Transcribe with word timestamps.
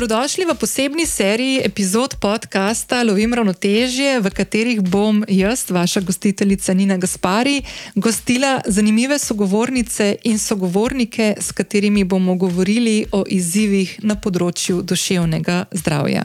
Dobrodošli 0.00 0.44
v 0.48 0.54
posebni 0.56 1.04
seriji 1.06 1.60
epizod 1.60 2.16
podcasta 2.20 3.02
Lovim 3.04 3.34
ravnotežje, 3.36 4.20
v 4.24 4.30
katerih 4.32 4.80
bom 4.80 5.20
jaz, 5.28 5.68
vaša 5.68 6.00
gostiteljica 6.00 6.72
Nina 6.72 6.96
Gaspari, 6.96 7.60
gostila 7.94 8.62
zanimive 8.64 9.18
sogovornice 9.18 10.16
in 10.24 10.38
sogovornike, 10.38 11.36
s 11.40 11.52
katerimi 11.52 12.04
bomo 12.04 12.34
govorili 12.34 13.04
o 13.12 13.26
izzivih 13.28 14.00
na 14.00 14.16
področju 14.16 14.80
duševnega 14.80 15.66
zdravja. 15.68 16.24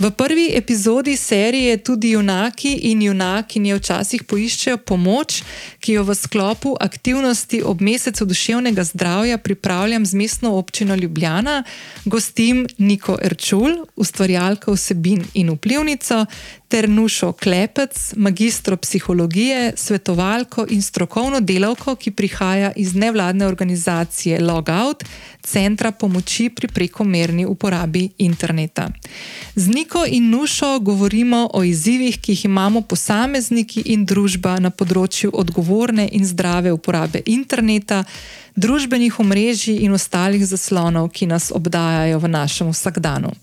V 0.00 0.10
prvi 0.10 0.50
epizodi 0.56 1.16
serije 1.16 1.76
tudi 1.76 2.10
junaki 2.10 2.70
in 2.88 3.02
junakinje 3.02 3.74
včasih 3.76 4.22
poiščejo 4.24 4.78
pomoč, 4.88 5.42
ki 5.84 5.98
jo 5.98 6.04
v 6.08 6.14
sklopu 6.16 6.72
aktivnosti 6.80 7.60
ob 7.60 7.82
mesecu 7.84 8.24
duševnega 8.24 8.84
zdravja 8.84 9.36
pripravljam 9.38 10.06
z 10.06 10.16
mestno 10.16 10.54
občino 10.56 10.96
Ljubljana, 10.96 11.64
gostim 12.04 12.64
Niko 12.78 13.18
Erčul, 13.20 13.84
ustvarjalka 13.96 14.72
vsebin 14.72 15.20
in 15.34 15.52
vplivnico, 15.52 16.24
ter 16.70 16.88
Nušo 16.88 17.32
Klepec, 17.32 18.14
magistro 18.16 18.76
psihologije, 18.76 19.72
svetovalko 19.76 20.66
in 20.70 20.82
strokovno 20.82 21.40
delavko, 21.40 21.96
ki 21.96 22.10
prihaja 22.10 22.72
iz 22.76 22.94
nevladne 22.94 23.46
organizacije 23.46 24.40
Logout, 24.40 25.04
centra 25.50 25.90
pomoči 25.90 26.48
pri 26.54 26.68
prekomerni 26.68 27.44
uporabi 27.46 28.10
interneta. 28.18 28.88
Z 29.54 29.68
Niko 29.74 30.04
in 30.06 30.30
Nušo 30.30 30.78
govorimo 30.78 31.48
o 31.54 31.62
izzivih, 31.64 32.20
ki 32.20 32.32
jih 32.32 32.44
imamo 32.44 32.82
posamezniki 32.82 33.82
in 33.94 34.06
družba 34.06 34.58
na 34.62 34.70
področju 34.70 35.32
odgovorne 35.34 36.08
in 36.12 36.26
zdrave 36.26 36.72
uporabe 36.72 37.22
interneta. 37.26 38.04
Družbenih 38.56 39.18
omrežij 39.22 39.82
in 39.84 39.94
ostalih 39.94 40.46
zaslonov, 40.46 41.10
ki 41.14 41.26
nas 41.26 41.50
obdajajo 41.54 42.18
v 42.18 42.28
našem 42.28 42.70
vsakdanu. 42.70 43.34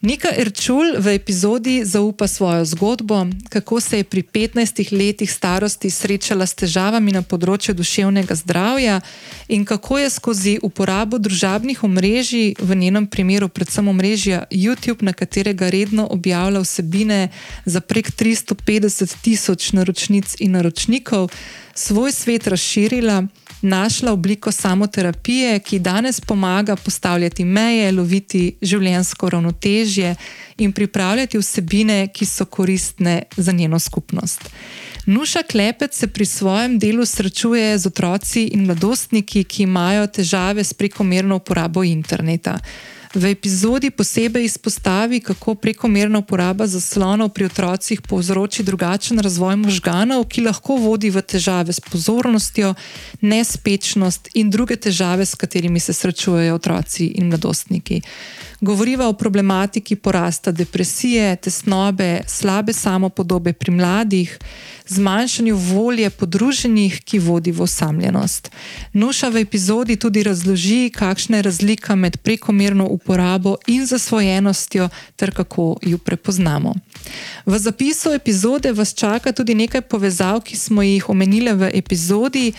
Nika 0.00 0.32
Erčul 0.32 0.96
v 0.96 1.12
epizodi 1.12 1.84
zaupa 1.84 2.24
svojo 2.24 2.64
zgodbo, 2.64 3.26
kako 3.48 3.80
se 3.80 3.96
je 3.96 4.04
pri 4.04 4.22
15 4.22 4.96
letih 4.96 5.32
starosti 5.32 5.90
srečala 5.90 6.46
s 6.48 6.56
težavami 6.56 7.12
na 7.12 7.20
področju 7.20 7.74
duševnega 7.76 8.32
zdravja 8.32 9.02
in 9.52 9.66
kako 9.68 9.98
je 10.00 10.08
skozi 10.10 10.54
uporabo 10.64 11.20
družabnih 11.20 11.84
omrežij, 11.84 12.56
v 12.56 12.78
njenem 12.80 13.04
primeru 13.12 13.52
predvsem 13.52 13.92
omrežja 13.92 14.46
YouTube, 14.48 15.04
na 15.04 15.12
katerega 15.12 15.68
redno 15.68 16.08
objavlja 16.08 16.64
vsebine 16.64 17.28
za 17.68 17.84
prek 17.84 18.08
350 18.08 19.20
tisoč 19.20 19.76
naročnic 19.76 20.32
in 20.40 20.56
naročnikov, 20.56 21.28
svoj 21.76 22.16
svet 22.16 22.48
razširila 22.48 23.28
našla 23.62 24.12
obliko 24.12 24.52
samoterapije, 24.52 25.58
ki 25.58 25.78
danes 25.78 26.20
pomaga 26.20 26.76
postavljati 26.76 27.44
meje, 27.44 27.92
loviti 27.92 28.56
življenjsko 28.62 29.30
ravnotežje 29.30 30.14
in 30.58 30.72
pripravljati 30.72 31.38
vsebine, 31.38 32.08
ki 32.08 32.26
so 32.26 32.44
koristne 32.44 33.22
za 33.36 33.52
njeno 33.52 33.78
skupnost. 33.78 34.50
Nuša 35.06 35.42
Klepec 35.42 35.96
se 35.96 36.06
pri 36.06 36.26
svojem 36.26 36.78
delu 36.78 37.06
srečuje 37.06 37.78
z 37.78 37.86
otroci 37.86 38.44
in 38.44 38.64
mladostniki, 38.66 39.44
ki 39.44 39.62
imajo 39.62 40.06
težave 40.06 40.64
s 40.64 40.74
prekomerno 40.74 41.36
uporabo 41.36 41.84
interneta. 41.84 42.58
V 43.14 43.26
epizodi 43.26 43.90
posebej 43.90 44.44
izpostavi, 44.44 45.20
kako 45.20 45.54
prekomerna 45.54 46.18
uporaba 46.18 46.66
zaslonov 46.66 47.32
pri 47.34 47.50
otrocih 47.50 48.02
povzroči 48.06 48.62
drugačen 48.62 49.18
razvoj 49.18 49.56
možganov, 49.56 50.28
ki 50.30 50.46
lahko 50.46 50.76
vodi 50.78 51.10
v 51.10 51.18
težave 51.18 51.74
s 51.74 51.82
pozornostjo, 51.82 52.74
nespečnost 53.20 54.30
in 54.38 54.50
druge 54.50 54.78
težave, 54.78 55.26
s 55.26 55.34
katerimi 55.34 55.80
se 55.80 55.92
srečujejo 55.92 56.54
otroci 56.54 57.10
in 57.18 57.34
mladostniki. 57.34 57.98
Govoriva 58.60 59.08
o 59.08 59.12
problematiki 59.12 59.96
porasta 59.96 60.52
depresije, 60.52 61.36
tesnobe, 61.36 62.20
slabe 62.26 62.72
samopodobe 62.72 63.52
pri 63.52 63.72
mladih, 63.72 64.38
zmanjšanju 64.86 65.56
volje 65.56 66.10
podruženih, 66.10 67.00
ki 67.04 67.18
vodi 67.18 67.52
v 67.52 67.62
osamljenost. 67.62 68.50
Nuša 68.92 69.28
v 69.28 69.40
epizodi 69.40 69.96
tudi 69.96 70.22
razloži, 70.22 70.90
kakšna 70.94 71.36
je 71.36 71.42
razlika 71.42 71.94
med 71.94 72.16
prekomerno 72.16 72.84
uporabo 72.84 72.99
in 73.66 73.86
zasvojenostjo, 73.86 74.88
ter 75.16 75.34
kako 75.34 75.76
jo 75.82 75.98
prepoznamo. 75.98 76.74
V 77.46 77.58
zapisu 77.58 78.12
epizode 78.12 78.72
vas 78.72 78.94
čaka 78.94 79.32
tudi 79.32 79.54
nekaj 79.54 79.80
povezav, 79.80 80.40
ki 80.40 80.56
smo 80.56 80.82
jih 80.82 81.08
omenili 81.08 81.52
v 81.52 81.70
epizodi 81.74 82.52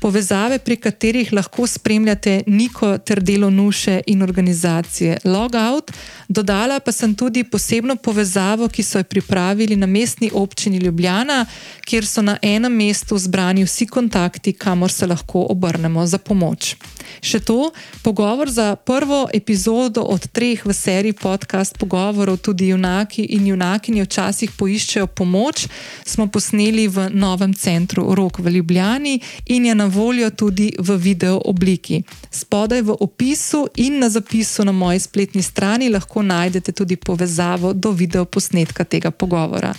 povezave, 0.00 0.58
pri 0.58 0.76
katerih 0.76 1.32
lahko 1.32 1.66
spremljate 1.66 2.42
Niko 2.46 2.98
ter 2.98 3.20
delo 3.20 3.50
Nuše 3.50 4.00
in 4.06 4.22
organizacije 4.22 5.18
Logout. 5.24 5.90
Dodala 6.28 6.80
pa 6.80 6.92
sem 6.92 7.14
tudi 7.14 7.44
posebno 7.44 7.96
povezavo, 7.96 8.68
ki 8.68 8.82
so 8.82 8.98
jo 8.98 9.04
pripravili 9.04 9.76
na 9.76 9.86
mestni 9.86 10.30
občini 10.34 10.78
Ljubljana, 10.78 11.46
kjer 11.84 12.06
so 12.06 12.22
na 12.22 12.38
enem 12.42 12.72
mestu 12.72 13.18
zbrani 13.18 13.64
vsi 13.64 13.86
kontakti, 13.86 14.52
kamor 14.52 14.92
se 14.92 15.06
lahko 15.06 15.46
obrnemo 15.50 16.06
za 16.06 16.18
pomoč. 16.18 16.76
Še 17.24 17.40
to, 17.40 17.70
pogovor 18.02 18.50
za 18.50 18.76
prvo 18.76 19.26
epizodo 19.34 20.02
od 20.02 20.28
treh 20.32 20.60
v 20.66 20.74
seriji 20.74 21.12
podcast 21.12 21.78
pogovorov, 21.78 22.38
tudi 22.38 22.68
junaki 22.68 23.24
in 23.34 23.46
junakinje 23.46 24.04
včasih 24.04 24.52
poiščejo 24.58 25.06
pomoč, 25.06 25.66
smo 26.04 26.28
posneli 26.28 26.88
v 26.88 27.08
novem 27.10 27.54
centru 27.54 28.14
Rok 28.14 28.38
v 28.38 28.58
Ljubljani 28.58 29.18
in 29.46 29.66
je 29.66 29.74
na 29.74 29.87
voljo 29.88 30.30
tudi 30.30 30.72
v 30.78 30.96
video 30.96 31.40
obliki. 31.44 32.02
Spodaj 32.30 32.82
v 32.82 32.96
opisu 33.00 33.66
in 33.76 33.98
na 33.98 34.08
zapisu 34.08 34.64
na 34.64 34.72
moji 34.72 35.00
spletni 35.00 35.42
strani 35.42 35.88
lahko 35.88 36.22
najdete 36.22 36.72
tudi 36.72 36.96
povezavo 36.96 37.72
do 37.72 37.92
video 37.92 38.24
posnetka 38.24 38.84
tega 38.84 39.10
pogovora. 39.10 39.74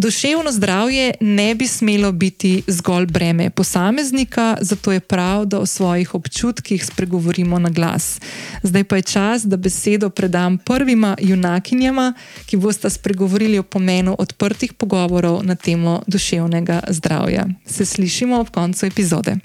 Duševno 0.00 0.52
zdravje 0.52 1.14
ne 1.20 1.54
bi 1.54 1.66
smelo 1.66 2.12
biti 2.12 2.62
zgolj 2.66 3.06
breme 3.06 3.50
posameznika, 3.50 4.56
zato 4.60 4.92
je 4.92 5.00
prav, 5.00 5.44
da 5.44 5.58
o 5.58 5.66
svojih 5.66 6.14
občutkih 6.14 6.86
spregovorimo 6.86 7.58
na 7.58 7.68
glas. 7.68 8.20
Zdaj 8.62 8.84
pa 8.84 8.96
je 8.96 9.02
čas, 9.02 9.44
da 9.44 9.56
besedo 9.56 10.10
predam 10.10 10.58
prvima 10.58 11.16
junakinjama, 11.20 12.14
ki 12.46 12.56
bosta 12.56 12.90
spregovorili 12.90 13.58
o 13.58 13.62
pomenu 13.62 14.16
odprtih 14.18 14.72
pogovorov 14.72 15.44
na 15.44 15.54
temo 15.54 16.02
duševnega 16.06 16.80
zdravja. 16.88 17.46
Se 17.66 17.84
slišimo 17.84 18.40
ob 18.40 18.50
koncu 18.50 18.86
epizode. 18.86 19.36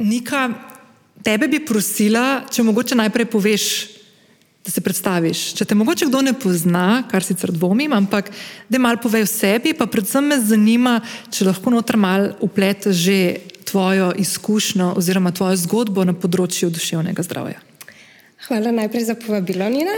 Nika, 0.00 0.50
tebe 1.22 1.48
bi 1.48 1.66
prosila, 1.66 2.42
če 2.50 2.62
mogoče 2.62 2.94
najprej 2.94 3.26
poveš 3.26 3.94
da 4.64 4.70
se 4.70 4.80
predstaviš. 4.80 5.42
Če 5.58 5.66
te 5.68 5.76
mogoče 5.76 6.08
kdo 6.08 6.22
ne 6.24 6.32
pozna, 6.32 7.02
kar 7.10 7.24
sicer 7.24 7.52
dvomim, 7.52 7.92
ampak 7.92 8.30
da 8.68 8.80
malo 8.80 9.02
povej 9.02 9.26
o 9.26 9.28
sebi, 9.28 9.74
pa 9.76 9.86
predvsem 9.86 10.24
me 10.32 10.40
zanima, 10.40 11.00
če 11.30 11.50
lahko 11.50 11.74
noter 11.74 12.00
malo 12.00 12.32
upleteš 12.44 12.96
že 13.04 13.18
tvojo 13.68 14.12
izkušnjo 14.16 14.94
oziroma 14.96 15.32
tvojo 15.36 15.56
zgodbo 15.66 16.04
na 16.04 16.16
področju 16.16 16.70
duševnega 16.72 17.24
zdravja. 17.26 17.60
Hvala 18.44 18.74
najprej 18.76 19.06
za 19.08 19.14
povabilo, 19.16 19.64
Nina. 19.72 19.94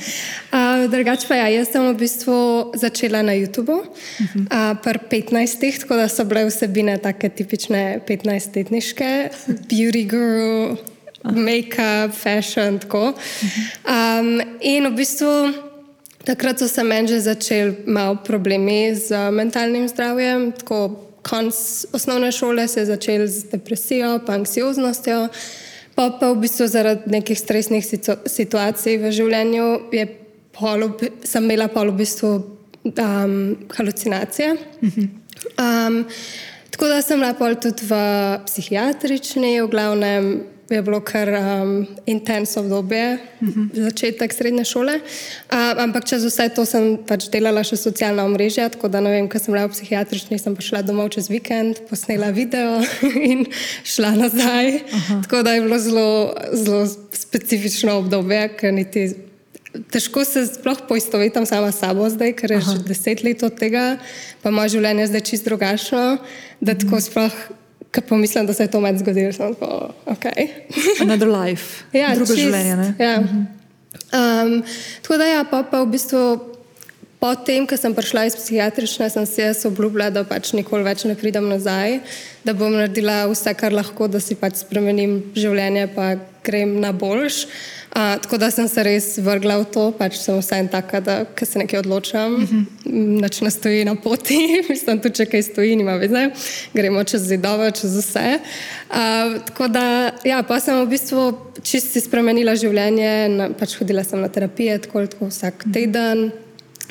Drugač 0.92 1.26
pa 1.28 1.36
ja, 1.36 1.50
jaz 1.52 1.68
sem 1.68 1.84
v 1.84 1.96
bistvu 2.00 2.36
začela 2.80 3.20
na 3.20 3.34
YouTubu, 3.36 3.76
uh, 3.84 4.72
pri 4.80 5.02
15, 5.28 5.84
tako 5.84 6.00
da 6.00 6.08
so 6.08 6.24
bile 6.28 6.46
vsebine 6.48 6.96
take 7.04 7.28
tipične 7.28 8.00
15-letniške, 8.08 9.10
beauty 9.68 10.06
guru 10.08 10.78
make-up, 11.24 12.14
fashion. 12.14 12.80
Um, 13.84 14.40
in 14.60 14.86
v 14.86 14.94
bistvu 14.96 15.54
takrat 16.24 16.58
so 16.58 16.68
se 16.68 16.84
meni 16.84 17.08
že 17.08 17.20
začeli 17.20 17.76
malo 17.86 18.16
problemi 18.16 18.94
z 18.94 19.30
mentalnim 19.30 19.88
zdravjem. 19.88 20.52
Tako 20.52 21.08
konc 21.22 21.54
osnovne 21.92 22.32
šole 22.32 22.68
se 22.68 22.80
je 22.80 22.86
začel 22.86 23.26
z 23.26 23.50
depresijo, 23.52 24.20
pa 24.26 24.32
anksioznostjo. 24.32 25.28
Pa, 25.94 26.10
pa 26.20 26.30
v 26.30 26.38
bistvu 26.38 26.66
zaradi 26.66 27.10
nekih 27.10 27.38
stresnih 27.38 27.82
situacij 28.26 28.98
v 29.02 29.10
življenju 29.10 29.66
polo, 30.54 30.92
sem 31.24 31.44
imela 31.44 31.66
polo 31.68 31.90
v 31.90 32.04
bistvu 32.04 32.30
um, 32.84 33.56
halucinacije. 33.74 34.54
Um, 35.58 36.04
tako 36.70 36.86
da 36.86 37.02
sem 37.02 37.18
bila 37.18 37.54
tudi 37.54 37.82
v 37.82 37.98
psihiatrični, 38.46 39.58
v 39.62 39.70
glavnem 39.70 40.30
je 40.70 40.82
bilo 40.82 41.00
kar 41.00 41.28
um, 41.28 41.86
intenzivno 42.06 42.78
obdobje, 42.78 43.18
uh 43.40 43.48
-huh. 43.48 43.82
začetek 43.82 44.32
srednje 44.32 44.64
šole. 44.64 44.94
Um, 44.94 45.78
ampak 45.78 46.04
čez 46.04 46.24
vse 46.24 46.48
to 46.48 46.66
sem 46.66 46.98
pač 47.06 47.28
delala 47.32 47.64
še 47.64 47.76
socialna 47.76 48.24
omrežja, 48.24 48.68
tako 48.68 48.88
da 48.88 49.00
ne 49.00 49.10
vem, 49.10 49.28
kaj 49.28 49.40
sem 49.40 49.54
bila 49.54 49.66
v 49.66 49.72
psihiatrični, 49.72 50.38
sem 50.38 50.56
pa 50.56 50.62
šla 50.62 50.82
domov 50.82 51.08
čez 51.08 51.28
vikend, 51.28 51.80
posnela 51.90 52.30
video 52.30 52.82
in 53.30 53.46
šla 53.84 54.10
nazaj. 54.10 54.74
Uh 54.74 54.82
-huh. 54.82 55.22
Tako 55.22 55.42
da 55.42 55.52
je 55.52 55.60
bilo 55.60 55.78
zelo, 55.78 56.34
zelo 56.52 56.86
specifično 57.12 57.98
obdobje, 57.98 58.48
ker 58.56 58.74
niti. 58.74 59.14
Težko 59.90 60.24
se 60.24 60.46
sploh 60.46 60.78
poistovetim 60.88 61.46
sama 61.46 61.72
s 61.72 61.78
sabo 61.78 62.10
zdaj, 62.10 62.32
ker 62.32 62.50
je 62.50 62.56
Aha. 62.56 62.72
že 62.72 62.82
deset 62.82 63.22
let 63.22 63.42
od 63.42 63.58
tega, 63.58 63.96
pa 64.42 64.50
moje 64.50 64.68
življenje 64.68 65.00
je 65.00 65.06
zdaj 65.06 65.20
čisto 65.20 65.44
drugačno, 65.44 66.18
da 66.60 66.74
tako 66.74 67.00
sploh 67.00 67.32
ko 67.94 68.04
pomislim, 68.08 68.46
da 68.46 68.54
se 68.54 68.66
je 68.66 68.70
to 68.70 68.80
med 68.80 68.98
zgodilo, 69.00 69.32
sem 69.32 69.54
tako, 69.54 69.92
ok. 70.06 70.26
Another 71.00 71.28
life. 71.28 71.84
Ja, 72.00 72.14
Drugo 72.14 72.34
čist, 72.34 72.44
življenje. 72.44 72.76
Ne? 72.76 72.94
Ja. 72.98 73.16
Um, 74.12 74.62
tako 75.02 75.18
da, 75.20 75.28
ja, 75.28 75.42
pa, 75.48 75.62
pa 75.64 75.82
v 75.84 75.92
bistvu 75.96 76.22
potem, 77.18 77.66
ko 77.66 77.76
sem 77.76 77.94
prišla 77.94 78.28
iz 78.28 78.36
psihiatrične, 78.38 79.08
sem 79.10 79.26
si 79.26 79.42
jaz 79.42 79.64
obljubila, 79.68 80.10
da 80.14 80.22
pač 80.28 80.52
nikoli 80.54 80.86
več 80.86 81.04
ne 81.08 81.16
pridem 81.18 81.48
nazaj, 81.50 81.98
da 82.46 82.54
bom 82.56 82.76
naredila 82.76 83.24
vse, 83.30 83.54
kar 83.58 83.74
lahko, 83.74 84.06
da 84.08 84.22
si 84.22 84.38
pač 84.38 84.62
spremenim 84.62 85.18
življenje, 85.36 85.88
pa 85.96 86.14
grem 86.46 86.78
na 86.82 86.94
boljš. 86.94 87.46
Uh, 87.88 88.20
tako 88.22 88.36
da 88.36 88.50
sem 88.50 88.68
se 88.68 88.82
res 88.84 89.06
vrgla 89.24 89.56
v 89.62 89.64
to, 89.72 89.84
pač 89.96 90.18
sem 90.20 90.36
vsaj 90.36 90.66
taka, 90.68 91.00
da 91.00 91.14
se 91.40 91.58
nekaj 91.58 91.80
odločam, 91.80 92.34
uh 92.34 92.42
-huh. 92.42 92.64
nič 93.22 93.40
ne 93.40 93.50
stoji 93.50 93.84
na 93.84 93.94
poti, 93.94 94.38
mislim, 94.70 95.00
tudi 95.00 95.14
če 95.14 95.26
kaj 95.26 95.42
stoji, 95.42 95.76
nima 95.76 95.94
veze, 95.96 96.30
gremo 96.74 97.04
čez 97.04 97.22
zidove, 97.22 97.70
čez 97.70 97.96
vse. 97.96 98.38
Uh, 98.90 99.40
tako 99.46 99.68
da, 99.68 100.12
ja, 100.24 100.42
pa 100.42 100.60
sem 100.60 100.84
v 100.84 100.86
bistvu 100.86 101.32
čisti 101.62 102.00
spremenila 102.00 102.54
življenje, 102.54 103.28
na, 103.28 103.48
pač 103.50 103.78
hodila 103.78 104.04
sem 104.04 104.20
na 104.20 104.28
terapije, 104.28 104.78
tako, 104.78 105.06
tako 105.06 105.26
vsak 105.26 105.64
teden, 105.72 106.30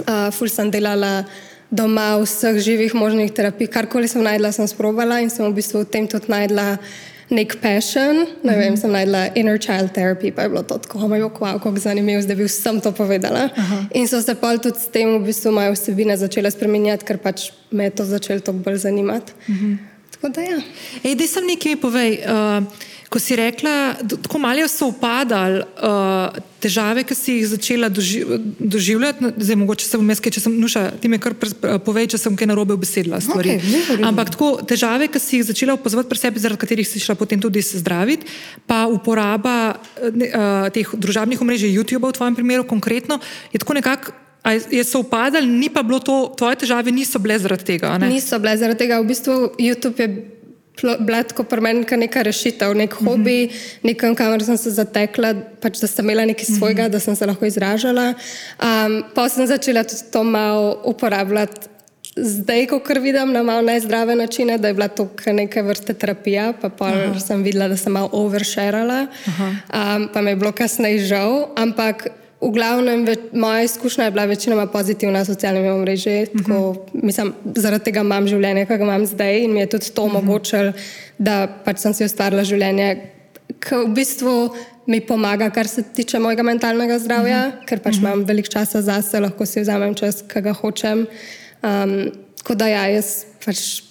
uh, 0.07 0.33
ful 0.33 0.50
sem 0.50 0.71
delala 0.71 1.25
doma 1.71 2.17
vseh 2.17 2.57
živih 2.57 2.95
možnih 2.95 3.31
terapij, 3.31 3.67
karkoli 3.67 4.07
sem 4.07 4.23
najdla, 4.23 4.51
sem 4.51 4.67
sprobala 4.67 5.19
in 5.21 5.29
sem 5.29 5.45
v 5.45 5.53
bistvu 5.53 5.83
v 5.83 5.85
tem 5.85 6.07
tudi 6.07 6.31
najdla 6.31 6.77
nek 7.29 7.57
passion. 7.62 8.15
Ne 8.15 8.25
mm 8.44 8.50
-hmm. 8.50 8.59
vem, 8.59 8.77
sem 8.77 8.91
najdla 8.91 9.27
inner 9.35 9.59
child 9.59 9.91
therapy, 9.94 10.31
pa 10.31 10.41
je 10.41 10.50
bilo 10.50 10.63
to 10.63 10.77
tako, 10.77 11.07
moj 11.07 11.21
bog, 11.21 11.39
wow, 11.39 11.53
kako 11.53 11.79
zanimivo, 11.79 12.21
da 12.21 12.35
bi 12.35 12.44
vsem 12.44 12.81
to 12.81 12.91
povedala. 12.91 13.50
Aha. 13.56 13.85
In 13.94 14.07
so 14.07 14.21
se 14.21 14.35
pa 14.35 14.57
tudi 14.57 14.79
s 14.79 14.88
tem 14.88 15.21
v 15.21 15.25
bistvu 15.25 15.51
moje 15.51 15.71
vsebine 15.71 16.18
začele 16.18 16.51
spremenjati, 16.51 17.06
ker 17.06 17.18
pač 17.18 17.51
me 17.71 17.83
je 17.83 17.89
to 17.89 18.06
začelo 18.06 18.39
toliko 18.39 18.63
bolj 18.63 18.77
zanimati. 18.77 19.33
Mm 19.47 19.56
-hmm. 19.56 19.96
Tako 20.17 20.33
da 20.33 20.41
ja. 20.41 20.59
Ej, 21.03 21.15
da 21.15 21.27
sem 21.29 21.45
nekaj 21.45 21.75
mi 21.75 21.81
povej. 21.81 22.21
Uh, 22.25 22.85
Ko 23.07 23.21
si 23.23 23.37
rekla, 23.39 23.95
tako 24.03 24.35
malo 24.35 24.67
so 24.67 24.89
upadali 24.91 25.61
uh, 25.63 26.35
težave, 26.59 27.05
ki 27.07 27.15
si 27.15 27.37
jih 27.37 27.45
začela 27.47 27.87
doži, 27.87 28.19
doživljati, 28.59 29.31
zdaj 29.37 29.55
mogoče 29.61 29.87
se 29.87 29.99
jaz, 30.09 30.19
če 30.19 30.43
sem 30.43 30.57
nuša, 30.59 30.83
ti 30.99 31.07
mi 31.07 31.15
kar 31.15 31.31
povej, 31.87 32.09
če 32.11 32.19
sem 32.19 32.35
kaj 32.35 32.51
narobe 32.51 32.75
obesedla 32.75 33.21
stvari. 33.23 33.55
Okay, 33.63 34.03
Ampak 34.03 34.35
tako 34.35 34.51
težave, 34.67 35.07
ki 35.07 35.23
si 35.23 35.39
jih 35.39 35.47
začela 35.47 35.79
opazovati 35.79 36.11
pri 36.11 36.19
sebi, 36.19 36.43
zaradi 36.43 36.59
katerih 36.65 36.89
si 36.89 36.99
šla 36.99 37.15
potem 37.15 37.39
tudi 37.39 37.63
se 37.63 37.79
zdraviti, 37.79 38.27
pa 38.67 38.83
uporaba 38.91 39.77
uh, 39.79 40.67
teh 40.75 40.91
družabnih 40.91 41.39
omrežij, 41.39 41.71
YouTube 41.79 42.11
v 42.11 42.15
tvojem 42.19 42.35
primeru 42.35 42.67
konkretno, 42.67 43.23
je 43.55 43.63
tako 43.63 43.79
nekako. 43.79 44.26
Je 44.71 44.83
se 44.83 44.97
upadal, 44.97 45.44
ni 45.44 45.69
pa 45.69 45.83
bilo 45.83 45.99
to, 45.99 46.33
tvoje 46.38 46.55
težave 46.63 46.91
niso 46.91 47.19
bile 47.19 47.39
zaradi 47.39 47.63
tega? 47.63 47.97
Ne? 47.97 48.07
Niso 48.09 48.39
bile 48.39 48.57
zaradi 48.57 48.79
tega. 48.79 48.99
V 49.01 49.07
bistvu 49.11 49.33
YouTube 49.59 49.99
je 49.99 50.07
blatko 50.81 51.44
premenka 51.44 51.97
neka 51.97 52.21
rešitev, 52.21 52.73
nek 52.75 52.94
mm 52.94 53.05
-hmm. 53.05 53.09
hobi, 53.09 53.49
nekam, 53.83 54.15
kamor 54.15 54.44
sem 54.44 54.57
se 54.57 54.71
zatekla, 54.71 55.33
pač, 55.61 55.79
da 55.79 55.88
sem 55.88 56.05
imela 56.05 56.25
nekaj 56.25 56.45
svojega, 56.45 56.83
mm 56.83 56.88
-hmm. 56.88 56.91
da 56.91 56.99
sem 56.99 57.15
se 57.15 57.25
lahko 57.25 57.45
izražala. 57.45 58.13
Um, 58.61 59.03
pa 59.15 59.29
sem 59.29 59.47
začela 59.47 59.83
tudi 59.83 60.11
to 60.11 60.23
malo 60.23 60.81
uporabljati. 60.85 61.67
Zdaj, 62.15 62.67
ko 62.67 62.81
vidim 63.01 63.31
na 63.31 63.43
malo 63.43 63.61
nezdrave 63.61 64.15
načine, 64.15 64.57
da 64.57 64.67
je 64.67 64.73
bila 64.73 64.88
to 64.88 65.09
neka 65.25 65.61
vrsta 65.61 65.93
terapija, 65.93 66.53
pa 66.77 66.91
sem 67.19 67.43
videla, 67.43 67.67
da 67.67 67.77
sem 67.77 67.93
malo 67.93 68.09
oversharala, 68.11 69.07
um, 69.27 70.09
pa 70.13 70.21
mi 70.21 70.29
je 70.29 70.35
bilo 70.35 70.51
kasneje 70.51 71.05
žal. 71.05 71.47
Ampak 71.55 72.07
V 72.42 72.51
glavnem, 72.54 73.06
ve, 73.06 73.16
moja 73.34 73.63
izkušnja 73.66 74.04
je 74.06 74.12
bila 74.12 74.25
večinoma 74.25 74.68
pozitivna 74.68 75.19
na 75.19 75.25
socialnih 75.25 75.72
omrežjih. 75.72 76.30
Uh 76.34 76.42
-huh. 76.42 77.34
Zaradi 77.56 77.84
tega 77.84 78.00
imam 78.00 78.28
življenje, 78.28 78.66
ki 78.66 78.78
ga 78.78 78.84
imam 78.84 79.06
zdaj, 79.06 79.44
in 79.44 79.54
mi 79.54 79.60
je 79.60 79.69
tudi 79.69 79.89
to 79.89 80.04
uh 80.04 80.12
-huh. 80.12 80.18
omogočilo, 80.18 80.74
da 81.18 81.48
pač 81.66 81.80
sem 81.80 81.94
si 81.94 82.06
ustvarila 82.06 82.44
življenje, 82.44 82.98
ki 83.60 83.75
v 83.75 83.94
bistvu 83.94 84.54
mi 84.86 85.01
pomaga, 85.01 85.50
kar 85.50 85.68
se 85.68 85.84
tiče 85.84 86.19
mojega 86.19 86.44
mentalnega 86.44 87.00
zdravja, 87.00 87.48
uh 87.48 87.54
-huh. 87.54 87.66
ker 87.66 87.80
pač 87.80 87.95
uh 87.95 88.01
-huh. 88.01 88.06
imam 88.06 88.24
veliko 88.24 88.48
časa 88.48 88.81
zase, 88.81 89.19
lahko 89.19 89.45
si 89.45 89.62
vzamem 89.62 89.95
čas, 89.95 90.24
ki 90.34 90.42
ga 90.42 90.54
hočem. 90.54 91.07
Um, 91.63 92.12
tako 92.38 92.56
da 92.56 92.68
ja, 92.68 92.88
jaz 92.88 93.25
pač 93.45 93.81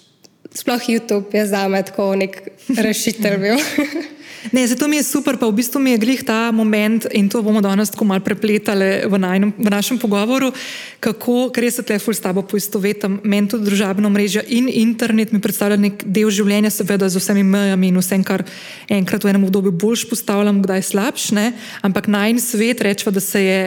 sploh 0.53 0.81
YouTube 0.89 1.25
je 1.33 1.45
za 1.45 1.67
me 1.67 1.83
tako 1.83 2.15
nek 2.15 2.41
rešitelj. 2.77 3.37
Ne, 4.51 4.67
zato 4.67 4.87
mi 4.87 4.97
je 4.97 5.03
super, 5.03 5.37
pa 5.37 5.47
v 5.47 5.57
bistvu 5.57 5.79
mi 5.79 5.91
je 5.91 6.01
glih 6.01 6.21
ta 6.23 6.51
moment 6.51 7.07
in 7.11 7.29
to 7.29 7.41
bomo 7.43 7.61
danes 7.61 7.91
tako 7.91 8.05
mal 8.05 8.21
prepletali 8.23 9.07
v, 9.09 9.15
najnem, 9.19 9.51
v 9.57 9.69
našem 9.69 9.99
pogovoru, 9.99 10.51
kako, 10.99 11.49
ker 11.51 11.67
jaz 11.67 11.79
se 11.79 11.85
tle 11.87 11.99
ful 11.99 12.15
s 12.15 12.23
tabo 12.23 12.41
poistovetam, 12.45 13.19
meni 13.23 13.51
tudi 13.51 13.67
družabno 13.67 14.09
mreža 14.09 14.45
in 14.47 14.69
internet 14.71 15.33
mi 15.33 15.41
predstavlja 15.43 15.79
nek 15.81 16.05
del 16.05 16.31
življenja, 16.31 16.71
seveda 16.71 17.09
z 17.09 17.19
vsemi 17.19 17.43
mejami 17.43 17.91
in 17.91 17.99
vsem, 17.99 18.23
kar 18.23 18.45
enkrat 18.89 19.25
v 19.25 19.33
enem 19.33 19.47
obdobju 19.49 19.75
boljš 19.75 20.07
postavljam, 20.09 20.63
kdaj 20.63 20.87
slabš, 20.93 21.31
ne? 21.35 21.51
ampak 21.81 22.07
najn 22.07 22.39
svet 22.41 22.81
rečva, 22.85 23.11
da 23.11 23.23
se 23.23 23.43
je 23.43 23.61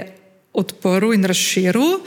odprl 0.56 1.14
in 1.14 1.24
razširil. 1.28 2.00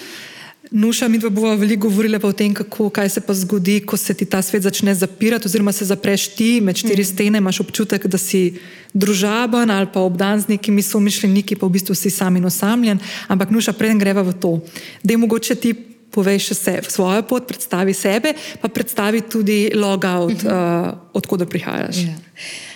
Nuša, 0.74 1.08
mi 1.08 1.20
dva 1.22 1.30
bova 1.30 1.54
veliko 1.54 1.86
govorila 1.86 2.18
o 2.24 2.31
tem, 2.34 2.54
kako, 2.54 2.88
kaj 2.90 3.10
se 3.10 3.22
pa 3.22 3.34
zgodi, 3.34 3.75
ko 3.86 3.98
se 3.98 4.14
ti 4.14 4.25
ta 4.25 4.42
svet 4.42 4.64
začne 4.66 4.96
zapirati, 4.96 5.46
oziroma 5.46 5.72
se 5.72 5.86
zapreš 5.86 6.28
ti 6.34 6.62
med 6.62 6.75
štiri 6.75 7.02
mm. 7.02 7.06
stene, 7.06 7.38
imaš 7.38 7.60
občutek, 7.62 8.08
da 8.08 8.18
si 8.18 8.58
družaben 8.94 9.70
ali 9.70 9.88
pa 9.94 10.02
obdan 10.02 10.42
z 10.42 10.50
nekimi 10.50 10.81
somišljeniki, 10.81 11.60
pa 11.62 11.70
v 11.70 11.78
bistvu 11.78 11.94
si 11.96 12.10
sam 12.10 12.42
in 12.42 12.50
osamljen. 12.50 12.98
Ampak, 13.28 13.54
Nuša, 13.54 13.78
preden 13.78 14.02
greva 14.02 14.25
v 14.25 14.34
to, 14.34 14.56
da 15.04 15.14
je 15.14 15.22
mogoče 15.22 15.56
ti 15.56 15.75
poveš 16.14 16.50
se, 16.58 16.80
svojo 16.90 17.22
pot, 17.22 17.46
predstavi 17.48 17.94
sebe, 17.94 18.34
pa 18.62 18.68
predstavi 18.68 19.22
tudi 19.22 19.70
logout, 19.75 20.44
mm 20.44 20.48
-hmm. 20.48 20.90
uh, 20.90 20.98
odkud 21.14 21.50
prihajaš. 21.50 21.96
Yeah. 21.96 22.18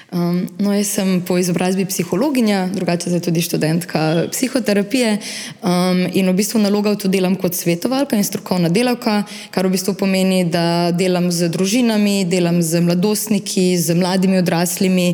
Um, 0.08 0.48
no, 0.60 0.72
jaz 0.72 0.88
sem 0.96 1.20
po 1.28 1.36
izobrazbi 1.36 1.84
psihologinja, 1.86 2.70
drugače 2.72 3.10
zdaj 3.10 3.22
tudi 3.26 3.42
študentka 3.44 4.30
psihoterapije 4.32 5.18
um, 5.60 6.00
in 6.14 6.30
v 6.32 6.34
bistvu 6.38 6.62
naloga 6.64 6.94
v 6.96 7.02
to 7.02 7.12
delam 7.12 7.36
kot 7.36 7.52
svetovalka 7.52 8.16
in 8.16 8.24
strokovna 8.24 8.72
delavka, 8.72 9.26
kar 9.52 9.68
v 9.68 9.74
bistvu 9.76 9.98
pomeni, 10.00 10.46
da 10.48 10.96
delam 10.96 11.28
z 11.28 11.52
družinami, 11.52 12.24
delam 12.24 12.62
z 12.64 12.80
mladostniki, 12.88 13.76
z 13.76 14.00
mladimi 14.00 14.40
odraslimi, 14.40 15.10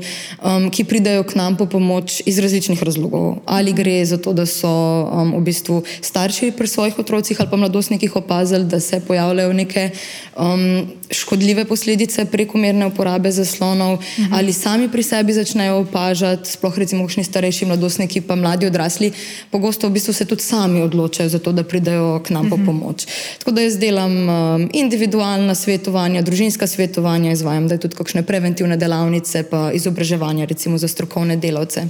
um, 0.46 0.70
ki 0.70 0.86
pridajo 0.86 1.26
k 1.26 1.42
nam 1.42 1.58
po 1.58 1.66
pomoč 1.66 2.22
iz 2.30 2.38
različnih 2.38 2.78
razlogov. 2.78 3.42
Ali 3.50 3.74
gre 3.74 3.98
za 4.06 4.22
to, 4.22 4.30
da 4.30 4.46
so 4.46 4.70
um, 4.70 5.34
v 5.40 5.50
bistvu 5.50 5.82
starši 6.06 6.52
pri 6.54 6.70
svojih 6.70 7.02
otrocih 7.02 7.42
ali 7.42 7.50
pa 7.50 7.58
mladostnikih 7.58 8.16
opazili, 8.22 8.70
da 8.70 8.78
se 8.78 9.02
pojavljajo 9.02 9.58
neke 9.58 9.90
um, 10.38 10.86
škodljive 11.10 11.66
posledice 11.66 12.26
prekomerne 12.26 12.86
uporabe 12.86 13.32
zaslonov, 13.32 13.98
mhm. 13.98 14.34
ali 14.34 14.54
sami 14.54 14.83
pri 14.90 15.04
sebi 15.04 15.34
začnejo 15.34 15.84
opažati, 15.84 16.50
sploh 16.50 16.78
recimo 16.78 17.06
kakšni 17.08 17.24
starejši 17.24 17.66
mladostniki, 17.66 18.22
pa 18.22 18.36
mladi 18.36 18.68
odrasli, 18.68 19.12
pogosto 19.52 19.88
v 19.88 19.98
bistvu 19.98 20.14
se 20.14 20.26
tudi 20.26 20.42
sami 20.42 20.82
odločajo 20.82 21.30
za 21.30 21.40
to, 21.40 21.52
da 21.52 21.64
pridejo 21.64 22.20
k 22.24 22.34
nam 22.36 22.50
po 22.50 22.58
mhm. 22.58 22.66
pomoč. 22.66 23.06
Tako 23.40 23.52
da 23.52 23.62
jaz 23.62 23.78
delam 23.78 24.14
um, 24.30 24.70
individualna 24.74 25.56
svetovanja, 25.56 26.22
družinska 26.22 26.68
svetovanja, 26.68 27.32
izvajam 27.32 27.68
da 27.68 27.78
tudi 27.78 27.96
kakšne 27.96 28.24
preventivne 28.24 28.78
delavnice, 28.78 29.44
pa 29.50 29.72
izobraževanja 29.74 30.46
recimo 30.46 30.78
za 30.78 30.88
strokovne 30.88 31.38
delavce. 31.38 31.88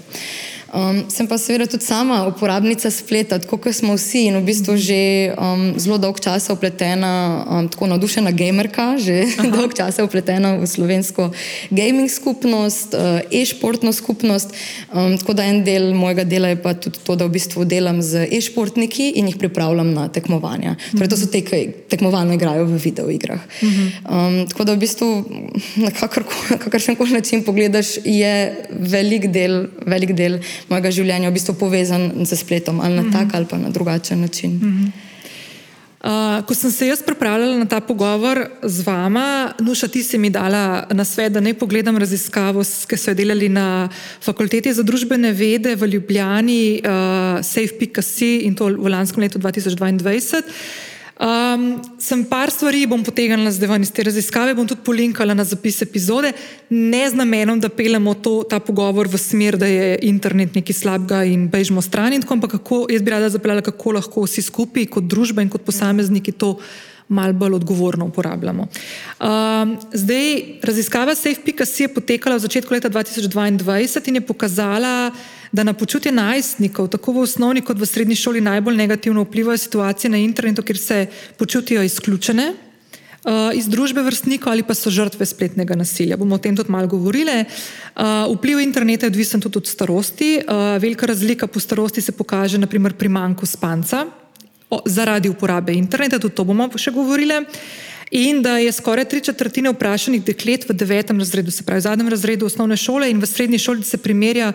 Um, 0.74 1.03
sem 1.06 1.27
pa 1.30 1.38
seveda 1.38 1.68
tudi 1.70 1.86
sama 1.86 2.24
uporabnica 2.25 2.89
spleta, 2.89 3.38
tako 3.38 3.60
kot 3.62 3.75
smo 3.77 3.94
vsi 3.94 4.24
in 4.32 4.39
v 4.39 4.48
bistvu 4.48 4.74
že 4.82 5.01
um, 5.38 5.77
zelo 5.77 6.00
dolg 6.01 6.18
čas 6.18 6.50
upletena, 6.50 7.46
um, 7.46 7.68
tako 7.70 7.86
navdušena 7.92 8.32
gamerka, 8.34 8.98
že 8.98 9.20
Aha. 9.38 9.51
dolg 9.53 9.75
čas 9.77 10.01
upletena 10.01 10.56
v 10.58 10.65
slovensko 10.65 11.27
gaming 11.70 12.10
skupnost, 12.10 12.98
uh, 12.98 13.22
e-športno 13.30 13.94
skupnost. 13.94 14.50
Um, 14.89 15.13
tako 15.22 15.38
da 15.38 15.46
en 15.46 15.62
del 15.62 15.94
mojega 15.94 16.25
dela 16.25 16.50
je 16.50 16.58
pa 16.58 16.74
tudi 16.74 16.98
to, 17.06 17.13
da 17.22 17.30
v 17.30 17.38
bistvu 17.38 17.68
delam 17.70 18.01
z 18.01 18.25
e-športniki 18.34 19.12
in 19.22 19.30
jih 19.30 19.38
pripravljam 19.38 19.94
na 19.94 20.08
tekmovanja. 20.10 20.74
Torej, 20.98 21.13
to 21.13 21.22
so 21.22 21.30
te, 21.30 21.44
ki 21.46 21.86
tekmovalno 21.94 22.34
igrajo 22.34 22.65
v 22.74 22.82
videoigrah. 22.82 23.46
Um, 24.10 24.42
tako 24.50 24.65
da 24.65 24.74
v 24.74 24.82
bistvu 24.82 25.12
na 25.86 25.94
kakršen 26.58 26.98
koli 26.98 27.13
način 27.13 27.46
pogledaš, 27.46 28.01
je 28.01 28.34
velik 28.74 29.30
del. 29.30 29.70
Velik 29.86 30.18
del 30.18 30.42
mojega 30.70 30.91
življenja 30.91 31.29
v 31.29 31.34
bistvu 31.34 31.55
povezan 31.60 32.12
z 32.25 32.38
spletom 32.38 32.79
ali 32.79 32.96
na 32.96 33.01
mm 33.01 33.10
-hmm. 33.10 33.13
tak 33.13 33.36
ali 33.36 33.46
pa 33.46 33.58
na 33.58 33.70
drugačen 33.70 34.22
način. 34.22 34.51
Mm 34.51 34.72
-hmm. 34.72 35.13
Uh, 36.03 36.43
ko 36.43 36.51
sem 36.51 36.72
se 36.72 36.88
jaz 36.88 37.00
pripravljala 37.00 37.58
na 37.58 37.65
ta 37.65 37.79
pogovor 37.79 38.41
z 38.63 38.84
vama, 38.84 39.53
Nuša, 39.60 39.88
ti 39.88 40.03
si 40.03 40.17
mi 40.17 40.27
dala 40.29 40.84
na 40.91 41.05
svet, 41.08 41.32
da 41.32 41.39
ne 41.39 41.53
pogledam 41.53 41.96
raziskavo, 41.98 42.60
ki 42.60 42.98
so 43.00 43.12
jo 43.12 43.15
delali 43.15 43.48
na 43.50 43.88
Fakulteti 44.20 44.74
za 44.74 44.84
družbene 44.84 45.32
vede 45.32 45.77
v 45.79 45.88
Ljubljani, 45.88 46.82
uh, 46.84 47.39
Safe.c 47.39 48.27
in 48.43 48.51
to 48.55 48.67
v 48.67 48.91
lanskem 48.91 49.24
letu 49.24 49.39
2022. 49.39 50.43
Um, 51.24 51.77
sem 52.03 52.25
par 52.27 52.51
stvari 52.51 52.82
bom 52.84 53.00
potegnila 53.00 53.51
zdaj 53.53 53.70
ven 53.72 53.86
iz 53.86 53.92
te 53.96 54.03
raziskave, 54.03 54.51
bom 54.58 54.68
tudi 54.68 54.84
polinkala 54.84 55.32
na 55.32 55.46
zapis 55.48 55.77
epizode, 55.86 56.34
ne 56.68 57.03
z 57.10 57.15
namenom, 57.15 57.62
da 57.63 57.70
peljemo 57.72 58.12
to, 58.20 58.42
ta 58.44 58.60
pogovor 58.60 59.08
v 59.08 59.22
smer, 59.22 59.56
da 59.56 59.70
je 59.70 60.01
internet 60.03 60.58
nekaj 60.58 60.75
slabega 60.75 61.22
in 61.24 61.46
bežimo 61.48 61.82
stran, 61.82 62.12
ampak 62.12 62.58
kako 62.58 62.88
jaz 62.92 63.06
bi 63.06 63.13
rada 63.13 63.30
zapeljala, 63.32 63.63
kako 63.63 63.96
lahko 64.01 64.25
vsi 64.25 64.44
skupaj, 64.44 64.89
kot 64.92 65.08
družba 65.08 65.46
in 65.46 65.53
kot 65.53 65.63
posamezniki, 65.63 66.36
to 66.36 66.58
malo 67.08 67.34
bolj 67.34 67.56
odgovorno 67.62 68.10
uporabljamo. 68.12 68.68
Um, 68.68 69.77
zdaj, 69.94 70.60
raziskava 70.63 71.15
SafePika.si 71.15 71.86
je 71.86 71.94
potekala 71.94 72.36
v 72.36 72.44
začetku 72.50 72.74
leta 72.74 72.89
2022 72.89 74.08
in 74.12 74.20
je 74.20 74.22
pokazala, 74.27 75.12
da 75.54 75.64
na 75.64 75.74
počutje 75.74 76.12
najstnikov, 76.12 76.90
tako 76.90 77.14
v 77.14 77.26
osnovni 77.30 77.62
kot 77.62 77.78
v 77.78 77.86
srednji 77.86 78.18
šoli, 78.18 78.42
najbolj 78.42 78.76
negativno 78.76 79.22
vplivajo 79.22 79.58
situacije 79.58 80.10
na 80.10 80.18
internetu, 80.18 80.66
kjer 80.66 80.78
se 80.78 81.06
počutijo 81.38 81.84
izključene 81.86 82.48
uh, 82.50 83.54
iz 83.54 83.70
družbe 83.70 84.02
vrstnikov 84.02 84.52
ali 84.52 84.66
pa 84.66 84.74
so 84.74 84.90
žrtve 84.90 85.26
spletnega 85.26 85.78
nasilja. 85.78 86.18
Bomo 86.18 86.36
o 86.36 86.42
tem 86.42 86.58
tudi 86.58 86.74
malo 86.74 86.90
govorili. 86.90 87.46
Uh, 87.46 88.34
vpliv 88.34 88.60
interneta 88.66 89.06
je 89.06 89.14
odvisen 89.14 89.42
tudi 89.42 89.62
od 89.62 89.70
starosti. 89.70 90.42
Uh, 90.42 90.82
velika 90.82 91.06
razlika 91.06 91.48
po 91.48 91.60
starosti 91.60 92.02
se 92.02 92.12
pokaže 92.12 92.58
naprimer 92.58 92.98
pri 92.98 93.10
manjku 93.10 93.46
spanca 93.46 94.06
o, 94.70 94.82
zaradi 94.86 95.30
uporabe 95.30 95.74
interneta, 95.74 96.20
tudi 96.20 96.36
to 96.36 96.44
bomo 96.44 96.70
še 96.78 96.92
govorili. 96.92 97.44
In 98.14 98.44
da 98.46 98.60
je 98.62 98.72
skoraj 98.72 99.08
tri 99.10 99.22
četrtine 99.26 99.72
vprašanih 99.74 100.22
deklet 100.22 100.68
v 100.70 100.74
devetem 100.78 101.18
razredu, 101.20 101.52
se 101.52 101.64
pravi 101.66 101.82
v 101.82 101.86
zadnjem 101.88 102.10
razredu 102.14 102.46
osnovne 102.46 102.78
šole 102.78 103.10
in 103.10 103.18
v 103.18 103.26
srednji 103.26 103.58
šoli 103.58 103.84
se 103.84 103.98
primerja 103.98 104.52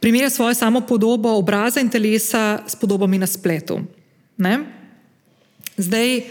primerja 0.00 0.30
svojo 0.30 0.54
samo 0.54 0.80
podobo 0.80 1.36
obraza 1.38 1.80
in 1.80 1.88
telesa 1.88 2.62
s 2.66 2.76
podobami 2.76 3.18
na 3.18 3.26
spletu. 3.26 3.80
Ne? 4.36 4.58
Zdaj, 5.76 6.22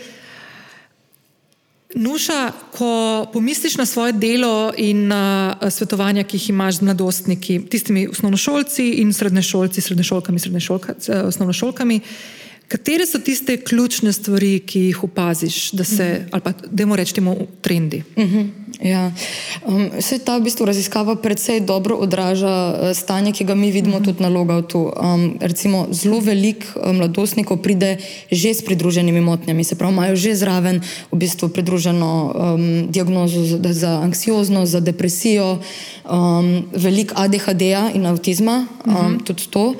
Nuša, 1.95 2.51
ko 2.71 3.25
pomisliš 3.33 3.77
na 3.77 3.85
svoje 3.85 4.11
delo 4.13 4.73
in 4.77 5.07
na 5.07 5.55
svetovanja, 5.69 6.23
ki 6.23 6.37
jih 6.37 6.49
imaš 6.49 6.77
z 6.77 6.81
mladostniki, 6.81 7.61
tistimi 7.71 8.07
osnovnošolci 8.07 8.89
in 9.01 9.13
srednješolci, 9.13 9.81
srednješolkami, 9.81 10.39
srednješolkami, 10.39 10.99
osnovnošolkami, 11.27 12.01
Katere 12.67 13.05
so 13.05 13.19
tiste 13.19 13.57
ključne 13.57 14.11
stvari, 14.13 14.59
ki 14.59 14.79
jih 14.79 15.03
opaziš, 15.03 15.71
da 15.71 15.83
se, 15.83 15.93
uh 15.93 16.25
-huh. 16.25 16.29
ali 16.31 16.41
pa 16.41 16.51
da 16.51 16.85
moramo 16.85 16.95
reči, 16.95 17.13
temu 17.15 17.47
trendi? 17.61 18.03
Uh 18.15 18.23
mhm, 18.23 18.37
-huh. 18.37 18.66
Ja. 18.81 19.11
um, 19.65 19.89
Vse 19.97 20.19
ta 20.19 20.37
v 20.37 20.47
bistvu 20.49 20.65
raziskava 20.65 21.15
predvsej 21.15 21.65
dobro 21.65 21.97
odraža 21.97 22.47
uh, 22.47 22.93
stanje, 22.93 23.31
ki 23.31 23.43
ga 23.43 23.55
mi 23.55 23.71
vidimo 23.71 23.97
uh 23.97 24.01
mhm. 24.01 24.09
-huh. 24.09 24.15
tudi 24.15 24.23
na 24.23 24.29
logautu. 24.29 24.91
Um, 24.93 25.37
recimo, 25.41 25.87
zelo 25.91 26.19
velik 26.19 26.65
um, 26.75 26.97
mladostnikov 26.97 27.57
pride 27.57 27.97
že 28.31 28.53
s 28.53 28.61
pridruženimi 28.61 29.21
motnjami, 29.21 29.63
se 29.63 29.75
pravi, 29.75 29.93
imajo 29.93 30.15
že 30.15 30.35
zraven 30.35 30.81
v 31.11 31.17
bistvu 31.17 31.49
pridruženo 31.49 32.33
um, 32.35 32.87
diagnozo 32.91 33.43
za, 33.43 33.73
za 33.73 33.99
anksioznost, 34.01 34.71
za 34.71 34.79
depresijo, 34.79 35.59
um, 36.09 36.65
velik 36.73 37.13
ADHD-ja 37.15 37.89
in 37.93 38.05
avtizma, 38.07 38.67
um, 38.85 38.95
uh 38.95 39.01
-huh. 39.01 39.23
tudi 39.23 39.47
to. 39.49 39.73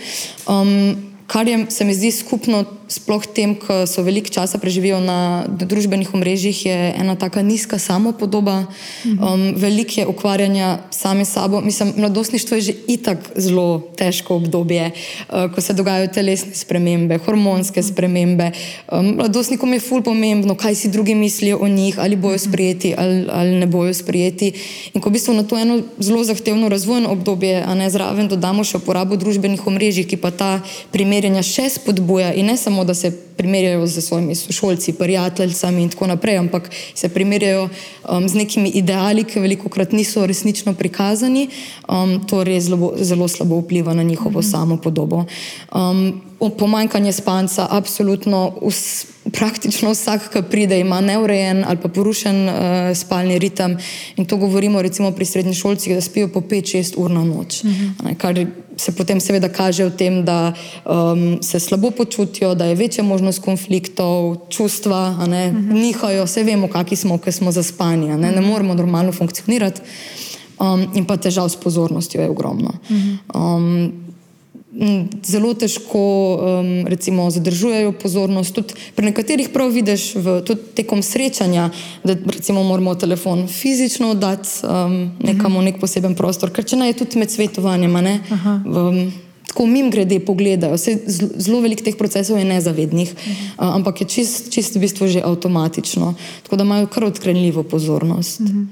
Um, 0.47 1.06
kar 1.27 1.48
je, 1.48 1.65
se 1.69 1.86
mi 1.86 1.93
zdi 1.93 2.12
skupno 2.12 2.63
sploh 2.88 3.24
tem, 3.27 3.51
ki 3.60 3.84
so 3.84 4.01
veliko 4.03 4.31
časa 4.31 4.57
preživijo 4.63 5.00
na 5.03 5.43
družbenih 5.48 6.13
omrežjih, 6.15 6.55
je 6.65 6.77
ena 6.96 7.17
taka 7.19 7.43
nizka 7.43 7.75
samopodoba, 7.79 8.63
um, 9.03 9.51
veliko 9.60 10.00
je 10.00 10.07
ukvarjanja 10.07 10.88
sami 10.91 11.27
s 11.27 11.36
sabo. 11.36 11.60
Mislim, 11.62 11.93
mladostništvo 11.98 12.55
je 12.55 12.62
že 12.62 12.74
itak 12.88 13.19
zelo 13.36 13.91
težko 14.00 14.39
obdobje, 14.39 14.91
uh, 14.91 15.51
ko 15.51 15.62
se 15.62 15.75
dogajajo 15.75 16.07
telesne 16.15 16.55
spremembe, 16.55 17.19
hormonske 17.19 17.84
spremembe. 17.84 18.51
Um, 18.88 19.19
mladostnikom 19.19 19.74
je 19.74 19.84
ful 19.84 20.01
pomembno, 20.01 20.55
kaj 20.55 20.75
si 20.75 20.88
drugi 20.89 21.15
mislijo 21.15 21.60
o 21.62 21.67
njih, 21.67 22.00
ali 22.00 22.15
bojo 22.15 22.39
sprijeti 22.39 22.96
ali, 22.98 23.27
ali 23.31 23.60
ne 23.60 23.67
bojo 23.67 23.93
sprijeti. 23.93 24.53
In 24.93 25.01
ko 25.01 25.10
v 25.10 25.19
bistvu 25.19 25.36
na 25.36 25.43
to 25.43 25.60
eno 25.60 25.81
zelo 26.00 26.24
zahtevno 26.24 26.69
razvojno 26.69 27.12
obdobje, 27.12 27.63
a 27.67 27.75
ne 27.75 27.89
zraven 27.91 28.31
dodamo 28.31 28.63
še 28.63 28.79
uporabo 28.79 29.19
družbenih 29.19 29.67
omrežij, 29.67 30.07
ki 30.07 30.17
pa 30.24 30.31
ta 30.31 30.63
primerjanja 31.17 31.43
še 31.43 31.69
spodbuja 31.69 32.33
in 32.33 32.45
ne 32.45 32.57
samo, 32.57 32.83
da 32.86 32.93
se 32.93 33.12
primerjajo 33.38 33.88
z 33.88 34.01
svojimi 34.01 34.36
sošolci, 34.36 34.94
prijateljicami 34.94 35.84
in 35.84 35.89
tako 35.89 36.08
naprej, 36.08 36.38
ampak 36.38 36.70
se 36.96 37.10
primerjajo 37.10 37.70
um, 38.10 38.29
z 38.29 38.34
nekimi 38.34 38.70
ideali, 38.70 39.24
ki 39.24 39.39
veliko 39.39 39.70
krat 39.70 39.91
niso 39.91 40.25
resnično 40.25 40.74
prikazani, 40.74 41.50
um, 41.88 42.20
to 42.27 42.44
res 42.44 42.63
zelo, 42.63 42.94
zelo 42.98 43.27
slabo 43.27 43.62
vpliva 43.62 43.94
na 43.94 44.03
njihovo 44.03 44.39
mm 44.39 44.44
-hmm. 44.44 44.51
samo 44.51 44.77
podobo. 44.77 45.25
Um, 45.75 46.22
pomanjkanje 46.58 47.12
spanca, 47.12 47.67
absolutno. 47.70 48.53
Us, 48.62 49.06
Praktično 49.34 49.91
vsak, 49.91 50.29
ki 50.32 50.41
pride, 50.50 50.79
ima 50.79 51.01
neurejen 51.01 51.65
ali 51.67 51.77
pa 51.77 51.88
porušen 51.88 52.50
uh, 52.50 52.56
spalni 52.96 53.39
ritem. 53.39 53.77
In 54.15 54.25
to 54.25 54.38
govorimo 54.38 54.82
recimo 54.82 55.12
pri 55.12 55.25
srednješolcih, 55.25 55.96
da 55.96 56.01
spijo 56.01 56.27
po 56.27 56.39
5-6 56.39 56.94
ur 56.98 57.12
na 57.12 57.24
noč. 57.24 57.63
Uh 57.63 57.70
mhm. 57.70 57.86
-huh. 58.00 58.15
Kar 58.17 58.46
se 58.77 58.96
potem 58.96 59.20
seveda 59.20 59.50
kaže 59.50 59.86
v 59.86 59.91
tem, 59.98 60.25
da 60.25 60.53
um, 60.86 61.41
se 61.41 61.60
slabo 61.60 61.91
počutijo, 61.91 62.56
da 62.56 62.65
je 62.65 62.75
večja 62.75 63.03
možnost 63.03 63.26
konfliktov, 63.39 64.48
čustva, 64.50 65.10
uh 65.10 65.27
-huh. 65.27 65.74
nihajo, 65.74 66.25
vse 66.25 66.43
vemo, 66.43 66.67
kakšni 66.67 66.98
smo, 66.98 67.17
ker 67.17 67.34
smo 67.34 67.51
zaspani, 67.51 68.07
ne? 68.17 68.31
ne 68.31 68.41
moremo 68.41 68.74
normalno 68.74 69.12
funkcionirati. 69.12 69.81
Um, 70.60 70.88
in 70.96 71.05
pa 71.05 71.17
težav 71.17 71.50
s 71.50 71.55
pozornostjo 71.55 72.22
je 72.22 72.29
ogromno. 72.29 72.74
-huh. 72.89 73.17
um, 73.34 73.91
zelo 75.24 75.53
težko 75.53 76.00
um, 76.36 76.88
recimo, 76.88 77.29
zadržujejo 77.31 77.91
pozornost. 77.91 78.53
Tudi 78.55 78.74
pri 78.96 79.05
nekaterih 79.05 79.50
prav 79.53 79.72
vidiš, 79.74 80.15
v, 80.15 80.41
tudi 80.46 80.62
tekom 80.75 81.01
srečanja, 81.03 81.69
da 82.03 82.15
recimo, 82.25 82.63
moramo 82.63 82.96
telefon 82.96 83.48
fizično 83.48 84.12
oddati 84.12 84.50
um, 84.63 85.12
nekam 85.19 85.57
v 85.57 85.63
nek 85.72 85.79
poseben 85.81 86.15
prostor, 86.15 86.53
ker 86.53 86.65
če 86.65 86.77
ne 86.77 86.91
je 86.91 87.00
tudi 87.01 87.19
med 87.19 87.31
svetovanjem. 87.31 87.98
Um, 87.98 89.26
tako 89.57 89.65
mim 89.65 89.89
grede 89.89 90.19
pogledajo, 90.21 90.77
zelo 90.77 91.63
veliko 91.65 91.81
teh 91.81 91.95
procesov 91.97 92.37
je 92.37 92.45
nezavednih, 92.45 93.09
uh, 93.57 93.73
ampak 93.73 94.03
je 94.03 94.05
čist, 94.05 94.51
čist 94.53 94.77
v 94.77 94.85
bistvu 94.85 95.07
že 95.09 95.23
avtomatično, 95.25 96.13
tako 96.45 96.59
da 96.61 96.63
imajo 96.63 96.85
kar 96.93 97.09
odkrenljivo 97.09 97.63
pozornost. 97.63 98.41
-huh. 98.41 98.67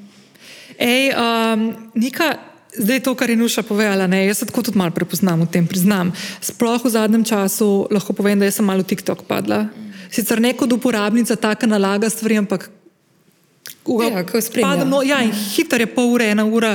Ej, 0.77 1.10
um, 1.18 1.74
Nika, 1.96 2.38
Zdaj, 2.77 3.00
to, 3.00 3.15
kar 3.15 3.30
je 3.30 3.36
Nuša 3.36 3.63
povedala, 3.63 4.08
ne, 4.08 4.25
jaz 4.27 4.38
se 4.38 4.46
tako 4.46 4.62
tudi 4.62 4.77
malo 4.77 4.92
prepoznam 4.92 5.42
v 5.42 5.48
tem, 5.48 5.68
priznam. 5.68 6.12
Sploh 6.42 6.86
v 6.86 6.89
zadnjem 6.89 7.24
času 7.24 7.88
lahko 7.92 8.13
povem, 8.13 8.39
da 8.39 8.51
sem 8.51 8.65
malo 8.65 8.84
v 8.84 8.86
TikTok 8.86 9.24
padla. 9.24 9.70
Sicer 10.12 10.42
ne 10.42 10.54
kot 10.54 10.74
uporabnica, 10.74 11.36
tako 11.36 11.65
nalaga 11.65 12.10
stvari, 12.10 12.38
ampak. 12.38 12.75
Ja, 13.86 14.24
padam, 14.62 14.89
no, 14.89 15.04
ja, 15.06 15.20
hiter 15.54 15.84
je 15.84 15.88
pol 15.94 16.15
ure, 16.15 16.32
ena 16.34 16.42
ura, 16.50 16.72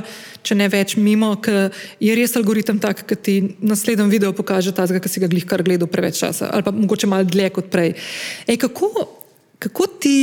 če 0.47 0.55
ne 0.55 0.69
več 0.71 0.95
mimo, 0.95 1.33
ker 1.43 1.75
je 1.99 2.15
res 2.15 2.37
algoritem 2.39 2.79
tak, 2.79 3.03
da 3.09 3.17
ti 3.19 3.41
naslednjem 3.59 4.13
videu 4.13 4.31
pokaže 4.37 4.71
ta, 4.77 4.87
ki 4.87 5.11
si 5.11 5.23
ga 5.23 5.29
glih 5.31 5.43
kar 5.49 5.65
gledal 5.67 5.91
preveč 5.91 6.21
časa, 6.23 6.53
ali 6.55 6.63
pa 6.63 6.71
mogoče 6.71 7.11
malo 7.11 7.27
dlje 7.27 7.49
kot 7.57 7.67
prej. 7.73 7.97
Ej, 8.47 8.61
kako, 8.63 9.09
kako 9.59 9.89
ti, 9.99 10.17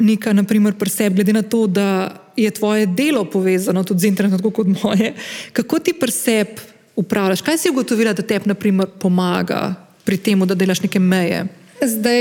Nika, 0.00 0.32
naprimer, 0.34 0.74
preseb, 0.74 1.14
glede 1.14 1.30
na 1.36 1.44
to, 1.46 1.68
da 1.70 2.10
je 2.34 2.50
tvoje 2.50 2.88
delo 2.90 3.22
povezano 3.30 3.84
tudi 3.86 4.00
z 4.02 4.10
internetom, 4.10 4.40
tako 4.40 4.50
kot 4.50 4.72
moje. 4.82 5.12
Kako 5.54 5.78
ti 5.78 5.92
preseb 5.94 6.56
upravljaš? 6.98 7.44
Kaj 7.46 7.60
si 7.62 7.70
ugotovila, 7.70 8.10
da 8.16 8.24
te 8.26 8.40
pomaga 8.98 9.74
pri 10.04 10.18
tem, 10.18 10.42
da 10.48 10.56
delaš 10.58 10.82
neke 10.82 10.98
meje? 10.98 11.44
Zdaj, 11.86 12.20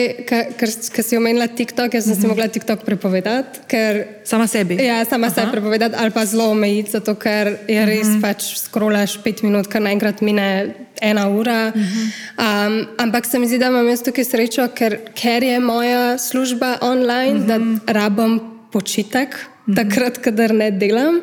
ker 0.93 1.03
si 1.03 1.17
omenila 1.17 1.47
TikTok, 1.47 1.93
jaz 1.93 2.03
sem 2.03 2.11
uh 2.11 2.17
-huh. 2.17 2.21
si 2.21 2.27
mhm. 2.27 2.29
mogla 2.29 2.47
TikTok 2.47 2.83
prepovedati. 2.85 3.59
Ker, 3.67 4.05
sama 4.23 4.47
sebi. 4.47 4.75
Ja, 4.75 5.05
sama 5.05 5.29
sebi 5.29 5.51
prepovedati 5.51 5.95
ali 5.97 6.11
pa 6.11 6.25
zelo 6.25 6.51
omejiti, 6.51 6.91
zato 6.91 7.15
ker 7.15 7.57
je 7.67 7.85
res 7.85 8.07
uh 8.07 8.13
-huh. 8.13 8.21
pač 8.21 8.43
skrolaš 8.57 9.17
pet 9.23 9.43
minut, 9.43 9.67
kar 9.67 9.81
naenkrat 9.81 10.21
mine 10.21 10.75
ena 11.01 11.29
ura. 11.29 11.71
Uh 11.75 11.81
-huh. 11.81 12.67
um, 12.67 12.87
ampak 12.97 13.25
se 13.25 13.39
mi 13.39 13.47
zdi, 13.47 13.57
da 13.57 13.67
imam 13.67 13.87
jaz 13.87 14.03
tukaj 14.03 14.25
srečo, 14.25 14.67
ker, 14.75 14.99
ker 15.15 15.43
je 15.43 15.59
moja 15.59 16.17
služba 16.17 16.77
online, 16.81 17.39
uh 17.39 17.45
-huh. 17.45 17.79
da 17.85 17.93
rabim 17.93 18.41
počitek. 18.71 19.53
-hmm. 19.67 19.75
takrat, 19.75 20.17
kadar 20.19 20.53
ne 20.53 20.71
delam, 20.71 21.21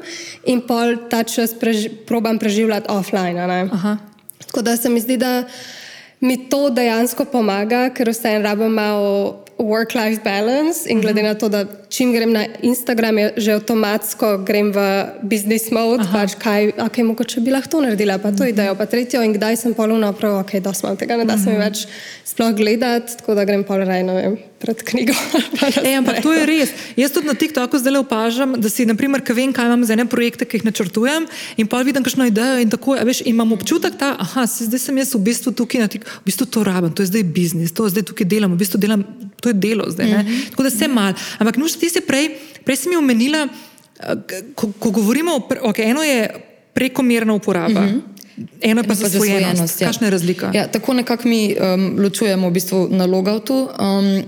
in 0.48 0.62
pol 0.66 0.96
ta 1.10 1.22
čas 1.24 1.54
preži, 1.54 1.90
probam 2.06 2.38
preživljati 2.38 2.86
offline. 2.88 3.68
Tako 4.46 4.62
da 4.62 4.76
se 4.76 4.88
mi 4.88 5.00
zdi, 5.00 5.16
da 5.16 5.44
mi 6.20 6.36
to 6.48 6.68
dejansko 6.70 7.24
pomaga, 7.32 7.88
ker 7.96 8.12
vseeno 8.12 8.44
rabim 8.44 8.72
malo 8.76 9.44
work-life 9.62 10.24
balance 10.24 10.88
in 10.88 11.00
glede 11.00 11.22
na 11.22 11.34
to, 11.34 11.48
da 11.48 11.64
čim 11.88 12.12
grem 12.12 12.32
na 12.32 12.46
Instagram, 12.62 13.18
je 13.18 13.32
že 13.36 13.50
avtomatsko 13.58 14.44
grem 14.46 14.72
v 14.72 14.78
business 15.22 15.70
mode, 15.70 16.06
Aha. 16.06 16.12
pač 16.12 16.36
kaj, 16.38 16.72
okay, 16.78 17.02
mogoče 17.04 17.42
bi 17.42 17.50
lahko 17.50 17.70
to 17.70 17.80
naredila, 17.84 18.18
pa 18.22 18.32
to 18.32 18.46
idejo, 18.46 18.74
pa 18.78 18.86
tretjo 18.86 19.22
in 19.26 19.34
kdaj 19.34 19.58
sem 19.58 19.74
polno 19.74 20.12
prav, 20.12 20.40
ok, 20.44 20.60
da 20.62 20.72
smo 20.74 20.94
tega, 20.96 21.18
ne 21.18 21.26
da 21.26 21.38
se 21.38 21.50
mi 21.50 21.58
več 21.58 21.86
sploh 22.24 22.54
gledati, 22.54 23.18
tako 23.18 23.34
da 23.34 23.44
grem 23.44 23.64
pol 23.66 23.82
raj, 23.82 24.04
ne 24.06 24.14
vem, 24.14 24.36
pred 24.62 24.82
knjigo. 24.86 25.16
Ej, 25.88 25.98
ampak 25.98 26.22
to 26.22 26.32
je 26.36 26.44
res. 26.46 26.70
Jaz 26.94 27.14
tudi 27.16 27.26
na 27.26 27.34
TikToku 27.34 27.80
zdaj 27.80 28.00
opažam, 28.04 28.54
da 28.60 28.70
si, 28.70 28.86
naprimer, 28.86 29.24
kaj 29.24 29.36
vem, 29.36 29.54
kaj 29.56 29.70
imam 29.70 29.82
za 29.88 29.96
ene 29.96 30.06
projekte, 30.06 30.46
ki 30.46 30.60
jih 30.60 30.68
načrtujem 30.68 31.26
in 31.58 31.66
pa 31.70 31.82
vidim 31.86 32.06
kakšno 32.06 32.28
idejo 32.30 32.60
in 32.62 32.70
tako, 32.70 32.94
veš, 33.06 33.24
imam 33.26 33.56
občutek, 33.56 33.98
da, 33.98 34.14
aha, 34.20 34.46
zdaj 34.46 34.84
sem 34.86 35.02
jaz 35.02 35.14
v 35.16 35.22
bistvu 35.26 35.54
tukaj, 35.56 35.82
na 35.82 35.90
tik, 35.90 36.06
v 36.06 36.28
bistvu 36.28 36.46
to 36.46 36.62
rabim, 36.66 36.94
to 36.94 37.02
je 37.02 37.10
zdaj 37.10 37.26
biznis, 37.34 37.74
to 37.74 37.88
zdaj 37.90 38.06
tukaj 38.12 38.28
delam, 38.30 38.54
v 38.54 38.62
bistvu 38.62 38.78
delam, 38.80 39.04
to 39.40 39.48
je 39.48 39.54
delo 39.54 39.84
zdaj. 39.90 40.06
Mm 40.06 40.12
-hmm. 40.12 40.50
Tako 40.50 40.62
da 40.62 40.70
se 40.70 40.88
mal. 40.88 41.12
Ampak 41.38 41.56
nuž, 41.56 41.72
ti 41.72 41.90
si 41.90 42.00
prej, 42.00 42.30
prej 42.64 42.76
si 42.76 42.88
mi 42.88 42.96
omenila, 42.96 43.48
eh, 43.48 44.14
ko, 44.54 44.72
ko 44.78 44.90
govorimo 44.90 45.48
okay, 45.62 45.90
eno 45.90 46.02
je 46.02 46.28
prekomerna 46.74 47.34
uporaba. 47.34 47.80
Mm 47.80 47.88
-hmm. 47.88 48.00
Eno 48.60 48.82
pa 48.82 48.92
je 48.92 48.96
zasvojenost. 48.96 49.80
Ja. 49.80 49.86
Kakšna 49.86 50.06
je 50.06 50.10
razlika? 50.10 50.50
Ja, 50.54 50.66
tako 50.66 50.94
nekako 50.94 51.28
mi 51.28 51.56
um, 51.56 51.98
ločujemo 51.98 52.48
v 52.48 52.52
bistvu 52.52 52.88
na 52.90 53.06
logautu, 53.06 53.68
um, 53.80 54.22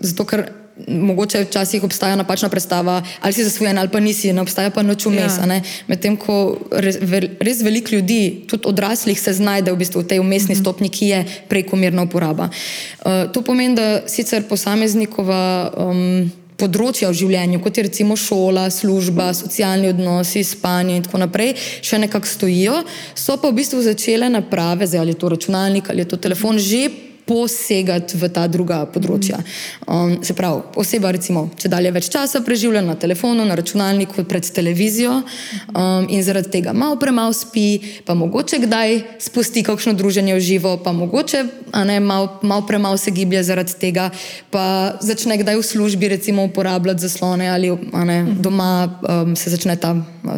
zato 0.00 0.24
ker 0.24 0.44
mogoče 0.88 1.44
včasih 1.44 1.84
obstaja 1.84 2.16
napačna 2.16 2.48
predstava, 2.48 3.02
ali 3.20 3.32
si 3.32 3.44
zasvojen 3.44 3.78
ali 3.78 3.88
pa 3.88 4.00
nisi, 4.00 4.32
ne 4.32 4.40
obstaja 4.40 4.70
pa 4.70 4.82
noč 4.82 5.06
vmes. 5.06 5.38
Ja. 5.40 5.60
Medtem 5.88 6.16
ko 6.16 6.58
res, 6.70 6.98
res 7.40 7.62
veliko 7.62 7.94
ljudi, 7.94 8.44
tudi 8.48 8.68
odraslih, 8.68 9.20
se 9.20 9.32
znajde 9.32 9.72
v, 9.72 9.76
bistvu 9.76 10.00
v 10.00 10.06
tej 10.06 10.20
umestni 10.20 10.54
Mhm. 10.54 10.60
stopni, 10.60 10.88
ki 10.88 11.06
je 11.06 11.24
prekomerna 11.48 12.02
uporaba. 12.02 12.50
Uh, 13.04 13.32
to 13.32 13.42
pomeni, 13.42 13.74
da 13.74 14.02
sicer 14.06 14.42
posameznikova. 14.48 15.72
Um, 15.76 16.32
Področja 16.56 17.10
v 17.10 17.12
življenju, 17.12 17.60
kot 17.60 17.76
je 17.76 17.82
recimo 17.84 18.16
šola, 18.16 18.70
služba, 18.70 19.34
socialni 19.36 19.88
odnosi, 19.92 20.40
spanje 20.40 20.96
in 20.96 21.02
tako 21.02 21.18
naprej, 21.18 21.52
še 21.84 21.98
nekako 22.00 22.26
stojijo, 22.26 22.78
so 23.14 23.36
pa 23.36 23.50
v 23.50 23.58
bistvu 23.60 23.82
začele 23.84 24.30
naprave, 24.32 24.86
zdaj 24.88 25.00
ali 25.00 25.12
je 25.12 25.20
to 25.20 25.28
računalnik 25.28 25.90
ali 25.90 26.00
je 26.00 26.08
to 26.08 26.16
telefon, 26.16 26.56
že 26.56 26.88
posegati 27.26 28.14
v 28.14 28.28
ta 28.30 28.46
druga 28.46 28.84
področja. 28.86 29.40
Um, 29.90 30.22
se 30.22 30.34
pravi, 30.38 30.62
oseba 30.78 31.10
recimo, 31.10 31.48
če 31.58 31.70
dalje 31.72 31.90
več 31.90 32.08
časa 32.14 32.40
preživlja 32.46 32.84
na 32.86 32.94
telefonu, 32.94 33.42
na 33.42 33.56
računalniku, 33.58 34.22
pred 34.30 34.46
televizijo 34.46 35.18
um, 35.18 36.06
in 36.06 36.22
zaradi 36.22 36.52
tega 36.54 36.74
malo 36.76 37.00
premalo 37.02 37.34
spi, 37.34 38.00
pa 38.06 38.14
mogoče 38.14 38.60
kdaj 38.62 39.18
spusti 39.26 39.64
kakšno 39.66 39.96
druženje 39.98 40.36
v 40.38 40.44
živo, 40.44 40.76
pa 40.82 40.94
mogoče 40.94 41.42
ne, 41.74 41.98
malo, 41.98 42.38
malo 42.46 42.62
premalo 42.66 42.96
se 42.96 43.10
giblje 43.10 43.42
zaradi 43.50 43.74
tega, 43.80 44.06
pa 44.54 44.94
začne 45.02 45.40
kdaj 45.42 45.58
v 45.58 45.66
službi 45.66 46.12
recimo 46.14 46.46
uporabljati 46.46 47.02
zaslone 47.02 47.50
ali 47.50 47.74
ne, 48.06 48.22
doma 48.38 48.70
um, 48.86 49.34
se 49.34 49.50
začne 49.50 49.74
ta, 49.82 49.96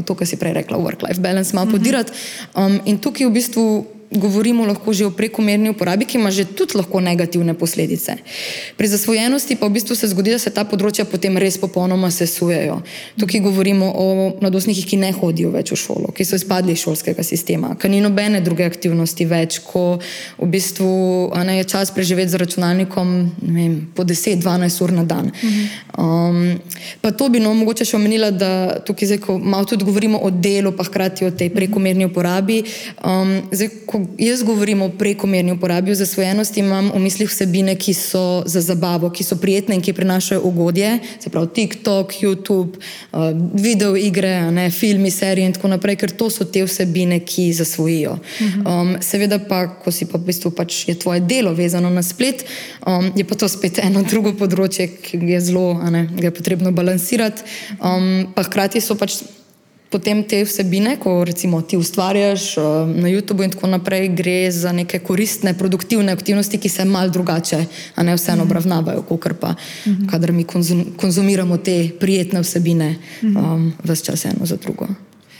to, 0.08 0.16
kar 0.16 0.24
si 0.24 0.40
prej 0.40 0.56
rekla, 0.62 0.80
work-life 0.80 1.20
balance 1.20 1.52
malo 1.52 1.76
podirati. 1.76 2.16
Um, 2.56 2.80
in 2.88 2.96
tukaj 2.96 3.28
v 3.28 3.36
bistvu 3.36 3.68
govorimo 4.10 4.66
lahko 4.66 4.92
že 4.92 5.06
o 5.06 5.10
prekomerni 5.10 5.70
uporabi, 5.70 6.04
ki 6.04 6.18
ima 6.18 6.30
že 6.30 6.44
tudi 6.44 6.78
lahko 6.78 7.00
negativne 7.00 7.54
posledice. 7.54 8.16
Pri 8.76 8.86
zasvojenosti 8.88 9.56
pa 9.56 9.68
v 9.68 9.76
bistvu 9.76 9.96
se 9.96 10.08
zgodi, 10.08 10.32
da 10.32 10.38
se 10.38 10.50
ta 10.50 10.64
področja 10.64 11.04
potem 11.04 11.36
res 11.36 11.58
popolnoma 11.60 12.10
sesujejo. 12.10 12.80
Tukaj 13.20 13.40
govorimo 13.44 13.92
o 13.92 14.06
mladostnikih, 14.40 14.86
ki 14.88 14.96
ne 14.96 15.12
hodijo 15.12 15.52
več 15.52 15.72
v 15.72 15.80
šolo, 15.80 16.12
ki 16.16 16.24
so 16.24 16.40
izpadli 16.40 16.72
iz 16.72 16.84
šolskega 16.84 17.22
sistema, 17.22 17.74
ki 17.76 17.92
ni 17.92 18.00
nobene 18.00 18.40
druge 18.40 18.64
aktivnosti 18.64 19.28
več, 19.28 19.60
ko 19.64 19.98
v 20.38 20.48
bistvu 20.48 20.88
ne, 21.44 21.58
je 21.60 21.68
čas 21.68 21.92
preživeti 21.92 22.32
z 22.32 22.40
računalnikom 22.40 23.08
vem, 23.42 23.76
po 23.94 24.04
10-12 24.08 24.82
ur 24.84 24.92
na 24.96 25.04
dan. 25.04 25.32
Um, 25.98 26.58
pa 27.00 27.10
to 27.10 27.28
bi 27.28 27.42
no 27.42 27.52
mogoče 27.58 27.84
še 27.88 27.96
omenila, 27.98 28.30
da 28.30 28.80
tukaj 28.86 29.12
zdaj, 29.12 29.20
ko 29.24 29.38
malo 29.38 29.68
tudi 29.68 29.84
govorimo 29.84 30.20
o 30.22 30.30
delu, 30.30 30.72
pa 30.72 30.86
hkrati 30.86 31.26
o 31.28 31.32
tej 31.34 31.50
prekomerni 31.54 32.06
uporabi. 32.08 32.62
Um, 33.02 33.34
zdaj, 33.50 33.72
ko 33.88 33.97
jaz 34.18 34.42
govorim 34.42 34.82
o 34.82 34.88
prekomerni 34.88 35.52
uporabi 35.52 35.94
zasvojenosti, 35.94 36.60
imam 36.60 36.90
v 36.94 37.00
mislih 37.02 37.30
vsebine, 37.30 37.74
ki 37.76 37.94
so 37.94 38.42
za 38.46 38.60
zabavo, 38.60 39.10
ki 39.10 39.24
so 39.24 39.36
prijetne 39.36 39.74
in 39.78 39.82
ki 39.82 39.92
prinašajo 39.92 40.42
ugodje, 40.44 40.98
se 41.20 41.30
pravi 41.30 41.48
TikTok, 41.54 42.12
YouTube, 42.22 42.78
uh, 43.12 43.30
video 43.54 43.96
igre, 43.96 44.50
ne, 44.50 44.70
filmi, 44.70 45.10
serije 45.10 45.46
in 45.46 45.56
tako 45.56 45.72
naprej, 45.72 45.96
ker 46.02 46.12
to 46.12 46.30
so 46.30 46.44
te 46.44 46.64
vsebine, 46.64 47.20
ki 47.20 47.52
zasvojijo. 47.52 48.18
Um, 48.66 48.96
seveda 49.00 49.38
pa, 49.38 49.64
ko 49.84 49.92
si 49.94 50.08
pa 50.08 50.18
v 50.18 50.28
bistvu 50.28 50.50
pač 50.50 50.84
je 50.88 50.98
tvoje 50.98 51.20
delo 51.20 51.54
vezano 51.54 51.90
na 51.90 52.02
splet, 52.02 52.44
um, 52.86 53.12
je 53.16 53.24
pa 53.24 53.38
to 53.38 53.48
spet 53.48 53.82
eno 53.84 54.02
drugo 54.02 54.34
področje, 54.38 54.88
ki 55.02 55.22
je 55.34 55.40
zelo, 55.50 55.74
ne, 55.90 56.06
ga 56.12 56.28
je 56.28 56.36
potrebno 56.36 56.72
balansirati, 56.72 57.44
um, 57.78 58.28
pa 58.34 58.46
hkrati 58.46 58.80
so 58.84 58.98
pač 58.98 59.22
potem 59.90 60.22
te 60.24 60.42
vsebine, 60.44 60.96
ko 61.00 61.24
recimo 61.24 61.62
ti 61.62 61.76
ustvarjaš 61.76 62.56
uh, 62.56 62.64
na 62.88 63.08
YouTubu 63.08 63.44
in 63.44 63.50
tako 63.50 63.66
naprej, 63.66 64.08
gre 64.08 64.50
za 64.52 64.72
neke 64.72 64.98
koristne, 64.98 65.54
produktivne 65.58 66.12
aktivnosti, 66.12 66.58
ki 66.58 66.68
se 66.68 66.84
mal 66.84 67.10
drugače, 67.10 67.64
a 67.94 68.02
ne 68.02 68.16
vseeno 68.16 68.44
obravnavajo, 68.44 69.02
kot 69.08 69.28
pa, 69.40 69.54
kadar 70.10 70.32
mi 70.32 70.44
konzum, 70.44 70.84
konzumiramo 70.96 71.58
te 71.58 71.90
prijetne 72.00 72.40
vsebine, 72.44 72.96
um, 73.22 73.72
vse 73.84 74.04
čas 74.04 74.24
eno 74.24 74.46
za 74.46 74.56
drugo. 74.56 74.88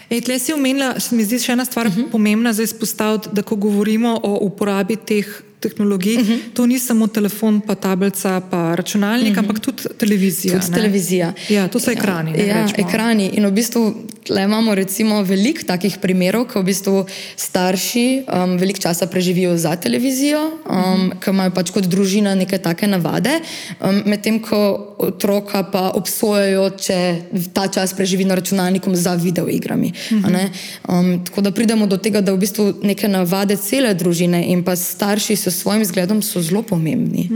Ej, 0.09 0.25
tle 0.25 0.39
si 0.39 0.53
omenila, 0.53 0.95
se 1.01 1.17
mi 1.17 1.25
zdi 1.25 1.39
še 1.39 1.53
ena 1.53 1.65
stvar 1.65 1.87
uh 1.87 1.97
-huh. 1.97 2.11
pomembna 2.11 2.53
za 2.53 2.63
izpostaviti, 2.63 3.29
da 3.33 3.43
ko 3.43 3.57
govorimo 3.57 4.21
o 4.23 4.39
uporabi 4.41 4.97
teh 4.97 5.27
tehnologij, 5.61 6.17
uh 6.17 6.29
-huh. 6.29 6.39
to 6.53 6.67
ni 6.67 6.79
samo 6.79 7.07
telefon, 7.07 7.61
pa 7.61 7.75
tablica, 7.75 8.41
pa 8.51 8.75
računalnik, 8.75 9.31
uh 9.31 9.37
-huh. 9.37 9.39
ampak 9.39 9.59
tudi 9.59 9.83
televizija. 9.99 10.61
Tudi 10.61 10.71
ne? 10.71 10.77
televizija. 10.77 11.33
Ja, 11.49 11.69
to 11.69 11.81
so 11.81 11.91
ekrani. 11.91 12.33
ne, 12.33 12.47
Ja, 12.47 12.63
recimo. 12.63 12.89
ekrani. 12.89 13.31
In 13.35 13.47
v 13.47 13.51
bistvu 13.51 13.95
imamo 14.37 14.75
recimo 14.75 15.23
veliko 15.23 15.63
takih 15.67 15.99
primerov, 16.03 16.45
ko 16.53 16.61
v 16.61 16.65
bistvu 16.65 17.07
starši 17.37 18.23
um, 18.29 18.59
veliko 18.59 18.81
časa 18.81 19.07
preživijo 19.07 19.57
za 19.57 19.77
televizijo, 19.77 20.41
um, 20.69 21.13
ki 21.25 21.31
imajo 21.31 21.51
pač 21.51 21.71
kot 21.71 21.85
družina 21.85 22.35
neke 22.35 22.59
take 22.59 22.87
navade, 22.87 23.41
um, 23.81 24.03
medtem 24.07 24.41
ko 24.43 24.95
otroka 24.99 25.63
pa 25.63 25.91
obsojajo, 25.95 26.71
če 26.71 27.23
ta 27.53 27.69
čas 27.69 27.95
preživi 27.95 28.25
na 28.25 28.35
računalniku 28.35 28.95
za 28.95 29.15
videoigrami. 29.15 29.93
a 30.25 30.31
ne. 30.31 30.51
Um, 30.89 31.25
tako 31.25 31.41
da 31.41 31.51
pridemo 31.51 31.87
do 31.87 31.97
tega, 31.97 32.21
da 32.21 32.33
v 32.33 32.39
bistvu 32.39 32.75
neke 32.83 33.09
navade 33.09 33.57
cele 33.57 33.95
družine 33.95 34.45
in 34.53 34.65
pa 34.65 34.77
starši 34.77 35.37
s 35.51 35.63
svojim 35.63 35.85
zgledom 35.85 36.23
so 36.23 36.43
zelo 36.43 36.63
pomembni. 36.63 37.29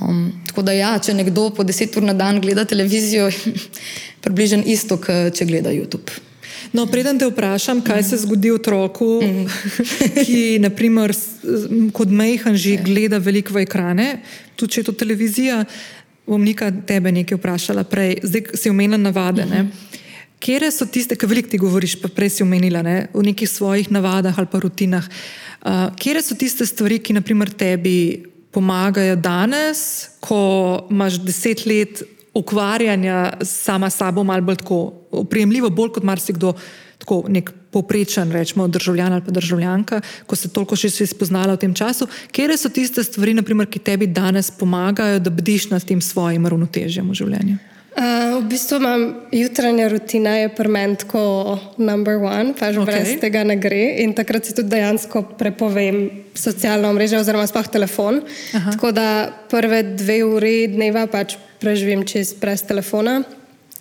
Um, 0.00 0.32
tako 0.46 0.62
da 0.62 0.72
ja, 0.72 0.94
če 0.98 1.14
nekdo 1.14 1.50
po 1.56 1.64
deset 1.64 1.96
ur 1.96 2.06
na 2.06 2.14
dan 2.14 2.40
gleda 2.40 2.64
televizijo, 2.64 3.30
približno 4.24 4.62
isto, 4.66 4.98
kot 5.00 5.36
če 5.36 5.48
gleda 5.48 5.72
YouTube. 5.74 6.10
No, 6.72 6.84
preden 6.86 7.18
te 7.18 7.26
vprašam, 7.26 7.80
kaj 7.82 8.02
se 8.06 8.18
zgodi 8.22 8.52
otroku, 8.54 9.18
ki 10.24 10.60
naprimer, 10.62 11.14
kot 11.96 12.12
mehen 12.12 12.56
že 12.56 12.76
gleda 12.84 13.18
veliko 13.18 13.56
v 13.56 13.64
ekrane, 13.64 14.10
tudi 14.54 14.76
če 14.76 14.80
je 14.82 14.90
to 14.90 14.94
televizija, 15.02 15.64
bom 16.30 16.42
Nika 16.44 16.70
tebe 16.86 17.10
nekaj 17.12 17.40
vprašala 17.40 17.82
prej. 17.90 18.20
Zdaj 18.22 18.54
si 18.54 18.70
omenila 18.70 19.00
navade. 19.00 19.46
Ne? 19.50 19.66
Kje 20.40 20.70
so 20.72 20.86
tiste, 20.88 21.16
ki 21.20 21.28
veliko 21.28 21.52
ti 21.52 21.60
govoriš, 21.60 21.98
pa 22.00 22.08
prej 22.08 22.38
si 22.38 22.42
omenila 22.42 22.80
ne? 22.82 23.10
v 23.12 23.24
nekih 23.28 23.48
svojih 23.48 23.90
navadah 23.92 24.38
ali 24.40 24.48
pa 24.48 24.60
rutinah? 24.62 25.04
Uh, 25.60 25.92
Kje 26.00 26.22
so 26.24 26.34
tiste 26.34 26.64
stvari, 26.66 26.96
ki 26.98 27.12
naprimer 27.12 27.52
tebi 27.52 28.24
pomagajo 28.50 29.18
danes, 29.20 30.10
ko 30.20 30.88
imaš 30.90 31.20
deset 31.22 31.66
let 31.68 32.02
ukvarjanja 32.34 33.44
sama 33.44 33.90
s 33.90 34.00
sabo, 34.00 34.24
malo 34.24 34.42
bolj 34.42 34.62
tako 34.62 34.80
oprijemljivo, 35.10 35.70
bolj 35.70 35.92
kot 35.98 36.08
marsikdo, 36.08 36.54
tako 36.98 37.24
nek 37.28 37.52
poprečen, 37.70 38.32
rečemo, 38.32 38.68
državljan 38.68 39.12
ali 39.12 39.22
pa 39.26 39.30
državljanka, 39.30 40.00
ko 40.26 40.36
se 40.36 40.48
toliko 40.48 40.76
še 40.76 40.90
si 40.90 41.06
spoznala 41.06 41.54
v 41.54 41.66
tem 41.66 41.74
času. 41.74 42.08
Kje 42.32 42.56
so 42.56 42.72
tiste 42.72 43.04
stvari, 43.04 43.36
naprimer, 43.36 43.68
ki 43.70 43.78
tebi 43.78 44.08
danes 44.08 44.50
pomagajo, 44.50 45.20
da 45.20 45.30
bdiš 45.30 45.70
nad 45.70 45.84
tem 45.84 46.00
svojim 46.00 46.48
ravnotežjem 46.48 47.12
v 47.12 47.18
življenju? 47.20 47.58
Uh, 47.90 48.38
v 48.38 48.46
bistvu 48.52 48.76
imam 48.78 49.02
jutranja 49.34 49.88
rutina, 49.90 50.36
je 50.38 50.48
pri 50.54 50.68
meni 50.70 50.94
tako 50.96 51.58
number 51.74 52.22
one, 52.22 52.54
pač 52.54 52.78
okay. 52.78 52.86
brez 52.86 53.16
tega 53.18 53.42
ne 53.42 53.56
gre. 53.58 53.98
In 54.04 54.14
takrat 54.14 54.46
si 54.46 54.54
tudi 54.54 54.70
dejansko 54.76 55.24
prepovem 55.40 56.04
socialno 56.38 56.92
mrežo, 56.94 57.18
oziroma 57.18 57.48
sploh 57.50 57.66
telefon. 57.66 58.22
Aha. 58.54 58.76
Tako 58.76 58.94
da 58.94 59.08
prve 59.50 59.82
dve 59.98 60.22
uri 60.22 60.70
dneva 60.70 61.08
pač 61.10 61.34
preživim 61.58 62.06
čez 62.06 62.30
brez 62.38 62.62
telefona. 62.62 63.24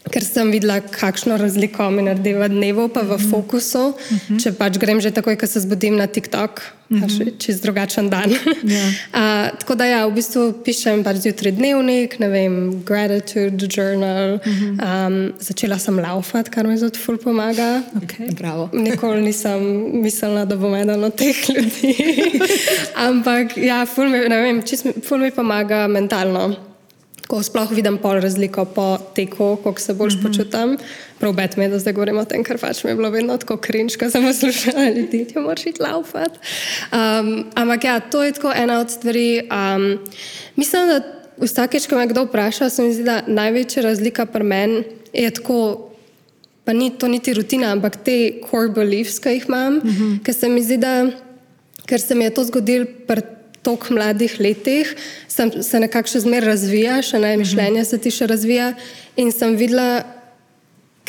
Ker 0.08 0.24
sem 0.24 0.48
videla, 0.50 0.80
kakšno 0.80 1.36
razliko 1.38 1.90
mi 1.92 2.02
naredi 2.08 2.32
v 2.34 2.48
dnevu, 2.50 2.88
pa 2.90 3.04
v 3.06 3.20
fokusu. 3.30 3.92
Uh 3.92 3.96
-huh. 3.96 4.44
Če 4.44 4.52
pač 4.58 4.78
grem 4.80 5.02
že 5.02 5.12
takoj, 5.12 5.36
ko 5.36 5.48
se 5.48 5.60
zbudim 5.60 5.98
na 5.98 6.08
TikTok, 6.08 6.62
uh 6.90 6.98
-huh. 6.98 7.38
čez 7.38 7.62
drugačen 7.62 8.10
dan. 8.10 8.32
Ja. 8.64 8.86
A, 9.20 9.50
tako 9.60 9.76
da 9.76 9.86
ja, 9.86 10.08
v 10.08 10.14
bistvu 10.14 10.54
pišem 10.66 11.04
pač 11.04 11.16
zjutraj 11.16 11.52
dnevnik, 11.52 12.20
ne 12.20 12.28
vem, 12.28 12.84
gratitude 12.86 13.68
journal. 13.70 14.34
Uh 14.36 14.42
-huh. 14.46 15.08
um, 15.08 15.34
začela 15.40 15.78
sem 15.78 16.00
laufati, 16.00 16.50
kar 16.50 16.68
mi 16.68 16.78
zelo 16.78 16.92
ful 17.06 17.18
pomaga. 17.18 17.82
Okay. 18.02 18.36
Bravo. 18.36 18.70
Nikoli 18.74 19.22
nisem 19.22 19.62
mislila, 20.02 20.46
da 20.46 20.56
bom 20.56 20.76
eden 20.76 21.04
od 21.04 21.16
teh 21.16 21.50
ljudi. 21.50 21.96
Ampak 23.08 23.58
ja, 23.58 23.86
ful 23.86 24.10
mi, 24.10 24.20
vem, 24.20 24.62
čist, 24.66 24.86
mi- 24.86 24.94
ful 25.04 25.18
mi 25.18 25.32
pomaga 25.32 25.88
mentalno. 25.88 26.69
Ko 27.30 27.44
sploh 27.46 27.70
vidim 27.78 28.00
pol 28.02 28.18
razliko 28.24 28.66
po 28.66 28.98
teku, 29.16 29.52
kako 29.64 29.80
se 29.80 29.94
bolj 29.94 30.10
mm 30.10 30.18
-hmm. 30.18 30.24
počutim. 30.24 30.78
Prav 31.20 31.34
bet 31.34 31.58
mi 31.58 31.64
je, 31.64 31.70
da 31.70 31.80
zdaj 31.80 31.94
govorim 31.94 32.18
o 32.18 32.26
tem, 32.26 32.44
ker 32.44 32.58
pač 32.58 32.84
mi 32.84 32.90
je 32.90 32.96
bilo 32.96 33.10
vedno 33.10 33.38
tako 33.38 33.58
krinč, 33.58 33.96
ko 33.96 34.10
sem 34.10 34.26
poslušala 34.26 34.90
ljudi, 34.90 35.26
ti 35.28 35.40
moraš 35.40 35.66
iti 35.66 35.82
laufat. 35.82 36.40
Um, 36.92 37.46
ampak 37.56 37.84
ja, 37.84 38.00
to 38.00 38.24
je 38.24 38.32
tako 38.32 38.54
ena 38.56 38.80
od 38.80 38.92
stvari. 38.92 39.42
Um, 39.52 40.00
mislim, 40.56 40.88
da 40.88 41.02
vsakeč, 41.38 41.88
ko 41.88 41.96
me 41.96 42.08
kdo 42.08 42.24
vpraša, 42.24 42.70
se 42.70 42.84
mi 42.84 42.94
zdi, 42.94 43.04
da 43.04 43.22
največja 43.28 43.84
razlika 43.84 44.26
pri 44.26 44.44
meni 44.44 44.84
je 45.14 45.30
tako 45.32 45.90
pa 46.70 46.74
ni 46.74 46.92
to 46.94 47.08
niti 47.08 47.34
rutina, 47.34 47.72
ampak 47.74 47.96
te 48.06 48.42
core 48.46 48.70
beliefs, 48.70 49.18
ki 49.20 49.30
jih 49.30 49.46
imam, 49.48 49.78
uh 49.78 49.84
-huh. 49.84 50.24
ker 50.24 50.34
se 50.34 50.50
mi 50.50 50.62
zdi, 50.62 50.78
da 50.78 51.10
ker 51.86 52.02
se 52.02 52.16
mi 52.16 52.24
je 52.24 52.30
to 52.30 52.44
zgodilo 52.44 52.86
pri 53.08 53.22
tako 53.64 53.94
mladih 53.94 54.38
letih, 54.40 54.94
sem, 55.28 55.52
se 55.64 55.80
nekako 55.80 56.12
še 56.12 56.24
zmeraj 56.26 56.54
razvija, 56.54 57.02
še 57.06 57.20
ne 57.20 57.36
mišljenje 57.42 57.86
se 57.86 57.98
ti 57.98 58.12
še 58.14 58.28
razvija 58.30 58.74
in 59.20 59.34
sem 59.36 59.58
videla, 59.60 60.06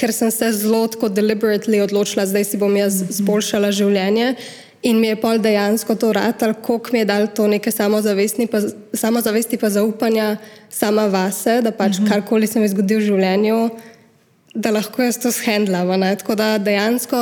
ker 0.01 0.13
sem 0.17 0.31
se 0.33 0.49
zelo 0.57 0.87
tako 0.89 1.11
deliberately 1.13 1.83
odločila, 1.85 2.27
zdaj 2.27 2.49
si 2.49 2.61
bom 2.61 2.75
jaz 2.77 3.03
zboljšala 3.21 3.71
življenje, 3.77 4.35
In 4.81 4.97
mi 4.97 5.11
je 5.11 5.17
pol 5.21 5.37
dejansko 5.37 5.93
to 6.01 6.13
ratal, 6.17 6.55
koliko 6.57 6.89
mi 6.93 7.03
je 7.03 7.05
dal 7.05 7.27
to 7.37 7.45
neke 7.47 7.69
samozavesti, 7.71 8.47
pa, 8.49 8.63
samozavesti 8.97 9.59
pa 9.61 9.69
zaupanja 9.69 10.39
sama 10.73 11.05
vase, 11.07 11.61
da 11.61 11.71
pač 11.71 11.99
uh 11.99 12.05
-huh. 12.05 12.09
karkoli 12.09 12.47
se 12.47 12.61
mi 12.61 12.69
zgodi 12.69 12.97
v 12.97 13.01
življenju, 13.01 13.71
da 14.55 14.71
lahko 14.71 15.03
jaz 15.03 15.19
to 15.19 15.33
shendlam. 15.33 16.01
Tako 16.19 16.35
da 16.35 16.59
dejansko 16.59 17.17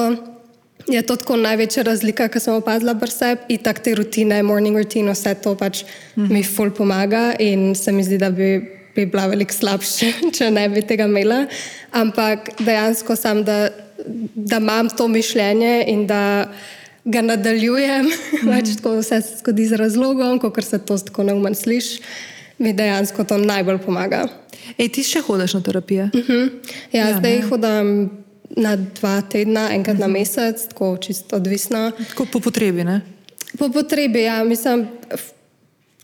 je 0.88 1.02
to 1.02 1.16
tako 1.16 1.36
največja 1.36 1.82
razlika, 1.82 2.28
ki 2.28 2.40
sem 2.40 2.54
opazila 2.56 2.94
pri 2.98 3.10
sebi 3.12 3.54
in 3.54 3.62
tako 3.62 3.84
te 3.84 3.94
rutine, 3.98 4.40
morning 4.42 4.76
routine, 4.76 5.12
vse 5.12 5.34
to 5.42 5.54
pač 5.54 5.82
uh 5.82 5.88
-huh. 6.16 6.30
mi 6.30 6.42
ful 6.42 6.70
pomaga 6.70 7.34
in 7.38 7.74
se 7.74 7.92
mi 7.92 8.04
zdi, 8.04 8.18
da 8.18 8.30
bi, 8.30 8.60
bi 8.94 9.06
bila 9.06 9.26
veliko 9.26 9.52
slabša, 9.52 10.06
če 10.36 10.50
ne 10.50 10.68
bi 10.68 10.82
tega 10.82 11.04
imela. 11.04 11.46
Ampak 11.90 12.50
dejansko 12.58 13.16
sem, 13.16 13.44
da, 13.44 13.68
da 14.34 14.56
imam 14.56 14.88
to 14.88 15.08
mišljenje 15.08 15.84
in 15.86 16.06
da 16.06 16.48
ga 17.04 17.22
nadaljujem, 17.22 18.04
mm 18.04 18.10
-hmm. 18.10 18.56
več 18.56 18.76
tako 18.76 18.98
vse 18.98 19.20
se 19.22 19.36
zgodi 19.38 19.66
z 19.66 19.72
razlogom, 19.72 20.38
kot 20.38 20.64
se 20.64 20.78
to 20.78 20.98
tako 20.98 21.22
neumen 21.22 21.54
sliši, 21.54 22.02
mi 22.58 22.72
dejansko 22.72 23.24
to 23.24 23.38
najbolj 23.38 23.78
pomaga. 23.78 24.28
Ej, 24.78 24.88
ti 24.88 25.02
še 25.02 25.20
hodiš 25.20 25.54
na 25.54 25.60
terapijo? 25.60 26.04
Uh 26.04 26.20
mhm. 26.20 26.32
-huh. 26.32 26.50
ja, 26.92 27.08
ja, 27.08 27.18
zdaj 27.18 27.36
ne. 27.36 27.42
hodim 27.42 28.10
na 28.56 28.76
dva 28.76 29.20
tedna, 29.22 29.68
enkrat 29.74 29.94
uh 29.94 29.98
-huh. 29.98 30.00
na 30.00 30.08
mhm. 30.08 30.18
mesec, 30.18 30.68
tako 30.68 30.96
čisto 30.96 31.36
odvisno. 31.36 31.92
Tako 32.08 32.26
po 32.32 32.40
potrebi, 32.40 32.84
ne? 32.84 33.00
Po 33.58 33.68
potrebi, 33.68 34.22
ja, 34.22 34.44
mislim. 34.44 34.88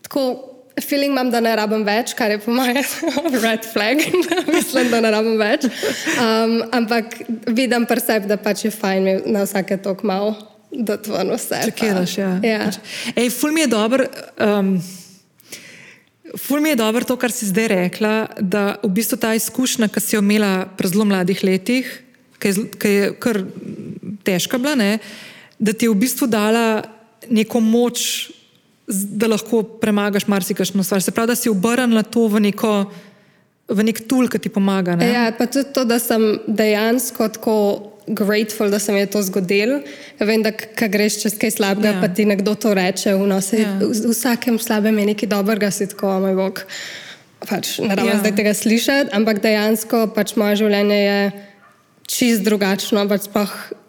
Tako, 0.01 0.51
Feeling 0.89 1.11
imam, 1.11 1.31
da 1.31 1.39
ne 1.39 1.55
rabim 1.55 1.83
več, 1.83 2.13
kar 2.13 2.31
je 2.31 2.39
po 2.39 2.51
mojem 2.51 2.75
red 3.45 3.65
flag, 3.73 3.97
mislim, 4.55 4.89
da 4.89 5.01
ne 5.01 5.11
rabim 5.11 5.37
več. 5.37 5.63
Um, 5.63 6.63
ampak 6.71 7.05
vidim 7.47 7.85
pa 7.85 7.99
sebi, 7.99 8.27
da 8.27 8.37
pač 8.37 8.65
je 8.65 8.71
fajn 8.71 9.21
na 9.25 9.43
vsake 9.43 9.77
tok 9.77 10.03
malo 10.03 10.35
da 10.77 10.97
to 10.97 11.21
eno 11.21 11.35
vse. 11.35 11.61
Čekiraš, 11.65 12.17
ja. 12.17 12.39
ja. 12.43 12.71
Ej, 13.15 13.29
ful 13.29 13.51
mi 13.51 13.61
je 13.61 13.67
dobro. 13.67 14.05
Um, 14.39 14.81
Ful 16.37 16.59
mi 16.59 16.69
je 16.69 16.75
dobro 16.75 17.05
to, 17.05 17.15
kar 17.15 17.31
si 17.31 17.45
zdaj 17.47 17.67
rekla, 17.67 18.27
da 18.39 18.75
v 18.83 18.89
bistvu 18.91 19.15
ta 19.17 19.31
izkušnja, 19.37 19.87
ki 19.87 20.01
si 20.03 20.15
jo 20.17 20.19
imela 20.19 20.65
pri 20.77 20.89
zelo 20.91 21.05
mladih 21.07 21.43
letih, 21.43 21.87
ki 22.39 22.47
je, 22.47 22.65
ki 22.79 22.93
je 22.93 23.09
kar 23.19 23.41
težka 24.25 24.59
bila, 24.61 24.75
ne, 24.75 24.97
da 25.59 25.73
ti 25.73 25.87
je 25.87 25.93
v 25.93 25.99
bistvu 25.99 26.27
dala 26.27 26.83
neko 27.29 27.61
moč, 27.63 28.29
da 28.87 29.29
lahko 29.31 29.63
premagaš 29.81 30.27
marsikajšno 30.29 30.83
stvar. 30.83 31.01
Se 31.01 31.11
pravi, 31.11 31.33
da 31.33 31.35
si 31.35 31.49
obrnila 31.49 32.03
to 32.03 32.27
v 32.29 32.47
neko. 32.49 32.77
V 33.65 33.81
nek 33.81 34.03
tul, 34.05 34.27
ki 34.29 34.37
ti 34.37 34.49
pomaga. 34.53 34.93
Ne? 34.93 35.07
Ja, 35.09 35.23
pa 35.33 35.47
tudi 35.49 35.71
to, 35.73 35.81
da 35.89 35.97
sem 35.97 36.21
dejansko 36.45 37.25
tako 37.33 37.55
grateful, 38.05 38.69
da 38.69 38.77
se 38.79 38.93
mi 38.93 38.99
je 38.99 39.07
to 39.09 39.23
zgodilo. 39.25 39.79
Vem, 40.19 40.43
da 40.45 40.51
ko 40.53 40.85
greš 40.85 41.23
čez 41.23 41.37
kaj 41.41 41.55
slabega, 41.55 41.95
ja. 41.95 42.01
pa 42.01 42.07
ti 42.13 42.27
nekdo 42.29 42.53
to 42.55 42.75
reče. 42.77 43.15
No, 43.17 43.41
se, 43.41 43.63
ja. 43.63 43.73
v, 43.81 43.89
v 43.89 44.13
vsakem 44.13 44.59
slabem 44.61 44.99
je 45.01 45.05
nekaj 45.05 45.29
dobrega, 45.29 45.71
si 45.73 45.89
tako, 45.89 46.13
moj 46.21 46.37
bog. 46.37 46.61
Pač, 47.45 47.79
ne 47.81 47.97
rabim 47.97 48.13
ja. 48.13 48.21
zdaj 48.21 48.35
tega 48.37 48.53
slišati, 48.53 49.09
ampak 49.17 49.41
dejansko 49.41 50.05
pač 50.15 50.33
moje 50.37 50.61
življenje 50.61 51.01
je 51.01 51.17
čist 52.07 52.43
drugačno, 52.43 53.07
pač 53.09 53.29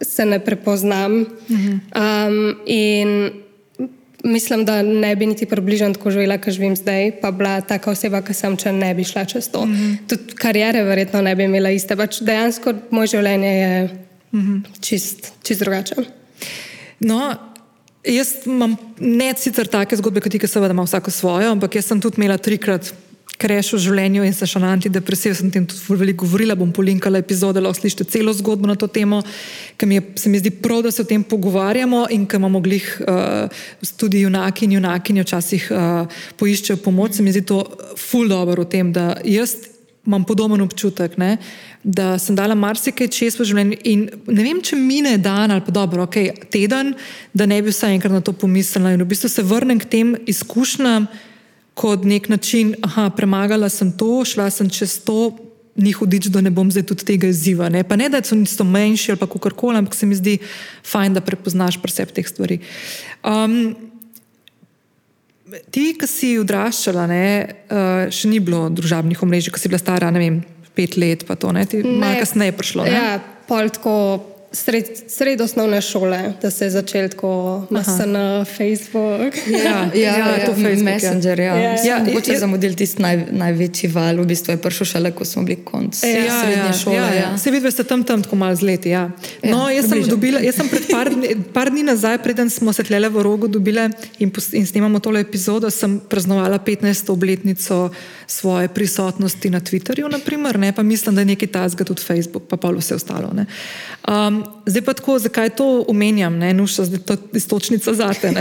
se 0.01 0.25
ne 0.25 0.39
prepoznam. 0.45 1.27
Mhm. 1.51 1.73
Um, 1.95 2.57
in 2.67 3.31
mislim, 4.25 4.65
da 4.65 4.83
ne 4.83 5.17
bi 5.17 5.27
niti 5.27 5.47
približno 5.47 5.93
tako 5.95 6.11
živela, 6.11 6.39
kot 6.39 6.53
živim 6.53 6.77
zdaj, 6.77 7.21
pa 7.21 7.31
bila 7.31 7.61
taka 7.61 7.91
oseba, 7.91 8.23
ki 8.23 8.35
sem, 8.35 8.57
če 8.57 8.73
ne 8.73 8.95
bi 8.95 9.05
šla 9.05 9.25
čez 9.25 9.49
to. 9.49 9.63
-hmm. 9.63 9.97
Tudi 10.09 10.35
karijere 10.35 10.83
verjetno 10.83 11.23
ne 11.23 11.37
bi 11.37 11.45
imela 11.45 11.71
iste. 11.71 11.97
Pač 11.97 12.21
dejansko 12.21 12.75
moje 12.91 13.07
življenje 13.07 13.49
je 13.49 13.89
-hmm. 14.33 14.63
čist, 14.81 15.33
čist 15.43 15.61
drugače. 15.61 15.95
No, 17.01 17.35
jaz 18.05 18.29
imam 18.47 18.77
ne 18.99 19.35
sicer 19.37 19.67
take 19.67 19.97
zgodbe, 19.97 20.21
kot 20.21 20.33
ti, 20.33 20.39
ki 20.39 20.49
seveda 20.49 20.73
ima 20.73 20.83
vsako 20.83 21.11
svojo, 21.11 21.51
ampak 21.53 21.75
jaz 21.75 21.87
sem 21.87 22.01
tudi 22.01 22.21
imela 22.21 22.39
trikrat 22.39 22.93
kreš 23.41 23.75
v 23.77 23.81
življenju 23.85 24.25
in 24.27 24.35
se 24.35 24.49
še 24.49 24.61
na 24.63 24.73
antidepresiv, 24.77 25.37
sem 25.37 25.51
tem 25.53 25.67
tudi 25.69 25.99
veliko 26.01 26.25
govorila, 26.25 26.57
bom 26.59 26.73
polinkala 26.75 27.21
epizode, 27.21 27.61
lahko 27.63 27.83
slišite 27.83 28.09
celo 28.13 28.33
zgodbo 28.37 28.69
na 28.69 28.77
to 28.81 28.89
temo, 28.89 29.23
ker 29.77 29.89
mi 29.89 29.99
je, 29.99 30.05
se 30.23 30.33
mi 30.33 30.41
zdi 30.41 30.55
prav, 30.63 30.83
da 30.87 30.93
se 30.95 31.05
o 31.05 31.09
tem 31.09 31.25
pogovarjamo 31.25 32.07
in 32.17 32.27
ker 32.27 32.41
imamo 32.41 32.63
glih 32.65 32.89
uh, 33.05 33.63
tudi 34.01 34.25
junaki 34.25 34.67
in 34.67 34.79
junakinje 34.79 35.27
včasih 35.27 35.71
uh, 35.71 36.21
poiščejo 36.41 36.81
pomoč, 36.85 37.19
se 37.19 37.27
mi 37.27 37.35
zdi 37.35 37.45
to 37.47 37.63
ful 38.01 38.29
dobro 38.29 38.65
v 38.65 38.73
tem, 38.73 38.93
da 38.93 39.15
jaz 39.25 39.57
imam 40.07 40.25
podoben 40.25 40.63
občutek, 40.63 41.17
ne, 41.19 41.37
da 41.83 42.15
sem 42.19 42.37
dala 42.39 42.55
marsikaj 42.59 43.11
čez 43.11 43.37
v 43.39 43.47
življenju 43.49 43.79
in 43.91 44.05
ne 44.31 44.43
vem, 44.43 44.61
če 44.63 44.79
mine 44.79 45.17
dan 45.23 45.51
ali 45.51 45.65
pa 45.67 45.75
dobro, 45.75 46.07
ok, 46.07 46.47
teden, 46.51 46.95
da 47.35 47.47
ne 47.47 47.59
bi 47.63 47.75
vsaj 47.75 47.97
enkrat 47.99 48.15
na 48.15 48.23
to 48.25 48.35
pomislila 48.35 48.95
in 48.95 49.03
v 49.03 49.09
bistvu 49.11 49.31
se 49.31 49.45
vrnem 49.47 49.83
k 49.83 49.91
tem 49.91 50.15
izkušnjam, 50.31 51.09
kot 51.77 52.05
nek 52.09 52.29
način, 52.33 52.75
da 52.81 53.11
premagala 53.13 53.69
sem 53.69 53.93
to, 53.93 54.25
šla 54.25 54.49
sem 54.51 54.71
čez 54.73 54.97
to, 55.05 55.35
ni 55.77 55.93
hudič, 55.93 56.31
da 56.33 56.41
ne 56.41 56.51
bom 56.51 56.71
zdaj 56.73 56.87
tudi 56.89 57.05
tega 57.05 57.29
izziva. 57.29 57.69
Ne? 57.69 57.83
Pa 57.85 57.99
ne, 58.01 58.09
da 58.09 58.23
so 58.25 58.37
niso 58.39 58.65
manjši 58.65 59.13
ali 59.13 59.21
kako 59.21 59.51
koli, 59.51 59.77
ampak 59.83 59.95
se 59.95 60.07
mi 60.09 60.17
zdi 60.17 60.39
fajn, 60.89 61.19
da 61.19 61.21
prepoznaš 61.21 61.77
preseb 61.83 62.15
teh 62.17 62.25
stvari. 62.29 62.59
Um, 63.21 63.77
ti, 65.71 65.91
ki 66.01 66.09
si 66.09 66.33
odraščala, 66.41 67.05
ne, 67.11 67.27
uh, 67.69 68.07
še 68.09 68.31
ni 68.33 68.41
bilo 68.41 68.67
družabnih 68.73 69.21
omrežij, 69.23 69.53
ko 69.53 69.61
si 69.61 69.69
bila 69.69 69.83
stara, 69.83 70.09
ne 70.15 70.23
vem, 70.23 70.41
pet 70.77 70.97
let, 70.97 71.27
pa 71.29 71.37
to 71.37 71.53
ne, 71.53 71.67
ti 71.69 71.83
malo 71.85 72.25
kasneje 72.25 72.57
prišlo. 72.57 72.89
Ne? 72.89 72.97
Ja, 72.97 73.21
pol 73.49 73.69
tako 73.73 73.97
sred, 74.57 74.85
sred 75.09 75.41
osnovne 75.41 75.81
šole, 75.81 76.33
da 76.43 76.51
se 76.51 76.65
je 76.65 76.71
začel 76.71 77.09
tako 77.09 77.67
masa 77.71 78.07
na 78.07 78.45
Facebook. 78.45 79.35
Ja, 79.47 79.59
ja, 79.59 79.91
ja, 79.95 80.19
ja, 80.19 80.37
ja 80.39 80.47
to 80.47 80.69
je 80.69 80.77
Messenger. 80.77 81.41
Ja. 81.41 81.57
Ja, 81.57 81.85
ja, 81.85 81.99
mogoče 82.05 82.33
ja, 82.33 82.39
zamudil 82.39 82.75
tisti 82.75 83.03
naj, 83.03 83.27
največji 83.31 83.91
val, 83.93 84.17
v 84.23 84.27
bistvu 84.33 84.55
je 84.55 84.61
prišel 84.63 84.87
šele, 84.87 85.13
ko 85.13 85.25
smo 85.25 85.45
bili 85.45 85.59
konc 85.65 86.03
ja, 86.03 86.25
ja, 86.25 86.41
srednje 86.41 86.71
ja, 86.71 86.73
šole. 86.73 86.97
Ja, 86.97 87.07
ja. 87.15 87.15
Ja. 87.15 87.39
Se 87.39 87.51
vidi, 87.51 87.65
da 87.65 87.71
ste 87.71 87.85
tam, 87.85 88.05
tam 88.05 88.23
tako 88.23 88.37
malo 88.37 88.57
z 88.57 88.63
leti. 88.63 88.91
Ja. 88.91 89.11
ja 89.43 89.53
no, 89.53 89.69
ja, 89.69 89.77
jaz, 89.77 89.91
sem 89.91 90.03
dobila, 90.09 90.41
jaz 90.41 90.57
sem 90.57 90.69
pred 90.73 90.89
par, 90.91 91.13
par 91.53 91.71
dni 91.71 91.85
nazaj, 91.87 92.19
preden 92.25 92.51
smo 92.51 92.73
se 92.73 92.85
tlele 92.87 93.11
v 93.13 93.23
rogu 93.23 93.49
dobile 93.49 93.91
in, 94.19 94.33
in 94.53 94.67
snimamo 94.67 95.01
tole 95.05 95.21
epizodo, 95.21 95.71
sem 95.71 95.99
praznovala 96.01 96.59
15. 96.59 97.13
obletnico 97.13 97.91
svoje 98.27 98.69
prisotnosti 98.69 99.51
na 99.51 99.61
Twitterju, 99.61 100.09
naprimer, 100.11 100.59
ne, 100.59 100.73
pa 100.73 100.83
mislim, 100.83 101.15
da 101.15 101.21
je 101.21 101.33
nekaj 101.35 101.49
tazga 101.49 101.85
tudi 101.85 102.03
Facebook, 102.03 102.49
pa 102.49 102.57
pa 102.57 102.73
vse 102.73 102.95
ostalo. 102.95 103.31
Um, 104.09 104.46
zdaj 104.67 104.83
pa 104.83 104.95
tako, 104.95 105.19
zakaj 105.19 105.51
to 105.57 105.85
omenjam, 105.89 106.39
ne, 106.39 106.53
nuša, 106.55 106.85
zdaj 106.91 107.03
to 107.07 107.17
istočnica 107.35 107.95
zate. 107.95 108.33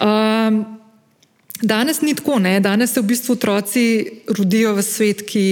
Um, 0.00 0.64
danes 1.72 2.00
ni 2.02 2.14
tako, 2.14 2.38
ne, 2.38 2.60
danes 2.60 2.92
se 2.94 3.00
v 3.00 3.10
bistvu 3.12 3.36
otroci 3.36 3.84
rodijo 4.28 4.74
v 4.74 4.82
svet, 4.82 5.22
ki 5.28 5.44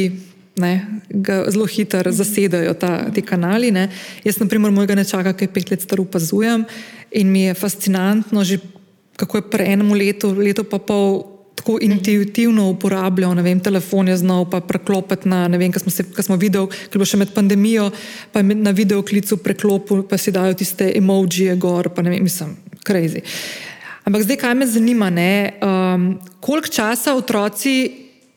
ne, 0.59 0.73
ga 1.09 1.45
zelo 1.51 1.67
hitro 1.67 2.13
zasedajo 2.13 2.75
ta, 2.75 3.11
ti 3.15 3.23
kanali. 3.23 3.71
Ne. 3.71 3.89
Jaz, 4.25 4.41
na 4.43 4.49
primer, 4.51 4.75
mojega 4.75 4.99
nečaka, 4.99 5.33
ki 5.33 5.47
je 5.47 5.55
pet 5.55 5.71
let 5.71 5.87
star, 5.87 6.03
opazujem 6.03 6.67
in 7.15 7.33
mi 7.33 7.47
je 7.47 7.55
fascinantno, 7.55 8.45
že 8.45 8.59
kako 9.17 9.39
je 9.39 9.51
pre 9.51 9.65
enem 9.73 9.93
letu, 9.97 10.35
leto 10.35 10.65
pa 10.65 10.79
pol 10.79 11.38
tako 11.59 11.79
intuitivno 11.83 12.69
uporabljal, 12.71 13.35
ne 13.35 13.43
vem, 13.43 13.61
telefon 13.61 14.09
je 14.09 14.17
znal 14.17 14.47
pa 14.51 14.61
preklopiti 14.61 15.29
na, 15.29 15.47
ne 15.51 15.59
vem, 15.59 15.73
kaj 15.75 15.83
smo, 15.85 15.93
se, 15.93 16.05
kaj 16.15 16.29
smo 16.29 16.37
videli, 16.39 16.71
ker 16.91 17.03
bo 17.03 17.07
še 17.09 17.19
med 17.19 17.33
pandemijo, 17.35 17.89
pa 18.33 18.43
je 18.43 18.57
na 18.57 18.73
videoklicu 18.75 19.41
preklopil, 19.43 20.05
pa 20.09 20.19
si 20.21 20.35
dajo 20.35 20.55
tiste 20.59 20.87
emojije 20.97 21.57
gor, 21.59 21.91
pa 21.95 22.05
ne 22.07 22.15
vem, 22.15 22.23
mislim, 22.23 22.55
crazy. 22.87 23.25
Ampak 24.09 24.25
zdaj, 24.25 24.39
kaj 24.41 24.55
me 24.57 24.69
zanima, 24.71 25.11
ne, 25.13 25.59
um, 25.61 26.13
koliko 26.41 26.71
časa 26.73 27.17
otroci 27.19 27.75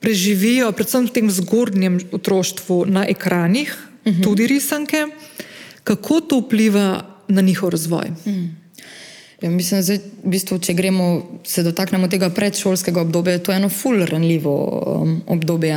preživijo, 0.02 0.72
predvsem 0.74 1.06
v 1.08 1.14
tem 1.16 1.30
zgornjem 1.30 2.00
otroštvu, 2.12 2.86
na 2.90 3.06
ekranih, 3.06 3.70
uh 3.70 4.12
mhm. 4.12 4.18
-huh. 4.18 4.24
tudi 4.24 4.48
risanke, 4.48 5.08
kako 5.84 6.22
to 6.22 6.42
vpliva 6.42 7.06
na 7.28 7.42
njihov 7.42 7.70
razvoj? 7.70 8.10
Uh 8.26 8.28
mhm. 8.28 8.40
-huh. 8.40 8.61
Ja, 9.42 9.50
mislim, 9.50 9.82
da 9.82 9.94
v 10.22 10.30
bistvu, 10.30 10.60
če 10.62 10.74
gremo, 10.78 11.06
se 11.50 11.64
dotaknemo 11.66 12.06
tega 12.12 12.28
predšolskega 12.30 13.02
obdobja, 13.02 13.40
to 13.42 13.50
je 13.50 13.58
eno 13.58 13.70
fully 13.74 14.06
ranljivo 14.06 14.54
um, 14.54 15.16
obdobje. 15.34 15.74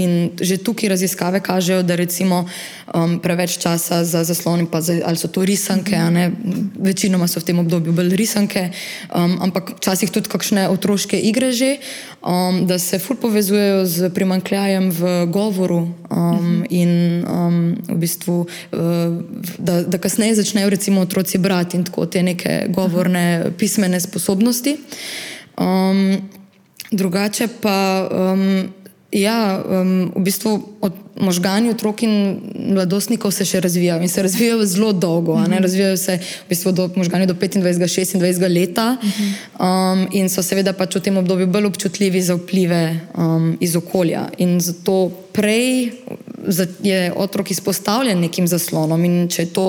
In 0.00 0.30
že 0.40 0.56
tukaj 0.56 0.88
raziskave 0.88 1.42
kažejo, 1.44 1.82
da 1.84 1.98
recimo 2.00 2.46
um, 2.94 3.18
preveč 3.20 3.58
časa 3.60 4.00
za 4.04 4.24
zaslon, 4.24 4.64
za, 4.80 4.96
ali 5.04 5.20
so 5.20 5.28
to 5.28 5.44
risanke, 5.44 6.00
večinoma 6.80 7.28
so 7.28 7.40
v 7.40 7.50
tem 7.50 7.58
obdobju 7.60 7.92
bolj 7.92 8.16
risanke, 8.16 8.70
um, 9.12 9.36
ampak 9.44 9.76
včasih 9.76 10.08
tudi 10.08 10.32
kakšne 10.32 10.70
otroške 10.72 11.20
igre 11.20 11.52
že, 11.52 11.76
um, 12.24 12.64
da 12.64 12.78
se 12.78 12.96
fully 12.96 13.20
povezujejo 13.20 13.84
z 13.84 14.08
primankljajem 14.14 14.88
v 14.88 15.12
govoru 15.28 15.84
um, 16.08 16.64
in 16.70 17.24
um, 17.28 17.76
v 17.92 18.00
bistvu, 18.00 18.48
uh, 18.48 19.20
da, 19.58 19.82
da 19.84 20.00
kasneje 20.00 20.40
začnejo 20.40 20.72
recimo 20.72 21.04
otroci 21.04 21.36
brati 21.38 21.76
in 21.76 21.84
tako 21.84 22.08
te 22.08 22.22
neke 22.22 22.72
govore 22.72 23.01
govorne 23.02 23.50
pismene 23.58 24.00
sposobnosti. 24.00 24.76
Um, 25.58 26.30
drugače 26.90 27.48
pa, 27.60 28.08
um, 28.12 28.72
ja, 29.12 29.62
um, 29.66 30.12
v 30.16 30.22
bistvu 30.22 30.71
od, 30.82 30.92
možgani 31.20 31.70
otrok 31.70 32.02
in 32.02 32.14
mladostnikov 32.74 33.30
se 33.30 33.44
še 33.46 33.60
razvijajo 33.62 34.02
in 34.02 34.10
se 34.10 34.22
razvijajo 34.22 34.66
zelo 34.66 34.92
dolgo. 34.92 35.36
Mm 35.36 35.44
-hmm. 35.44 35.62
Razvijajo 35.62 35.96
se 35.96 36.16
v 36.16 36.48
bistvu 36.48 36.72
do, 36.72 36.90
možgani 36.96 37.26
do 37.26 37.34
25, 37.34 37.62
26 37.62 38.48
leta 38.54 38.92
mm 38.92 39.08
-hmm. 39.08 39.92
um, 39.92 40.08
in 40.12 40.28
so 40.28 40.42
seveda 40.42 40.72
pač 40.72 40.96
v 40.96 41.00
tem 41.00 41.16
obdobju 41.16 41.46
bolj 41.46 41.66
občutljivi 41.66 42.22
za 42.22 42.34
vplive 42.34 43.00
um, 43.14 43.56
iz 43.60 43.76
okolja. 43.76 44.28
In 44.38 44.60
zato 44.60 45.10
prej 45.32 45.92
je 46.82 47.12
otrok 47.16 47.50
izpostavljen 47.50 48.20
nekim 48.20 48.46
zaslonom, 48.48 49.04
in 49.04 49.28
če 49.30 49.42
je 49.42 49.50
to 49.54 49.66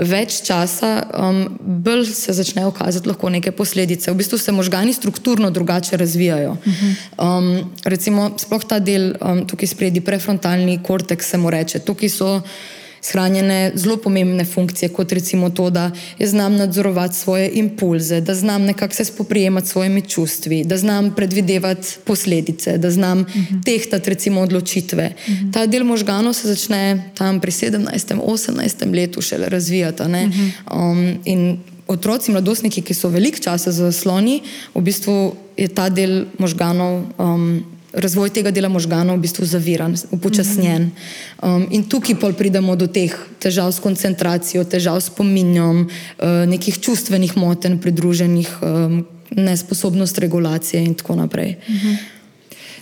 več 0.00 0.40
časa, 0.46 1.04
um, 1.12 1.58
bolj 1.60 2.06
se 2.14 2.32
začnejo 2.32 2.72
kazati 2.74 3.08
lahko 3.08 3.30
neke 3.30 3.52
posledice. 3.52 4.10
V 4.10 4.16
bistvu 4.22 4.38
se 4.38 4.52
možgani 4.52 4.92
strukturno 4.92 5.50
drugače 5.50 5.96
razvijajo. 5.96 6.50
Uh 6.50 6.58
-huh. 6.66 7.38
um, 7.38 7.72
recimo, 7.84 8.30
sploh 8.38 8.64
ta 8.64 8.78
del 8.78 9.12
um, 9.20 9.46
tukaj 9.46 9.68
spredi, 9.68 10.00
prefrontalni 10.54 10.82
korteks, 10.82 11.30
se 11.30 11.38
mu 11.38 11.50
reče. 11.50 11.78
Tukaj 11.78 12.08
so 12.08 12.42
shranjene 13.04 13.72
zelo 13.74 13.96
pomembne 13.96 14.44
funkcije, 14.44 14.88
kot 14.88 15.12
recimo 15.12 15.50
to, 15.50 15.70
da 15.70 15.90
znam 16.20 16.56
nadzorovati 16.56 17.14
svoje 17.14 17.50
impulze, 17.54 18.20
da 18.20 18.34
znam 18.34 18.62
nekako 18.62 18.94
se 18.94 19.04
spoprijemati 19.04 19.68
s 19.68 19.70
svojimi 19.70 20.02
čustvi, 20.02 20.64
da 20.64 20.76
znam 20.76 21.14
predvidevati 21.14 21.98
posledice, 22.04 22.78
da 22.78 22.90
znam 22.90 23.20
uh 23.20 23.36
mhm. 23.36 23.40
-huh. 23.40 23.64
tehtati 23.64 24.10
recimo 24.10 24.40
odločitve. 24.40 25.12
Uh 25.16 25.32
mhm. 25.32 25.44
-huh. 25.44 25.52
Ta 25.52 25.66
del 25.66 25.84
možganov 25.84 26.32
se 26.32 26.48
začne 26.48 27.10
tam 27.14 27.40
pri 27.40 27.50
17. 27.50 28.20
18. 28.20 28.94
letu 28.94 29.20
šele 29.20 29.48
razvijati. 29.48 30.02
Uh 30.02 30.08
mhm. 30.08 30.16
-huh. 30.16 30.90
um, 30.90 31.18
in 31.24 31.58
otroci, 31.86 32.30
mladostniki, 32.30 32.82
ki 32.82 32.94
so 32.94 33.08
velik 33.08 33.40
čas 33.40 33.68
za 33.68 33.92
sloni, 33.92 34.40
v 34.74 34.80
bistvu 34.80 35.34
je 35.56 35.68
ta 35.68 35.88
del 35.88 36.24
možganov. 36.38 37.02
Um, 37.18 37.73
razvoj 37.94 38.30
tega 38.34 38.50
dela 38.50 38.68
možganov 38.68 39.16
v 39.16 39.24
bistvu 39.26 39.46
zaviran, 39.46 39.94
upočasnjen. 40.10 40.90
Um, 41.42 41.66
in 41.70 41.84
tukaj 41.88 42.18
pol 42.20 42.34
pridemo 42.34 42.76
do 42.76 42.86
teh 42.86 43.14
težav 43.38 43.72
s 43.72 43.82
koncentracijo, 43.82 44.64
težav 44.64 45.00
s 45.00 45.10
pominjom, 45.14 45.86
uh, 45.86 46.42
nekih 46.50 46.78
čustvenih 46.80 47.36
motenj, 47.36 47.78
pridruženih, 47.82 48.50
um, 48.62 49.04
nesposobnost 49.34 50.18
regulacije 50.18 50.82
in 50.84 50.94
tako 50.94 51.16
naprej. 51.16 51.56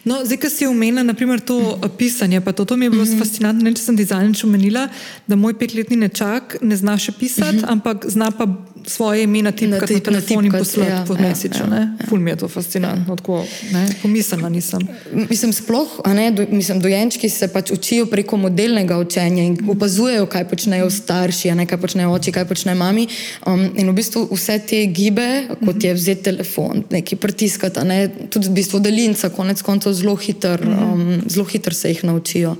No, 0.04 0.18
zdaj, 0.26 0.38
ki 0.42 0.48
si 0.50 0.66
omenila, 0.66 1.04
naprimer, 1.06 1.38
to 1.38 1.78
pisanje, 1.94 2.40
pa 2.42 2.50
to, 2.52 2.64
to 2.66 2.76
mi 2.76 2.86
je 2.86 2.90
bilo 2.90 3.04
mm 3.04 3.08
-hmm. 3.08 3.18
fascinantno. 3.18 3.72
Če 3.72 3.82
sem 3.82 3.96
dizajnič 3.96 4.44
omenila, 4.44 4.88
da 5.26 5.36
moj 5.36 5.54
petletni 5.54 5.96
nečak 5.96 6.56
ne 6.60 6.76
zna 6.76 6.98
še 6.98 7.12
pisati, 7.12 7.56
mm 7.56 7.60
-hmm. 7.60 7.72
ampak 7.72 8.06
zna 8.08 8.30
pa 8.30 8.46
svoje 8.86 9.22
ime 9.22 9.42
na 9.42 9.52
tipkati 9.52 9.94
na, 9.94 10.00
tip, 10.00 10.06
na 10.06 10.20
telefon 10.20 10.46
in 10.46 10.52
poslati 10.52 10.90
ja, 10.90 11.04
po 11.08 11.14
mesiču. 11.14 11.64
Ja, 11.70 11.76
ja. 11.76 12.06
Ful 12.08 12.20
mi 12.20 12.30
je 12.30 12.36
to 12.36 12.48
fascinantno, 12.48 13.12
ja. 13.12 13.16
tako 13.16 13.44
pomislila 14.02 14.48
nisem. 14.48 14.88
Mislim, 15.30 15.52
sploh, 15.52 16.00
ne, 16.06 16.30
do, 16.30 16.46
mislim, 16.50 16.80
dojenčki 16.80 17.28
se 17.28 17.48
pač 17.48 17.70
učijo 17.70 18.06
preko 18.06 18.36
modelnega 18.36 18.98
učenja 18.98 19.42
in 19.42 19.58
opazujejo, 19.68 20.26
kaj 20.26 20.48
počnejo 20.48 20.90
starši, 20.90 21.54
ne, 21.54 21.66
kaj 21.66 21.78
počnejo 21.78 22.12
oči, 22.12 22.32
kaj 22.32 22.48
počnejo 22.48 22.78
mami. 22.78 23.06
Um, 23.46 23.68
in 23.76 23.90
v 23.90 23.96
bistvu 23.96 24.26
vse 24.32 24.58
te 24.68 24.84
gibe, 24.86 25.28
kot 25.64 25.84
je 25.84 25.94
vzeti 25.94 26.22
telefon, 26.22 26.84
neki 26.90 27.16
pritiskati, 27.16 27.84
ne, 27.86 28.08
tudi 28.30 28.48
v 28.48 28.56
bistvu 28.60 28.80
delinca, 28.80 29.30
konec 29.30 29.62
koncev 29.62 29.94
zelo 29.96 30.16
hitro 30.16 30.58
um, 30.62 31.20
hiter 31.52 31.74
se 31.74 31.88
jih 31.88 32.04
naučijo. 32.04 32.56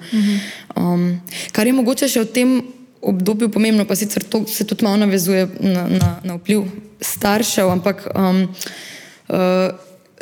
Um, 0.77 1.21
kar 1.53 1.67
je 1.67 1.73
mogoče 1.73 2.09
še 2.09 2.25
v 2.25 2.33
tem 2.33 2.63
obdobju 3.03 3.51
pomembno, 3.51 3.85
pa 3.85 3.97
sicer 3.97 4.23
to 4.23 4.47
se 4.47 4.67
tudi 4.67 4.85
malo 4.85 4.97
navezuje 4.97 5.49
na, 5.61 5.89
na, 5.89 6.21
na 6.25 6.35
vpliv 6.35 6.63
staršev, 7.01 7.71
ampak 7.71 8.07
um, 8.15 8.49
uh, 9.29 9.37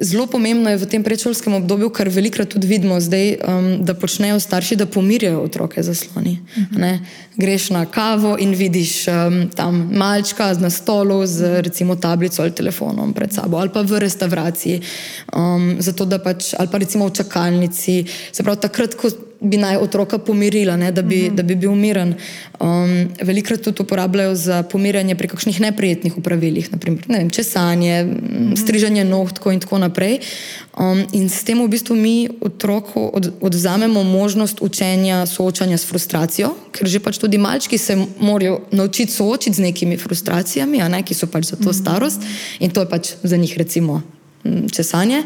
zelo 0.00 0.24
pomembno 0.26 0.70
je 0.72 0.80
v 0.80 0.88
tem 0.88 1.02
predšolskem 1.04 1.60
obdobju, 1.60 1.90
kar 1.92 2.08
velikrat 2.08 2.48
tudi 2.48 2.66
vidimo 2.66 2.96
zdaj, 3.00 3.36
um, 3.36 3.68
da 3.84 3.94
počnejo 3.94 4.40
starši, 4.40 4.80
da 4.80 4.88
pomirjajo 4.88 5.42
otroke 5.44 5.82
za 5.82 5.94
sloni. 5.94 6.40
Uh 6.40 6.58
mhm. 6.58 6.82
-huh. 6.82 6.98
Greš 7.36 7.70
na 7.70 7.86
kavo 7.86 8.36
in 8.38 8.54
vidiš 8.54 9.08
um, 9.08 9.50
tam 9.54 9.90
malčka 9.92 10.52
na 10.52 10.70
stolu 10.70 11.26
z 11.26 11.62
recimo 11.62 11.96
tablico 11.96 12.42
ali 12.42 12.54
telefonom 12.54 13.12
pred 13.12 13.32
sabo, 13.32 13.56
ali 13.56 13.68
pa 13.68 13.82
v 13.82 13.98
restavraciji, 13.98 14.80
um, 15.36 15.76
zato 15.78 16.04
da 16.04 16.18
pač, 16.18 16.54
ali 16.58 16.68
pa 16.68 16.78
recimo 16.78 17.06
v 17.06 17.12
čakalnici. 17.12 18.04
Se 18.32 18.42
pravi, 18.42 18.60
takrat, 18.60 18.94
ko 18.94 19.08
bi 19.40 19.56
naj 19.56 19.76
otroka 19.76 20.18
pomirila, 20.18 20.76
ne, 20.76 20.92
da, 20.92 21.02
bi, 21.02 21.16
uh 21.16 21.22
mhm. 21.22 21.32
-huh. 21.32 21.36
da 21.36 21.42
bi 21.42 21.54
bil 21.54 21.70
miren. 21.70 22.14
Um, 22.60 23.08
velikrat 23.22 23.60
tudi 23.60 23.82
uporabljajo 23.82 24.34
za 24.34 24.62
pomirjanje 24.62 25.14
pri 25.14 25.28
kakšnih 25.28 25.60
neprijetnih 25.60 26.18
upravilih, 26.18 26.72
naprimer 26.72 27.08
ne 27.08 27.18
vem, 27.18 27.30
česanje, 27.30 28.04
uh 28.04 28.10
mhm. 28.10 28.52
-huh. 28.52 28.62
strižanje 28.62 29.04
nohtko 29.04 29.52
in 29.52 29.60
tako 29.60 29.78
naprej. 29.78 30.18
Um, 30.78 31.04
in 31.12 31.28
s 31.28 31.44
tem 31.44 31.64
v 31.64 31.68
bistvu 31.68 31.96
mi 31.96 32.28
otroku 32.40 33.10
od, 33.12 33.32
odzamemo 33.40 34.02
možnost 34.02 34.58
učenja 34.60 35.26
soočanja 35.26 35.78
s 35.78 35.86
frustracijo, 35.86 36.54
ker 36.72 36.88
že 36.88 37.00
pač 37.00 37.18
tudi 37.18 37.38
malčki 37.38 37.78
se 37.78 38.06
morajo 38.20 38.60
naučiti 38.70 39.12
soočiti 39.12 39.56
z 39.56 39.60
nekimi 39.60 39.96
frustracijami, 39.96 40.78
ne, 40.78 41.02
ki 41.02 41.14
so 41.14 41.26
pač 41.26 41.44
za 41.44 41.56
to 41.56 41.60
uh 41.60 41.66
mhm. 41.66 41.70
-huh. 41.70 41.80
starost 41.80 42.20
in 42.58 42.70
to 42.70 42.80
je 42.80 42.88
pač 42.88 43.08
za 43.22 43.36
njih 43.36 43.58
recimo. 43.58 44.02
Česanje, 44.72 45.22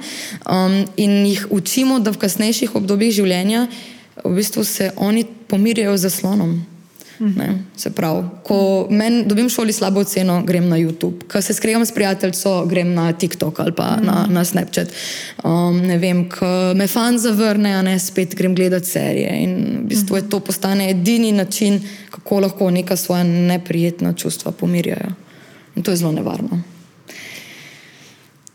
um, 0.50 0.84
in 0.96 1.26
jih 1.26 1.46
učimo, 1.50 1.98
da 1.98 2.10
v 2.10 2.16
kasnejših 2.16 2.74
obdobjih 2.74 3.12
življenja 3.12 3.68
v 4.24 4.34
bistvu 4.34 4.64
se 4.64 4.92
oni 4.96 5.24
pomirjajo 5.48 5.96
z 5.96 6.00
zaslonom. 6.00 6.66
Ne, 7.18 7.62
se 7.76 7.90
pravi, 7.94 8.24
ko 8.42 8.86
meni 8.90 9.22
dobim 9.24 9.46
v 9.46 9.52
šoli 9.52 9.72
slabo 9.72 10.00
oceno, 10.02 10.42
grem 10.42 10.66
na 10.68 10.76
YouTube, 10.76 11.22
ko 11.30 11.42
se 11.42 11.54
skregam 11.54 11.86
s 11.86 11.92
prijateljem, 11.94 12.66
grem 12.66 12.94
na 12.94 13.12
TikTok 13.12 13.60
ali 13.60 13.72
pa 13.72 13.96
na, 14.02 14.26
na 14.26 14.44
Snapchat. 14.44 14.90
Um, 15.44 15.78
ne 15.78 15.98
vem, 15.98 16.24
ko 16.28 16.74
me 16.74 16.88
fan 16.90 17.18
zavrne, 17.18 17.70
a 17.74 17.82
ne 17.82 17.94
spet 17.98 18.34
grem 18.34 18.54
gledati 18.54 18.86
serije. 18.86 19.30
In 19.42 19.54
v 19.84 19.88
bistvu 19.94 20.16
je 20.16 20.28
to 20.28 20.40
postane 20.40 20.90
edini 20.90 21.32
način, 21.32 21.80
kako 22.10 22.40
lahko 22.40 22.70
neka 22.70 22.96
svoja 22.96 23.22
neprijetna 23.24 24.12
čustva 24.12 24.52
pomirjajo. 24.52 25.14
In 25.76 25.82
to 25.82 25.90
je 25.90 25.96
zelo 25.96 26.12
nevarno. 26.12 26.62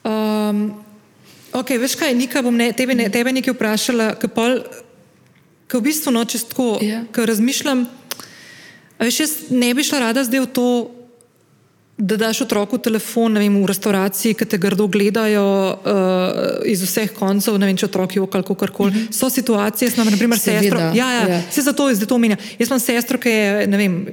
Um, 0.03 0.73
ok, 1.53 1.69
veš 1.79 1.95
kaj, 1.95 2.13
Nika, 2.13 2.41
bom 2.41 2.55
ne, 2.55 2.73
tebe, 2.73 2.95
ne, 2.95 3.09
tebe 3.09 3.31
nekaj 3.31 3.55
vprašala, 3.55 4.13
kaj 4.19 4.35
pol. 4.35 4.59
Ker 5.69 5.79
v 5.79 5.85
bistvu 5.85 6.11
nočeš 6.11 6.47
tako, 6.49 6.79
yeah. 6.81 6.89
Ja. 6.89 7.01
ker 7.13 7.29
razmišljam, 7.29 7.85
veš, 8.99 9.19
jaz 9.19 9.33
ne 9.53 9.73
bi 9.77 9.85
šla 9.85 9.99
rada 10.09 10.23
zdaj 10.25 10.41
v 10.47 10.49
to, 10.53 10.69
da 11.99 12.15
daš 12.15 12.41
otroku 12.45 12.77
telefon 12.79 13.35
vem, 13.35 13.57
v 13.59 13.67
restauraciji, 13.67 14.37
ki 14.39 14.45
te 14.47 14.57
grdo 14.57 14.87
gledajo 14.87 15.43
uh, 15.43 16.61
iz 16.63 16.79
vseh 16.85 17.11
koncev, 17.11 17.57
ne 17.59 17.67
vem, 17.67 17.77
če 17.77 17.89
otroki 17.89 18.21
v 18.23 18.27
kako 18.31 18.55
karkoli. 18.55 18.91
Mm 18.91 18.97
-hmm. 18.97 19.17
So 19.19 19.29
situacije, 19.29 19.87
jaz 19.87 19.97
imam, 19.97 20.07
na 20.07 20.17
primer, 20.17 20.39
sestro. 20.39 20.79
Ja, 20.79 20.91
ja, 20.93 21.07
yeah. 21.11 21.29
Ja. 21.29 21.41
se 21.51 21.61
zato 21.61 21.93
zdaj 21.93 22.07
to 22.07 22.15
omenja. 22.15 22.37
Jaz 22.59 22.69
imam 22.69 22.79
sestro, 22.79 23.17
ki 23.17 23.29
je, 23.29 23.67
ne 23.67 23.77
vem, 23.77 24.05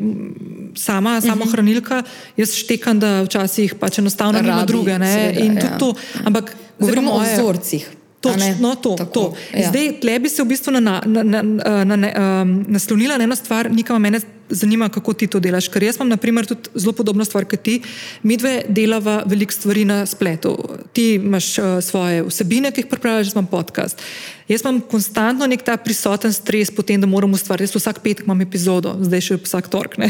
sama, 0.74 1.10
mm 1.10 1.20
-hmm. 1.20 1.26
samo 1.26 1.44
hranilka, 1.44 2.02
jaz 2.36 2.54
štekam, 2.54 2.98
da 2.98 3.22
včasih 3.22 3.74
pač 3.74 3.98
enostavno 3.98 4.42
nima 4.42 4.64
druge. 4.64 4.98
Ne? 4.98 5.12
Seveda, 5.14 5.40
in 5.40 5.54
tudi 5.54 5.72
ja. 5.72 5.78
to. 5.78 5.94
Ampak 6.24 6.56
govorimo 6.78 7.12
o 7.12 7.20
vzorcih. 7.20 7.88
Točno 8.20 8.74
to. 8.74 8.96
to. 8.96 9.34
Ja. 9.54 9.68
Zdaj, 9.68 10.00
tle 10.00 10.18
bi 10.18 10.28
se 10.28 10.42
v 10.42 10.46
bistvu 10.46 10.72
na, 10.72 10.80
na, 10.80 11.00
na, 11.04 11.22
na, 11.22 11.84
na, 11.84 11.96
na, 11.96 12.42
um, 12.42 12.64
naslonila 12.68 13.18
na 13.18 13.24
eno 13.24 13.36
stvar, 13.36 13.70
nikam 13.70 14.02
mene 14.02 14.20
zanima, 14.48 14.88
kako 14.88 15.12
ti 15.12 15.26
to 15.26 15.40
delaš. 15.40 15.68
Ker 15.68 15.82
jaz 15.82 15.96
imam, 15.96 16.08
na 16.08 16.16
primer, 16.16 16.46
tudi 16.46 16.70
zelo 16.74 16.92
podobno 16.92 17.24
stvar 17.24 17.44
kot 17.44 17.62
ti. 17.62 17.80
Mi 18.22 18.36
dve 18.36 18.62
delava 18.68 19.22
veliko 19.26 19.52
stvari 19.52 19.84
na 19.84 20.06
spletu. 20.06 20.56
Ti 20.92 21.14
imaš 21.14 21.58
uh, 21.58 21.64
svoje 21.82 22.22
vsebine, 22.22 22.72
ki 22.72 22.84
jih 22.84 22.90
pripravljaš, 22.90 23.26
jaz 23.26 23.34
imam 23.34 23.46
podcast. 23.46 24.02
Jaz 24.48 24.62
imam 24.62 24.80
konstantno 24.80 25.46
nek 25.50 25.62
ta 25.66 25.74
prisoten 25.76 26.32
stres, 26.32 26.70
potem, 26.70 27.00
da 27.00 27.06
moram 27.06 27.32
ustvariti. 27.34 27.66
Jaz 27.66 27.82
vsak 27.82 27.98
petek 28.02 28.26
imam 28.26 28.40
epizodo, 28.44 28.94
zdaj 29.02 29.24
še 29.30 29.40
vsak 29.42 29.70
torek. 29.72 29.96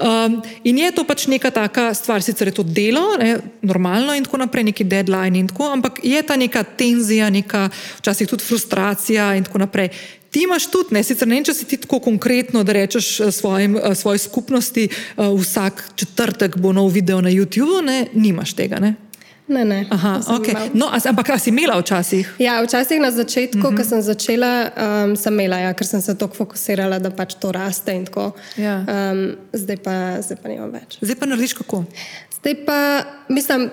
Um, 0.00 0.38
in 0.64 0.78
je 0.80 0.88
to 0.96 1.02
pač 1.04 1.26
neka 1.28 1.50
taka 1.52 1.90
stvar, 1.94 2.22
sicer 2.24 2.48
je 2.48 2.54
to 2.56 2.64
delo, 2.64 3.02
ne, 3.20 3.34
normalno 3.62 4.14
in 4.16 4.24
tako 4.24 4.40
naprej, 4.40 4.64
neki 4.70 4.86
deadline 4.88 5.38
in 5.38 5.50
tako, 5.50 5.68
ampak 5.74 6.00
je 6.04 6.22
ta 6.24 6.38
neka 6.40 6.62
tenzija, 6.64 7.28
neka 7.30 7.66
včasih 8.00 8.30
tudi 8.30 8.46
frustracija 8.46 9.34
in 9.36 9.44
tako 9.44 9.60
naprej. 9.66 9.90
Ti 10.30 10.42
imaš 10.42 10.68
tudi, 10.70 10.94
ne, 10.94 11.02
sicer 11.02 11.28
ne 11.28 11.34
vem, 11.34 11.44
če 11.44 11.54
si 11.54 11.66
ti 11.66 11.76
tako 11.82 11.98
konkretno, 12.04 12.62
da 12.64 12.74
rečeš 12.76 13.08
eh, 13.20 13.32
svojim, 13.34 13.76
eh, 13.76 13.94
svoji 13.94 14.18
skupnosti, 14.18 14.88
uh, 15.16 15.34
vsak 15.40 15.84
četrtek 15.98 16.56
bo 16.56 16.72
nov 16.72 16.92
video 16.94 17.20
na 17.20 17.30
YouTubu, 17.30 17.82
ne, 17.84 18.04
nimaš 18.14 18.54
tega. 18.54 18.78
Ne? 18.78 18.94
Ne, 19.50 19.64
ne. 19.64 19.86
Aha, 19.90 20.20
okay. 20.38 20.70
no, 20.74 20.86
ampak 20.94 21.26
kaj 21.26 21.40
si 21.42 21.50
imela 21.50 21.74
včasih? 21.80 22.28
Ja, 22.38 22.60
včasih 22.62 23.00
na 23.02 23.10
začetku, 23.10 23.58
uh 23.58 23.64
-huh. 23.64 23.76
ko 23.76 23.82
mhm. 23.82 23.88
sem 23.88 24.02
začela, 24.02 24.70
um, 24.70 25.16
sem 25.16 25.34
imela, 25.34 25.58
ja, 25.58 25.74
ker 25.74 25.86
sem 25.86 26.00
se 26.00 26.14
tako 26.18 26.34
fokusirala, 26.34 26.98
da 26.98 27.10
pač 27.10 27.34
to 27.34 27.52
raste 27.52 27.92
in 27.92 28.06
tako. 28.06 28.30
Ja. 28.56 28.86
Um, 28.86 29.36
zdaj, 29.52 29.76
pa, 29.76 30.22
zdaj 30.22 30.38
pa 30.42 30.48
nimam 30.48 30.70
več. 30.70 30.98
Zdaj 31.00 31.16
pa 31.16 31.26
narediš 31.26 31.52
kako? 31.52 31.84
Zdaj 32.38 32.54
pa, 32.66 33.04
mislim. 33.28 33.70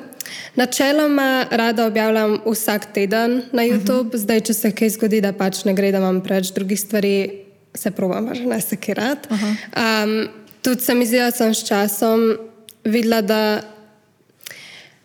Načeloma 0.56 1.46
rada 1.52 1.86
objavljam 1.86 2.38
vsak 2.46 2.94
teden 2.94 3.42
na 3.52 3.64
mhm. 3.64 3.72
YouTube, 3.72 4.08
uh 4.08 4.12
-huh. 4.12 4.18
zdaj, 4.18 4.42
če 4.42 4.54
se 4.54 4.72
kaj 4.72 4.90
zgodi, 4.90 5.22
da 5.22 5.34
pač 5.34 5.64
ne 5.66 5.74
gre, 5.74 5.92
da 5.92 5.98
imam 5.98 6.22
preveč 6.22 6.52
drugih 6.52 6.80
stvari, 6.80 7.30
se 7.74 7.92
provam, 7.92 8.36
že 8.36 8.46
ne 8.46 8.62
se 8.62 8.76
kirat. 8.76 9.28
Uh 9.30 9.38
-huh. 9.38 10.04
um, 10.04 10.30
tudi 10.62 10.82
se 10.82 10.96
mi 10.96 11.06
zdi, 11.06 11.18
da 11.18 11.32
sem 11.32 11.54
s 11.54 11.68
časom 11.68 12.38
videla, 12.84 13.22
da 13.22 13.62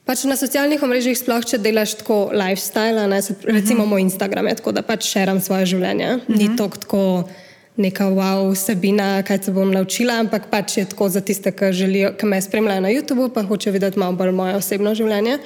pač 0.04 0.24
na 0.24 0.37
socialnih 0.37 0.82
omrežjih, 0.82 1.18
sploh 1.18 1.44
če 1.44 1.58
delaš 1.58 1.94
tako 1.94 2.30
lifestyle, 2.32 3.06
ne, 3.06 3.22
se, 3.22 3.35
recimo 3.44 3.82
uh 3.82 3.87
-huh. 3.87 3.90
moj 3.90 4.00
Instagram 4.00 4.46
je 4.46 4.54
tako, 4.54 4.72
da 4.72 4.82
pač 4.82 5.04
širim 5.04 5.40
svoje 5.40 5.66
življenje. 5.66 6.14
Uh 6.14 6.22
-huh. 6.22 6.38
Ni 6.38 6.44
mhm. 6.44 6.56
to 6.56 6.68
tako 6.68 7.28
neka 7.76 8.04
wow 8.12 8.50
vsebina, 8.52 9.22
kaj 9.22 9.38
se 9.42 9.52
bom 9.52 9.70
naučila, 9.72 10.18
ampak 10.20 10.50
pač 10.50 10.76
je 10.76 10.85
tako 10.85 11.08
za 11.08 11.20
tiste, 11.20 11.52
ki, 11.52 11.72
želijo, 11.72 12.12
ki 12.20 12.26
me 12.26 12.40
spremljajo 12.42 12.80
na 12.80 12.90
YouTubu, 12.92 13.30
pa 13.32 13.42
hoče 13.42 13.70
videti 13.70 13.98
malo 13.98 14.16
bolj 14.16 14.32
moje 14.32 14.56
osebno 14.56 14.94
življenje. 14.94 15.38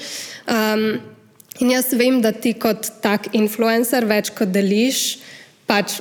Um, 0.51 0.99
in 1.61 1.71
jaz 1.71 1.93
vem, 1.95 2.19
da 2.23 2.33
ti 2.33 2.57
kot 2.59 2.91
tak 3.03 3.31
influencer 3.33 4.05
več 4.05 4.33
kot 4.35 4.51
deliš, 4.51 5.19
pač 5.67 6.01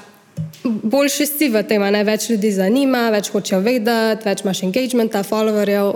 boljši 0.65 1.29
si 1.29 1.49
v 1.53 1.61
tem, 1.67 1.85
ne 1.93 2.01
več 2.03 2.29
ljudi 2.31 2.51
zanima, 2.57 3.07
več 3.13 3.29
hočejo 3.29 3.61
vedeti, 3.61 4.25
več 4.25 4.43
imaš 4.43 4.65
engagementa, 4.65 5.23
followerjev. 5.23 5.93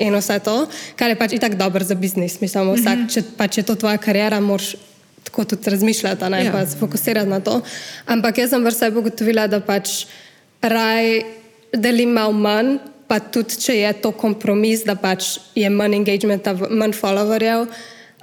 In 0.00 0.14
vse 0.16 0.38
to, 0.40 0.54
kar 0.96 1.10
je 1.12 1.16
pač 1.20 1.34
tako 1.36 1.58
dobro 1.60 1.84
za 1.84 1.92
biznis. 1.94 2.38
Mislim, 2.40 2.70
vsak, 2.72 2.98
mm 2.98 3.02
-hmm. 3.02 3.12
če 3.12 3.22
pač 3.36 3.58
je 3.58 3.62
to 3.68 3.74
tvoja 3.74 3.98
karijera, 3.98 4.40
moraš 4.40 4.76
tako 5.24 5.44
tudi 5.44 5.70
razmišljati, 5.70 6.30
ne 6.30 6.44
ja. 6.44 6.52
pa 6.52 6.66
se 6.66 6.78
fokusirati 6.78 7.28
na 7.28 7.40
to. 7.40 7.60
Ampak 8.06 8.38
jaz 8.38 8.50
sem 8.50 8.64
vrsta 8.64 8.88
ugotovila, 8.88 9.46
da 9.46 9.60
pač 9.60 10.06
raj 10.62 11.20
delim 11.72 12.12
malo 12.16 12.32
manj, 12.32 12.78
pa 13.08 13.18
tudi 13.18 13.58
če 13.58 13.76
je 13.76 13.92
to 14.02 14.12
kompromis, 14.12 14.84
da 14.86 14.94
pač 14.94 15.38
je 15.58 15.70
manj 15.70 15.98
engagementa, 16.00 16.54
manj 16.70 16.94
followerjev. 16.98 17.66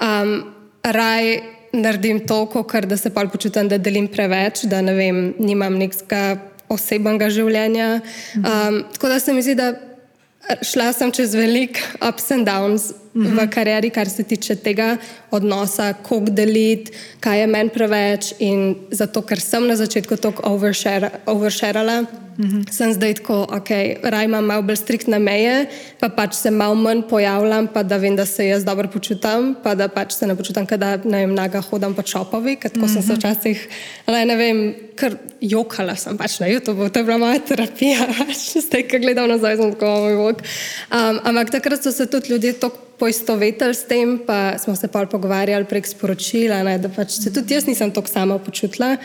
Um, 0.03 0.37
raj 0.83 1.39
naredim 1.73 2.19
toliko, 2.27 2.63
da 2.81 2.97
se 2.97 3.09
pa 3.13 3.25
počutim, 3.27 3.67
da 3.67 3.77
delim 3.77 4.07
preveč, 4.07 4.63
da 4.63 4.81
ne 4.81 4.93
vem, 4.93 5.33
nimam 5.39 5.75
nekega 5.77 6.37
osebnega 6.71 7.29
življenja. 7.31 7.99
Um, 8.39 8.83
tako 8.93 9.11
da 9.11 9.19
se 9.19 9.33
mi 9.33 9.43
zdi, 9.43 9.55
da 9.55 9.73
šla 10.63 10.91
sem 10.95 11.11
čez 11.11 11.35
velik 11.35 11.79
ups 12.01 12.31
and 12.31 12.47
downs. 12.47 12.91
V 13.17 13.47
karieri, 13.49 13.89
kar 13.89 14.09
se 14.09 14.23
tiče 14.23 14.55
tega 14.55 14.97
odnosa, 15.31 15.93
koliko 15.93 16.31
deliti, 16.31 16.91
kaj 17.19 17.39
je 17.41 17.47
meni 17.47 17.73
preveč. 17.73 18.33
In 18.39 18.75
zato, 18.91 19.21
ker 19.21 19.41
sem 19.41 19.67
na 19.67 19.75
začetku 19.75 20.17
tako 20.21 20.57
oversharala, 21.25 22.05
mm 22.37 22.45
-hmm. 22.45 22.71
sem 22.71 22.93
zdaj 22.93 23.13
tako, 23.13 23.47
ok, 23.49 23.69
raj 24.03 24.25
imam 24.25 24.45
malo 24.45 24.61
bolj 24.61 24.75
striktne 24.75 25.19
meje, 25.19 25.65
pa 25.99 26.09
pač 26.09 26.33
se 26.33 26.51
malo 26.51 26.75
manj 26.75 27.01
pojavljam, 27.09 27.67
pa 27.67 27.83
da 27.83 27.97
vem, 27.97 28.15
da 28.15 28.25
se 28.25 28.47
jaz 28.47 28.65
dobro 28.65 28.87
počutam, 28.87 29.55
pa 29.63 29.75
da 29.75 29.87
pač 29.87 30.13
se 30.13 30.27
ne 30.27 30.35
počutam, 30.35 30.65
da 30.65 30.97
ne 30.97 31.17
vem, 31.25 31.33
naga 31.33 31.61
hodam 31.61 31.93
po 31.93 32.01
čopovi, 32.01 32.55
ker 32.55 32.71
tako 32.71 32.85
mm 32.85 32.89
-hmm. 32.89 32.93
sem 32.93 33.01
se 33.01 33.13
mhm. 33.13 33.19
včasih, 33.19 33.67
le 34.07 34.25
ne 34.25 34.35
vem, 34.35 34.75
ker 34.95 35.17
jokala 35.41 35.95
sem 35.95 36.17
pač 36.17 36.39
na 36.39 36.47
YouTubu, 36.47 36.89
to 36.89 36.99
je 36.99 37.03
bila 37.03 37.17
moja 37.17 37.39
terapija, 37.39 38.07
pač 38.19 38.57
zdaj, 38.57 38.87
ki 38.87 38.99
gledam 38.99 39.29
nazaj, 39.29 39.57
sem 39.57 39.71
tako, 39.73 39.85
moj 39.85 40.15
bog. 40.15 40.41
Um, 40.91 41.19
ampak 41.23 41.49
takrat 41.49 41.83
so 41.83 41.91
se 41.91 42.05
tudi 42.05 42.29
ljudje 42.29 42.53
tako 42.53 42.87
poistovetili 42.97 43.73
s 43.73 43.85
tem, 43.85 44.17
pa 44.25 44.57
smo 44.57 44.75
se 44.75 44.87
pa 44.87 45.05
pogovarjali 45.05 45.65
prek 45.65 45.87
sporočila, 45.87 46.63
ne, 46.65 46.77
da 46.81 46.89
pač 46.89 47.19
se 47.21 47.33
tudi 47.33 47.53
jaz 47.53 47.67
nisem 47.67 47.91
tako 47.93 48.09
sama 48.09 48.39
počutila. 48.39 48.95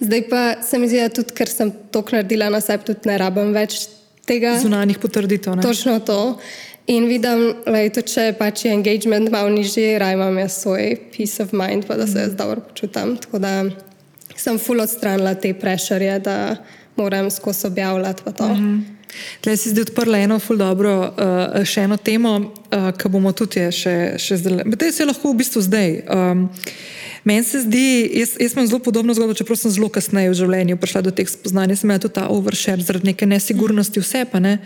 Zdaj 0.00 0.22
pa 0.28 0.42
se 0.62 0.78
mi 0.78 0.88
zdi, 0.90 1.00
da 1.00 1.08
tudi 1.08 1.34
ker 1.36 1.48
sem 1.48 1.70
to 1.90 2.02
naredila 2.10 2.50
na 2.50 2.60
sebi, 2.60 2.75
tudi 2.78 3.08
ne 3.08 3.18
rabim 3.18 3.52
več 3.56 3.86
tega. 4.26 4.56
Zunanih 4.60 4.98
potrditev. 4.98 5.60
Točno 5.62 5.98
to. 6.00 6.38
In 6.86 7.08
vidim, 7.10 7.48
da 7.66 8.02
če 8.02 8.28
pač 8.38 8.64
je 8.64 8.72
engagement 8.74 9.30
malo 9.34 9.50
nižji, 9.50 9.96
raj 9.98 10.14
imam 10.14 10.36
jaz 10.38 10.60
svoj 10.62 10.94
peace 11.10 11.42
of 11.42 11.54
mind, 11.56 11.86
pa 11.88 11.96
da 11.98 12.06
se 12.06 12.28
jaz 12.28 12.36
dobro 12.38 12.62
počutam. 12.68 13.16
Tako 13.18 13.40
da 13.42 13.54
sem 14.36 14.58
full 14.58 14.80
odstranila 14.80 15.34
te 15.34 15.54
prešerje, 15.54 16.18
da 16.18 16.56
moram 16.96 17.30
skozi 17.30 17.66
objavljati. 17.66 18.22
Mm 18.26 18.44
-hmm. 18.44 18.96
Tle 19.40 19.56
si 19.56 19.70
zdaj 19.70 19.82
odprla 19.82 20.18
eno 20.18 20.38
ful 20.38 20.56
dobro, 20.56 20.92
uh, 21.00 21.64
še 21.64 21.86
eno 21.86 21.96
temo, 21.96 22.36
uh, 22.36 22.90
ki 22.98 23.08
bomo 23.08 23.32
tudi 23.32 23.70
še, 23.72 24.14
še 24.18 24.36
zdaj. 24.36 24.64
Te 24.78 24.92
se 24.92 25.04
lahko 25.04 25.32
v 25.32 25.36
bistvu 25.36 25.62
zdaj. 25.62 26.02
Um, 26.10 26.48
Meni 27.26 27.42
se 27.44 27.60
zdi, 27.60 28.10
jaz, 28.14 28.36
jaz 28.40 28.52
imam 28.54 28.66
zelo 28.70 28.78
podobno 28.78 29.14
zgodbo, 29.14 29.34
čeprav 29.34 29.58
sem 29.58 29.70
zelo 29.74 29.88
kasneje 29.90 30.30
v 30.30 30.36
življenju 30.38 30.76
prišla 30.78 31.00
do 31.08 31.10
teh 31.10 31.26
spoznanj. 31.26 31.74
Sem 31.74 31.88
imela 31.90 32.04
tudi 32.04 32.14
ta 32.20 32.28
overshare 32.30 32.84
zaradi 32.86 33.10
neke 33.10 33.26
nesigurnosti 33.26 33.98
vse 33.98 34.22
pa 34.30 34.38
ne. 34.38 34.60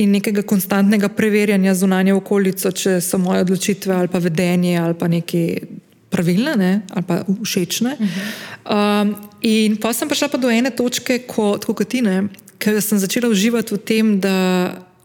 In 0.00 0.14
nekega 0.16 0.40
konstantnega 0.48 1.10
preverjanja 1.12 1.74
zunanje 1.76 2.14
okolico, 2.16 2.72
če 2.72 2.96
so 3.04 3.20
moje 3.20 3.44
odločitve 3.44 3.92
ali 3.92 4.08
pa 4.08 4.22
vedenje 4.24 4.78
ali 4.80 4.96
pa 4.96 5.10
neki 5.12 5.42
pravilne 6.12 6.56
ne, 6.56 6.72
ali 6.96 7.04
pa 7.08 7.20
všečne. 7.28 7.92
Uh 8.00 8.08
-huh. 8.08 9.02
um, 9.04 9.14
in 9.42 9.76
pa 9.76 9.92
sem 9.92 10.08
prišla 10.08 10.28
pa 10.28 10.38
do 10.38 10.50
ene 10.50 10.70
točke, 10.70 11.18
ko, 11.28 11.58
tako 11.60 11.74
kot 11.74 11.88
ti 11.88 12.00
ne, 12.00 12.28
ker 12.58 12.80
sem 12.82 12.98
začela 12.98 13.28
uživati 13.28 13.74
v 13.74 13.78
tem, 13.78 14.20
da 14.20 14.34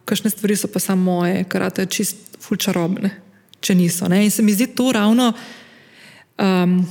kakšne 0.06 0.30
stvari 0.30 0.56
so 0.56 0.67
pa 0.67 0.80
samo 0.80 1.04
moje, 1.04 1.43
karate 1.43 1.82
je 1.82 1.86
čist 1.86 2.17
fulčarobne, 2.39 3.12
če 3.60 3.76
niso. 3.76 4.08
Ne? 4.08 4.23
In 4.23 4.32
se 4.32 4.41
mi 4.43 4.54
zdi 4.54 4.67
to 4.67 4.91
ravno. 4.91 5.34
Um, 6.38 6.86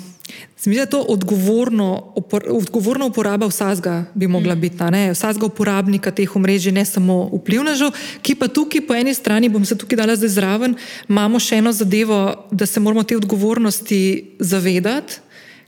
Se 0.56 0.70
mi 0.70 0.74
zdi, 0.74 0.78
da 0.78 0.82
je 0.82 0.90
to 0.90 1.00
odgovorno, 1.00 2.12
opor, 2.14 2.44
odgovorna 2.50 3.06
uporaba 3.06 3.46
vsega, 3.46 4.04
bi 4.14 4.26
mogla 4.26 4.54
mm. 4.54 4.60
biti, 4.60 4.84
vsega 5.12 5.46
uporabnika 5.46 6.10
teh 6.10 6.36
omrežij, 6.36 6.72
ne 6.72 6.84
samo 6.84 7.28
vplivnežev, 7.32 7.92
ki 8.22 8.34
pa 8.34 8.48
tukaj, 8.48 8.82
po 8.88 8.94
eni 8.94 9.14
strani, 9.14 9.48
bom 9.48 9.64
se 9.64 9.78
tukaj 9.78 10.00
dala 10.00 10.16
zdaj 10.16 10.32
zraven, 10.34 10.74
imamo 11.08 11.38
še 11.38 11.60
eno 11.62 11.72
zadevo, 11.72 12.48
da 12.50 12.66
se 12.66 12.80
moramo 12.80 13.04
te 13.04 13.16
odgovornosti 13.16 14.00
zavedati, 14.40 15.20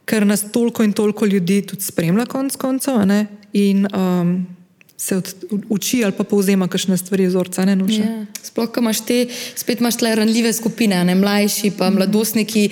ker 0.09 0.27
nas 0.27 0.49
toliko 0.53 0.83
in 0.83 0.93
toliko 0.93 1.27
ljudi 1.27 1.63
tudi 1.63 1.85
spremlja, 1.85 2.27
konc 2.27 2.57
koncev. 2.57 2.99
In 3.53 3.87
um, 3.95 4.35
se 5.01 5.17
od, 5.17 5.35
uči 5.69 6.05
ali 6.05 6.13
pa 6.13 6.25
povzema 6.25 6.67
kakšne 6.69 6.97
stvari 6.97 7.25
iz 7.25 7.35
orca. 7.39 7.65
Ne, 7.65 7.77
ja. 7.95 8.27
Sploh, 8.43 8.67
ko 8.75 8.83
imaš 8.83 9.01
te, 9.07 9.19
spet 9.55 9.79
imaš 9.81 10.01
tle 10.01 10.11
ranljive 10.19 10.51
skupine, 10.53 10.99
ne 11.05 11.15
mlajši, 11.15 11.71
pa 11.79 11.87
mm. 11.87 11.95
mladostniki, 11.95 12.65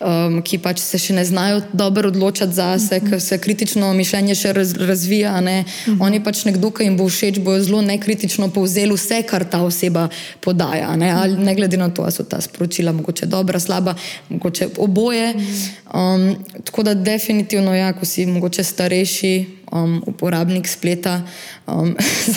um, 0.00 0.38
ki 0.40 0.58
pač 0.64 0.80
se 0.80 0.98
še 0.98 1.12
ne 1.18 1.24
znajo 1.28 1.60
dobro 1.72 2.08
odločati 2.08 2.56
za 2.56 2.78
se, 2.78 2.96
mm 2.96 3.00
-hmm. 3.00 3.10
ker 3.10 3.20
se 3.20 3.38
kritično 3.38 3.92
mišljenje 3.92 4.34
še 4.34 4.52
raz, 4.52 4.72
razvija. 4.80 5.40
Ne. 5.40 5.60
Mm 5.60 5.92
-hmm. 5.92 6.02
Oni 6.02 6.24
pač 6.24 6.44
nekdo, 6.44 6.70
ki 6.70 6.84
jim 6.84 6.96
bo 6.96 7.08
všeč, 7.08 7.38
bo 7.38 7.58
zelo 7.60 7.82
nekritično 7.82 8.48
povzel 8.48 8.94
vse, 8.94 9.22
kar 9.22 9.44
ta 9.44 9.62
oseba 9.62 10.08
podaja. 10.40 10.96
Ne, 10.96 11.10
Ali, 11.12 11.36
ne 11.36 11.54
glede 11.54 11.76
na 11.76 11.88
to, 11.88 12.02
ali 12.02 12.12
so 12.12 12.24
ta 12.24 12.40
sporočila 12.40 12.92
mogoče 12.92 13.26
dobra, 13.26 13.60
slaba, 13.60 13.94
mogoče 14.28 14.68
oboje. 14.76 15.34
Um, 15.94 16.36
tako 16.64 16.82
da 16.82 16.94
definitivno, 16.94 17.74
ja, 17.74 17.92
ko 17.92 18.04
si 18.06 18.26
mogoče 18.26 18.64
starejši 18.64 19.63
um, 19.74 19.98
uporabnik 20.06 20.68
spleta. 20.68 21.22
Um, 21.66 21.92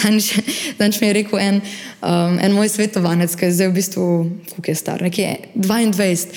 Zanj 0.77 0.99
mi 1.01 1.07
je 1.07 1.13
rekel 1.21 1.39
en, 1.39 1.61
um, 2.01 2.37
en 2.41 2.57
moj 2.57 2.69
svetovanec, 2.73 3.35
ki 3.37 3.47
je 3.47 3.55
zdaj 3.61 3.71
v 3.71 3.77
bistvu, 3.77 4.05
kako 4.55 4.71
je 4.71 4.75
star, 4.75 5.01
nekje 5.05 5.37
22. 5.55 6.27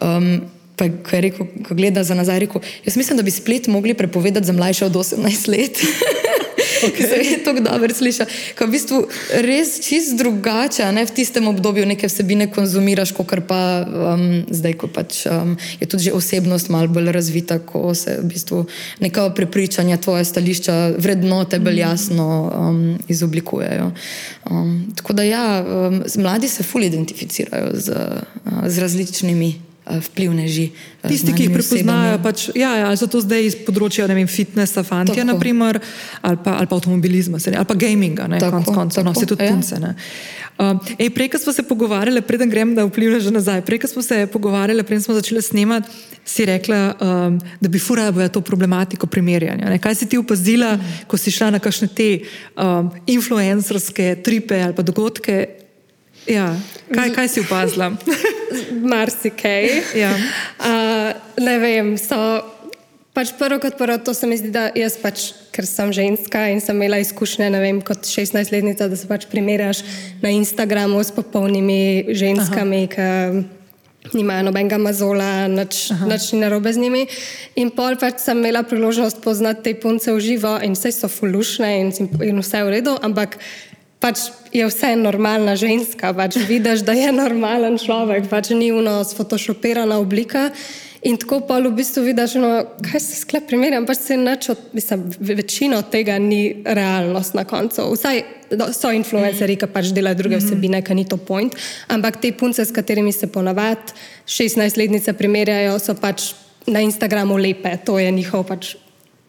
Um, 0.00 0.32
Pa, 0.80 0.86
ko 0.88 1.12
je 1.12 1.18
rekel, 1.20 1.44
ko 1.60 1.74
gleda 1.76 2.00
za 2.00 2.14
nazaj, 2.16 2.38
rekel, 2.40 2.62
jaz 2.86 2.94
mislim, 2.96 3.18
da 3.18 3.22
bi 3.22 3.30
splet 3.30 3.66
mogli 3.68 3.92
prepovedati 3.92 4.46
za 4.48 4.54
mlajše 4.56 4.86
od 4.86 4.96
18 4.96 5.48
let. 5.52 5.76
Okay. 6.80 7.30
Je 7.30 7.44
to 7.44 7.52
dobro 7.52 7.94
slišati. 7.94 8.32
Ko 8.58 8.66
v 8.66 8.70
bistvu 8.70 8.98
res 9.44 9.80
čist 9.84 10.16
drugače, 10.18 10.86
ne 10.92 11.04
v 11.06 11.12
tistem 11.14 11.48
obdobju 11.48 11.86
neke 11.86 12.08
vsebine 12.08 12.50
konzumiraš, 12.52 13.12
kot 13.16 13.32
pa 13.48 13.84
um, 13.84 14.42
zdaj, 14.50 14.74
ko 14.80 14.88
pač, 14.88 15.24
um, 15.30 15.56
je 15.80 15.86
tudi 15.86 16.08
že 16.08 16.16
osebnost 16.16 16.68
malo 16.72 16.88
bolj 16.88 17.12
razvita, 17.12 17.60
ko 17.62 17.94
se 17.94 18.18
v 18.20 18.26
bistvu 18.32 18.64
neka 19.00 19.30
prepričanja, 19.36 20.00
tvoje 20.00 20.24
stališča, 20.24 20.96
vrednote 20.98 21.58
bolj 21.58 21.80
mhm. 21.80 21.84
jasno 21.84 22.28
um, 22.48 22.98
izoblikujejo. 23.08 23.92
Um, 24.50 24.92
tako 24.96 25.12
da 25.12 25.22
ja, 25.22 25.46
um, 25.62 26.02
mladi 26.16 26.48
se 26.48 26.62
fully 26.62 26.90
identificirajo 26.90 27.70
z, 27.74 27.88
uh, 27.90 28.68
z 28.68 28.78
različnimi. 28.78 29.69
Eh, 29.86 30.00
vplivneži. 30.00 30.70
Eh, 31.02 31.08
Tisti, 31.08 31.32
ki 31.32 31.46
jih 31.48 31.54
prepoznajo, 31.56 32.18
pač, 32.20 32.50
ja, 32.52 32.68
ja, 32.76 32.88
so 33.00 33.08
to 33.08 33.22
zdaj 33.24 33.46
iz 33.48 33.54
področja 33.64 34.04
vem, 34.10 34.28
fitnesa, 34.28 34.84
fantje, 34.84 35.24
naprimer, 35.24 35.80
ali, 36.20 36.36
pa, 36.44 36.58
ali 36.60 36.68
pa 36.68 36.76
avtomobilizma, 36.76 37.40
ali 37.40 37.64
pa 37.64 37.76
gaminga, 37.80 38.28
ne, 38.28 38.42
tako, 38.42 38.60
konc 38.60 38.76
konca, 38.76 39.04
no, 39.06 39.14
vse 39.16 39.24
tudi 39.30 39.48
ja. 39.48 39.54
punce. 39.56 39.80
Uh, 40.60 40.76
prej, 41.16 41.30
ko 41.32 41.40
smo 41.40 41.54
se 41.56 41.64
pogovarjali, 41.64 42.20
preden 42.28 42.52
grem, 42.52 42.74
da 42.76 42.84
vplivne 42.84 43.22
že 43.24 43.32
nazaj, 43.32 43.64
prej, 43.64 43.80
ko 43.80 43.88
smo 43.88 44.04
se 44.04 44.26
pogovarjali, 44.28 44.84
preden 44.84 45.00
smo 45.06 45.16
začeli 45.16 45.40
snemati, 45.40 45.88
si 46.28 46.44
rekla, 46.44 46.80
um, 47.00 47.40
da 47.40 47.72
bi 47.72 47.80
furala 47.80 48.28
to 48.28 48.44
problematiko 48.44 49.08
primerjanja. 49.08 49.72
Ne. 49.72 49.80
Kaj 49.80 49.96
si 50.02 50.10
ti 50.12 50.20
opazila, 50.20 50.74
mm. 50.76 51.08
ko 51.08 51.16
si 51.16 51.32
šla 51.32 51.54
na 51.56 51.62
kakšne 51.64 51.88
te 51.88 52.10
um, 52.52 52.92
influencerske 53.08 54.20
tripe 54.20 54.60
ali 54.60 54.76
pa 54.76 54.84
dogodke? 54.84 55.40
Ja. 56.26 56.54
Kaj, 56.94 57.12
kaj 57.14 57.28
si 57.28 57.40
opazila? 57.40 57.90
Marsikaj. 58.92 59.68
Ja. 59.96 60.12
Uh, 60.58 61.12
ne 61.40 61.58
vem. 61.62 61.94
So, 62.00 62.16
pač 63.16 63.32
prvo 63.38 63.60
kot 63.62 63.78
prvo, 63.78 63.98
to 64.04 64.14
se 64.14 64.26
mi 64.26 64.38
zdi, 64.38 64.50
da 64.54 64.68
jaz 64.76 64.98
pač, 65.00 65.30
ker 65.54 65.66
sem 65.66 65.92
ženska 65.94 66.46
in 66.52 66.60
sem 66.62 66.76
imela 66.76 67.00
izkušnje, 67.02 67.50
vem, 67.60 67.80
kot 67.84 68.06
16-letnica, 68.06 68.90
da 68.90 68.98
se 68.98 69.08
pač 69.10 69.26
primerjaš 69.30 69.84
na 70.22 70.32
Instagramu 70.34 71.00
s 71.02 71.14
popolnimi 71.14 72.12
ženskami, 72.16 72.84
ki 72.92 73.08
nimajo 74.16 74.46
nobenega 74.48 74.78
mazola, 74.80 75.48
nič 75.48 75.90
ni 76.32 76.40
narobe 76.40 76.72
z 76.72 76.80
njimi. 76.80 77.02
In 77.60 77.68
pol 77.74 77.98
pač 78.00 78.22
sem 78.24 78.38
imela 78.40 78.62
priložnost 78.64 79.20
poznati 79.20 79.62
te 79.68 79.74
punce 79.76 80.12
v 80.14 80.22
živo 80.24 80.56
in 80.64 80.72
vse 80.72 80.92
so 80.96 81.10
fulušne 81.10 81.68
in, 81.80 81.92
in 82.24 82.40
vse 82.40 82.64
v 82.64 82.78
redu, 82.78 82.96
ampak 83.04 83.36
pač 84.00 84.30
je 84.52 84.66
vse 84.66 84.94
normalna 84.96 85.54
ženska, 85.60 86.12
pač 86.16 86.40
vidiš, 86.48 86.82
da 86.88 86.96
je 86.96 87.12
normalen 87.12 87.78
človek, 87.78 88.26
pač 88.32 88.50
ni 88.56 88.72
uno 88.72 89.02
sfotoshopirana 89.04 90.00
oblika. 90.00 90.50
In 91.00 91.16
tako 91.16 91.38
pa 91.48 91.56
v 91.56 91.70
bistvu 91.72 92.02
vidiš, 92.04 92.34
no, 92.36 92.48
kaj 92.84 93.00
se 93.00 93.22
sklep 93.22 93.46
primerjam, 93.48 93.86
pač 93.88 94.02
se 94.04 94.18
neč, 94.20 94.50
mislim, 94.76 95.06
večino 95.20 95.80
tega 95.88 96.18
ni 96.20 96.60
realnost 96.64 97.32
na 97.36 97.46
koncu. 97.48 97.86
Vsaj 97.94 98.20
so 98.76 98.90
influencerji, 98.92 99.56
ki 99.62 99.70
pač 99.72 99.94
delajo 99.96 100.18
druge 100.20 100.36
mhm. 100.36 100.44
vsebine, 100.44 100.82
ki 100.84 100.98
ni 100.98 101.06
to 101.08 101.16
point, 101.16 101.56
ampak 101.88 102.20
te 102.20 102.34
punce, 102.36 102.64
s 102.64 102.74
katerimi 102.74 103.14
se 103.16 103.30
ponavadi 103.32 103.96
16-letnice 104.28 105.16
primerjajo, 105.16 105.78
so 105.80 105.96
pač 105.96 106.34
na 106.68 106.84
Instagramu 106.84 107.38
lepe, 107.40 107.72
to 107.84 107.96
je 107.98 108.12
njihov 108.12 108.44
pač 108.48 108.74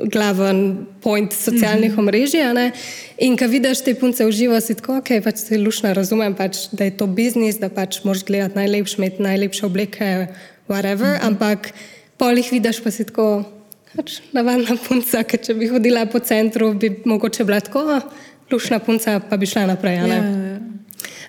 glaven 0.06 0.88
point 1.02 1.34
socialnih 1.34 1.92
mhm. 1.92 2.00
omrežij. 2.00 2.72
In 3.18 3.38
ko 3.38 3.48
vidiš 3.48 3.84
te 3.86 3.96
punce 3.96 4.26
v 4.26 4.32
živo, 4.32 4.60
si 4.62 4.76
tako, 4.76 4.98
ok, 5.02 5.14
pač 5.24 5.46
se 5.46 5.58
lušno 5.58 5.94
razumem, 5.94 6.36
pač, 6.36 6.68
da 6.72 6.88
je 6.88 6.98
to 6.98 7.08
biznis, 7.08 7.60
da 7.62 7.70
pač 7.70 8.02
moš 8.04 8.24
gledati 8.26 8.58
najlepše, 8.58 8.98
imeti 8.98 9.22
najlepše 9.22 9.66
obleke, 9.66 10.28
whatever, 10.68 11.18
mm 11.18 11.20
-hmm. 11.20 11.28
ampak 11.28 11.74
pol 12.18 12.38
jih 12.38 12.52
vidiš, 12.52 12.84
pa 12.84 12.92
si 12.92 13.06
tako, 13.06 13.44
pač 13.96 14.22
navadna 14.34 14.78
punca, 14.88 15.24
ker 15.24 15.40
če 15.40 15.54
bi 15.54 15.68
hodila 15.68 16.06
po 16.06 16.20
centru, 16.20 16.74
bi 16.74 17.02
mogoče 17.06 17.44
bila 17.44 17.60
tako, 17.60 18.02
lušna 18.52 18.80
punca, 18.80 19.20
pa 19.30 19.38
bi 19.38 19.46
šla 19.46 19.66
naprej. 19.66 19.96
Ja, 19.96 20.08
ja, 20.08 20.16
ja. 20.16 20.51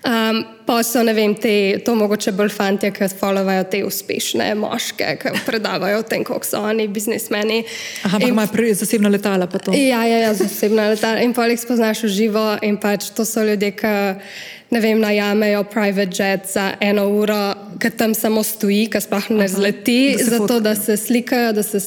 Um, 0.03 0.41
pa 0.67 0.81
so, 0.83 1.03
ne 1.07 1.13
vem, 1.15 1.35
te, 1.39 1.79
to 1.87 1.95
mogoče 1.95 2.33
bolj 2.35 2.51
fanti, 2.57 2.91
ki 2.95 3.07
followujejo 3.21 3.67
te 3.71 3.83
uspešne 3.87 4.49
moške, 4.59 5.13
ki 5.21 5.35
predavajo 5.47 6.01
o 6.03 6.07
tem, 6.07 6.25
kako 6.27 6.47
so 6.47 6.63
oni 6.67 6.89
biznismeni. 6.91 7.61
Aha, 8.09 8.19
ampak 8.19 8.33
imajo 8.33 8.75
zasebna 8.81 9.13
letala 9.13 9.47
pa 9.47 9.63
to. 9.63 9.77
Ja, 9.79 10.03
ja, 10.07 10.25
ja 10.27 10.33
zasebna 10.35 10.89
letala. 10.95 11.23
In 11.23 11.35
pa 11.37 11.47
jih 11.47 11.61
spoznaš 11.63 12.03
v 12.09 12.15
živo 12.17 12.47
in 12.67 12.81
pač 12.83 13.13
to 13.15 13.27
so 13.29 13.47
ljudje, 13.47 13.71
ki 13.79 13.95
ne 14.73 14.81
vem, 14.81 15.01
najamejo 15.01 15.65
private 15.69 16.17
jet 16.17 16.47
za 16.49 16.71
eno 16.81 17.05
uro, 17.13 17.55
ki 17.81 17.91
tam 17.97 18.15
samo 18.17 18.41
stoji, 18.47 18.87
ki 18.93 19.03
sploh 19.05 19.29
ne 19.37 19.49
zleti, 19.49 20.15
da 20.17 20.25
zato 20.31 20.61
da 20.65 20.73
se 20.75 20.97
slikajo, 20.97 21.53
da 21.53 21.63
se 21.63 21.81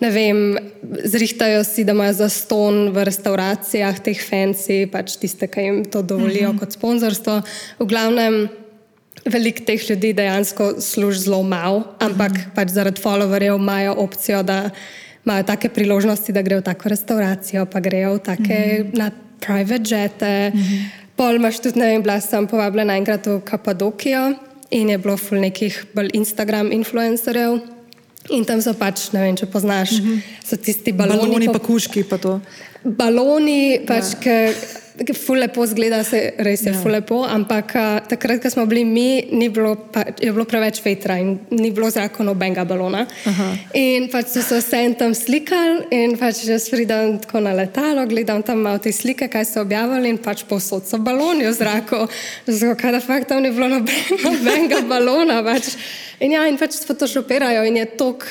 ne 0.00 0.10
vem, 0.10 0.58
zrihtajajo 1.04 1.64
si, 1.64 1.84
da 1.84 1.94
imajo 1.94 2.12
za 2.12 2.28
ston 2.28 2.88
v 2.90 3.04
restauracijah 3.06 4.00
teh 4.02 4.18
fancy, 4.18 4.86
pač 4.90 5.14
tiste, 5.22 5.46
ki 5.46 5.66
jim 5.68 5.84
to 5.84 6.02
dovolijo 6.02 6.48
uh 6.48 6.54
mhm. 6.54 6.56
-huh. 6.56 6.60
kot 6.60 6.72
sponzorstvo. 6.72 7.42
V 7.78 7.86
glavnem. 7.86 8.48
Veliko 9.24 9.64
teh 9.66 9.90
ljudi 9.90 10.12
dejansko 10.12 10.80
služi 10.80 11.20
zelo 11.20 11.42
malo, 11.42 11.84
ampak 11.98 12.32
mm. 12.32 12.52
pač 12.54 12.68
zaradi 12.70 13.02
followerjev 13.02 13.56
imajo 13.56 13.94
opcijo, 13.98 14.42
da 14.42 14.70
imajo 15.24 15.42
take 15.42 15.68
priložnosti, 15.68 16.32
da 16.32 16.42
grejo 16.42 16.60
v 16.60 16.64
tako 16.64 16.88
restauracijo, 16.88 17.66
pa 17.66 17.80
grejo 17.80 18.14
v 18.14 18.18
take 18.18 18.84
mm. 18.84 18.98
na 18.98 19.10
private 19.40 19.94
jete. 19.94 20.50
Mm. 20.54 20.97
Pol 21.18 21.34
imaš 21.34 21.58
tudi, 21.58 21.80
ne 21.80 21.90
vem, 21.90 22.02
bila 22.02 22.20
sem 22.22 22.46
povabljena 22.46 22.94
enkrat 22.96 23.26
v 23.26 23.40
Kapadokijo 23.44 24.36
in 24.70 24.92
je 24.92 24.98
bilo 25.02 25.16
ful 25.18 25.40
nekih 25.42 25.74
bolj 25.94 26.12
Instagram 26.14 26.70
influencerjev. 26.72 27.58
In 28.36 28.44
tam 28.44 28.60
so 28.62 28.74
pač, 28.76 29.08
ne 29.14 29.22
vem, 29.24 29.36
če 29.36 29.46
poznaš, 29.46 29.98
mm 29.98 30.04
-hmm. 30.04 30.20
so 30.44 30.56
tisti 30.56 30.92
baloni. 30.92 31.18
Baloni 31.18 31.46
pa 31.52 31.58
kuški 31.58 32.04
pa 32.04 32.18
to. 32.18 32.40
Baloni, 32.84 33.80
pač, 33.86 34.04
ja. 34.14 34.20
ki 34.20 34.36
Ful 34.98 35.38
lepo 35.38 35.62
zgleda, 35.66 36.00
se 36.02 36.18
res 36.42 36.64
je, 36.66 36.72
ja. 36.72 36.78
ful 36.82 36.90
lepo, 36.90 37.20
ampak 37.22 37.74
uh, 37.78 38.00
takrat, 38.10 38.40
ko 38.42 38.50
smo 38.50 38.64
bili 38.66 38.82
mi, 38.82 39.22
bilo 39.54 39.76
pa, 39.94 40.02
je 40.18 40.32
bilo 40.34 40.42
preveč 40.48 40.80
vetra 40.82 41.20
in 41.22 41.36
ni 41.54 41.70
bilo 41.70 41.86
zraka 41.90 42.26
nobenega 42.26 42.64
balona. 42.66 43.04
Aha. 43.30 43.46
In 43.78 44.08
pač 44.10 44.32
so 44.34 44.42
se 44.42 44.58
vse 44.58 44.80
tam 44.98 45.14
slikali 45.14 45.86
in 45.94 46.16
pač 46.18 46.42
jaz 46.48 46.66
pridem 46.72 47.20
tako 47.22 47.44
na 47.46 47.54
letalo, 47.54 48.08
gledam 48.10 48.42
tam 48.42 48.64
malo 48.66 48.82
te 48.82 48.90
slike, 48.92 49.30
kaj 49.30 49.46
so 49.46 49.62
objavili 49.62 50.10
in 50.10 50.18
pač 50.18 50.42
posod 50.50 50.90
so 50.90 50.98
baloni 50.98 51.46
v 51.46 51.54
zraku. 51.54 52.02
Zato, 52.50 52.74
kaj 52.82 52.98
da 52.98 53.04
fakt 53.04 53.30
tam 53.30 53.46
ni 53.46 53.54
bilo 53.54 53.70
nobenega 53.70 54.82
balona. 54.92 55.40
Pač. 55.46 55.76
In 56.18 56.34
ja, 56.34 56.42
in 56.50 56.58
pač 56.58 56.82
fotoshopirajo 56.82 57.62
in 57.70 57.84
je 57.84 57.88
tok, 57.94 58.26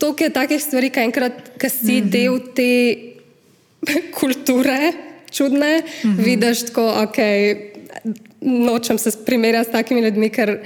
tok 0.00 0.24
je 0.24 0.32
takih 0.32 0.60
stvari, 0.62 0.88
kaj 0.88 1.08
enkrat, 1.10 1.46
kaj 1.60 1.70
si 1.70 2.00
mm 2.00 2.04
-hmm. 2.04 2.12
del 2.16 2.34
te 2.56 2.72
kulture 4.18 5.11
čudne, 5.32 5.82
mhm. 5.82 6.12
-huh. 6.12 6.24
vidiš 6.24 6.66
tako, 6.66 6.86
ok, 7.02 7.18
nočem 8.40 8.98
se 8.98 9.10
primerjati 9.24 9.68
s 9.68 9.72
takimi 9.72 10.00
ljudmi, 10.00 10.30
ker 10.30 10.58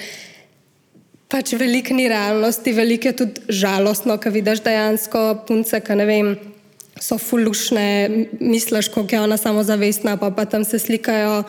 pač 1.29 1.53
veliko 1.53 1.95
ni 1.95 2.09
realnosti, 2.09 2.73
veliko 2.73 3.09
je 3.09 3.17
tudi 3.17 3.41
žalostno, 3.49 4.19
ko 4.19 4.31
vidiš 4.31 4.63
dejansko 4.63 5.25
punce, 5.49 5.81
ki 5.81 5.99
ne 5.99 6.07
vem. 6.07 6.37
So 7.01 7.19
fulušne, 7.19 8.11
misliš, 8.41 8.89
kako 8.89 9.15
je 9.15 9.21
ona 9.21 9.37
samozavestna, 9.37 10.17
pa, 10.17 10.31
pa 10.31 10.45
tam 10.45 10.65
se 10.65 10.79
slikajo 10.79 11.43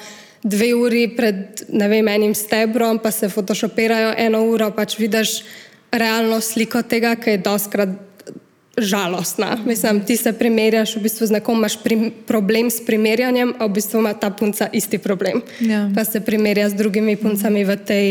dve 0.44 0.74
uri 0.76 1.06
pred 1.16 1.64
vem, 1.72 2.08
enim 2.08 2.36
stebrom, 2.36 3.00
pa 3.00 3.12
se 3.12 3.30
photoshopirajo 3.30 4.14
eno 4.18 4.44
uro, 4.44 4.72
pač 4.76 4.98
vidiš 5.00 5.40
realno 5.92 6.42
sliko 6.42 6.82
tega, 6.84 7.16
ki 7.16 7.38
je 7.38 7.44
doskrat 7.46 7.90
žalostna. 8.78 9.58
Mislim, 9.66 10.02
ti 10.06 10.18
se 10.18 10.34
primerjaš 10.34 10.96
v 10.96 11.02
bistvu 11.02 11.28
z 11.28 11.32
nekom, 11.32 11.58
imaš 11.58 11.80
prim, 11.84 12.12
problem 12.28 12.70
s 12.70 12.86
primerjanjem, 12.86 13.56
a 13.60 13.66
v 13.66 13.74
bistvu 13.74 14.00
ima 14.00 14.14
ta 14.14 14.30
punca 14.30 14.70
isti 14.74 14.98
problem. 14.98 15.42
Ja. 15.60 15.90
Pa 15.96 16.06
se 16.06 16.22
primerja 16.22 16.70
z 16.70 16.78
drugimi 16.78 17.16
puncami 17.16 17.66
v, 17.66 17.78
tej, 17.78 18.08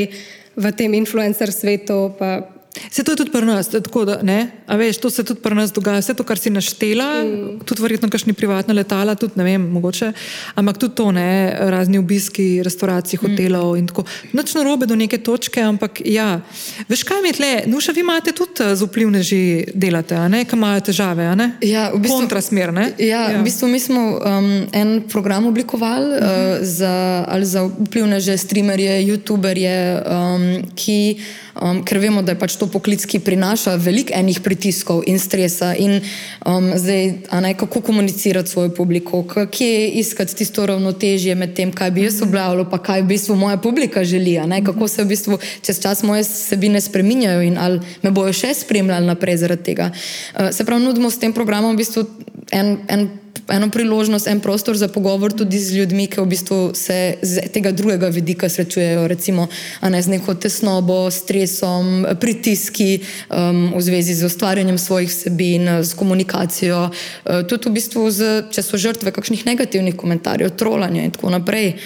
v 0.57 0.73
tem 0.73 0.95
influencer 0.95 1.53
svetu. 1.53 2.13
Pa, 2.19 2.56
Se 2.91 3.05
to 3.05 3.13
je 3.13 3.17
tudi 3.17 3.31
pri 3.31 3.47
nas, 3.47 3.69
tako 3.69 4.05
da 4.05 4.19
ne. 4.23 4.51
A 4.67 4.77
veš, 4.77 4.99
to 4.99 5.11
se 5.11 5.25
tudi 5.25 5.41
pri 5.41 5.55
nas 5.55 5.73
dogaja, 5.73 6.01
vse 6.01 6.15
to, 6.15 6.25
kar 6.25 6.39
si 6.39 6.51
naštela, 6.51 7.09
mm. 7.25 7.59
tudi 7.69 7.83
verjetno 7.83 8.11
kakšni 8.11 8.33
privatna 8.33 8.75
letala, 8.75 9.15
tudi 9.15 9.39
ne 9.41 9.45
vem, 9.45 9.69
mogoče, 9.73 10.13
ampak 10.55 10.79
tudi 10.79 10.95
to, 10.95 11.11
ne, 11.13 11.57
razni 11.71 11.99
obiski, 11.99 12.63
restauracij, 12.67 13.21
hotelov 13.23 13.75
mm. 13.75 13.79
in 13.79 13.87
tako. 13.91 14.05
Noč 14.33 14.55
na 14.55 14.65
robe 14.67 14.87
do 14.87 14.97
neke 14.97 15.19
točke, 15.19 15.63
ampak 15.63 16.01
ja. 16.05 16.41
Veš, 16.89 17.05
kaj 17.07 17.23
mi 17.23 17.33
je 17.33 17.39
tle, 17.41 17.53
nuša, 17.71 17.95
vi 17.97 18.05
imate 18.05 18.35
tudi 18.37 18.65
eh, 18.65 18.75
z 18.77 18.89
vplivneži 18.89 19.43
delate, 19.75 20.17
a 20.17 20.29
ne, 20.29 20.45
kam 20.45 20.63
imajo 20.63 20.87
težave, 20.91 21.29
ne? 21.37 21.51
Ja, 21.65 21.89
v 21.95 22.03
bistvu. 22.05 22.21
Kontrasmer, 22.27 22.75
ne? 22.75 22.91
Ja, 22.99 23.27
ja, 23.31 23.41
v 23.41 23.45
bistvu 23.47 23.71
mi 23.71 23.81
smo 23.81 24.05
um, 24.19 24.53
en 24.73 25.01
program 25.09 25.47
oblikovali 25.47 26.21
mm 26.21 26.25
-hmm. 26.25 26.61
uh, 26.61 26.67
za, 26.67 27.25
ali 27.29 27.47
za 27.47 27.65
vplivneže, 27.65 28.39
streamerje, 28.39 29.01
youtuberje, 29.07 30.03
um, 30.05 30.63
ki 30.75 31.19
um, 31.63 31.83
ker 31.85 31.99
vemo, 31.99 32.23
da 32.23 32.35
je 32.35 32.39
pač 32.41 32.57
to 32.61 32.66
poklic, 32.73 33.05
ki 33.07 33.21
prinaša 33.25 33.77
veliko 33.81 34.15
enih 34.15 34.41
pritiskov 34.45 35.03
in 35.07 35.19
stresa. 35.19 35.73
In 35.75 36.01
um, 36.47 36.71
zdaj, 36.77 37.13
ne, 37.43 37.53
kako 37.59 37.81
komunicirati 37.81 38.51
svojo 38.51 38.75
publiko, 38.75 39.25
kje 39.51 39.89
iskati 40.03 40.37
tisto 40.37 40.67
ravnotežje 40.67 41.35
med 41.35 41.55
tem, 41.57 41.73
kaj 41.73 41.91
bi 41.91 42.07
jaz 42.07 42.23
objavljal, 42.23 42.69
pa 42.71 42.79
kaj 42.79 43.03
v 43.03 43.11
bistvu 43.15 43.37
moja 43.37 43.57
publika 43.57 44.05
želi. 44.05 44.39
Ne, 44.47 44.63
kako 44.65 44.89
se 44.89 45.05
v 45.05 45.13
bistvu 45.15 45.39
čez 45.63 45.81
čas 45.83 46.03
moje 46.03 46.25
sebine 46.25 46.81
spreminjajo 46.81 47.43
in 47.43 47.59
ali 47.59 47.81
me 48.03 48.11
bojo 48.11 48.33
še 48.33 48.55
spremljali 48.55 49.07
naprej 49.07 49.37
zaradi 49.45 49.71
tega. 49.73 49.91
Uh, 50.35 50.51
se 50.53 50.65
pravi, 50.65 50.85
nudimo 50.85 51.11
s 51.11 51.19
tem 51.19 51.33
programom 51.33 51.75
v 51.75 51.85
bistvu 51.85 52.09
en. 52.51 52.77
en 52.89 53.09
eno 53.49 53.71
priložnost, 53.71 54.27
en 54.27 54.41
prostor 54.41 54.77
za 54.77 54.89
pogovor 54.89 55.33
tudi 55.33 55.59
z 55.59 55.77
ljudmi, 55.77 56.07
ki 56.07 56.21
v 56.21 56.27
bistvu 56.27 56.59
se 56.75 57.15
z 57.23 57.49
tega 57.53 57.73
drugega 57.73 58.09
vidika 58.09 58.49
srečujejo, 58.49 59.07
recimo 59.09 59.49
ne, 59.83 60.03
z 60.03 60.09
neko 60.09 60.35
tesnobo, 60.35 61.11
stresom, 61.11 62.07
pritiski 62.21 63.01
um, 63.31 63.73
v 63.77 63.83
zvezi 63.83 64.15
z 64.15 64.27
ustvarjanjem 64.27 64.79
svojih 64.79 65.11
vsebin, 65.11 65.83
z 65.83 65.95
komunikacijo, 65.95 66.91
uh, 66.91 67.43
tudi 67.49 67.71
v 67.71 67.73
bistvu, 67.79 68.11
z, 68.11 68.31
če 68.51 68.63
so 68.63 68.81
žrtve 68.81 69.13
kakšnih 69.13 69.47
negativnih 69.47 69.97
komentarjev, 69.97 70.55
trolanja 70.57 71.05
in 71.05 71.15
tako 71.15 71.31
naprej, 71.31 71.77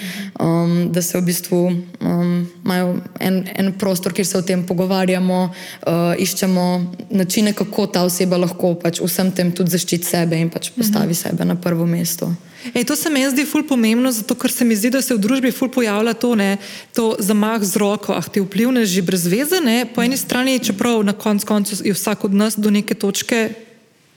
um, 0.40 0.88
da 0.92 1.03
se 1.03 1.18
v 1.18 1.24
bistvu 1.26 1.61
um, 2.01 2.46
imajo 2.64 2.96
en, 3.20 3.42
en 3.57 3.72
prostor, 3.78 4.12
kjer 4.12 4.26
se 4.26 4.38
o 4.38 4.42
tem 4.46 4.64
pogovarjamo, 4.66 5.42
uh, 5.51 6.14
iščemo 6.18 6.66
načine, 7.11 7.53
kako 7.53 7.86
ta 7.86 8.05
oseba 8.07 8.38
lahko 8.40 8.74
pač 8.80 9.01
vsem 9.03 9.32
tem 9.34 9.53
tudi 9.53 9.74
zaščiti 9.74 10.07
sebe 10.07 10.38
in 10.40 10.51
pač 10.53 10.70
postavi 10.76 11.12
mhm. 11.12 11.20
sebe 11.20 11.39
na 11.45 11.55
prvo 11.55 11.86
mesto. 11.86 12.30
Ej, 12.74 12.84
to 12.84 12.97
se 12.97 13.11
mi 13.11 13.24
zdi 13.30 13.47
ful 13.49 13.64
pomembno, 13.64 14.12
zato 14.12 14.34
ker 14.34 14.53
se 14.53 14.64
mi 14.64 14.76
zdi, 14.76 14.91
da 14.93 15.01
se 15.03 15.14
v 15.16 15.20
družbi 15.20 15.53
ful 15.53 15.70
pojavlja 15.72 16.12
to, 16.14 16.34
ne, 16.36 16.59
to 16.93 17.16
zamah 17.18 17.62
z 17.64 17.80
roko, 17.80 18.12
ah, 18.12 18.24
ti 18.24 18.41
vplivne 18.41 18.84
že 18.84 19.01
brez 19.03 19.24
veze. 19.24 19.64
Ne, 19.64 19.88
po 19.88 20.05
eni 20.05 20.16
strani, 20.16 20.61
čeprav 20.61 21.01
na 21.05 21.16
koncu 21.16 21.47
konc 21.47 21.72
je 21.72 21.95
vsak 21.97 22.28
od 22.28 22.36
nas 22.36 22.61
do 22.61 22.70
neke 22.70 22.95
točke. 22.95 23.68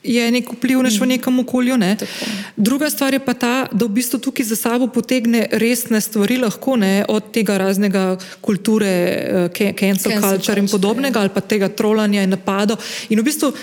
Je 0.04 0.20
nek 0.20 0.52
vplivnež 0.52 1.00
v 1.00 1.16
nekem 1.16 1.32
okolju. 1.40 1.80
Ne? 1.80 1.96
Druga 2.60 2.92
stvar 2.92 3.16
je 3.16 3.24
pa 3.24 3.32
ta, 3.32 3.72
da 3.72 3.88
v 3.88 3.96
bistvu 3.96 4.20
tukaj 4.20 4.44
za 4.52 4.60
sabo 4.60 4.92
potegne 4.92 5.48
resne 5.56 6.04
stvari, 6.04 6.36
lahko 6.44 6.76
ne, 6.76 7.08
od 7.08 7.32
tega 7.32 7.56
raznega 7.56 8.20
kulture, 8.44 8.92
uh, 9.48 9.72
cancel 9.72 10.20
culture 10.20 10.60
in 10.60 10.68
podobnega, 10.68 11.16
ja. 11.16 11.22
ali 11.24 11.32
pa 11.32 11.40
tega 11.40 11.72
trolanja 11.72 12.20
in 12.28 12.36
napadov. 12.36 12.84
In 13.08 13.24
v 13.24 13.32
bistvu 13.32 13.56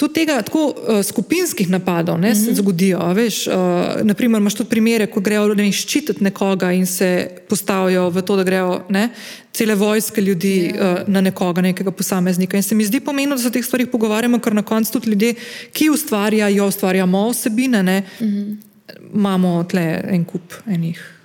Tudi 0.00 0.14
tega 0.22 0.38
tako 0.40 0.62
uh, 0.70 1.02
skupinskih 1.04 1.68
napadov 1.68 2.16
ne, 2.18 2.30
mm 2.30 2.32
-hmm. 2.32 2.44
se 2.44 2.50
mhm. 2.50 2.56
zgodijo. 2.56 3.12
Veš, 3.14 3.46
uh, 3.46 3.54
naprimer, 4.02 4.40
imaš 4.40 4.54
tudi 4.54 4.70
primere, 4.70 5.06
ko 5.06 5.20
grejo 5.20 5.54
ne, 5.54 5.72
ščititi 5.72 6.24
nekoga 6.24 6.72
in 6.72 6.86
se 6.86 7.28
postavijo 7.48 8.08
v 8.10 8.22
to, 8.22 8.36
da 8.36 8.44
grejo 8.44 8.80
ne, 8.88 9.08
cele 9.52 9.74
vojske 9.74 10.20
ljudi 10.20 10.72
yeah. 10.72 10.76
Ja. 10.76 10.92
uh, 10.92 11.08
na 11.08 11.20
nekoga, 11.20 11.60
nekega 11.60 11.90
posameznika. 11.90 12.56
In 12.56 12.62
se 12.62 12.74
mi 12.74 12.84
zdi 12.84 13.00
pomembno, 13.00 13.36
da 13.36 13.42
se 13.42 13.48
o 13.48 13.50
teh 13.50 13.64
stvarih 13.64 13.88
pogovarjamo, 13.92 14.38
ker 14.38 14.54
na 14.54 14.62
koncu 14.62 14.92
tudi 14.92 15.10
ljudje, 15.10 15.34
ki 15.72 15.90
ustvarjajo, 15.90 16.66
ustvarjamo 16.66 17.30
vsebine. 17.30 17.82
Ne, 17.82 18.02
mm 18.20 18.26
-hmm. 18.26 18.56
imamo 19.14 19.64
tle 19.64 20.04
en 20.08 20.24
kup 20.24 20.54
enih. 20.66 21.20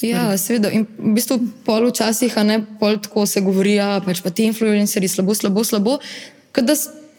Ja, 0.00 0.38
seveda. 0.38 0.70
In 0.70 0.86
v 0.98 1.14
bistvu 1.14 1.38
pol 1.64 1.86
včasih, 1.90 2.38
a 2.38 2.42
ne 2.42 2.64
pol 2.80 2.98
tako 2.98 3.26
se 3.26 3.40
govori, 3.40 3.76
da 3.76 4.00
pač 4.04 4.20
pa 4.22 4.30
ti 4.30 4.44
influencerji 4.44 5.08
slabo, 5.08 5.34
slabo, 5.34 5.64
slabo. 5.64 5.98
Kada 6.52 6.74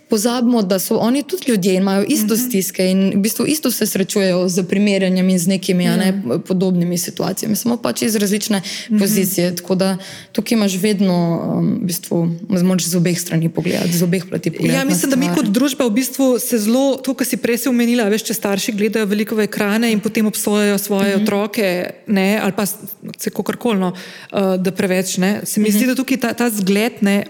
pozabimo, 0.09 0.61
da 0.61 0.79
so 0.79 0.97
oni 0.97 1.23
tudi 1.23 1.51
ljudje 1.51 1.73
in 1.73 1.81
imajo 1.81 2.05
isto 2.07 2.37
stiske 2.37 2.85
in 2.91 3.11
v 3.15 3.21
bistvu 3.21 3.45
isto 3.45 3.71
se 3.71 3.85
srečujejo 3.85 4.49
z 4.49 4.63
primerjanjem 4.63 5.29
in 5.29 5.39
z 5.39 5.47
nekimi 5.47 5.85
ne, 5.85 6.21
podobnimi 6.47 6.97
situacijami, 6.97 7.55
samo 7.55 7.77
pač 7.77 8.01
iz 8.01 8.15
različne 8.15 8.61
pozicije. 8.99 9.55
Tako 9.55 9.75
da 9.75 9.97
tukaj 10.31 10.55
imaš 10.55 10.77
vedno, 10.81 11.17
um, 11.57 11.73
v 11.81 11.85
bistvu, 11.85 12.29
moraš 12.49 12.85
z 12.85 12.95
obeh 12.97 13.19
strani 13.19 13.49
pogledati, 13.49 13.97
z 13.97 14.03
obeh 14.03 14.25
plati 14.29 14.51
pogledati. 14.51 14.79
Ja, 14.79 14.85
mislim, 14.85 15.11
da 15.11 15.17
mi 15.17 15.29
kot 15.35 15.45
družba 15.45 15.85
v 15.85 15.91
bistvu 15.91 16.39
se 16.39 16.57
zelo, 16.57 16.97
to, 16.97 17.13
kar 17.13 17.27
si 17.27 17.37
prej 17.37 17.63
si 17.63 17.69
omenila, 17.69 18.09
veš, 18.09 18.27
če 18.29 18.37
starši 18.37 18.77
gledajo 18.77 19.09
veliko 19.09 19.35
v 19.35 19.47
ekrane 19.47 19.91
in 19.91 19.99
potem 19.99 20.27
obsojajo 20.27 20.77
svoje 20.77 21.15
uh 21.15 21.19
-huh. 21.19 21.23
otroke, 21.23 21.89
ne, 22.07 22.39
ali 22.43 22.51
pa 22.51 22.65
se 22.65 23.29
kakorkoli, 23.29 23.79
no, 23.79 23.93
uh, 23.93 24.55
da 24.57 24.71
preveč 24.71 25.17
ne. 25.17 25.41
Se 25.43 25.59
mi 25.59 25.69
uh 25.69 25.75
-huh. 25.75 25.77
zdi, 25.77 25.87
da 25.87 25.95
tukaj 25.95 26.17
ta, 26.17 26.33
ta 26.33 26.49
zgled 26.49 27.01
ne. 27.01 27.23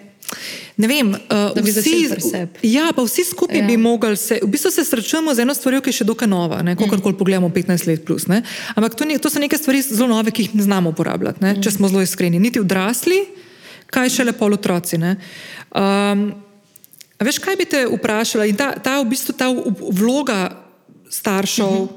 Ne 0.77 0.87
vem, 0.89 1.11
uh, 1.13 1.53
vsi, 1.63 2.09
ja, 2.65 2.87
pa 2.95 3.03
vsi 3.05 3.25
skupaj 3.29 3.59
ja. 3.61 3.65
bi 3.67 3.77
mogli 3.77 4.17
se, 4.17 4.39
v 4.41 4.49
bistvu 4.49 4.71
se 4.71 4.85
srečujemo 4.85 5.33
z 5.33 5.45
eno 5.45 5.53
stvarjo, 5.53 5.81
ki 5.85 5.93
je 5.93 5.99
še 6.01 6.07
dokaj 6.09 6.27
nova, 6.27 6.63
kako 6.65 6.89
kar 6.89 7.03
koli 7.05 7.17
pogledamo 7.17 7.51
15 7.53 7.87
let 7.87 8.05
plus. 8.05 8.25
Ne? 8.27 8.41
Ampak 8.75 8.97
to, 8.97 9.05
ni, 9.05 9.19
to 9.21 9.29
so 9.29 9.41
neke 9.41 9.57
stvari 9.57 9.83
zelo 9.85 10.09
nove, 10.09 10.33
ki 10.33 10.47
jih 10.47 10.55
ne 10.57 10.65
znamo 10.65 10.93
uporabljati, 10.95 11.43
ne? 11.45 11.55
če 11.61 11.75
smo 11.77 11.91
zelo 11.91 12.01
iskreni. 12.01 12.41
Niti 12.41 12.61
odrasli, 12.63 13.21
kaj 13.93 14.09
še 14.09 14.25
lepo 14.25 14.49
otroci. 14.49 14.97
Um, 14.97 16.25
veš, 17.21 17.37
kaj 17.43 17.59
bi 17.59 17.69
te 17.69 17.85
vprašala? 17.93 18.49
In 18.49 18.57
ta, 18.57 18.73
ta, 18.73 18.97
v 19.01 19.11
bistvu, 19.13 19.37
ta 19.37 19.51
vloga 19.93 20.41
staršev, 21.13 21.69
uh 21.69 21.77
-huh. 21.85 21.91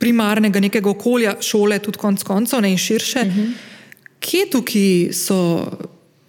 primarnega 0.00 0.60
nekega 0.60 0.90
okolja, 0.90 1.36
šole, 1.40 1.78
tudi 1.78 1.98
konc 1.98 2.22
koncev, 2.22 2.60
ne 2.60 2.70
in 2.72 2.78
širše, 2.78 3.20
uh 3.20 3.26
-huh. 3.26 3.52
kje 4.20 4.50
tukaj 4.50 5.12
so 5.12 5.68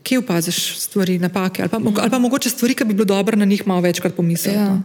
kje 0.03 0.19
opaziš 0.19 0.79
stvari, 0.79 1.19
napake 1.19 1.61
ali 1.61 1.69
pa, 1.69 1.79
ali 2.01 2.09
pa 2.09 2.19
mogoče 2.19 2.49
stvari, 2.49 2.75
ki 2.75 2.85
bi 2.85 2.93
bilo 2.93 3.05
dobro 3.05 3.37
na 3.37 3.45
njih 3.45 3.67
malo 3.67 3.81
večkrat 3.81 4.15
pomisliti. 4.15 4.57
Ja. 4.57 4.81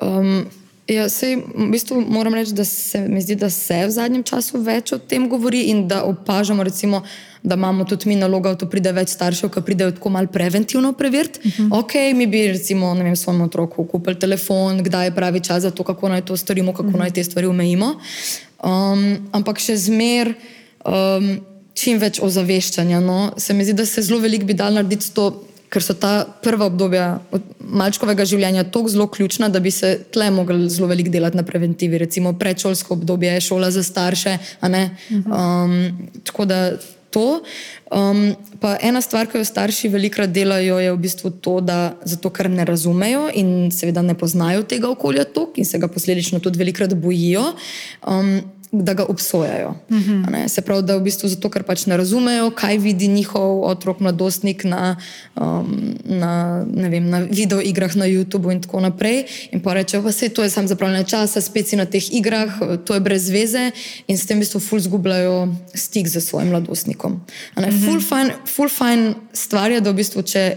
Um, 0.00 0.44
ja, 0.88 1.08
sej, 1.08 1.36
v 1.54 1.68
bistvu 1.70 2.00
moram 2.00 2.34
reči, 2.34 2.54
da 2.54 2.64
se 2.64 3.00
mi 3.08 3.20
zdi, 3.22 3.34
da 3.38 3.50
se 3.50 3.84
v 3.86 3.90
zadnjem 3.90 4.22
času 4.22 4.60
več 4.62 4.92
o 4.92 4.98
tem 4.98 5.28
govori 5.28 5.68
in 5.70 5.86
da 5.88 6.02
opažamo, 6.04 6.62
recimo, 6.62 7.02
da 7.42 7.54
imamo 7.54 7.84
tudi 7.84 8.08
mi 8.08 8.16
nalogo, 8.16 8.54
da 8.54 8.66
pride 8.66 8.92
več 8.92 9.14
staršev, 9.14 9.50
ki 9.50 9.62
pridejo 9.66 9.94
tako 9.96 10.10
malo 10.14 10.30
preventivno 10.30 10.92
preveriti. 10.92 11.40
Uh 11.44 11.52
-huh. 11.52 11.78
Ok, 11.80 11.94
mi 12.14 12.26
bi 12.26 12.46
recimo 12.48 12.94
vem, 12.94 13.16
svojemu 13.16 13.44
otroku 13.44 13.84
kupili 13.84 14.18
telefon, 14.18 14.82
kdaj 14.82 15.06
je 15.06 15.14
pravi 15.14 15.40
čas 15.40 15.62
za 15.62 15.70
to, 15.70 15.82
kako 15.82 16.08
naj 16.08 16.24
to 16.24 16.36
storimo, 16.36 16.72
kako 16.72 16.88
uh 16.88 16.94
-huh. 16.94 16.98
naj 16.98 17.10
te 17.10 17.24
stvari 17.24 17.46
omejimo. 17.46 17.94
Um, 18.64 19.28
ampak 19.32 19.58
še 19.58 19.76
zmer. 19.76 20.34
Um, 20.84 21.51
čim 21.74 21.98
več 22.02 22.20
ozaveščanja. 22.22 23.00
No. 23.00 23.32
Se 23.40 23.54
mi 23.54 23.64
zdi, 23.64 23.76
da 23.78 23.86
se 23.88 24.04
zelo 24.04 24.20
veliko 24.22 24.48
bi 24.48 24.56
dal 24.58 24.74
narediti 24.76 25.08
s 25.08 25.16
to, 25.16 25.30
ker 25.72 25.80
so 25.84 25.96
ta 25.96 26.26
prva 26.44 26.68
obdobja 26.68 27.06
malčkovega 27.60 28.26
življenja 28.28 28.66
tako 28.68 28.92
zelo 28.92 29.06
ključna, 29.08 29.48
da 29.48 29.60
bi 29.64 29.72
se 29.72 29.94
tle 30.12 30.28
mogli 30.34 30.68
zelo 30.70 30.90
veliko 30.90 31.12
delati 31.12 31.38
na 31.38 31.46
preventivi. 31.48 32.00
Recimo 32.02 32.34
predšolsko 32.38 32.98
obdobje, 32.98 33.38
šola 33.40 33.70
za 33.72 33.84
starše. 33.86 34.36
Um, 34.62 35.78
tako 36.28 36.48
da 36.50 36.60
to. 37.12 37.42
Um, 37.92 38.32
pa 38.60 38.76
ena 38.80 39.00
stvar, 39.04 39.28
ki 39.28 39.40
jo 39.40 39.44
starši 39.44 39.90
velikrat 39.92 40.32
delajo, 40.32 40.78
je 40.80 40.92
v 40.94 41.00
bistvu 41.00 41.32
to, 41.44 41.58
da 41.60 41.94
zato, 42.08 42.32
ker 42.32 42.48
ne 42.50 42.64
razumejo 42.68 43.28
in 43.36 43.70
seveda 43.74 44.04
ne 44.04 44.16
poznajo 44.18 44.64
tega 44.68 44.88
okolja 44.92 45.26
tok 45.28 45.60
in 45.60 45.68
se 45.68 45.80
ga 45.80 45.90
posledično 45.92 46.40
tudi 46.40 46.60
velikrat 46.60 46.96
bojijo. 46.96 47.52
Um, 48.08 48.40
da 48.72 48.94
ga 48.94 49.04
obsojajo. 49.04 49.74
Uh 49.88 49.96
mhm. 49.96 50.24
-huh. 50.24 50.48
Se 50.48 50.60
pravi, 50.60 50.82
da 50.82 50.96
v 50.96 51.02
bistvu 51.02 51.28
zato, 51.28 51.50
ker 51.50 51.62
pač 51.62 51.86
ne 51.86 51.96
razumejo, 51.96 52.50
kaj 52.50 52.78
vidi 52.78 53.08
njihov 53.08 53.64
otrok, 53.64 54.00
mladostnik 54.00 54.64
na, 54.64 54.96
um, 55.36 55.94
na, 56.04 56.64
vem, 56.88 57.08
na 57.08 57.18
videoigrah 57.18 57.96
na 57.96 58.06
YouTubu 58.06 58.52
in 58.52 58.62
tako 58.62 58.80
naprej. 58.80 59.24
In 59.50 59.60
pa 59.60 59.74
rečejo, 59.74 60.02
da 60.02 60.12
se 60.12 60.28
to 60.28 60.42
je 60.42 60.50
samo 60.50 60.68
zapravljanje 60.68 61.04
časa, 61.04 61.40
spet 61.40 61.68
si 61.68 61.76
na 61.76 61.84
teh 61.84 62.14
igrah, 62.14 62.52
to 62.84 62.94
je 62.94 63.00
brez 63.00 63.30
veze 63.30 63.70
in 64.08 64.18
s 64.18 64.26
tem 64.26 64.36
v 64.36 64.40
bistvu 64.40 64.60
ful 64.60 64.80
zgubljajo 64.80 65.54
stik 65.74 66.08
z 66.08 66.20
svojim 66.20 66.48
mladostnikom. 66.48 67.12
Uh 67.56 67.62
-huh. 67.62 67.84
Ful 67.84 68.00
fajn, 68.00 68.30
ful 68.46 68.68
fajn 68.68 69.14
stvar 69.32 69.70
je, 69.70 69.80
da 69.80 69.90
v 69.90 69.94
bistvu 69.94 70.22
če. 70.22 70.56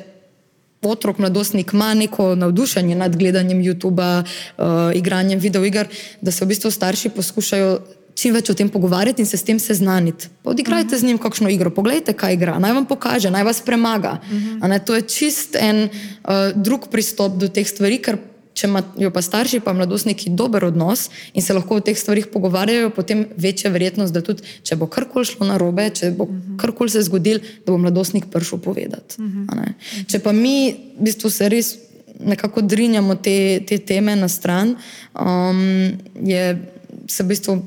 Otrok, 0.86 1.18
mladostnik 1.18 1.74
ima 1.74 1.93
neko 1.93 2.36
navdušenje 2.36 2.95
nad 2.95 3.16
gledanjem 3.16 3.57
YouTube, 3.57 4.22
uh, 4.22 4.63
igranjem 4.93 5.39
videoiger, 5.39 5.88
da 6.22 6.32
se 6.32 6.45
v 6.45 6.47
bistvu 6.47 6.72
starši 6.72 7.09
poskušajo 7.09 7.80
čim 8.16 8.34
več 8.34 8.49
o 8.49 8.55
tem 8.55 8.70
pogovarjati 8.72 9.22
in 9.22 9.28
se 9.28 9.38
s 9.38 9.43
tem 9.43 9.59
seznaniti. 9.59 10.30
Odigrajte 10.43 10.88
uh 10.88 10.91
-huh. 10.93 10.99
z 10.99 11.03
njim 11.03 11.18
kakšno 11.18 11.49
igro, 11.49 11.70
pogledajte, 11.70 12.13
kaj 12.13 12.34
igra, 12.34 12.59
naj 12.59 12.74
vam 12.74 12.86
pokaže, 12.86 13.32
naj 13.32 13.43
vas 13.43 13.61
premaga. 13.61 14.20
Uh 14.24 14.38
-huh. 14.38 14.86
To 14.86 14.95
je 14.95 15.01
čist 15.01 15.55
en 15.55 15.89
uh, 15.89 16.32
drug 16.55 16.88
pristop 16.91 17.38
do 17.38 17.47
teh 17.47 17.68
stvari, 17.68 17.97
ker 17.97 18.18
če 18.53 18.68
imajo 18.68 19.11
pa 19.11 19.22
starši, 19.22 19.59
pa 19.59 19.74
mladostniki 19.74 20.30
dober 20.30 20.66
odnos 20.66 21.09
in 21.34 21.43
se 21.43 21.53
lahko 21.53 21.76
o 21.76 21.84
teh 21.84 21.97
stvarih 21.99 22.28
pogovarjajo, 22.32 22.89
potem 22.89 23.26
večja 23.38 23.72
verjetnost, 23.72 24.13
da 24.13 24.22
tudi 24.22 24.43
če 24.63 24.76
bo 24.76 24.88
karkoli 24.88 25.26
šlo 25.26 25.47
na 25.47 25.57
robe, 25.57 25.89
če 25.89 26.11
bo 26.11 26.24
uh 26.24 26.30
-huh. 26.30 26.57
karkoli 26.57 26.89
se 26.89 27.01
zgodil, 27.01 27.39
da 27.66 27.72
bo 27.72 27.78
mladostnik 27.78 28.26
prišel 28.32 28.59
povedati. 28.59 29.16
Uh 29.20 29.26
-huh. 29.26 29.74
Če 30.07 30.20
pa 30.20 30.32
mi 30.32 30.76
v 30.99 31.03
bistvu 31.03 31.30
se 31.30 31.49
res 31.49 31.76
nekako 32.20 32.61
drinjamo 32.61 33.16
te, 33.16 33.59
te 33.68 33.78
teme 33.78 34.16
na 34.16 34.28
stran, 34.28 34.76
um, 35.20 35.91
je 36.24 36.72
se 37.07 37.24
v 37.24 37.28
bistvu 37.28 37.61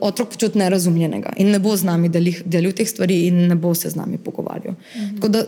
otrok 0.00 0.28
počuti 0.28 0.58
nerazumljenega 0.58 1.32
in 1.36 1.50
ne 1.50 1.58
bo 1.58 1.76
z 1.76 1.84
nami 1.88 2.08
delil 2.08 2.72
teh 2.76 2.88
stvari 2.88 3.26
in 3.26 3.46
ne 3.48 3.54
bo 3.54 3.74
se 3.74 3.90
z 3.90 3.96
nami 3.96 4.18
pogovarjal. 4.18 4.74
Mhm. 4.74 5.14
Tako 5.16 5.28
da, 5.28 5.44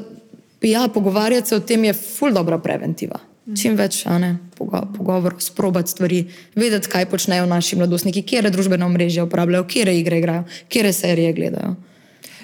ja, 0.62 0.88
pogovarjati 0.94 1.48
se 1.48 1.56
o 1.56 1.60
tem 1.60 1.84
je 1.84 1.92
ful 1.92 2.32
dobra 2.32 2.58
preventiva. 2.58 3.18
Mhm. 3.46 3.56
Čim 3.56 3.76
več 3.76 4.04
ne, 4.04 4.36
pogovorov, 4.58 5.40
sprobati 5.40 5.90
stvari, 5.90 6.24
vedeti, 6.54 6.88
kaj 6.88 7.06
počnejo 7.08 7.46
naši 7.46 7.76
mladostniki, 7.76 8.22
kje 8.22 8.50
družbene 8.50 8.84
omrežje 8.84 9.22
uporabljajo, 9.24 9.64
kje 9.64 10.00
igre 10.00 10.18
igrajo, 10.18 10.44
kje 10.68 10.92
serije 10.92 11.32
gledajo. 11.32 11.76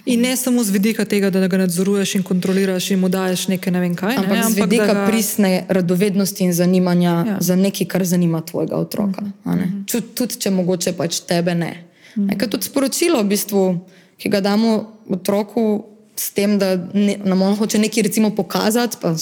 In 0.04 0.20
ne 0.20 0.36
samo 0.36 0.64
z 0.64 0.70
vidika 0.70 1.04
tega, 1.04 1.30
da 1.30 1.46
ga 1.48 1.58
nadzoruješ 1.58 2.14
in 2.14 2.22
kontroliraš 2.22 2.90
in 2.90 3.00
mu 3.00 3.08
daješ 3.08 3.46
nekaj 3.48 3.72
ne 3.72 3.80
vem 3.80 3.94
kaj. 3.96 4.18
Ampak 4.20 4.36
ne? 4.36 4.50
z 4.50 4.60
vidika 4.60 4.92
ga... 4.92 5.06
pristne 5.08 5.64
radovednosti 5.68 6.44
in 6.44 6.52
zanimanja 6.52 7.14
ja. 7.26 7.36
za 7.40 7.56
nekaj, 7.56 7.88
kar 7.88 8.04
zanima 8.04 8.40
tvojega 8.40 8.76
otroka. 8.76 9.22
-huh. 9.22 9.54
uh 9.54 9.60
-huh. 9.88 10.02
Tudi 10.14 10.36
če 10.36 10.50
mogoče 10.50 10.92
pač 10.92 11.20
tebe 11.20 11.54
ne. 11.54 11.72
Uh 12.16 12.22
-huh. 12.22 12.28
Nekaj 12.28 12.50
tudi 12.50 12.64
sporočilo, 12.64 13.22
v 13.22 13.26
bistvu, 13.26 13.80
ki 14.16 14.28
ga 14.28 14.40
damo 14.40 14.92
otroku. 15.08 15.84
S 16.16 16.30
tem, 16.30 16.58
da 16.58 16.76
ne, 16.94 17.16
nam 17.24 17.42
on 17.42 17.56
hoče 17.56 17.78
nekaj 17.78 18.02
recimo 18.02 18.30
pokazati, 18.30 18.96
pa, 19.02 19.14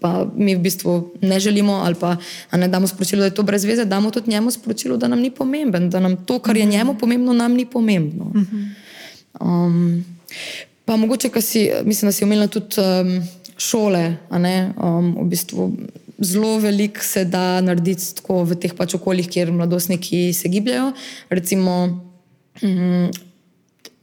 pa 0.00 0.26
mi 0.36 0.56
v 0.56 0.58
bistvu 0.58 1.10
ne 1.20 1.40
želimo, 1.40 1.72
ali 1.72 1.94
pa 1.94 2.16
ne 2.52 2.68
damo 2.68 2.86
sporočilo, 2.86 3.20
da 3.20 3.24
je 3.24 3.34
to 3.34 3.42
brez 3.42 3.64
veze, 3.64 3.84
damo 3.84 4.10
tudi 4.10 4.30
njemu 4.30 4.50
sporočilo, 4.50 4.96
da 4.96 5.08
nam 5.08 5.20
ni 5.20 5.30
pomemben, 5.30 5.90
da 5.90 6.00
nam 6.00 6.16
to, 6.24 6.38
kar 6.38 6.56
je 6.56 6.64
njemu 6.64 6.94
pomembno, 6.98 7.32
nam 7.32 7.52
ni 7.52 7.66
pomembno. 7.66 8.32
Um, 9.40 10.04
Pa 10.84 10.96
mogoče, 10.96 11.30
kar 11.30 11.42
si, 11.42 11.70
mislim, 11.84 12.08
da 12.08 12.12
si 12.12 12.24
omenila 12.24 12.46
tudi 12.50 12.80
um, 12.80 13.12
šole. 13.56 14.16
Um, 14.30 15.12
v 15.20 15.26
bistvu 15.30 15.68
zelo 16.18 16.58
veliko 16.58 17.04
se 17.04 17.24
da 17.24 17.60
narediti 17.60 18.14
tako 18.18 18.42
v 18.44 18.58
teh 18.58 18.74
pač 18.74 18.96
okoljih, 18.98 19.28
kjer 19.30 19.52
mladostniki 19.52 20.32
se 20.32 20.48
gibljajo. 20.48 20.92
Recimo, 21.30 21.76
um, 22.62 23.10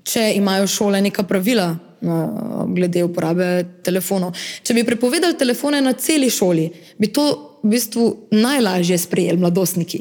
če 0.04 0.32
imajo 0.36 0.68
šole 0.68 1.02
neka 1.02 1.28
pravila. 1.28 1.76
Glede 2.00 3.02
uporabe 3.04 3.66
telefonov. 3.84 4.32
Če 4.64 4.72
bi 4.78 4.86
prepovedali 4.88 5.36
telefone 5.36 5.82
na 5.84 5.92
celi 6.00 6.30
šoli, 6.32 6.70
bi 6.96 7.10
to 7.12 7.26
v 7.60 7.74
bistvu 7.74 8.06
najlažje 8.32 8.96
sprejeli 9.04 9.42
mladostniki. 9.42 10.00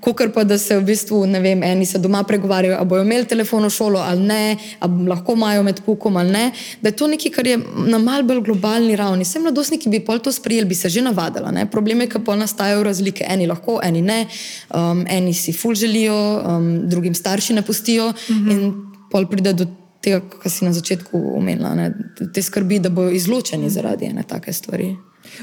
Kot 0.00 0.22
pa 0.34 0.44
da 0.44 0.58
se 0.58 0.76
v 0.78 0.84
bistvu, 0.84 1.26
ne 1.26 1.40
vem, 1.40 1.62
eni 1.62 1.86
se 1.86 1.98
doma 1.98 2.22
pregovarjajo, 2.26 2.76
ali 2.78 2.88
bojo 2.88 3.02
imeli 3.02 3.26
telefon 3.26 3.64
v 3.64 3.70
šolo 3.70 4.00
ali 4.02 4.26
ne, 4.26 4.56
ali 4.80 5.06
lahko 5.08 5.32
imajo 5.32 5.62
med 5.62 5.80
pukom 5.86 6.16
ali 6.16 6.30
ne. 6.30 6.44
Da 6.82 6.88
je 6.88 6.96
to 6.96 7.06
nekaj, 7.06 7.32
kar 7.32 7.46
je 7.46 7.58
na 7.86 7.98
mal 7.98 8.22
bolj 8.22 8.42
globalni 8.44 8.96
ravni. 8.96 9.24
Vse 9.24 9.40
mladostniki 9.40 9.88
bi 9.88 10.00
pol 10.04 10.18
to 10.18 10.32
sprejeli, 10.32 10.68
bi 10.68 10.74
se 10.74 10.88
že 10.88 11.02
navadili. 11.02 11.52
Ne? 11.52 11.66
Problem 11.70 12.00
je, 12.00 12.10
ker 12.14 12.24
pol 12.24 12.38
nastajajo 12.38 12.82
razlike. 12.82 13.24
Eni 13.28 13.46
lahko, 13.46 13.78
eni 13.84 14.02
ne, 14.02 14.20
um, 14.74 15.04
eni 15.08 15.34
si 15.34 15.52
ful 15.52 15.74
želijo, 15.74 16.14
um, 16.38 16.70
drugim 16.88 17.14
starši 17.14 17.54
ne 17.54 17.62
pustijo 17.62 18.12
mhm. 18.30 18.50
in 18.50 18.72
pol 19.10 19.28
pride 19.30 19.52
do. 19.52 19.66
Tega, 19.98 20.20
kar 20.30 20.46
si 20.46 20.62
na 20.62 20.70
začetku 20.70 21.18
omenila, 21.34 21.72
te 22.34 22.42
skrbi, 22.42 22.76
da 22.78 22.86
bodo 22.88 23.10
izločeni 23.10 23.66
zaradi 23.70 24.06
ene 24.06 24.22
take 24.22 24.52
stvari. 24.54 24.92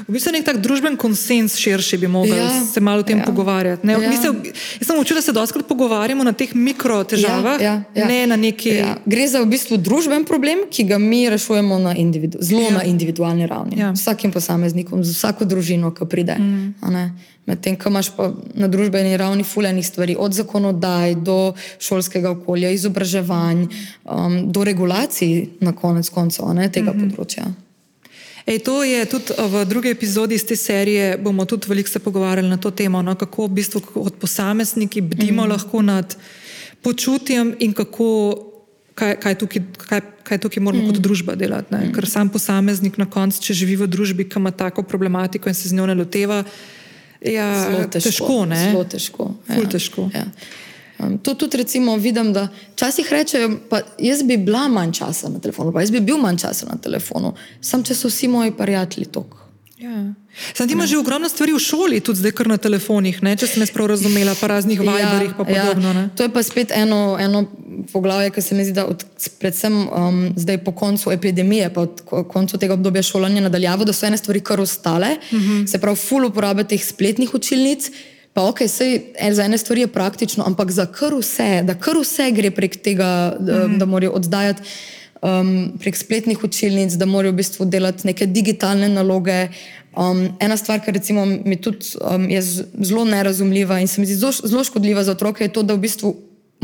V 0.08 0.12
bistvu 0.12 0.32
nek 0.32 0.44
tak 0.44 0.58
družben 0.62 0.96
konsens 0.96 1.56
širši 1.56 1.98
bi 1.98 2.08
mogli 2.08 2.36
Ja, 2.36 2.48
se 2.72 2.80
malo 2.80 3.00
o 3.00 3.06
tem 3.06 3.18
ja. 3.18 3.24
pogovarjati. 3.24 3.86
Ne? 3.86 3.92
Ja. 3.92 4.10
Mislim, 4.10 4.42
jaz 4.80 4.86
sem 4.86 4.98
učila, 5.00 5.18
da 5.18 5.22
se 5.22 5.32
doskrat 5.32 5.66
pogovarjamo 5.68 6.24
na 6.24 6.32
teh 6.32 6.54
mikro 6.54 7.04
težavah, 7.04 7.60
Ja, 7.60 7.72
ja, 7.72 8.02
ja. 8.02 8.08
ne 8.08 8.26
na 8.26 8.36
neki. 8.36 8.68
Ja. 8.68 8.96
Gre 9.06 9.28
za 9.28 9.40
v 9.40 9.46
bistvu 9.46 9.76
družben 9.76 10.24
problem, 10.24 10.66
ki 10.70 10.84
ga 10.84 10.98
mi 10.98 11.28
rešujemo 11.30 11.78
na 11.78 11.94
individu, 11.94 12.38
zelo 12.40 12.62
Ja. 12.62 12.70
na 12.70 12.82
individualni 12.84 13.46
ravni. 13.46 13.78
Ja. 13.80 13.92
Vsakim 13.92 14.32
posameznikom, 14.32 15.04
z 15.04 15.16
vsako 15.16 15.44
družino, 15.44 15.94
ki 15.94 16.06
pride. 16.06 16.36
Mm. 16.38 16.74
Medtem, 17.46 17.76
ko 17.78 17.88
imaš 17.88 18.10
pa 18.10 18.32
na 18.58 18.66
družbeni 18.68 19.16
ravni 19.16 19.44
fulejnih 19.46 19.86
stvari, 19.86 20.16
od 20.18 20.34
zakonodaj 20.34 21.14
do 21.14 21.54
šolskega 21.78 22.30
okolja, 22.34 22.72
izobraževanj, 22.74 23.68
um, 24.04 24.52
do 24.52 24.64
regulacij, 24.64 25.46
na 25.60 25.72
konec 25.72 26.08
koncev, 26.10 26.50
tega 26.72 26.92
mm 26.92 27.00
-hmm. 27.00 27.10
področja. 27.10 27.46
Ej, 28.46 28.58
to 28.62 28.82
je 28.86 29.02
tudi 29.10 29.34
uh, 29.34 29.50
v 29.50 29.64
drugi 29.66 29.90
epizodi 29.90 30.34
iz 30.38 30.46
te 30.46 30.56
serije, 30.56 31.18
bomo 31.18 31.44
tudi 31.44 31.66
veliko 31.68 31.90
se 31.90 31.98
pogovarjali 31.98 32.48
na 32.48 32.56
to 32.56 32.70
temo, 32.70 33.02
no, 33.02 33.14
kako 33.18 33.46
v 33.46 33.58
bistvu 33.58 33.80
kot 33.80 34.20
posamezniki 34.22 35.00
bdimo 35.00 35.42
mm. 35.42 35.50
lahko 35.50 35.82
nad 35.82 36.16
počutjem 36.82 37.56
in 37.58 37.72
kako, 37.74 38.06
kaj, 38.94 39.16
kaj, 39.20 39.34
tukaj, 39.34 39.62
kaj, 39.76 40.00
kaj 40.22 40.38
tukaj 40.38 40.62
moramo 40.62 40.84
mm. 40.84 40.92
kot 40.94 41.02
družba 41.02 41.34
delati. 41.34 41.74
Ne? 41.74 41.90
Ker 41.94 42.06
sam 42.06 42.30
posameznik 42.30 42.98
na 43.02 43.08
koncu, 43.10 43.42
če 43.42 43.54
živi 43.54 43.80
v 43.82 43.90
družbi, 43.90 44.28
ki 44.30 44.38
ima 44.38 44.54
tako 44.54 44.86
problematiko 44.86 45.50
in 45.50 45.58
se 45.58 45.68
z 45.68 45.74
njo 45.74 45.86
ne 45.90 45.98
loteva, 45.98 46.44
ja, 47.18 47.48
Zelo 47.66 47.82
težko. 47.90 48.10
težko 48.10 48.38
ne? 48.46 48.62
Zelo 48.62 48.84
težko. 48.84 49.28
Ful 49.50 49.66
težko. 49.74 50.06
Ja. 50.14 50.22
Um, 50.98 51.18
to 51.18 51.34
tudi 51.34 51.56
recimo 51.56 51.96
vidim, 51.96 52.32
da 52.32 52.46
včasih 52.72 53.06
rečejo, 53.10 53.50
pa 53.68 53.80
jaz 54.00 54.22
bi 54.22 54.36
bila 54.38 54.68
manj 54.68 54.92
časa 54.94 55.28
na 55.28 55.38
telefonu, 55.38 55.72
pa 55.72 55.80
jaz 55.80 55.90
bi 55.90 56.00
bil 56.02 56.16
manj 56.18 56.38
časa 56.38 56.66
na 56.66 56.76
telefonu, 56.78 57.32
sam 57.60 57.82
če 57.82 57.94
so 57.94 58.08
vsi 58.08 58.28
moji 58.28 58.50
prijatelji 58.52 59.06
tok. 59.06 59.36
Ja. 59.78 60.14
Sam 60.54 60.64
ti 60.64 60.72
imaš 60.72 60.90
že 60.90 60.98
ogromno 60.98 61.28
stvari 61.28 61.52
v 61.52 61.58
šoli, 61.58 62.00
tudi 62.00 62.18
zdaj 62.18 62.32
kar 62.32 62.48
na 62.48 62.56
telefonih, 62.58 63.22
ne? 63.22 63.34
če 63.34 63.46
sem 63.46 63.60
jaz 63.60 63.70
prav 63.70 63.86
razumela, 63.86 64.32
pa 64.34 64.46
raznih 64.46 64.80
Viberih 64.80 65.32
pa 65.32 65.44
podobno. 65.44 65.88
Ja, 65.90 66.00
Ja, 66.00 66.08
to 66.10 66.22
je 66.22 66.28
pa 66.28 66.42
spet 66.42 66.72
eno, 66.72 67.16
eno 67.20 67.44
poglavje, 67.92 68.30
ki 68.30 68.42
se 68.42 68.54
mi 68.54 68.64
zdi, 68.64 68.72
da 68.72 68.86
od, 68.86 69.04
predvsem 69.38 69.76
um, 69.84 70.32
zdaj 70.36 70.58
po 70.60 70.72
koncu 70.72 71.12
epidemije, 71.12 71.68
ko- 72.04 72.24
koncu 72.24 72.56
tega 72.56 72.72
obdobja 72.72 73.02
šolanja 73.04 73.40
nadaljavo, 73.42 73.84
da 73.84 73.92
so 73.92 74.06
ene 74.06 74.16
stvari 74.16 74.40
kar 74.42 74.60
ostale, 74.60 75.16
uh 75.22 75.32
Mhm. 75.32 75.44
-huh. 75.44 75.66
se 75.66 75.78
pravi, 75.78 75.96
ful 75.98 76.24
uporabe 76.24 76.64
teh 76.64 76.80
spletnih 76.82 77.34
učilnic. 77.34 77.90
Pa 78.36 78.42
ok, 78.44 78.66
sej, 78.68 79.16
za 79.32 79.44
ene 79.48 79.56
stvari 79.58 79.80
je 79.80 79.88
praktično, 79.88 80.44
ampak 80.44 80.68
za 80.70 80.84
kar 80.86 81.14
vse, 81.16 81.62
da 81.64 81.72
kar 81.74 81.96
vse 81.96 82.26
gre 82.36 82.50
prek 82.52 82.76
tega, 82.84 83.32
da, 83.40 83.64
Mhm. 83.64 83.78
da 83.80 83.84
morajo 83.88 84.12
oddajati 84.12 84.62
um, 85.22 85.72
prek 85.80 85.96
spletnih 85.96 86.44
učilnic, 86.44 86.92
da 87.00 87.06
morajo 87.08 87.32
v 87.32 87.36
bistvu 87.36 87.64
delati 87.64 88.06
neke 88.06 88.26
digitalne 88.26 88.88
naloge. 88.88 89.48
Um, 89.96 90.28
ena 90.40 90.56
stvar, 90.56 90.82
ki 90.84 90.92
recimo 90.92 91.24
mi 91.24 91.56
tudi 91.56 91.96
um, 92.04 92.28
je 92.30 92.42
zelo 92.84 93.04
nerazumljiva 93.08 93.80
in 93.80 93.88
se 93.88 94.00
mi 94.00 94.06
zdi 94.06 94.20
zelo 94.44 94.64
škodljiva 94.64 95.04
za 95.04 95.16
otroke, 95.16 95.44
je 95.44 95.48
to, 95.52 95.62
da 95.62 95.74
v 95.74 95.78
bistvu 95.88 96.12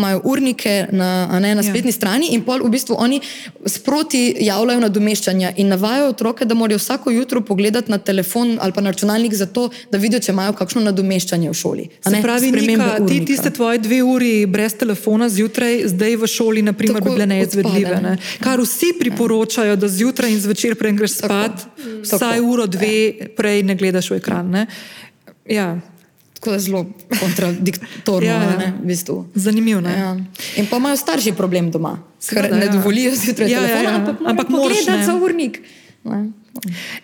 imajo 0.03 0.21
urnike 0.25 0.87
na, 0.91 1.11
ne, 1.41 1.55
na 1.55 1.63
spletni 1.63 1.93
ja. 1.93 1.99
strani 2.01 2.33
in 2.35 2.43
pol 2.43 2.65
v 2.67 2.71
bistvu 2.75 2.97
oni 2.99 3.21
sproti 3.67 4.23
javljajo 4.41 4.81
nadomeščanja 4.81 5.53
in 5.63 5.71
navajajo 5.71 6.09
otroke, 6.11 6.45
da 6.45 6.55
morajo 6.59 6.81
vsako 6.83 7.11
jutro 7.15 7.41
pogledati 7.41 7.91
na 7.91 7.99
telefon 7.99 8.59
ali 8.61 8.73
pa 8.73 8.81
na 8.81 8.91
računalnik 8.91 9.35
za 9.35 9.47
to, 9.47 9.69
da 9.91 9.99
vidijo, 9.99 10.21
če 10.21 10.33
imajo 10.33 10.57
kakšno 10.59 10.83
nadomeščanje 10.89 11.51
v 11.51 11.55
šoli. 11.55 11.89
Se 12.09 12.23
pravi, 12.23 12.51
Nika, 12.53 12.97
ti 13.09 13.21
tiste 13.25 13.51
tvoje 13.51 13.79
dve 13.79 14.03
uri 14.03 14.47
brez 14.47 14.75
telefona 14.75 15.29
zjutraj, 15.29 15.87
zdaj 15.95 16.17
v 16.17 16.27
šoli, 16.27 16.63
naprimer, 16.63 16.99
Tako 17.01 17.11
bi 17.11 17.17
bile 17.17 17.27
neizvedljive. 17.27 17.95
odpade, 17.97 18.03
Ne? 18.03 18.17
Kar 18.43 18.61
vsi 18.61 18.93
priporočajo, 18.99 19.77
da 19.77 19.89
zjutraj 19.89 20.33
in 20.33 20.41
zvečer, 20.41 20.75
preden 20.75 20.97
greš 20.97 21.19
spat, 21.23 21.67
vsaj 22.03 22.41
uro, 22.41 22.67
dve 22.67 23.31
prej 23.37 23.63
ne 23.63 23.77
gledaš 23.79 24.11
v 24.11 24.19
ekran. 24.19 24.51
Ne? 24.51 24.67
Ja, 25.47 25.79
Tako 26.43 26.53
je 26.53 26.61
zelo 26.61 26.87
kontradiktorno, 27.21 28.27
Ja, 28.27 28.35
ja, 28.35 28.51
ja. 28.51 28.59
ne, 28.59 28.73
v 28.83 28.87
bistvu. 28.87 29.31
zanimivo. 29.35 29.79
Ne? 29.81 29.93
Ja. 29.95 30.17
In 30.59 30.67
pa 30.67 30.77
imajo 30.83 30.97
starši 30.99 31.33
problem 31.39 31.71
doma, 31.71 32.03
ker 32.19 32.51
ne 32.51 32.67
ja. 32.67 32.73
dovolijo 32.73 33.15
zjutraj 33.15 33.47
Ja, 33.47 33.61
ja, 33.63 33.67
telefona, 33.67 33.91
ja. 33.91 33.97
ampak, 33.97 34.11
Ampak 34.11 34.31
ampak 34.31 34.49
moraš, 34.49 34.79
pogledati 34.83 34.99
ne. 34.99 35.07
za 35.07 35.15
urnik. 35.15 35.61
Ne. 36.03 36.21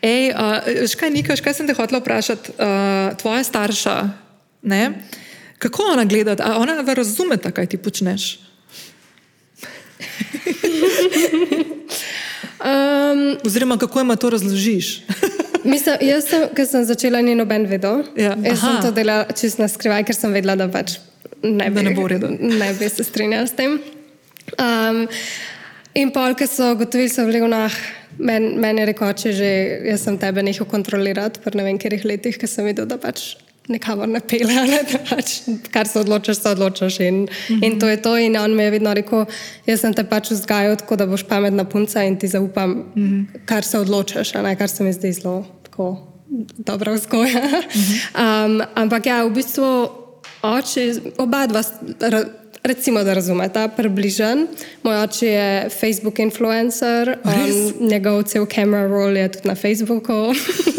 Ej, 0.02 0.34
uh, 0.34 0.90
škaj, 0.90 1.10
Nika, 1.14 1.36
škaj 1.38 1.54
sem 1.54 1.70
te 1.70 1.74
hotela 1.78 2.02
vprašati? 2.02 2.50
Uh, 2.58 3.14
tvoja 3.14 3.44
starša, 3.46 4.10
ne? 4.62 5.06
kako 5.58 5.82
ona 5.94 6.04
gleda, 6.04 6.34
a 6.42 6.58
ona 6.58 6.82
razume, 6.82 7.38
kaj 7.38 7.66
ti 7.66 7.76
počneš? 7.78 8.38
Um, 12.58 13.38
Oziroma, 13.46 13.78
kako 13.78 13.98
jim 13.98 14.16
to 14.16 14.30
razložiš? 14.30 15.02
mislim, 15.68 16.00
jaz, 16.08 16.24
sem, 16.28 16.48
ko 16.56 16.64
sem 16.66 16.84
začela, 16.88 17.20
ni 17.24 17.34
noben 17.38 17.66
vedel. 17.70 18.02
Ja, 18.16 18.34
Jaz 18.36 18.58
aha. 18.58 18.72
sem 18.72 18.80
to 18.86 18.94
delala 18.96 19.36
čisto 19.36 19.62
na 19.62 19.68
skrivaj, 19.68 20.04
ker 20.08 20.16
sem 20.16 20.34
vedela, 20.34 20.56
da 20.58 20.68
pač 20.72 20.98
ne 21.42 21.70
bi, 21.70 21.74
Da 21.74 21.88
ne 21.88 21.94
bo 21.94 22.06
v 22.06 22.14
redu. 22.14 22.32
ne 22.62 22.72
bi 22.78 22.88
se 22.88 23.04
strinjala 23.04 23.46
s 23.46 23.56
tem. 23.58 23.78
Um, 24.58 25.04
in 25.94 26.12
pol, 26.14 26.36
ko 26.38 26.48
so 26.48 26.72
gotovili, 26.78 27.10
so 27.12 27.26
bili 27.28 27.42
vnah, 27.44 27.74
meni 28.18 28.54
men 28.58 28.80
je 28.80 28.86
rekel, 28.92 29.12
če 29.22 29.34
že 29.36 29.50
jaz 29.90 30.06
sem 30.06 30.18
tebe 30.18 30.42
nehal 30.42 30.68
kontrolirati, 30.68 31.42
pa 31.44 31.52
ne 31.54 31.66
vem, 31.66 31.78
ker 31.78 31.94
jih 31.94 32.08
letih, 32.08 32.40
ker 32.40 32.50
sem 32.50 32.66
videl, 32.68 32.88
da 32.88 32.98
pač 33.00 33.36
nikamor 33.68 34.08
ne 34.08 34.20
pele, 34.24 34.54
ne, 34.64 34.80
da 34.88 35.00
pač, 35.10 35.42
kar 35.72 35.88
se 35.88 36.00
odločiš, 36.00 36.40
se 36.40 36.52
odločiš. 36.54 37.00
In, 37.04 37.20
mm 37.20 37.28
-hmm. 37.28 37.64
in 37.66 37.78
to 37.80 37.88
je 37.88 38.02
to. 38.02 38.16
In 38.16 38.36
on 38.36 38.56
mi 38.56 38.62
je 38.62 38.70
vedno 38.70 38.94
rekel, 38.94 39.26
jaz 39.66 39.80
sem 39.80 39.94
te 39.94 40.04
pač 40.04 40.30
vzgajal 40.30 40.76
tako, 40.76 40.96
da 40.96 41.06
boš 41.06 41.22
pametna 41.28 41.64
punca 41.64 42.02
in 42.02 42.16
ti 42.16 42.28
zaupam, 42.28 42.70
mm 42.70 42.86
-hmm. 42.96 43.44
kar 43.44 43.64
se 43.64 43.78
odločiš, 43.78 44.34
ne, 44.34 44.56
kar 44.56 44.68
se 44.68 44.84
mi 44.84 44.92
zdi 44.92 45.12
zelo 45.12 45.44
tako 45.78 45.96
dobra 46.58 46.92
vzgoja. 46.92 47.62
Um, 48.18 48.62
ampak 48.74 49.06
ja, 49.06 49.22
v 49.24 49.30
bistvu 49.30 49.88
oči, 50.42 51.14
oba 51.18 51.46
dva, 51.46 51.62
recimo, 52.66 53.04
da 53.06 53.14
razumeta, 53.14 53.68
približen. 53.68 54.46
Moj 54.82 54.96
oče 55.06 55.26
je 55.26 55.70
Facebook 55.70 56.18
influencer, 56.18 57.14
on, 57.24 57.88
njegov 57.88 58.22
cel 58.22 58.46
camera 58.46 58.88
roll 58.90 59.16
je 59.16 59.28
tudi 59.32 59.48
na 59.48 59.54
Facebooku. 59.54 60.34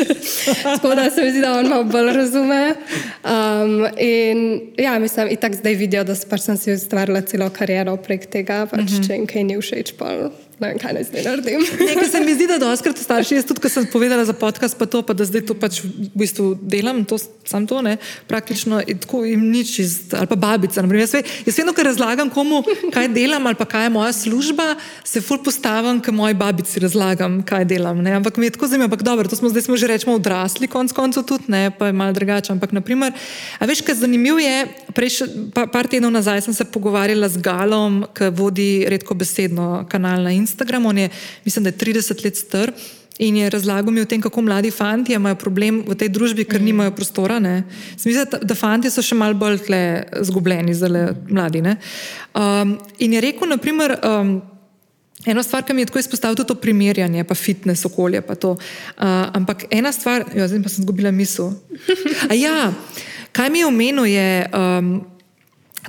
Tako 0.81 0.95
da 0.95 1.09
se 1.09 1.23
mi 1.23 1.31
zdi, 1.31 1.41
da 1.41 1.53
on 1.59 1.67
malo 1.67 1.83
bolj 1.83 2.13
razume. 2.13 2.75
Um, 3.23 3.87
in 3.97 4.61
ja, 4.77 4.99
mislim, 4.99 5.27
in 5.31 5.37
tako 5.37 5.55
zdaj 5.55 5.73
vidijo, 5.73 6.03
da 6.03 6.15
pač 6.29 6.41
sem 6.41 6.57
si 6.57 6.73
ustvarila 6.73 7.21
celo 7.21 7.49
kariero 7.49 7.97
prek 7.97 8.27
tega, 8.27 8.65
pač, 8.65 8.79
mm 8.79 8.85
-hmm. 8.85 9.07
če 9.07 9.13
jim 9.13 9.27
kaj 9.27 9.43
ni 9.43 9.57
všeč, 9.57 9.93
pa 9.97 10.29
ne 10.59 10.67
vem, 10.67 10.79
kaj 10.81 10.93
naj 10.93 11.07
zdaj 11.09 11.23
naredim. 11.23 11.65
Nekaj 11.89 12.09
se 12.09 12.19
mi 12.23 12.35
zdi, 12.35 12.47
da 12.47 12.59
doskrat 12.61 12.97
starši, 12.97 13.39
jaz 13.39 13.47
tudi, 13.47 13.63
ko 13.63 13.71
sem 13.71 13.87
povedala 13.91 14.25
za 14.25 14.33
podcast, 14.33 14.77
pa 14.79 14.85
to, 14.85 15.01
pa 15.05 15.15
da 15.17 15.25
zdaj 15.27 15.45
to 15.49 15.55
pač 15.57 15.81
v 15.83 16.09
bistvu 16.19 16.53
delam, 16.61 17.03
to, 17.07 17.17
sam 17.47 17.67
to 17.67 17.81
ne, 17.85 17.97
praktično 18.27 18.81
in 18.87 18.99
tako 19.01 19.23
jim 19.25 19.47
nič 19.51 19.79
iz, 19.79 19.93
ali 20.13 20.27
pa 20.27 20.35
babica. 20.35 20.81
naprimer. 20.81 21.07
Jaz, 21.07 21.15
jaz 21.47 21.59
vedno, 21.61 21.73
ko 21.73 21.83
razlagam 21.83 22.29
komu, 22.29 22.63
kaj 22.93 23.09
delam 23.15 23.47
ali 23.47 23.55
pa 23.55 23.65
kaj 23.65 23.87
je 23.87 23.93
moja 23.95 24.13
služba, 24.13 24.75
se 25.03 25.21
ful 25.21 25.41
postavim, 25.43 26.01
ker 26.03 26.13
moji 26.13 26.33
babici 26.33 26.79
razlagam, 26.79 27.41
kaj 27.43 27.65
delam. 27.65 28.03
Ne? 28.03 28.17
Ampak 28.19 28.37
mi 28.37 28.49
je 28.49 28.55
tako 28.57 28.67
zanimivo, 28.67 28.91
ampak 28.91 29.03
dobro, 29.03 29.29
to 29.29 29.35
smo 29.35 29.49
zdaj 29.49 29.67
smo 29.67 29.77
že 29.77 29.87
rečemo 29.87 30.15
odrasli, 30.15 30.67
konc 30.67 30.91
koncev 30.93 31.23
tudi 31.23 31.47
ne, 31.47 31.71
pa 31.71 31.87
je 31.87 31.93
malo 31.93 32.13
drugače. 32.13 32.53
Ampak, 32.53 32.71
naprimer, 32.71 33.13
a 33.59 33.65
veš, 33.65 33.81
kaj 33.85 34.01
zanimivo 34.01 34.39
je, 34.41 34.67
prej, 34.95 35.09
še, 35.19 35.25
pa, 35.53 35.65
par 35.69 35.87
tednov 35.87 36.11
nazaj 36.11 36.43
sem 36.45 36.53
se 36.53 36.65
pogovarjala 36.65 37.29
z 37.29 37.41
Galom, 37.43 38.03
ki 38.13 38.31
vodi 38.35 38.69
redko 38.89 39.15
besedno 39.17 39.85
kanal 39.89 40.25
na 40.25 40.33
Instagramu, 40.35 40.48
on 40.85 40.97
je, 40.97 41.09
mislim, 41.45 41.63
da 41.63 41.69
je 41.69 41.77
30 41.77 42.25
let 42.25 42.37
star. 42.37 42.71
In 43.19 43.35
je 43.35 43.49
razlagal 43.49 43.91
mi 43.91 44.01
o 44.01 44.07
tem, 44.07 44.21
kako 44.21 44.41
mladi 44.41 44.71
fanti 44.71 45.13
imajo 45.13 45.35
problem 45.35 45.81
v 45.87 45.95
tej 45.95 46.07
družbi, 46.09 46.45
ker 46.47 46.61
nimajo 46.61 46.91
prostora. 46.95 47.39
ne. 47.39 47.63
Se 47.97 48.07
mi 48.07 48.15
zdi, 48.15 48.23
da, 48.31 48.37
da 48.39 48.55
fanti 48.55 48.87
so 48.89 49.03
še 49.03 49.15
malo 49.15 49.35
bolj 49.35 49.59
tle 49.67 49.81
zgubljeni, 50.23 50.73
zdaj 50.73 51.11
mladi. 51.27 51.61
ne. 51.61 51.75
Um, 52.31 52.77
in 52.99 53.13
je 53.13 53.21
rekel, 53.21 53.49
naprimer, 53.51 53.97
um, 54.07 54.39
eno 55.25 55.43
stvar, 55.43 55.65
ki 55.67 55.75
mi 55.75 55.83
je 55.83 55.89
tako 55.91 55.99
izpostavil, 55.99 56.37
tudi 56.39 56.47
to 56.47 56.55
primerjanje, 56.63 57.25
pa 57.27 57.35
fitness 57.35 57.83
okolje. 57.85 58.21
Pa 58.21 58.39
to. 58.39 58.55
uh, 58.55 59.27
ampak 59.35 59.67
ena 59.69 59.91
stvar, 59.91 60.23
jo, 60.31 60.47
zdaj 60.47 60.63
pa 60.63 60.71
sem 60.71 60.87
izgubila 60.87 61.11
misel. 61.11 61.51
A 62.31 62.39
ja, 62.39 62.71
kaj 63.35 63.51
mi 63.51 63.59
je 63.59 63.67
omenil, 63.67 64.07
je 64.07 64.47
um, 64.55 65.03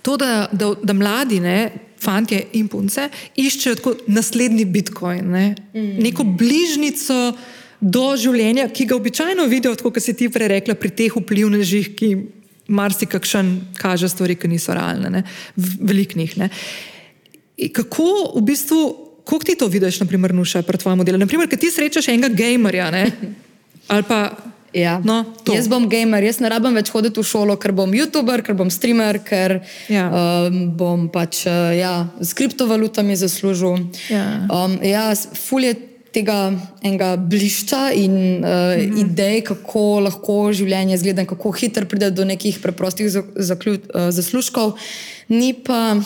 to, 0.02 0.16
da, 0.16 0.48
da, 0.50 0.74
da 0.82 0.98
mladi, 0.98 1.38
ne, 1.38 1.89
fantje 2.00 2.42
in 2.56 2.68
punce, 2.68 3.08
iščejo 3.36 3.78
tako 3.80 3.94
naslednji 4.08 4.64
bitcoin, 4.64 5.30
ne, 5.30 5.46
mm. 5.74 5.96
neko 6.02 6.24
bližnico 6.24 7.18
do 7.80 8.04
življenja, 8.20 8.68
ki 8.68 8.86
ga 8.90 8.96
običajno 8.96 9.46
vidijo, 9.48 9.74
tako 9.76 9.94
kot 9.96 10.04
si 10.04 10.14
ti 10.16 10.28
prej 10.32 10.50
rekla, 10.52 10.76
pri 10.76 10.90
teh 10.96 11.16
vplivnežih, 11.16 11.92
ki 11.96 12.10
marsikakšen 12.70 13.76
kaže 13.80 14.10
stvari, 14.12 14.36
ki 14.38 14.50
niso 14.52 14.74
realne, 14.76 15.10
ne, 15.10 15.22
v- 15.56 15.78
veliko 15.92 16.20
njih. 16.20 16.36
ne. 16.38 16.50
In 17.60 17.72
Kako 17.72 18.36
v 18.36 18.42
bistvu, 18.44 18.80
kako 19.24 19.44
ti 19.44 19.56
to 19.56 19.66
vidiš, 19.68 20.00
naprimer, 20.00 20.32
Nuša, 20.34 20.62
pri 20.62 20.78
tvojem 20.78 21.04
delu? 21.04 21.18
Naprimer, 21.18 21.48
kad 21.48 21.60
ti 21.60 21.70
srečaš 21.70 22.08
enega 22.08 22.32
gamerja, 22.32 22.90
ne, 22.90 23.04
ali 23.92 24.02
pa. 24.08 24.30
Ja. 24.72 25.00
No, 25.04 25.24
to. 25.44 25.54
jaz 25.54 25.68
bom 25.68 25.88
gamer, 25.90 26.22
jaz 26.22 26.38
ne 26.40 26.48
rabim 26.52 26.74
več 26.78 26.92
hoditi 26.94 27.20
v 27.20 27.26
šolo, 27.26 27.56
ker 27.58 27.72
bom 27.74 27.90
YouTuber, 27.90 28.44
ker 28.46 28.54
bom 28.54 28.70
streamer, 28.70 29.18
ker 29.26 29.60
Ja. 29.90 30.06
um, 30.46 30.70
bom 30.78 31.08
pač 31.10 31.44
uh, 31.48 31.74
ja, 31.74 32.06
s 32.22 32.34
kriptovalutami 32.38 33.16
zaslužil. 33.18 33.90
Ja. 34.12 34.46
Um, 34.46 34.78
ja, 34.86 35.10
ful 35.34 35.66
je 35.66 35.74
tega 36.14 36.52
enega 36.82 37.14
blišča 37.16 37.90
in 37.94 38.42
uh, 38.42 38.50
-hmm. 38.50 39.00
idej, 39.04 39.40
kako 39.46 40.00
lahko 40.06 40.52
življenje 40.52 40.94
izgleda, 40.94 41.24
kako 41.24 41.52
hitro 41.52 41.86
pride 41.86 42.10
do 42.10 42.24
nekih 42.24 42.58
preprostih 42.58 43.10
zaklju, 43.36 43.74
uh, 43.74 44.10
zaslužkov, 44.10 44.74
ni 45.28 45.54
pa, 45.54 45.96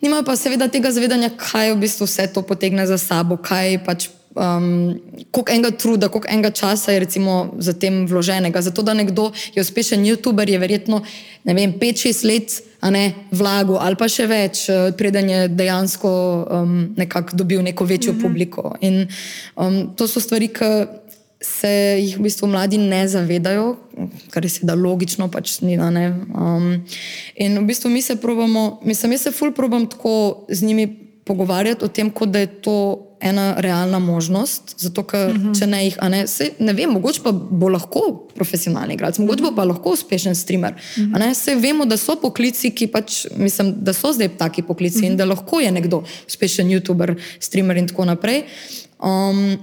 nima 0.00 0.22
pa 0.22 0.36
seveda 0.36 0.68
tega 0.68 0.92
zavedanja, 0.92 1.30
kaj 1.36 1.72
v 1.72 1.80
bistvu 1.80 2.04
vse 2.04 2.26
to 2.32 2.42
potegne 2.42 2.86
za 2.86 2.98
sabo, 2.98 3.36
kaj 3.36 3.84
pač. 3.84 4.08
Um, 4.36 5.00
koliko 5.30 5.52
enega 5.52 5.70
truda, 5.70 6.08
koliko 6.08 6.28
enega 6.28 6.50
časa 6.50 6.92
je 6.92 7.06
za 7.58 7.72
tem 7.72 8.06
vloženega. 8.06 8.60
Zato, 8.62 8.82
da 8.82 8.94
nekdo 8.94 9.32
je 9.54 9.62
uspešen 9.62 10.04
YouTuber, 10.04 10.50
je 10.50 10.58
verjetno 10.58 11.02
5-6 11.44 12.24
let 12.28 12.62
ne, 12.90 13.14
vlago 13.32 13.78
ali 13.80 13.96
pa 13.96 14.08
še 14.08 14.26
več, 14.26 14.68
eh, 14.68 14.92
preden 14.96 15.30
je 15.30 15.48
dejansko 15.48 16.10
um, 16.10 16.76
nekako 16.96 17.36
dobil 17.36 17.62
neko 17.62 17.84
večjo 17.84 18.12
-hmm. 18.12 18.22
publiko. 18.22 18.74
In 18.80 19.08
um, 19.56 19.94
to 19.96 20.08
so 20.08 20.20
stvari, 20.20 20.48
ki 20.48 20.86
se 21.40 21.98
jih 22.00 22.18
v 22.18 22.22
bistvu 22.22 22.48
mladi 22.48 22.78
ne 22.78 23.08
zavedajo, 23.08 23.76
kar 24.30 24.44
je 24.44 24.50
seveda 24.50 24.74
logično, 24.74 25.28
pač 25.30 25.60
ni 25.60 25.76
da 25.76 25.90
ne. 25.90 26.08
Um, 26.34 26.84
in 27.36 27.58
v 27.58 27.64
bistvu 27.66 27.90
mi 27.90 28.02
se 28.02 28.16
probamo, 28.16 28.80
mislim, 28.84 29.12
jaz 29.12 29.20
se 29.20 29.30
ful 29.30 29.52
probam 29.52 29.86
tako 29.86 30.46
z 30.48 30.62
njimi 30.62 30.86
pogovarjati 31.24 31.84
o 31.84 31.88
tem, 31.88 32.10
kot 32.10 32.28
da 32.28 32.38
je 32.38 32.46
to 32.46 33.05
ena 33.20 33.54
realna 33.58 33.98
možnost, 33.98 34.74
zato 34.78 35.02
ker 35.02 35.30
uh 35.30 35.36
-huh. 35.36 35.58
če 35.58 35.66
ne 35.66 35.84
jih, 35.84 35.96
ne, 36.10 36.26
sej, 36.26 36.50
ne 36.58 36.72
vem, 36.72 36.90
mogoče 36.90 37.20
pa 37.24 37.32
bo 37.32 37.68
lahko 37.68 38.28
profesionalni 38.34 38.94
igralec, 38.94 39.18
mogoče 39.18 39.42
bo 39.42 39.52
pa 39.56 39.64
lahko 39.64 39.90
uspešen 39.90 40.34
streamer. 40.34 40.74
Uh 40.74 41.02
-huh. 41.02 41.34
Sej 41.34 41.54
vemo, 41.54 41.84
da 41.84 41.96
so 41.96 42.16
poklici, 42.20 42.70
ki 42.70 42.86
pač, 42.86 43.26
mislim, 43.36 43.74
da 43.76 43.92
so 43.92 44.12
zdaj 44.12 44.28
taki 44.28 44.62
poklici 44.62 44.98
uh 44.98 45.02
-huh. 45.02 45.10
in 45.10 45.16
da 45.16 45.24
lahko 45.24 45.60
je 45.60 45.70
nekdo 45.72 46.02
uspešen 46.26 46.68
YouTuber, 46.68 47.14
streamer 47.40 47.76
in 47.76 47.88
tako 47.88 48.04
naprej. 48.04 48.42
Um, 49.02 49.58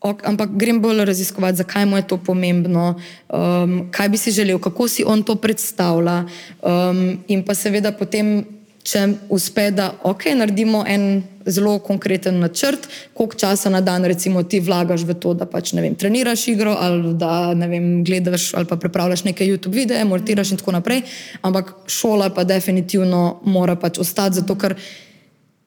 Ok, 0.00 0.22
ampak 0.28 0.50
grem 0.54 0.80
bolj 0.80 1.04
raziskovati, 1.04 1.56
zakaj 1.56 1.86
mu 1.86 1.96
je 1.96 2.06
to 2.06 2.16
pomembno, 2.16 2.94
um, 2.94 3.88
kaj 3.90 4.08
bi 4.08 4.16
si 4.16 4.30
želel, 4.30 4.58
kako 4.58 4.88
si 4.88 5.04
on 5.06 5.22
to 5.22 5.34
predstavlja. 5.34 6.24
Um, 6.62 7.18
in 7.28 7.42
pa 7.44 7.54
seveda 7.54 7.92
potem 7.92 8.44
če 8.86 9.02
uspe, 9.34 9.70
da 9.74 9.90
ok, 10.06 10.28
naredimo 10.38 10.84
en 10.86 11.24
zelo 11.46 11.78
konkreten 11.78 12.38
načrt, 12.42 12.88
koliko 13.14 13.38
časa 13.38 13.70
na 13.70 13.80
dan 13.80 14.04
recimo 14.04 14.42
ti 14.42 14.60
vlagaš 14.60 15.02
v 15.06 15.14
to, 15.22 15.34
da 15.34 15.46
pač 15.46 15.72
ne 15.74 15.82
vem, 15.82 15.94
treniraš 15.98 16.46
igro 16.50 16.74
ali 16.78 17.14
da 17.18 17.54
ne 17.54 17.68
vem, 17.70 17.88
gledaš 18.06 18.52
ali 18.54 18.66
pa 18.66 18.76
pripravljaš 18.76 19.24
neke 19.26 19.46
YouTube 19.46 19.74
videe, 19.74 20.04
mortiraš 20.04 20.54
in 20.54 20.62
tako 20.62 20.74
naprej, 20.78 21.02
ampak 21.42 21.72
šola 21.86 22.30
pa 22.34 22.44
definitivno 22.44 23.40
mora 23.44 23.76
pač 23.78 23.98
ostati, 24.02 24.40
zato 24.40 24.58
ker 24.58 24.74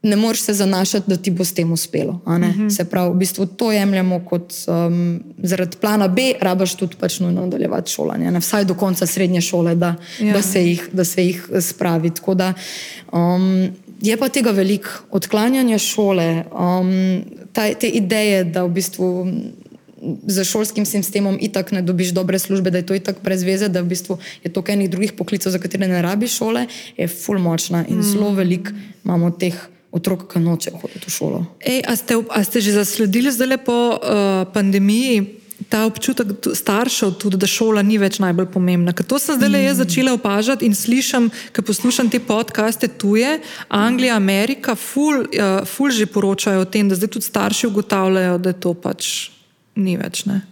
ne 0.02 0.16
moreš 0.16 0.42
se 0.42 0.54
zanašati, 0.54 1.10
da 1.10 1.18
ti 1.18 1.32
bo 1.32 1.46
s 1.46 1.54
tem 1.54 1.72
uspelo. 1.72 2.22
Uh 2.26 2.34
mhm. 2.34 2.44
-huh. 2.44 2.76
Se 2.76 2.86
pravi, 2.86 3.14
v 3.14 3.18
bistvu 3.18 3.46
to 3.46 3.72
jemljemo 3.72 4.26
kot 4.26 4.54
um, 4.68 5.24
zaradi 5.38 5.78
plana 5.82 6.08
B, 6.08 6.34
rabaš 6.42 6.76
tudi 6.76 6.96
pač 7.00 7.20
nujno 7.20 7.42
nadaljevati 7.42 7.92
šolanje, 7.92 8.32
ne? 8.32 8.40
vsaj 8.40 8.66
do 8.66 8.74
konca 8.74 9.06
srednje 9.06 9.42
šole, 9.42 9.76
da, 9.76 9.96
ja. 10.20 10.34
da, 10.34 10.42
se, 10.42 10.68
jih, 10.68 10.90
da 10.94 11.04
se 11.04 11.26
jih 11.26 11.50
spravi. 11.62 12.12
Da, 12.36 12.54
um, 13.12 13.70
je 14.02 14.18
pa 14.18 14.30
tega 14.30 14.52
veliko, 14.52 14.90
odklanjanje 15.12 15.80
šole, 15.80 16.44
um, 16.60 17.22
ta, 17.54 17.74
te 17.74 17.88
ideje, 17.88 18.44
da 18.44 18.64
v 18.64 18.70
bistvu. 18.70 19.28
Za 20.28 20.44
šolskim 20.44 20.86
sistemom 20.86 21.38
itak 21.42 21.72
ne 21.72 21.82
dobiš 21.82 22.10
dobre 22.10 22.40
službe, 22.40 22.72
da 22.72 22.78
je 22.78 22.86
to 22.86 22.96
itak 22.96 23.18
brez 23.24 23.44
veze, 23.44 23.68
da 23.68 23.82
v 23.82 23.86
bistvu 23.86 24.18
je 24.44 24.54
to 24.54 24.64
enih 24.68 24.90
drugih 24.90 25.14
poklicov, 25.14 25.52
za 25.52 25.60
katere 25.60 25.88
ne 25.88 26.02
rabiš 26.02 26.38
šole, 26.38 26.68
je 26.98 27.08
full 27.08 27.40
močna 27.40 27.86
in 27.88 27.98
mm. 27.98 28.04
zelo 28.04 28.32
veliko 28.32 28.72
imamo 29.04 29.32
teh 29.32 29.56
otrok, 29.92 30.28
ki 30.32 30.42
noče 30.44 30.76
hoditi 30.82 31.08
v 31.08 31.14
šolo. 31.14 31.44
Ej, 31.66 31.82
a, 31.88 31.96
ste, 31.98 32.20
a 32.30 32.40
ste 32.46 32.62
že 32.62 32.78
zasledili 32.78 33.32
zdaj 33.34 33.60
po 33.66 33.98
uh, 33.98 34.46
pandemiji? 34.54 35.36
Ta 35.70 35.84
občutek 35.84 36.40
staršev, 36.56 37.18
tudi, 37.20 37.36
da 37.36 37.44
šola 37.44 37.84
ni 37.84 37.98
več 38.00 38.22
najbolj 38.24 38.48
pomembna. 38.48 38.94
Ker 38.96 39.04
to 39.04 39.20
sem 39.20 39.36
zdaj 39.36 39.50
le 39.52 39.60
mm. 39.60 39.76
začela 39.76 40.14
opažati 40.16 40.64
in 40.64 40.72
slišim, 40.72 41.28
ko 41.52 41.66
poslušam 41.68 42.08
te 42.08 42.22
podcaste 42.24 42.88
tuje, 42.88 43.42
Anglija, 43.68 44.16
Amerika, 44.16 44.78
ful, 44.80 45.28
uh, 45.28 45.68
ful 45.68 45.92
že 45.92 46.08
poročajo 46.08 46.64
o 46.64 46.70
tem, 46.70 46.88
da 46.88 46.96
zdaj 46.96 47.12
tudi 47.20 47.28
starši 47.28 47.68
ugotavljajo, 47.68 48.40
da 48.40 48.56
to 48.56 48.72
pač 48.72 49.30
ni 49.76 50.00
več. 50.00 50.24
Ne? 50.32 50.46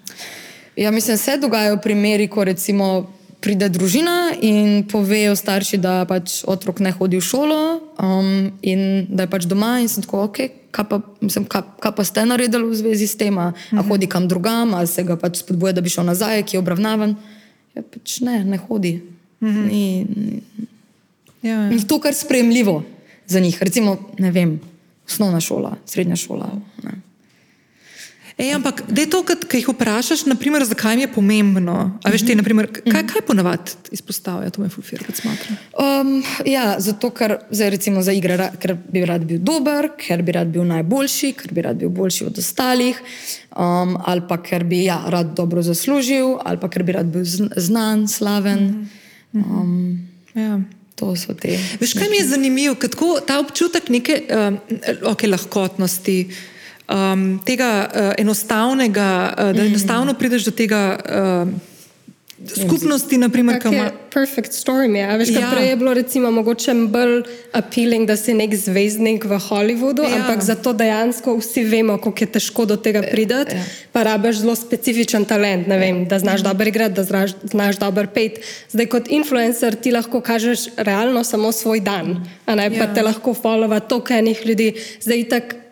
Ja, 0.75 0.91
mislim, 0.91 1.17
se 1.17 1.38
dogajajo 1.39 1.79
primeri, 1.81 2.27
ko 2.27 2.43
recimo 2.43 3.16
pride 3.41 3.69
družina 3.69 4.33
in 4.41 4.83
povejo 4.89 5.35
starši, 5.38 5.77
da 5.77 6.01
pač 6.09 6.41
otrok 6.47 6.81
ne 6.81 6.91
hodi 6.95 7.19
v 7.19 7.23
šolo 7.23 7.61
um, 8.01 8.49
in 8.65 9.05
da 9.09 9.27
je 9.27 9.31
pač 9.31 9.45
doma. 9.49 9.77
In 9.83 9.89
sem 9.91 10.05
tako, 10.05 10.25
ok, 10.27 10.39
kaj 10.73 10.85
pa, 10.89 11.01
mislim, 11.21 11.45
kaj, 11.49 11.65
kaj 11.83 11.93
pa 11.97 12.05
ste 12.07 12.25
naredili 12.25 12.65
v 12.65 12.77
zvezi 12.77 13.07
s 13.07 13.17
tem, 13.19 13.38
uh 13.38 13.53
mhm. 13.53 13.85
hodi 13.89 14.09
kam 14.09 14.27
drugam, 14.27 14.73
ali 14.73 14.89
se 14.89 15.03
ga 15.03 15.17
pač 15.19 15.43
spodbuja, 15.43 15.75
da 15.77 15.81
bi 15.81 15.93
šel 15.93 16.07
nazaj, 16.09 16.43
ki 16.43 16.57
je 16.57 16.63
obravnavan. 16.63 17.17
Ja, 17.77 17.85
pač 17.85 18.19
ne, 18.25 18.41
ne 18.43 18.57
hodi. 18.57 18.99
Mhm. 19.38 19.63
ni, 19.69 19.85
ni, 20.09 20.41
ja, 21.45 21.53
ja. 21.53 21.69
ni 21.69 21.83
to, 21.85 22.01
kar 22.01 22.11
je 22.11 22.25
sprejemljivo 22.25 22.81
za 23.29 23.39
njih. 23.39 23.57
Recimo, 23.61 23.97
ne 24.17 24.31
vem, 24.31 24.57
osnovna 25.05 25.39
šola, 25.39 25.77
srednja 25.85 26.15
šola. 26.17 26.49
Ne. 26.83 27.06
Ej, 28.38 28.53
ampak, 28.53 28.83
da 28.85 29.01
je 29.01 29.09
to, 29.09 29.23
kar 29.25 29.57
jih 29.57 29.65
vprašaš, 29.71 30.27
naprimer, 30.29 30.61
zakaj 30.65 30.95
mi 30.95 31.01
je 31.01 31.09
pomembno. 31.09 31.75
A 32.05 32.09
veš, 32.13 32.21
ti, 32.27 32.35
naprimer, 32.38 32.67
kaj, 32.69 33.01
kaj 33.09 33.23
ponavadi 33.25 33.71
izpostavljajo, 33.97 34.51
to 34.53 34.61
me 34.61 34.69
fulfira, 34.69 35.05
kot 35.07 35.17
smatram? 35.17 35.55
Um, 35.73 36.11
ja, 36.45 36.75
zato, 36.77 37.09
ker 37.17 37.39
zdaj, 37.49 37.71
recimo, 37.73 38.03
za 38.05 38.13
igre, 38.13 38.38
ker 38.61 38.75
bi 38.93 39.01
rad 39.09 39.25
bil 39.25 39.39
dober, 39.41 39.89
ker 39.97 40.21
bi 40.21 40.35
rad 40.38 40.51
bil 40.53 40.67
najboljši, 40.69 41.31
ker 41.39 41.55
bi 41.57 41.63
rad 41.65 41.79
bil 41.81 41.89
boljši 41.89 42.27
od 42.27 42.38
ostalih, 42.38 42.99
um, 43.57 43.95
ali 44.05 44.21
pa 44.29 44.38
ker 44.45 44.67
bi 44.69 44.83
ja, 44.83 44.99
rad 45.09 45.31
dobro 45.38 45.63
zaslužil, 45.65 46.35
ali 46.45 46.61
pa 46.61 46.69
ker 46.69 46.85
bi 46.85 46.93
rad 46.93 47.09
bil 47.09 47.25
znan, 47.25 48.05
slaven. 48.07 48.67
Um, 49.33 49.97
ja. 50.38 50.59
To 50.97 51.15
so 51.17 51.33
te. 51.38 51.57
Veš, 51.81 51.93
kaj 51.97 52.09
mi 52.09 52.21
je 52.21 52.29
zanimivo, 52.29 52.75
kako 52.77 53.19
ta 53.25 53.39
občutek 53.41 53.89
neke 53.93 54.21
um, 54.29 54.61
okay, 55.09 55.29
lahkotnosti 55.29 56.17
um, 56.89 57.39
tega 57.45 57.71
uh, 57.88 58.11
enostavnega, 58.17 59.33
uh, 59.33 59.43
da 59.55 59.63
mhm. 59.63 59.67
enostavno 59.67 60.13
prideš 60.13 60.45
do 60.45 60.51
tega. 60.51 60.99
Uh, 61.45 61.75
Skupnosti, 62.38 63.17
naprimer, 63.17 63.57
ki 63.57 63.71
imajo. 63.71 63.91
Perfect 64.13 64.53
storm 64.53 64.95
je. 64.95 65.05
Veš, 65.17 65.29
ja. 65.33 65.47
Prej 65.49 65.71
je 65.71 65.75
bilo 65.75 65.93
recimo 65.97 66.29
mogoče 66.31 66.73
bolj 66.93 67.23
appealing, 67.57 68.05
da 68.07 68.13
si 68.17 68.35
nek 68.38 68.53
zvezdnik 68.53 69.25
v 69.25 69.39
Hollywoodu, 69.41 70.05
ja. 70.05 70.19
ampak 70.19 70.45
zato 70.45 70.73
dejansko 70.77 71.33
vsi 71.41 71.63
vemo, 71.65 71.97
kako 71.97 72.23
je 72.23 72.29
težko 72.38 72.67
do 72.69 72.77
tega 72.77 73.01
priti. 73.01 73.33
Ja. 73.33 73.63
Pa 73.91 74.05
rabiš 74.05 74.43
zelo 74.43 74.53
specifičen 74.55 75.25
talent, 75.25 75.65
vem, 75.65 76.05
da 76.05 76.19
znaš 76.21 76.45
ja. 76.45 76.51
dobro 76.51 76.69
igrati, 76.69 76.93
da 77.01 77.03
znaš, 77.03 77.33
znaš 77.43 77.81
dobro 77.81 78.05
pet. 78.13 78.38
Zdaj 78.69 78.85
kot 78.85 79.09
influencer 79.09 79.75
ti 79.75 79.91
lahko 79.91 80.21
kažeš 80.21 80.69
realno 80.77 81.23
samo 81.23 81.51
svoj 81.51 81.81
dan, 81.81 82.21
a 82.45 82.55
ne 82.55 82.69
ja. 82.69 82.77
pa 82.77 82.93
te 82.93 83.01
lahko 83.01 83.33
followa 83.33 83.81
toliko 83.81 84.13
enih 84.13 84.45
ljudi. 84.45 84.73
Zdaj 85.01 85.29
tako 85.29 85.65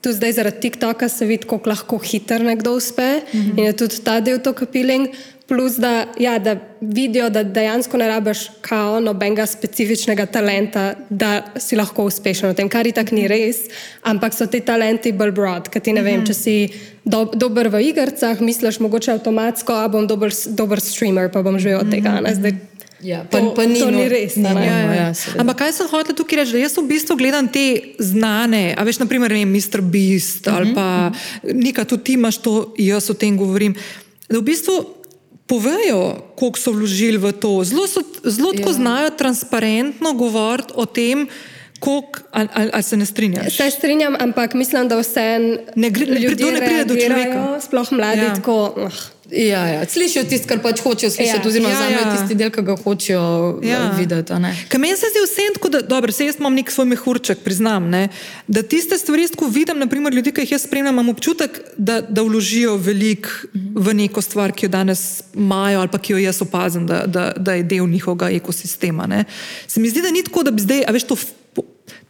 tu 0.00 0.12
zdaj 0.12 0.32
zaradi 0.32 0.60
TikToka 0.60 1.08
se 1.08 1.26
vidi, 1.26 1.46
kako 1.46 1.70
lahko 1.70 1.98
hitro 1.98 2.38
nekdo 2.38 2.72
uspe 2.72 3.20
mm 3.32 3.40
-hmm. 3.40 3.58
in 3.58 3.64
je 3.64 3.72
tudi 3.72 3.96
ta 4.04 4.20
del 4.20 4.38
to 4.38 4.52
kapiling. 4.52 5.08
Plus, 5.48 5.76
da, 5.76 6.06
ja, 6.18 6.38
da 6.38 6.56
vidijo, 6.80 7.30
da 7.30 7.42
dejansko 7.42 7.96
ne 7.96 8.08
rabiš 8.08 8.38
kao 8.60 9.00
nobenega 9.00 9.46
specifičnega 9.46 10.26
talenta, 10.26 10.94
da 11.10 11.42
si 11.56 11.76
lahko 11.76 12.04
uspešen 12.04 12.50
v 12.50 12.54
tem, 12.54 12.68
kar 12.68 12.86
je 12.86 12.92
tako 12.92 13.14
ni 13.14 13.28
res, 13.28 13.56
ampak 14.02 14.34
so 14.34 14.46
ti 14.46 14.60
talenti 14.60 15.12
bolj 15.12 15.30
broad. 15.30 15.68
Ker 15.68 15.82
ti 15.82 15.92
ne 15.92 16.02
vem, 16.02 16.26
če 16.26 16.34
si 16.34 16.68
do, 17.04 17.30
dober 17.34 17.68
v 17.68 17.80
igrah, 17.80 18.40
misliš 18.40 18.80
mogoče 18.80 19.12
avtomatsko, 19.12 19.72
a 19.72 19.88
bom 19.88 20.06
dober, 20.06 20.30
dober 20.48 20.80
streamer, 20.80 21.32
pa 21.32 21.42
bom 21.42 21.58
živel 21.58 21.80
od 21.80 21.90
tega. 21.90 22.20
Zdaj, 22.34 22.52
Ja, 22.98 23.22
pa, 23.22 23.38
to, 23.38 23.54
pa 23.54 23.62
ni, 23.62 23.78
to 23.78 23.90
ni 23.94 24.02
no, 24.02 24.10
res. 24.10 24.34
Ne, 24.34 24.50
ne, 24.54 24.66
ja, 24.66 24.78
ja. 24.82 24.92
Ja, 24.94 25.10
Ampak 25.38 25.62
kaj 25.62 25.72
sem 25.76 25.86
hotel 25.86 26.18
tukaj 26.18 26.42
reči? 26.42 26.58
Jaz 26.58 26.74
v 26.74 26.86
bistvu 26.90 27.14
gledam 27.14 27.46
te 27.46 27.94
znane, 28.02 28.74
a 28.74 28.82
veš, 28.82 28.98
naprimer, 29.04 29.30
ne, 29.30 29.46
Mr. 29.46 29.78
Beast 29.86 30.46
uh 30.46 30.52
-huh, 30.52 30.56
ali 30.56 30.66
mhm, 30.66 30.74
pa 30.74 30.86
uh 31.06 31.14
-huh. 31.14 31.54
nekaj, 31.54 31.84
tudi 31.84 32.04
ti 32.04 32.12
imaš 32.18 32.42
to, 32.42 32.74
jaz 32.78 33.10
o 33.10 33.14
tem 33.14 33.36
govorim. 33.38 33.74
Da 34.28 34.38
v 34.38 34.42
bistvu 34.42 34.98
povejo, 35.46 36.34
koliko 36.36 36.58
so 36.58 36.72
vložili 36.72 37.16
v 37.16 37.32
to. 37.32 37.64
Zelo, 37.64 37.86
so, 37.86 38.02
zelo 38.24 38.52
ja. 38.52 38.72
znajo 38.72 39.10
transparentno 39.10 40.12
govoriti 40.12 40.72
o 40.74 40.86
tem. 40.86 41.28
Kolik, 41.78 42.26
ali, 42.30 42.48
ali, 42.54 42.70
ali 42.74 42.82
se 42.82 42.96
ne 42.96 43.06
strinjaš? 43.06 43.56
Se 43.56 43.70
strinjam, 43.70 44.16
ampak 44.18 44.54
mislim, 44.54 44.88
da 44.88 44.98
vse 44.98 45.38
ne 45.74 45.90
gre, 45.90 46.06
ne, 46.06 46.20
ne 46.20 46.60
pride 46.66 46.84
do 46.84 46.94
človeka. 47.06 47.60
Sploh 47.60 47.92
mladi 47.92 48.20
ja. 48.20 48.34
tako. 48.34 48.74
Uh. 48.76 48.92
Ja, 49.30 49.66
ja. 49.66 49.84
Slišijo 49.84 50.24
tisto, 50.24 50.48
kar 50.48 50.60
pač 50.64 50.80
hočejo 50.80 51.10
slišati, 51.12 51.44
ja. 51.44 51.48
oziroma 51.48 51.70
ja, 51.70 51.88
ja. 51.92 52.04
tisti 52.16 52.36
del, 52.38 52.48
ki 52.52 52.62
ga 52.64 52.76
hočejo 52.80 53.24
eh, 53.60 53.68
ja. 53.68 53.80
videti. 53.98 54.32
Meni 54.80 54.96
se 54.96 55.10
zdi 55.12 55.24
vse 55.24 55.48
tako, 55.54 55.68
da 55.74 55.82
dobro, 55.84 56.12
se 56.12 56.26
jaz 56.26 56.38
imam 56.40 56.54
nek 56.56 56.72
svoj 56.72 56.88
mehurček, 56.94 57.42
priznam. 57.44 57.90
Ne, 57.92 58.08
da 58.48 58.62
tiste 58.62 58.96
stvari, 58.98 59.26
ko 59.36 59.50
vidim, 59.52 59.78
naprimer, 59.84 60.14
ljudi, 60.16 60.32
ki 60.32 60.46
jih 60.46 60.54
jaz 60.56 60.64
spremljam, 60.64 60.96
imam 60.96 61.12
občutek, 61.12 61.60
da, 61.76 62.00
da 62.00 62.24
vložijo 62.24 62.76
veliko 62.80 63.52
v 63.76 63.94
neko 64.00 64.24
stvar, 64.24 64.54
ki 64.56 64.66
jo 64.66 64.72
danes 64.72 65.04
imajo 65.34 65.82
ali 65.84 65.92
pa 65.92 66.00
ki 66.00 66.16
jo 66.16 66.22
jaz 66.22 66.40
opazim, 66.42 66.86
da, 66.88 67.02
da, 67.06 67.32
da 67.36 67.58
je 67.58 67.66
del 67.68 67.88
njihovega 67.88 68.30
ekosistema. 68.38 69.06
Ne. 69.06 69.24
Se 69.66 69.80
mi 69.80 69.92
zdi, 69.92 70.02
da 70.02 70.14
ni 70.14 70.24
tako, 70.24 70.46
da 70.48 70.54
bi 70.56 70.64
zdaj, 70.64 70.86
a 70.88 70.96
veš, 70.96 71.10
to 71.12 71.20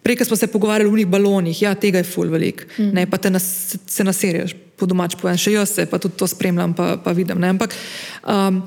Prej 0.02 0.24
smo 0.24 0.36
se 0.36 0.46
pogovarjali 0.46 0.88
o 0.88 0.96
njih 0.96 1.06
balonih, 1.06 1.62
ja, 1.62 1.74
tega 1.74 1.98
je 1.98 2.04
ful 2.04 2.30
velik, 2.32 2.62
mm. 2.78 2.94
ne, 2.94 3.04
pa 3.10 3.18
te 3.18 3.30
nas, 3.30 3.76
se 3.86 4.04
naserješ, 4.04 4.54
po 4.78 4.86
domač 4.86 5.16
povem, 5.18 5.38
še 5.38 5.56
jaz 5.56 5.74
se 5.74 5.86
pa 5.90 5.98
tudi 5.98 6.16
to 6.18 6.28
spremljam, 6.30 6.74
pa, 6.78 6.94
pa 7.02 7.12
vidim. 7.16 7.40
Ne, 7.42 7.50
ampak 7.56 7.74
um, 8.22 8.62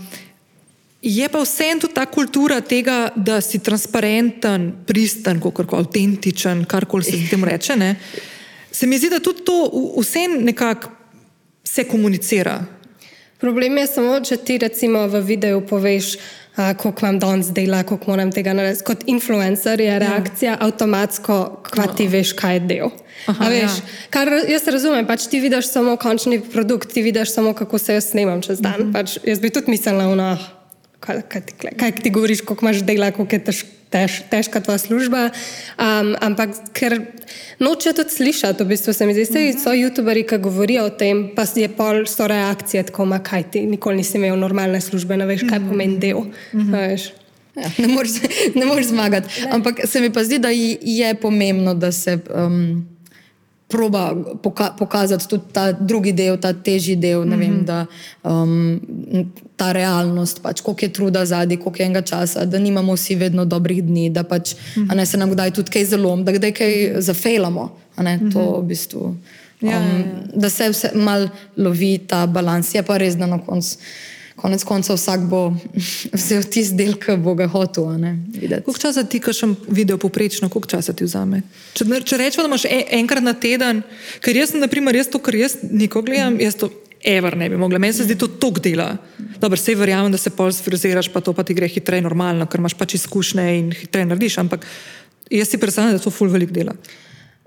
je 1.01 1.30
pa 1.32 1.41
vseeno 1.41 1.86
tudi 1.86 1.95
ta 1.95 2.05
kultura 2.05 2.59
tega, 2.62 3.09
da 3.16 3.39
si 3.41 3.62
transparenten, 3.64 4.72
pristen, 4.88 5.41
kako 5.41 5.80
avtentičen, 5.80 6.66
karkoli 6.70 7.07
se 7.07 7.24
temu 7.30 7.47
reče. 7.49 7.80
Ne, 7.80 7.95
se 8.72 8.88
mi 8.88 8.99
zdi, 8.99 9.09
da 9.09 9.20
tudi 9.24 9.45
to 9.47 9.57
vse 9.97 10.28
nekako 10.39 10.91
se 11.64 11.88
komunicira. 11.88 12.59
Problem 13.41 13.78
je 13.78 13.88
samo, 13.88 14.20
če 14.22 14.38
ti 14.45 14.57
recimo 14.62 15.07
v 15.09 15.24
videu 15.26 15.64
poveš, 15.66 16.14
koliko 16.55 17.05
imam 17.05 17.19
danes 17.19 17.51
dela, 17.55 17.83
koliko 17.83 18.11
moram 18.11 18.31
tega 18.31 18.53
narediti. 18.53 18.83
Kot 18.85 19.03
influencer 19.07 19.81
je 19.81 19.87
ja. 19.87 19.97
reakcija 19.99 20.51
ja. 20.51 20.57
avtomatsko, 20.59 21.37
kva 21.71 21.87
ti 21.97 22.07
veš, 22.11 22.33
kaj 22.37 22.55
je 22.55 22.63
del. 22.73 22.93
Aha, 23.31 23.49
veš, 23.53 23.77
ja. 23.79 24.07
kar, 24.13 24.31
jaz 24.49 24.67
razumem, 24.67 25.05
pač 25.07 25.27
ti 25.31 25.39
vidiš 25.39 25.69
samo 25.71 25.95
končni 26.01 26.41
produkt, 26.41 26.91
ti 26.93 27.03
vidiš 27.05 27.33
samo, 27.33 27.53
kako 27.53 27.79
se 27.79 27.99
jaz 27.99 28.09
snemam 28.11 28.41
čez 28.41 28.59
dan. 28.61 28.79
Mhm. 28.79 28.95
pač, 28.95 29.19
jaz 29.27 29.39
bi 29.39 29.49
tudi 29.53 29.71
mislila, 29.71 30.09
no, 30.15 30.31
kaj, 30.99 31.21
kaj, 31.29 31.45
kaj, 31.57 31.77
kaj 31.79 32.01
ti 32.01 32.09
govoriš, 32.09 32.41
koliko 32.41 32.65
imaš 32.65 32.83
dela, 32.87 33.11
koliko 33.15 33.35
je 33.35 33.43
težko 33.51 33.80
tež, 33.91 34.23
težka 34.31 34.61
tvoja 34.63 34.79
služba. 34.79 35.29
Um, 35.75 36.15
ampak 36.23 36.55
ker 36.73 36.97
noče 37.59 37.93
tudi 37.93 38.15
slišati, 38.15 38.63
v 38.63 38.73
bistvu 38.73 38.95
se 38.95 39.05
mi 39.05 39.13
zdi, 39.13 39.25
da 39.27 39.39
uh 39.39 39.45
-huh. 39.45 39.63
so 39.63 39.69
YouTuberi, 39.75 40.27
ki 40.27 40.37
govorijo 40.37 40.85
o 40.85 40.89
tem, 40.89 41.29
pa 41.35 41.43
je 41.55 41.67
pol 41.67 42.05
so 42.05 42.27
reakcije, 42.27 42.83
tako 42.83 43.03
ima 43.03 43.19
kaj 43.19 43.43
ti, 43.51 43.65
nikoli 43.65 43.97
nisi 43.97 44.17
imel 44.17 44.39
normalne 44.39 44.81
službe, 44.81 45.17
ne 45.17 45.25
veš, 45.25 45.41
kaj 45.49 45.59
uh 45.59 45.65
-huh. 45.65 45.69
pomeni 45.69 45.97
del. 45.97 46.17
Uh 46.17 46.27
-huh. 46.53 47.11
Ja, 47.55 47.71
ne 48.55 48.65
moreš 48.65 48.85
zmagati. 48.85 49.27
Ampak 49.51 49.79
se 49.85 50.01
mi 50.01 50.09
pa 50.13 50.23
zdi, 50.23 50.39
da 50.39 50.49
je 50.81 51.15
pomembno, 51.15 51.73
da 51.73 51.91
se 51.91 52.19
um, 52.35 52.87
proba 53.72 54.15
poka 54.43 54.72
pokazati 54.78 55.28
tudi 55.28 55.43
ta 55.51 55.72
drugi 55.72 56.11
del, 56.13 56.38
ta 56.38 56.53
težji 56.53 56.95
del, 56.95 57.26
mm 57.26 57.32
-hmm. 57.32 57.39
vem, 57.39 57.65
da, 57.65 57.86
um, 58.24 58.82
ta 59.55 59.72
realnost, 59.72 60.41
pač, 60.41 60.61
koliko 60.61 60.86
je 60.86 60.93
truda 60.93 61.26
zadnji, 61.26 61.57
koliko 61.57 61.82
je 61.82 61.86
enega 61.86 62.01
časa, 62.01 62.45
da 62.45 62.59
nimamo 62.59 62.93
vsi 62.93 63.15
vedno 63.15 63.45
dobrih 63.45 63.84
dni, 63.84 64.09
da 64.09 64.24
pač, 64.24 64.55
mm 64.55 64.84
-hmm. 64.84 64.95
ne, 64.95 65.05
se 65.05 65.17
nam 65.17 65.32
kdaj 65.32 65.51
tudi 65.51 65.72
kaj 65.72 65.86
zelo, 65.86 66.15
da 66.17 66.32
kdaj 66.32 66.51
kaj 66.51 67.01
zafejlamo. 67.01 67.72
Ne, 67.97 68.17
mm 68.17 68.19
-hmm. 68.19 68.34
to, 68.34 68.61
v 68.61 68.63
bistvu, 68.63 68.99
um, 68.99 69.17
ja, 69.61 69.72
ja, 69.72 69.97
ja. 69.97 70.03
Da 70.36 70.49
se 70.49 70.69
vse 70.69 70.91
mal 70.95 71.30
lovi 71.57 71.97
ta 71.97 72.28
balans, 72.28 72.76
je 72.76 72.84
pa 72.84 72.97
res, 72.97 73.15
da 73.15 73.26
na 73.26 73.38
koncu 73.38 73.78
konec 74.36 74.63
koncev 74.63 74.95
vsak 74.95 75.25
bo 75.29 75.41
vzel 76.17 76.43
tisti 76.43 76.77
del, 76.77 76.95
ki 77.01 77.17
bo 77.21 77.36
ga 77.39 77.47
hotel. 77.51 77.89
Koliko 78.65 78.79
časa 78.79 79.03
ti, 79.03 79.21
ki 79.23 79.34
še 79.36 79.49
video 79.69 79.99
poprečno, 80.01 80.49
koliko 80.49 80.77
časa 80.77 80.95
ti 80.97 81.07
vzame? 81.07 81.43
Če, 81.77 81.88
če 81.88 82.21
rečemo, 82.21 82.45
da 82.45 82.51
imaš 82.51 82.67
en, 82.69 82.86
enkrat 83.01 83.25
na 83.25 83.36
teden, 83.38 83.84
ker 84.23 84.39
jaz, 84.39 84.55
naprimer, 84.57 84.97
jaz 84.99 85.11
to, 85.11 85.21
kar 85.23 85.38
jaz 85.38 85.59
niko 85.63 86.03
gledam, 86.05 86.39
jaz 86.41 86.57
to 86.59 86.71
ever 87.03 87.38
ne 87.38 87.49
bi 87.49 87.57
mogla. 87.57 87.79
Meni 87.82 87.93
se 87.93 88.05
zdi 88.05 88.17
to 88.19 88.27
tok 88.41 88.59
dela. 88.63 88.93
Dobro, 89.41 89.57
vse 89.57 89.75
verjamem, 89.75 90.11
da 90.13 90.19
se 90.21 90.34
pol 90.34 90.51
sfriziraš, 90.53 91.09
pa 91.13 91.21
to 91.21 91.34
pa 91.34 91.43
ti 91.43 91.55
gre 91.57 91.69
hitreje 91.71 92.05
normalno, 92.05 92.45
ker 92.45 92.61
imaš 92.61 92.77
pač 92.77 92.95
izkušnje 92.99 93.47
in 93.57 93.71
hitreje 93.73 94.09
narediš, 94.09 94.38
ampak 94.43 94.67
jaz 95.32 95.49
si 95.49 95.59
predstavljam, 95.61 95.97
da 95.97 96.03
to 96.03 96.13
ful 96.13 96.29
velik 96.29 96.53
dela. 96.53 96.75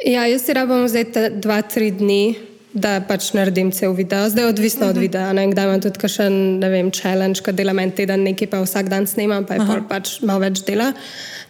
Ja, 0.02 0.26
jaz 0.26 0.42
si 0.42 0.56
rabim 0.56 0.82
vzeti 0.88 1.28
dva, 1.38 1.60
tri 1.62 1.92
dni 1.94 2.34
da 2.74 2.98
pač 3.06 3.30
naredim 3.36 3.70
cel 3.72 3.94
video. 3.94 4.28
Zdaj 4.28 4.44
je 4.44 4.48
odvisno 4.48 4.80
uh 4.80 4.86
-huh. 4.86 4.90
od 4.90 4.96
mhm. 4.96 5.02
videa. 5.02 5.32
Ne? 5.32 5.46
Kdaj 5.50 5.64
imam 5.64 5.80
tudi 5.80 6.08
še 6.08 6.24
en 6.26 6.90
challenge, 6.90 7.40
ki 7.40 7.52
delam 7.52 7.78
en 7.78 7.90
teden, 7.90 8.22
nekaj 8.22 8.50
pa 8.50 8.60
vsak 8.60 8.88
dan 8.88 9.06
snimam, 9.06 9.46
pa 9.46 9.54
je 9.54 9.60
pol 9.66 9.82
pač 9.88 10.20
malo 10.20 10.40
več 10.40 10.64
dela. 10.66 10.92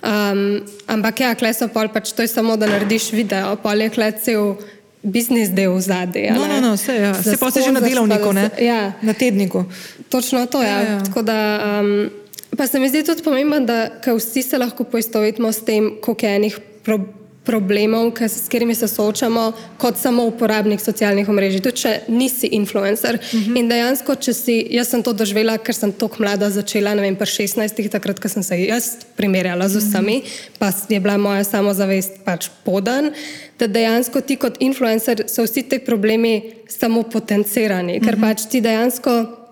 Um, 0.03 0.61
ampak 0.87 1.21
ja, 1.21 1.35
klej 1.35 1.55
so 1.55 1.69
pol 1.69 1.89
pač 1.89 2.13
to 2.13 2.23
je 2.23 2.29
samo, 2.29 2.57
da 2.57 2.67
narediš 2.67 3.13
video, 3.13 3.57
pol 3.57 3.81
je 3.81 3.91
klej 3.91 4.13
cel 4.23 4.57
biznis 5.03 5.49
del 5.49 5.73
v 5.73 5.81
zadnji. 5.81 6.31
No, 6.31 6.47
no, 6.47 6.61
no, 6.61 6.75
vse, 6.77 6.93
ja. 6.93 7.15
Se 7.15 7.37
pa 7.37 7.51
si 7.51 7.63
že 7.63 7.73
na 7.73 7.81
delovniku, 7.81 8.33
ne? 8.33 8.51
Ja. 8.59 8.93
Na 9.03 9.13
tedniku. 9.13 9.65
Točno 10.09 10.47
to, 10.47 10.63
ja. 10.63 10.69
ja, 10.69 10.91
ja. 10.91 11.01
Tako 11.05 11.23
da, 11.23 11.81
um, 11.81 12.11
pa 12.57 12.67
se 12.67 12.79
mi 12.79 12.89
zdi 12.89 13.05
tudi 13.05 13.23
pomembno, 13.23 13.61
da 13.61 13.91
vsi 14.17 14.43
se 14.43 14.59
lahko 14.59 14.85
poistovetimo 14.85 15.53
s 15.53 15.65
tem, 15.65 15.97
koliko 16.01 16.27
je 16.27 16.37
enih 16.37 16.59
problemov 16.85 17.24
problemov, 17.45 18.13
s 18.21 18.49
katerimi 18.49 18.75
se 18.75 18.89
soočamo, 18.89 19.53
kot 19.79 19.99
samo 20.01 20.25
uporabnik 20.25 20.81
socialnih 20.81 21.29
omrežij, 21.29 21.61
tudi 21.61 21.83
če 21.83 21.93
nisi 22.09 22.49
influencer. 22.57 23.15
Uh 23.15 23.35
mhm. 23.35 23.53
-huh. 23.53 23.59
In 23.59 23.69
dejansko, 23.69 24.15
če 24.15 24.33
si, 24.33 24.67
jaz 24.71 24.89
sem 24.89 25.03
to 25.03 25.13
doživela, 25.13 25.59
ker 25.59 25.75
sem 25.75 25.93
tako 25.93 26.17
mlada 26.19 26.51
začela, 26.51 26.95
ne 26.95 27.03
vem, 27.03 27.17
pa 27.17 27.25
16, 27.25 27.89
takrat, 27.91 28.21
ko 28.21 28.29
sem 28.29 28.43
se 28.43 28.61
jaz 28.65 28.97
primerjala 29.17 29.69
z 29.69 29.77
vsemi, 29.77 30.17
uh 30.17 30.25
-huh. 30.25 30.59
pa 30.59 30.73
je 30.89 31.01
bila 31.01 31.19
moja 31.19 31.45
samozavest 31.45 32.13
pač 32.25 32.49
podan, 32.65 33.13
da 33.59 33.67
dejansko 33.67 34.21
ti 34.21 34.37
kot 34.37 34.57
influencer 34.61 35.25
so 35.27 35.43
vsi 35.43 35.63
ti 35.63 35.79
problemi 35.79 36.43
samo 36.69 37.03
potencirani, 37.03 37.93
uh 37.93 37.99
-huh. 37.99 38.05
ker 38.05 38.17
mhm. 38.17 38.23
pač 38.23 38.43
ti 38.51 38.61
dejansko. 38.61 39.44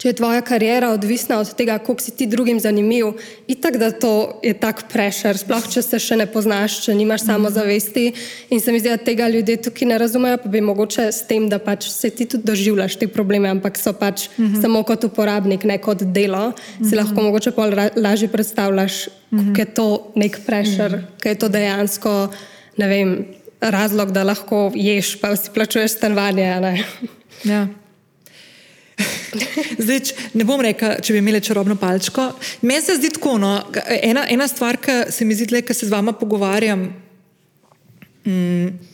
Če 0.00 0.08
je 0.08 0.16
tvoja 0.16 0.40
karijera 0.40 0.94
odvisna 0.94 1.36
od 1.42 1.50
tega, 1.52 1.74
koliko 1.78 2.00
si 2.00 2.14
ti 2.16 2.24
drugim 2.26 2.56
zanimiv, 2.60 3.10
itak 3.52 3.76
da 3.76 3.90
to 3.92 4.40
je 4.40 4.54
tak 4.56 4.86
prešer, 4.88 5.36
sploh 5.36 5.66
če 5.68 5.82
se 5.84 5.98
še 6.00 6.16
ne 6.16 6.24
poznaš, 6.24 6.78
če 6.86 6.94
nimaš 6.96 7.26
samozavesti. 7.26 8.06
In 8.48 8.62
se 8.64 8.72
mi 8.72 8.80
zdi, 8.80 8.94
da 8.94 8.96
tega 8.96 9.28
ljudje 9.28 9.58
tukaj 9.66 9.90
ne 9.90 9.98
razumejo, 10.00 10.38
pa 10.40 10.48
bi 10.48 10.62
mogoče 10.64 11.10
s 11.12 11.26
tem, 11.28 11.50
da 11.52 11.58
pač 11.60 11.90
se 11.92 12.08
ti 12.16 12.24
tudi 12.24 12.48
doživljaš 12.48 12.96
te 12.96 13.10
probleme, 13.12 13.50
ampak 13.52 13.76
so 13.76 13.92
pač 13.92 14.30
uh 14.30 14.38
mhm. 14.38 14.54
-huh. 14.54 14.62
samo 14.62 14.82
kot 14.88 15.04
uporabnik, 15.04 15.64
ne 15.68 15.76
kot 15.78 16.02
delo, 16.02 16.46
uh 16.48 16.54
-huh. 16.54 16.88
si 16.88 16.96
lahko 16.96 17.20
mogoče 17.20 17.50
pol 17.50 17.68
lažje 17.96 18.28
predstavljaš, 18.28 19.06
uh 19.06 19.38
-huh. 19.38 19.52
kaj 19.56 19.62
je 19.62 19.74
to 19.74 20.12
nek 20.16 20.40
prešer, 20.46 20.94
uh 20.94 21.00
-huh. 21.00 21.20
kaj 21.20 21.32
je 21.32 21.38
to 21.38 21.48
dejansko, 21.48 22.28
ne 22.76 22.88
vem, 22.88 23.26
razlog, 23.60 24.12
da 24.12 24.24
lahko 24.24 24.72
ješ, 24.74 25.20
pa 25.20 25.36
si 25.36 25.50
plačuješ 25.54 25.90
stanovanje. 25.90 26.84
Ja. 27.44 27.68
Zdaj, 29.84 30.00
ne 30.34 30.44
bom 30.44 30.60
rekel, 30.64 30.96
če 31.02 31.14
bi 31.14 31.22
imeli 31.22 31.40
čarobno 31.44 31.76
palčko. 31.80 32.30
Meni 32.62 32.82
se 32.82 32.96
zdi 32.98 33.12
tako, 33.14 33.36
no, 33.38 33.52
ena, 34.00 34.26
ena 34.30 34.48
stvar, 34.48 34.78
ki 34.80 35.02
se 35.12 35.24
mi 35.24 35.34
zdi, 35.34 35.48
da 35.50 35.74
se 35.74 35.86
z 35.86 35.92
vama 35.92 36.12
pogovarjam. 36.12 36.88
Mm, 38.26 38.89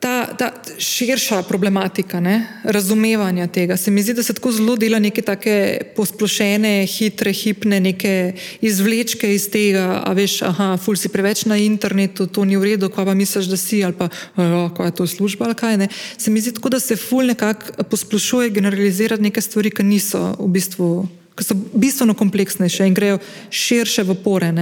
ta, 0.00 0.26
ta 0.38 0.52
širša 0.78 1.42
problematika, 1.42 2.20
ne, 2.20 2.46
razumevanja 2.64 3.46
tega. 3.46 3.76
Se 3.76 3.90
mi 3.90 4.02
zdi, 4.02 4.14
da 4.14 4.22
se 4.22 4.34
tako 4.34 4.52
zelo 4.52 4.76
dela 4.76 4.98
neke 4.98 5.22
take 5.22 5.80
posplošene, 5.96 6.86
hitre, 6.86 7.32
hipne, 7.32 7.80
neke 7.80 8.32
izvlečke 8.60 9.34
iz 9.34 9.48
tega. 9.50 10.02
A 10.04 10.12
veš, 10.16 10.40
aha, 10.48 10.76
ful 10.82 10.96
si 10.96 11.08
preveč 11.12 11.44
na 11.50 11.56
internetu, 11.56 12.26
to 12.26 12.44
ni 12.44 12.56
v 12.56 12.72
redu, 12.72 12.90
kaj 12.92 13.08
pa 13.08 13.14
misliš, 13.14 13.50
da 13.50 13.56
si, 13.56 13.82
ali 13.84 13.96
pa 13.96 14.10
kaj 14.36 14.90
je 14.90 14.96
to 15.00 15.06
služba, 15.06 15.48
ali 15.48 15.58
kaj 15.58 15.78
ne. 15.84 15.88
Se 16.18 16.30
mi 16.30 16.40
zdi 16.40 16.54
tako, 16.58 16.72
da 16.76 16.80
se 16.80 16.96
ful 16.96 17.26
nekako 17.26 17.84
posplošuje, 17.90 18.50
generalizira 18.50 19.16
neke 19.16 19.40
stvari, 19.40 19.70
ki 19.70 19.86
niso 19.86 20.34
v 20.38 20.50
bistvu, 20.58 20.90
ki 21.38 21.46
so 21.46 21.56
bistveno 21.56 22.14
kompleksnejše 22.18 22.86
in 22.86 22.94
grejo 22.94 23.22
širše 23.50 24.04
v 24.08 24.18
pore. 24.24 24.52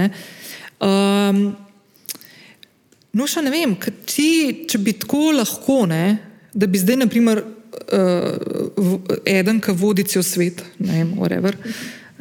Um, 0.81 1.51
No, 3.11 3.27
še 3.27 3.43
ne 3.43 3.51
vem, 3.51 3.73
ti, 4.07 4.29
če 4.71 4.79
bi 4.79 4.93
tako 4.95 5.33
lahko, 5.35 5.83
ne, 5.89 6.15
da 6.55 6.67
bi 6.67 6.79
zdaj, 6.79 7.01
naprimer, 7.03 7.43
uh, 7.43 9.15
eden, 9.27 9.59
ki 9.63 9.75
vodi 9.75 10.05
cel 10.07 10.23
svet, 10.23 10.63
ne 10.79 11.01
vem, 11.01 11.15
whatever, 11.19 11.57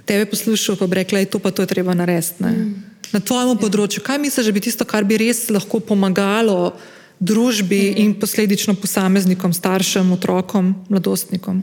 tebe 0.07 0.26
poslušal, 0.30 0.78
pa 0.80 0.88
bi 0.91 0.99
rekla, 1.01 1.20
da 1.20 1.26
je 1.26 1.30
to 1.30 1.38
pa 1.38 1.53
to 1.55 1.62
je 1.62 1.70
treba 1.70 1.95
narediti. 1.95 2.43
Mm. 2.43 2.72
Na 3.14 3.20
tvojem 3.22 3.55
ja. 3.55 3.59
področju, 3.62 4.03
kaj 4.07 4.18
misliš, 4.22 4.51
da 4.51 4.55
bi 4.55 4.62
tisto, 4.64 4.86
kar 4.86 5.07
bi 5.07 5.18
res 5.22 5.45
lahko 5.51 5.78
pomagalo 5.82 6.74
družbi 7.20 7.80
mm. 7.91 7.99
in 8.03 8.14
posledično 8.18 8.74
posameznikom, 8.80 9.55
staršem, 9.55 10.11
otrokom, 10.16 10.74
mladostnikom? 10.91 11.62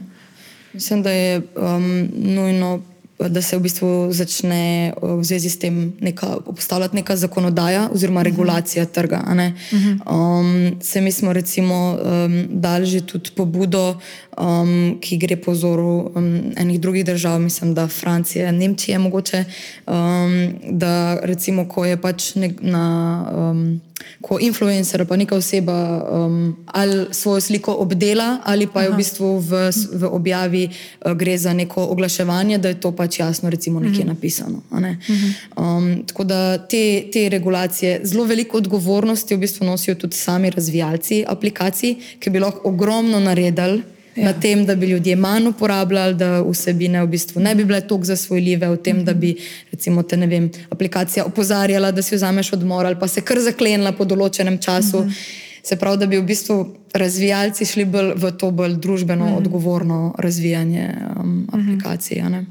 Mislim, 0.72 1.02
da 1.04 1.12
je 1.12 1.42
um, 1.56 1.88
nujno 2.12 2.78
da 3.18 3.42
se 3.42 3.56
v 3.56 3.60
bistvu 3.60 4.12
začne 4.14 4.94
v 5.02 5.24
zvezi 5.24 5.50
s 5.50 5.58
tem 5.58 5.92
neka, 6.00 6.38
postavljati 6.46 6.96
neka 6.96 7.16
zakonodaja 7.16 7.88
oziroma 7.92 8.22
regulacija 8.22 8.82
uh 8.82 8.88
-huh. 8.88 8.94
trga. 8.94 9.22
-huh. 9.26 9.98
um, 10.06 10.80
se 10.80 11.00
mi 11.00 11.12
smo 11.12 11.32
recimo 11.32 11.98
um, 11.98 12.46
dali 12.50 12.86
že 12.86 13.00
tudi 13.00 13.30
pobudo, 13.34 13.98
um, 14.38 14.98
ki 15.00 15.16
gre 15.16 15.36
po 15.36 15.52
vzoru 15.52 16.12
um, 16.14 16.40
enih 16.56 16.80
drugih 16.80 17.04
držav, 17.04 17.40
mislim, 17.40 17.74
da 17.74 17.88
Francije, 17.88 18.52
Nemčije 18.52 18.98
mogoče, 18.98 19.44
um, 19.86 20.54
da 20.70 21.20
recimo, 21.22 21.68
ko 21.68 21.84
je 21.84 21.96
pač 21.96 22.34
nek, 22.34 22.52
na. 22.62 23.24
Um, 23.34 23.80
ko 24.20 24.38
influencer 24.40 25.06
pa 25.06 25.16
neka 25.16 25.36
oseba 25.36 26.04
um, 26.10 26.56
ali 26.66 27.06
svojo 27.10 27.40
sliko 27.40 27.74
obdela, 27.74 28.38
ali 28.44 28.66
pa 28.66 28.82
je 28.82 28.88
Aha. 28.88 28.94
v 28.94 28.98
bistvu 28.98 29.38
v, 29.38 29.70
v 29.92 30.10
objavi 30.10 30.64
uh, 30.68 31.12
gre 31.12 31.38
za 31.38 31.52
neko 31.52 31.84
oglaševanje, 31.84 32.58
da 32.58 32.68
je 32.68 32.80
to 32.80 32.92
pač 32.92 33.20
jasno, 33.20 33.50
recimo, 33.50 33.80
nekje 33.80 34.04
mhm. 34.04 34.08
napisano. 34.08 34.62
Ne? 34.70 34.98
Mhm. 35.10 35.28
Um, 35.56 36.02
tako 36.06 36.24
da 36.24 36.58
te, 36.58 37.10
te 37.12 37.28
regulacije, 37.28 38.00
zelo 38.04 38.24
veliko 38.24 38.56
odgovornosti 38.56 39.34
v 39.34 39.38
bistvu 39.38 39.66
nosijo 39.66 39.94
tudi 39.94 40.16
sami 40.16 40.50
razvijalci 40.50 41.24
aplikacij, 41.28 41.94
ki 42.18 42.30
bi 42.30 42.38
lahko 42.42 42.68
ogromno 42.68 43.20
naredili. 43.20 43.82
Ja. 44.18 44.24
na 44.24 44.32
tem, 44.40 44.64
da 44.66 44.74
bi 44.74 44.86
ljudje 44.86 45.16
manj 45.16 45.48
uporabljali, 45.48 46.14
da 46.14 46.42
vsebine 46.42 47.02
v 47.04 47.10
bistvu 47.14 47.40
ne 47.40 47.54
bi 47.54 47.64
bile 47.64 47.80
tako 47.80 48.04
zasvojljive, 48.04 48.68
v 48.68 48.76
tem, 48.82 49.04
da 49.04 49.14
bi 49.14 49.34
recimo 49.72 50.02
te, 50.02 50.16
vem, 50.16 50.50
aplikacija 50.70 51.24
opozarjala, 51.24 51.90
da 51.92 52.02
si 52.02 52.16
vzameš 52.16 52.52
odmor 52.52 52.86
ali 52.86 52.98
pa 53.00 53.08
se 53.08 53.20
kar 53.20 53.40
zaklenila 53.40 53.92
po 53.92 54.04
določenem 54.04 54.58
času. 54.58 55.04
Mhm. 55.04 55.46
Se 55.68 55.76
pravi, 55.76 55.98
da 56.00 56.06
bi 56.06 56.16
v 56.16 56.24
bistvu 56.24 56.54
razvijalci 56.96 57.66
šli 57.66 57.84
bolj 57.84 58.14
v 58.16 58.30
to 58.40 58.50
bolj 58.50 58.78
družbeno 58.80 59.26
mhm. 59.26 59.36
odgovorno 59.36 60.14
razvijanje 60.18 60.94
um, 61.16 61.48
aplikacij. 61.52 62.22
Mhm. 62.22 62.46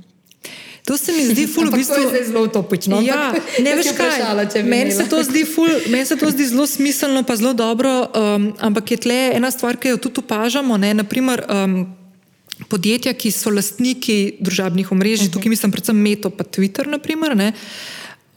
To 0.87 0.97
se 0.97 1.11
mi 1.11 1.25
zdi 1.27 1.43
ful, 1.51 1.67
v 1.67 1.81
bistvu 1.81 1.99
zelo 2.25 2.45
utopično. 2.47 3.01
Ja, 3.03 3.33
ne 3.65 3.75
veš 3.75 3.91
kaj. 3.97 4.21
Meni 4.63 4.95
se, 4.95 5.03
men 5.91 6.05
se 6.07 6.15
to 6.15 6.31
zdi 6.31 6.45
zelo 6.47 6.67
smiselno, 6.67 7.25
pa 7.27 7.35
zelo 7.35 7.51
dobro, 7.53 8.07
um, 8.07 8.53
ampak 8.63 8.95
je 8.95 8.97
tle 9.03 9.17
ena 9.35 9.51
stvar, 9.51 9.75
ki 9.75 9.97
jo 9.97 9.99
tudi 10.07 10.23
opažamo. 10.23 10.79
Ne, 10.79 10.93
naprimer, 10.95 11.43
um, 11.51 11.75
podjetja, 12.71 13.11
ki 13.19 13.33
so 13.35 13.51
lastniki 13.51 14.37
družabnih 14.39 14.91
omrežij, 14.91 15.15
uh 15.15 15.21
mhm. 15.27 15.29
-huh. 15.29 15.33
tukaj 15.33 15.49
mislim 15.49 15.71
predvsem 15.75 16.01
Meto, 16.01 16.29
pa 16.29 16.43
Twitter, 16.43 16.87
naprimer, 16.87 17.35
ne, 17.35 17.51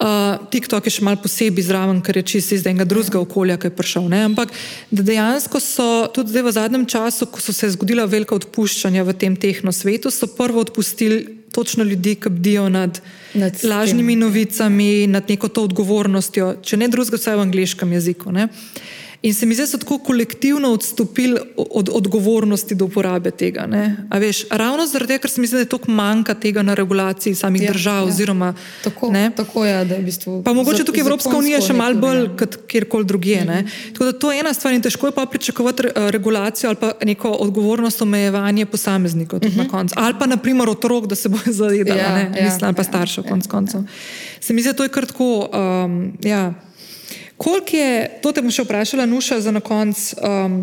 uh, 0.02 0.46
TikTok 0.50 0.86
je 0.86 0.90
še 0.90 1.04
mal 1.04 1.16
posebej 1.22 1.64
zraven, 1.64 2.02
ker 2.02 2.16
je 2.16 2.22
čisto 2.22 2.54
iz 2.54 2.66
enega 2.66 2.84
drugega 2.84 3.20
okolja, 3.20 3.56
ki 3.56 3.66
je 3.66 3.76
prišel. 3.76 4.08
Ne, 4.08 4.24
ampak 4.24 4.50
dejansko 4.90 5.60
so 5.60 6.06
tudi 6.14 6.42
v 6.42 6.52
zadnjem 6.52 6.86
času, 6.86 7.26
ko 7.26 7.40
so 7.40 7.52
se 7.52 7.70
zgodila 7.70 8.04
velika 8.04 8.34
odpuščanja 8.34 9.04
v 9.04 9.12
tem 9.14 9.36
tehno 9.36 9.72
svetu, 9.72 10.10
so 10.10 10.26
prvo 10.26 10.60
odpustili 10.60 11.39
točno 11.52 11.84
ljudi, 11.84 12.14
ki 12.14 12.30
bdijo 12.30 12.68
nad, 12.68 13.00
nad 13.34 13.64
lažnimi 13.64 14.16
novicami, 14.16 15.06
nad 15.06 15.28
neko 15.28 15.48
to 15.48 15.64
odgovornostjo, 15.64 16.54
če 16.62 16.76
ne 16.76 16.88
drugega, 16.88 17.16
vsaj 17.16 17.36
v 17.36 17.46
angliškem 17.48 17.92
jeziku. 17.92 18.32
Ne. 18.32 18.48
In 19.22 19.34
se 19.34 19.46
mi 19.46 19.54
zdi, 19.54 19.62
da 19.62 19.66
so 19.66 19.78
tako 19.78 19.98
kolektivno 19.98 20.72
odstopili 20.72 21.40
od 21.56 21.88
odgovornosti 21.92 22.74
do 22.74 22.84
uporabe 22.84 23.30
tega. 23.30 23.66
Veš, 24.16 24.44
ravno 24.50 24.86
zaradi 24.86 25.12
tega, 25.12 25.22
ker 25.22 25.30
se 25.30 25.40
mi 25.40 25.46
zdi, 25.46 25.58
da 25.58 25.60
je 25.60 25.68
toliko 25.68 25.90
manjka 25.92 26.34
tega 26.34 26.62
na 26.62 26.74
regulaciji 26.74 27.34
samih 27.34 27.62
ja, 27.62 27.72
držav. 27.72 28.06
Ja. 28.06 28.14
Oziroma, 28.14 28.54
tako, 28.84 29.12
tako 29.36 29.64
je, 29.64 29.84
da 29.84 29.94
je 29.94 30.00
v 30.00 30.04
bistvu. 30.04 30.42
Pa 30.42 30.52
mogoče 30.52 30.84
tukaj 30.88 31.04
Evropska 31.04 31.36
unija 31.36 31.60
še 31.60 31.76
malo 31.76 32.00
bolj 32.00 32.22
ja. 32.22 32.30
kot 32.40 32.56
kjerkoli 32.66 33.04
drugje. 33.04 33.44
Mm 33.44 33.48
-hmm. 33.48 33.92
Tako 33.92 34.04
da 34.04 34.12
to 34.12 34.32
je 34.32 34.40
ena 34.40 34.54
stvar 34.54 34.74
in 34.74 34.82
težko 34.82 35.06
je 35.06 35.12
pa 35.12 35.26
pričakovati 35.26 35.82
eh, 35.82 36.10
regulacijo 36.10 36.70
ali 36.70 36.76
pa 36.80 36.92
neko 37.04 37.28
odgovornost 37.30 38.02
omejevanje 38.02 38.66
posameznikov 38.66 39.40
mm 39.42 39.48
-hmm. 39.48 39.56
na 39.56 39.68
koncu. 39.68 39.94
Ali 39.98 40.14
pa 40.18 40.26
naprimer 40.26 40.68
otrok, 40.68 41.06
da 41.06 41.14
se 41.14 41.28
bo 41.28 41.38
zavedal, 41.60 41.98
ja, 41.98 42.18
ja, 42.18 42.28
mislim, 42.28 42.64
ali 42.64 42.74
pa 42.74 42.80
ja, 42.80 42.84
staršev 42.84 43.24
ja, 43.24 43.30
konc 43.30 43.46
koncev. 43.46 43.80
Ja. 43.80 43.86
Se 44.40 44.52
mi 44.52 44.62
zdi, 44.62 44.68
da 44.68 44.76
to 44.76 44.82
je 44.82 44.88
kar 44.88 45.06
tako. 45.06 45.50
Um, 45.84 46.12
ja. 46.22 46.54
Koliko 47.40 47.76
je, 47.76 48.20
to 48.20 48.32
te 48.36 48.42
bom 48.44 48.52
še 48.52 48.66
vprašala, 48.66 49.06
Nuša, 49.08 49.38
za 49.40 49.48
na 49.48 49.62
konec, 49.64 49.96
um, 50.20 50.60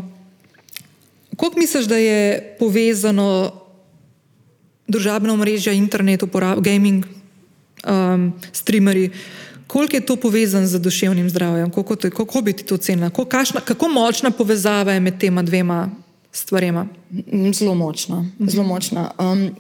koliko 1.34 1.58
misliš, 1.58 1.88
da 1.90 1.98
je 1.98 2.38
povezano 2.60 3.50
družabno 4.86 5.34
mrežje, 5.42 5.74
internet, 5.74 6.22
uporab, 6.22 6.62
gaming, 6.62 7.02
um, 7.82 8.30
streamerji, 8.54 9.10
koliko 9.66 9.98
je 9.98 10.06
to 10.06 10.20
povezano 10.22 10.70
z 10.70 10.78
duševnim 10.78 11.26
zdravjem, 11.34 11.74
kako 11.74 12.42
bi 12.46 12.54
ti 12.54 12.64
to 12.64 12.78
ocenila, 12.78 13.10
kako 13.10 13.90
močna 13.90 14.30
povezava 14.30 14.94
je 14.94 15.02
med 15.02 15.18
tema 15.18 15.42
dvema 15.42 15.90
stvarema. 16.32 16.88
Zelo 17.54 17.76
močna. 17.76 18.26
Zelo 18.40 18.64
močna. 18.64 19.12
Um, 19.20 19.56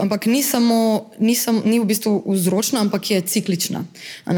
ampak 0.00 0.26
ni 0.26 0.42
samo, 0.42 1.10
ni, 1.18 1.34
sam, 1.34 1.62
ni 1.64 1.80
v 1.80 1.84
bistvu 1.84 2.22
vzročna, 2.26 2.80
ampak 2.80 3.10
je 3.10 3.20
ciklična. 3.20 3.84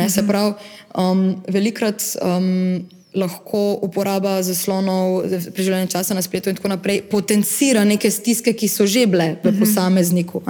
Se 0.09 0.27
pravi, 0.27 0.55
um, 0.95 1.43
velikrat. 1.49 2.03
Um, 2.23 2.89
lahko 3.15 3.79
uporaba 3.83 4.43
zaslonov, 4.43 5.23
preživljanje 5.55 5.87
časa 5.87 6.15
na 6.15 6.23
spletu 6.23 6.51
in 6.51 6.57
tako 6.57 6.69
naprej, 6.69 7.03
potencira 7.11 7.85
neke 7.85 8.11
stiske, 8.11 8.53
ki 8.53 8.69
so 8.69 8.87
že 8.87 9.07
bile 9.07 9.37
v 9.43 9.51
mhm. 9.51 9.59
posamezniku. 9.61 10.43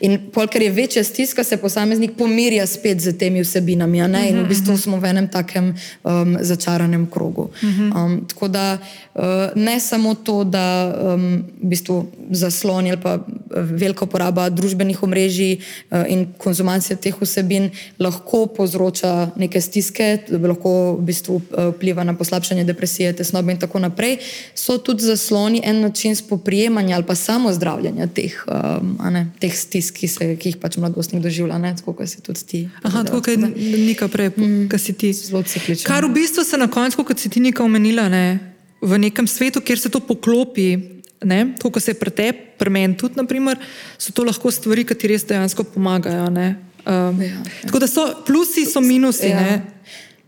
In 0.00 0.18
pol, 0.30 0.46
ker 0.46 0.62
je 0.62 0.70
večja 0.70 1.04
stiska, 1.04 1.44
se 1.44 1.56
posameznik 1.56 2.14
pomirja 2.18 2.66
spet 2.66 3.00
z 3.00 3.16
temi 3.18 3.42
vsebinami. 3.42 3.98
In 3.98 4.14
v 4.14 4.42
mhm, 4.42 4.48
bistvu 4.48 4.72
mhm. 4.72 4.80
smo 4.80 5.00
v 5.00 5.10
enem 5.10 5.28
takem 5.28 5.74
um, 6.02 6.36
začaranem 6.40 7.06
krogu. 7.10 7.50
Um, 7.62 8.24
tako 8.28 8.48
da 8.48 8.78
uh, 8.78 9.22
ne 9.54 9.80
samo 9.80 10.14
to, 10.14 10.44
da 10.44 10.94
um, 11.14 11.42
v 11.62 11.68
bistvu 11.74 12.06
zasloni 12.30 12.90
ali 12.90 13.00
pa 13.02 13.18
uh, 13.18 13.22
velika 13.58 14.04
uporaba 14.04 14.48
družbenih 14.50 15.02
omrežij 15.02 15.58
uh, 15.58 16.04
in 16.08 16.26
konzumacija 16.38 16.96
teh 16.96 17.14
vsebin 17.20 17.70
lahko 17.98 18.46
povzroča 18.46 19.30
neke 19.36 19.60
stiske, 19.60 20.18
lahko 20.30 20.94
v 20.98 21.06
bistvu 21.10 21.34
uh, 21.34 21.74
vpliva 22.04 22.12
na 22.12 22.18
poslabšanje 22.18 22.64
depresije, 22.64 23.12
tesnobe 23.12 23.52
in 23.52 23.58
tako 23.58 23.78
naprej, 23.78 24.18
so 24.54 24.78
tudi 24.78 25.04
zasloni 25.04 25.60
en 25.64 25.80
način 25.80 26.16
spoprijemanja 26.16 26.96
ali 26.96 27.04
pa 27.06 27.14
samo 27.14 27.52
zdravljenja 27.52 28.06
teh, 28.06 28.44
um, 28.46 28.98
ne, 29.10 29.30
teh 29.40 29.52
stisk, 29.52 29.94
ki, 29.94 30.08
se, 30.08 30.36
ki 30.36 30.48
jih 30.48 30.56
pač 30.60 30.76
mladostnik 30.76 31.22
doživlja, 31.22 31.58
tako 31.76 31.92
kot 31.92 32.08
se 32.08 32.20
tudi 32.20 32.44
ti. 32.46 32.68
Aha, 32.82 33.04
tako 33.04 33.22
kot 33.22 33.38
nika 33.56 34.08
prej, 34.08 34.30
mm, 34.36 34.68
kot 34.70 34.80
si 34.80 34.92
ti. 34.92 35.12
Zelo 35.12 35.42
ciklično. 35.42 35.88
Kar 35.88 36.04
v 36.04 36.12
bistvu 36.14 36.44
se 36.44 36.58
na 36.58 36.68
koncu, 36.68 37.04
kot 37.04 37.18
si 37.18 37.28
ti 37.28 37.40
nika 37.40 37.64
omenila, 37.64 38.08
ne, 38.08 38.54
v 38.82 38.98
nekem 38.98 39.26
svetu, 39.26 39.60
kjer 39.60 39.78
se 39.78 39.88
to 39.88 40.00
poklopi. 40.00 40.90
Ne, 41.24 41.54
to, 41.56 41.70
kar 41.72 41.80
se 41.80 41.94
je 41.94 41.96
pretep, 41.96 42.40
pri 42.60 42.70
meni 42.70 42.96
tudi, 43.00 43.16
naprimer, 43.16 43.56
so 43.96 44.12
to 44.12 44.26
lahko 44.26 44.50
stvari, 44.52 44.84
ki 44.84 44.92
ti 44.92 45.08
res 45.08 45.24
dejansko 45.24 45.64
pomagajo. 45.72 46.26
Um, 46.28 47.22
ja, 47.22 47.30
ja. 47.30 47.40
Tako 47.64 47.80
da 47.80 47.88
so 47.88 48.04
plusi, 48.26 48.66
so 48.68 48.82
minusi. 48.84 49.30
Ja. 49.32 49.40
Mo 49.40 49.74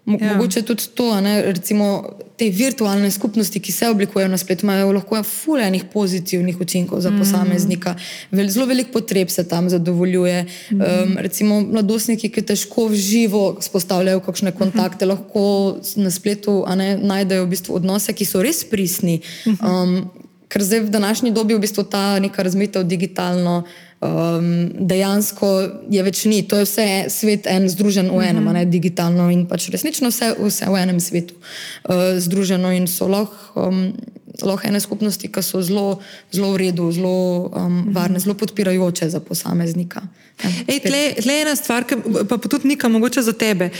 ja. 0.06 0.34
Mogoče 0.34 0.62
tudi 0.62 0.82
to, 0.94 1.20
ne, 1.20 1.42
recimo 1.42 2.04
te 2.36 2.50
virtualne 2.50 3.10
skupnosti, 3.10 3.60
ki 3.60 3.72
se 3.72 3.88
oblikujejo 3.88 4.28
na 4.28 4.38
spletu, 4.38 4.66
imajo 4.66 4.92
lahko 4.92 5.22
fulejnih 5.22 5.84
pozitivnih 5.92 6.60
učinkov 6.60 7.00
za 7.00 7.10
mm. 7.10 7.18
posameznika. 7.18 7.94
Vel, 8.30 8.48
zelo 8.48 8.66
veliko 8.66 8.92
potreb 8.92 9.28
se 9.28 9.48
tam 9.48 9.70
zadovoljuje. 9.70 10.44
Mm. 10.70 10.80
Um, 10.80 11.16
recimo 11.18 11.60
mladostniki, 11.60 12.28
ki 12.28 12.42
težko 12.42 12.86
v 12.92 13.00
živo 13.00 13.56
spostavljajo 13.60 14.20
kakšne 14.20 14.52
kontakte, 14.52 15.06
mm 15.06 15.08
-hmm. 15.08 15.12
lahko 15.12 15.76
na 15.96 16.10
spletu 16.10 16.64
ne, 16.76 16.98
najdejo 17.02 17.44
v 17.44 17.48
bistvu 17.48 17.74
odnose, 17.74 18.12
ki 18.12 18.24
so 18.24 18.42
res 18.42 18.64
pristni. 18.64 19.20
Um, 19.46 20.10
ker 20.48 20.62
zdaj 20.62 20.80
v 20.80 20.90
današnji 20.90 21.30
dobi 21.30 21.54
v 21.54 21.58
bistvu 21.58 21.82
ta 21.84 22.18
neka 22.18 22.42
razmitev 22.42 22.84
digitalno 22.84 23.62
um, 24.06 24.70
dejansko 24.88 25.48
je 25.90 26.02
več 26.02 26.24
ni. 26.24 26.42
To 26.48 26.60
je 26.60 26.66
vse 26.66 26.86
svet 27.12 27.46
en, 27.50 27.68
združen 27.70 28.10
v 28.10 28.22
enem, 28.30 28.46
uh 28.46 28.50
-huh. 28.50 28.58
ne 28.58 28.64
digitalno 28.64 29.30
in 29.30 29.46
pač 29.46 29.68
resnično 29.68 30.08
vse, 30.08 30.34
vse 30.38 30.66
v 30.66 30.82
enem 30.82 31.00
svetu 31.00 31.34
uh, 31.34 32.18
združeno 32.18 32.72
in 32.72 32.86
so 32.86 33.08
lahko. 33.08 33.68
Um, 33.68 33.92
Lahko 34.42 34.68
ene 34.68 34.80
skupnosti, 34.80 35.28
ki 35.32 35.42
so 35.42 35.62
zelo, 35.62 36.00
zelo 36.30 36.52
v 36.52 36.56
redu, 36.56 36.92
zelo 36.92 37.48
um, 37.56 37.88
varne, 37.88 38.20
zelo 38.20 38.34
podpirajoče 38.34 39.08
za 39.08 39.20
posameznika. 39.20 40.02
Ja, 40.44 40.50
Ej, 40.68 40.80
tle, 40.80 41.14
tle 41.22 41.32
je 41.32 41.42
ena 41.42 41.56
stvar, 41.56 41.86
ki 41.88 41.96
pa, 42.28 42.36
tudi 42.36 42.68
nekaj 42.68 42.90
mogoče 42.90 43.22
za 43.22 43.32
tebe. 43.32 43.70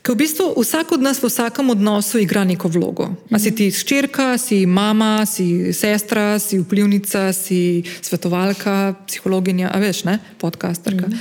Ker 0.00 0.16
v 0.16 0.24
bistvu 0.24 0.56
vsak 0.56 0.96
od 0.96 1.02
nas 1.04 1.20
v 1.20 1.28
vsakem 1.28 1.70
odnosu 1.70 2.18
igra 2.18 2.44
neko 2.44 2.68
vlogo. 2.72 3.10
A 3.28 3.36
si 3.36 3.52
ti 3.52 3.68
ščirka, 3.68 4.38
si 4.40 4.64
mama, 4.64 5.26
si 5.28 5.74
sestra, 5.76 6.40
si 6.40 6.60
vplivnica, 6.62 7.28
si 7.36 7.84
svetovalka, 8.00 8.96
psihologinja, 9.04 9.68
a 9.68 9.76
veš, 9.76 10.06
ne, 10.08 10.16
podcasterka. 10.40 11.04
Mm. 11.04 11.20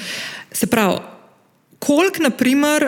Se 0.55 0.67
pravi, 0.71 1.03
koliko 1.79 2.23
naprimer 2.23 2.87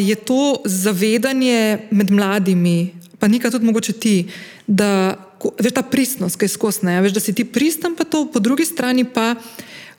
je 0.00 0.14
to 0.14 0.64
zavedanje 0.64 1.88
med 1.90 2.10
mladimi, 2.10 2.96
pa 3.20 3.28
nekaj 3.28 3.50
tudi 3.50 3.68
mogoče 3.68 3.92
ti, 3.92 4.16
da 4.66 5.20
veš 5.60 5.76
ta 5.76 5.84
pristnost, 5.84 6.40
ki 6.40 6.48
je 6.48 6.56
skosna, 6.56 7.00
veš, 7.04 7.12
da 7.16 7.20
si 7.20 7.36
ti 7.36 7.44
pristen, 7.44 7.92
pa 7.96 8.08
to 8.08 8.24
po 8.32 8.40
drugi 8.40 8.64
strani 8.64 9.04
pa 9.04 9.34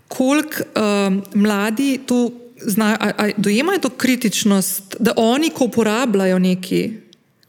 koliko 0.07 0.63
uh, 0.63 1.13
mladi 1.35 1.99
to 2.05 2.31
znajo, 2.67 2.97
a, 2.99 3.11
a 3.17 3.29
dojemajo 3.37 3.79
to 3.79 3.89
kritičnost, 3.89 4.95
da 4.99 5.13
oni, 5.15 5.49
ko 5.49 5.65
uporabljajo 5.65 6.39
neki, 6.39 6.81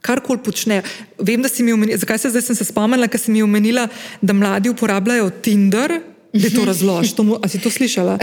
kar 0.01 0.21
koli 0.23 0.39
počnejo. 0.43 0.81
Vem, 1.19 1.41
da 1.41 1.49
si 1.49 1.63
mi 1.63 1.73
omenila, 1.73 1.97
zakaj 1.97 2.17
se 2.17 2.29
zdaj 2.29 2.41
sem 2.41 2.55
se 2.55 2.65
spomnila, 2.65 3.07
ker 3.07 3.19
si 3.19 3.31
mi 3.31 3.43
omenila, 3.43 3.87
da 4.21 4.33
mladi 4.33 4.71
uporabljajo 4.71 5.29
Tinder. 5.43 5.99
Da 6.33 6.49
to 6.53 6.61
razlož, 6.65 7.13
ali 7.17 7.49
si 7.49 7.59
to 7.59 7.71
slišala? 7.73 8.19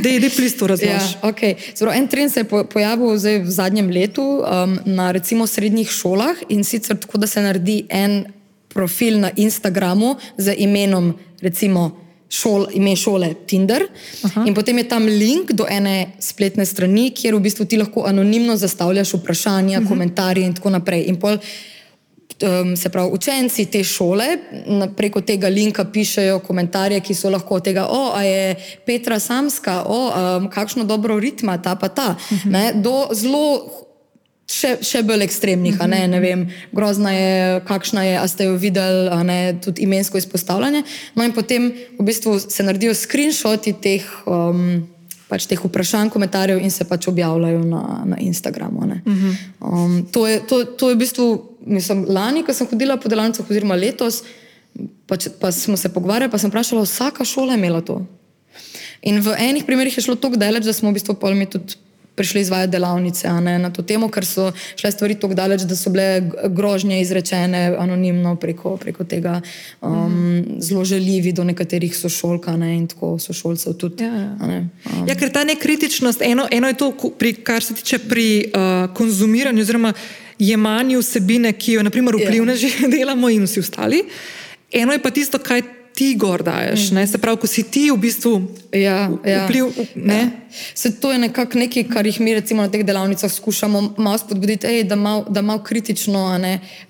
Da 0.00 0.08
je 0.08 0.20
deplis 0.20 0.54
to 0.56 0.66
razlož. 0.66 0.88
Ja, 1.12 1.28
okay. 1.28 1.58
Zelo, 1.76 1.92
en 1.92 2.06
trend 2.08 2.32
se 2.32 2.40
je 2.40 2.64
pojavil 2.64 3.12
v 3.14 3.50
zadnjem 3.52 3.90
letu 3.92 4.24
um, 4.40 4.78
na 4.84 5.10
recimo 5.12 5.46
srednjih 5.46 5.90
šolah 5.90 6.40
in 6.48 6.64
sicer 6.64 6.96
tako, 6.96 7.20
da 7.20 7.26
se 7.26 7.42
naredi 7.44 7.84
en 7.88 8.24
profil 8.68 9.20
na 9.20 9.30
Instagramu 9.36 10.16
z 10.38 10.54
imenom 10.56 11.12
recimo 11.42 12.09
šol, 12.30 12.66
ime 12.72 12.94
šole 12.96 13.34
Tinder. 13.46 13.84
Aha. 14.24 14.44
In 14.46 14.54
potem 14.54 14.78
je 14.78 14.88
tam 14.88 15.06
link 15.06 15.52
do 15.52 15.66
ene 15.68 16.12
spletne 16.22 16.66
strani, 16.66 17.10
kjer 17.10 17.34
v 17.34 17.42
bistvu 17.42 17.66
ti 17.66 17.78
lahko 17.80 18.06
anonimno 18.06 18.56
zastavljaš 18.56 19.14
vprašanja, 19.18 19.78
uh 19.78 19.82
mhm. 19.82 19.84
-huh. 19.84 19.88
komentarje 19.88 20.46
in 20.46 20.54
tako 20.54 20.70
naprej. 20.70 21.04
In 21.08 21.20
pol, 21.20 21.36
um, 22.42 22.76
se 22.76 22.88
pravi, 22.88 23.10
učenci 23.12 23.66
te 23.66 23.84
šole 23.84 24.26
preko 24.96 25.20
tega 25.20 25.48
linka 25.48 25.84
pišejo 25.84 26.38
komentarje, 26.38 27.00
ki 27.00 27.14
so 27.14 27.30
lahko 27.30 27.54
od 27.54 27.64
tega, 27.64 27.86
o, 27.90 28.12
a 28.14 28.22
je 28.22 28.54
Petra 28.86 29.18
Samska, 29.18 29.84
o, 29.86 30.12
um, 30.38 30.50
kakšno 30.50 30.84
dobro 30.84 31.18
ritma 31.18 31.58
ta 31.62 31.74
pa 31.74 31.88
ta. 31.88 32.16
Uh 32.30 32.36
mhm. 32.36 32.54
-huh. 32.54 32.82
Do 32.82 33.08
zelo 33.12 33.70
še, 34.50 34.70
še 34.84 35.02
bolj 35.06 35.24
ekstremnih. 35.26 35.76
Mm 35.76 35.80
-hmm. 35.80 35.90
ne, 35.90 36.08
ne 36.08 36.20
vem, 36.20 36.46
grozna 36.72 37.12
je, 37.14 37.60
kakšna 37.66 38.04
je, 38.04 38.14
a 38.18 38.28
ste 38.28 38.44
jo 38.44 38.56
videli, 38.56 39.24
ne 39.24 39.58
tudi 39.62 39.82
imensko 39.82 40.18
izpostavljanje. 40.18 40.82
No, 41.14 41.24
in 41.24 41.32
potem 41.32 41.72
v 41.98 42.04
bistvu 42.04 42.38
se 42.38 42.62
naredijo 42.62 42.94
screenshoti 42.94 43.72
teh. 43.72 44.06
Um, 44.26 44.88
Pač 45.30 45.44
teh 45.46 45.60
vprašanj, 45.62 46.08
komentarjev 46.10 46.58
in 46.58 46.70
se 46.74 46.82
pač 46.84 47.06
objavljajo 47.06 47.60
na, 47.62 48.02
na 48.04 48.16
Instagramu. 48.18 48.78
Uh 48.82 48.86
-huh. 49.06 49.34
um, 49.60 50.06
to, 50.10 50.26
je, 50.26 50.40
to, 50.40 50.64
to 50.64 50.88
je 50.88 50.94
v 50.94 50.98
bistvu, 50.98 51.26
mislim, 51.66 52.04
lani, 52.08 52.42
ko 52.42 52.52
sem 52.52 52.66
hodila 52.66 52.96
po 52.96 53.08
delavnicah, 53.08 53.50
oziroma 53.50 53.74
letos, 53.74 54.24
pač, 55.06 55.28
pa 55.40 55.52
smo 55.52 55.76
se 55.76 55.88
pogovarjali, 55.88 56.30
pa 56.30 56.38
sem 56.38 56.50
vprašala, 56.50 56.82
vsaka 56.82 57.24
šola 57.24 57.52
je 57.52 57.58
imela 57.58 57.80
to. 57.80 58.06
In 59.02 59.20
v 59.20 59.34
enih 59.38 59.64
primerih 59.64 59.96
je 59.96 60.02
šlo 60.02 60.14
tako 60.14 60.36
daleč, 60.36 60.64
da 60.64 60.72
smo 60.72 60.90
v 60.90 60.98
bistvu 60.98 61.14
pol 61.14 61.34
mi 61.34 61.46
tudi 61.46 61.74
prišli 62.14 62.40
izvajati 62.40 62.72
delavnice 62.72 63.28
ne, 63.40 63.58
na 63.58 63.70
to 63.70 63.82
temo, 63.82 64.08
ker 64.08 64.26
so 64.26 64.50
šle 64.76 64.90
stvari 64.92 65.16
tako 65.20 65.34
daleč, 65.34 65.64
da 65.68 65.76
so 65.76 65.90
bile 65.90 66.30
grožnje 66.48 67.00
izrečene 67.00 67.76
anonimno 67.78 68.36
preko, 68.36 68.76
preko 68.76 69.04
tega, 69.04 69.40
um, 69.80 69.92
mm 69.92 70.08
-hmm. 70.08 70.60
zelo 70.60 70.84
željivi 70.84 71.32
do 71.32 71.44
nekaterih 71.44 71.96
sošolka 71.96 72.56
ne, 72.56 72.76
in 72.76 72.86
tako 72.86 73.18
sošolcev 73.18 73.72
tudi. 73.72 74.04
Ja, 74.04 74.14
ja. 74.14 74.46
Ne, 74.46 74.68
um. 74.84 75.08
ja, 75.08 75.14
ker 75.14 75.32
ta 75.32 75.44
nekritičnost, 75.44 76.22
eno, 76.22 76.48
eno 76.50 76.68
je 76.68 76.74
to, 76.74 76.92
pri, 77.18 77.32
kar 77.32 77.64
se 77.64 77.74
tiče 77.74 77.98
pri 77.98 78.52
uh, 78.54 78.94
konzumiranju 78.94 79.60
oziroma 79.60 79.92
jemanju 80.38 80.98
vsebine, 80.98 81.52
ki 81.52 81.72
jo, 81.72 81.82
naprimer, 81.82 82.14
vplivneži 82.16 82.66
ja. 82.66 82.88
delamo 82.96 83.30
in 83.30 83.44
vsi 83.44 83.60
ostali. 83.60 84.04
Eno 84.72 84.92
je 84.92 85.02
pa 85.02 85.10
tisto, 85.10 85.38
kaj 85.38 85.62
ti 85.94 86.14
gor 86.16 86.42
daješ. 86.42 86.90
Mm. 86.90 87.06
Se 87.06 87.18
pravi, 87.18 87.40
ko 87.40 87.46
si 87.46 87.62
ti 87.62 87.90
v 87.90 87.96
bistvu 88.00 88.34
ja, 88.72 89.10
ja. 89.24 89.44
vpliv. 89.44 89.72
Ne? 89.94 90.18
Ja. 90.18 90.30
Se 90.74 90.94
to 91.00 91.12
je 91.12 91.18
nekako 91.18 91.58
nekaj, 91.58 91.84
kar 91.92 92.06
jih 92.06 92.20
mi 92.20 92.34
recimo 92.34 92.62
na 92.62 92.70
teh 92.70 92.84
delavnicah 92.86 93.32
skušamo 93.32 93.94
malo 93.98 94.18
spodbuditi, 94.18 94.66
ej, 94.66 94.84
da 94.84 94.96
malo 94.96 95.26
mal 95.42 95.62
kritično 95.64 96.40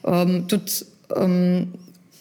um, 0.02 0.42
tudi. 0.48 0.72
Um, 1.16 1.66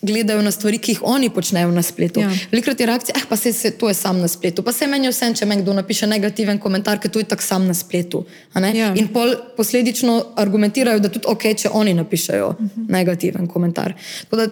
Gledajo 0.02 0.40
na 0.42 0.52
stvari, 0.52 0.78
ki 0.80 0.94
jih 0.94 1.00
oni 1.04 1.28
počnejo 1.30 1.72
na 1.76 1.82
spletu. 1.84 2.22
Ja. 2.24 2.30
Velikrat 2.52 2.80
je 2.80 2.86
reakcija, 2.88 3.16
eh, 3.18 3.26
pa 3.30 3.36
se, 3.36 3.52
se 3.54 3.72
to 3.72 3.90
je 3.90 3.94
sam 3.94 4.22
na 4.22 4.28
spletu. 4.28 4.64
Pa 4.64 4.72
se 4.72 4.88
meni 4.88 5.10
vse, 5.12 5.28
če 5.36 5.46
me 5.46 5.58
kdo 5.60 5.74
napiše 5.76 6.08
negativen 6.08 6.60
komentar, 6.60 7.02
ker 7.04 7.12
to 7.12 7.20
je 7.20 7.28
tako 7.28 7.44
sam 7.44 7.66
na 7.68 7.74
spletu. 7.76 8.24
Ja. 8.56 8.94
In 8.96 9.10
pol 9.12 9.34
posledično 9.58 10.22
argumentirajo, 10.40 11.04
da 11.04 11.12
tudi 11.12 11.28
ok, 11.28 11.44
če 11.52 11.74
oni 11.74 11.94
napišejo 12.00 12.48
uh 12.48 12.62
mhm. 12.62 12.70
-huh. 12.76 12.92
negativen 12.96 13.48
komentar. 13.48 13.94
Tako 14.30 14.36
da 14.36 14.48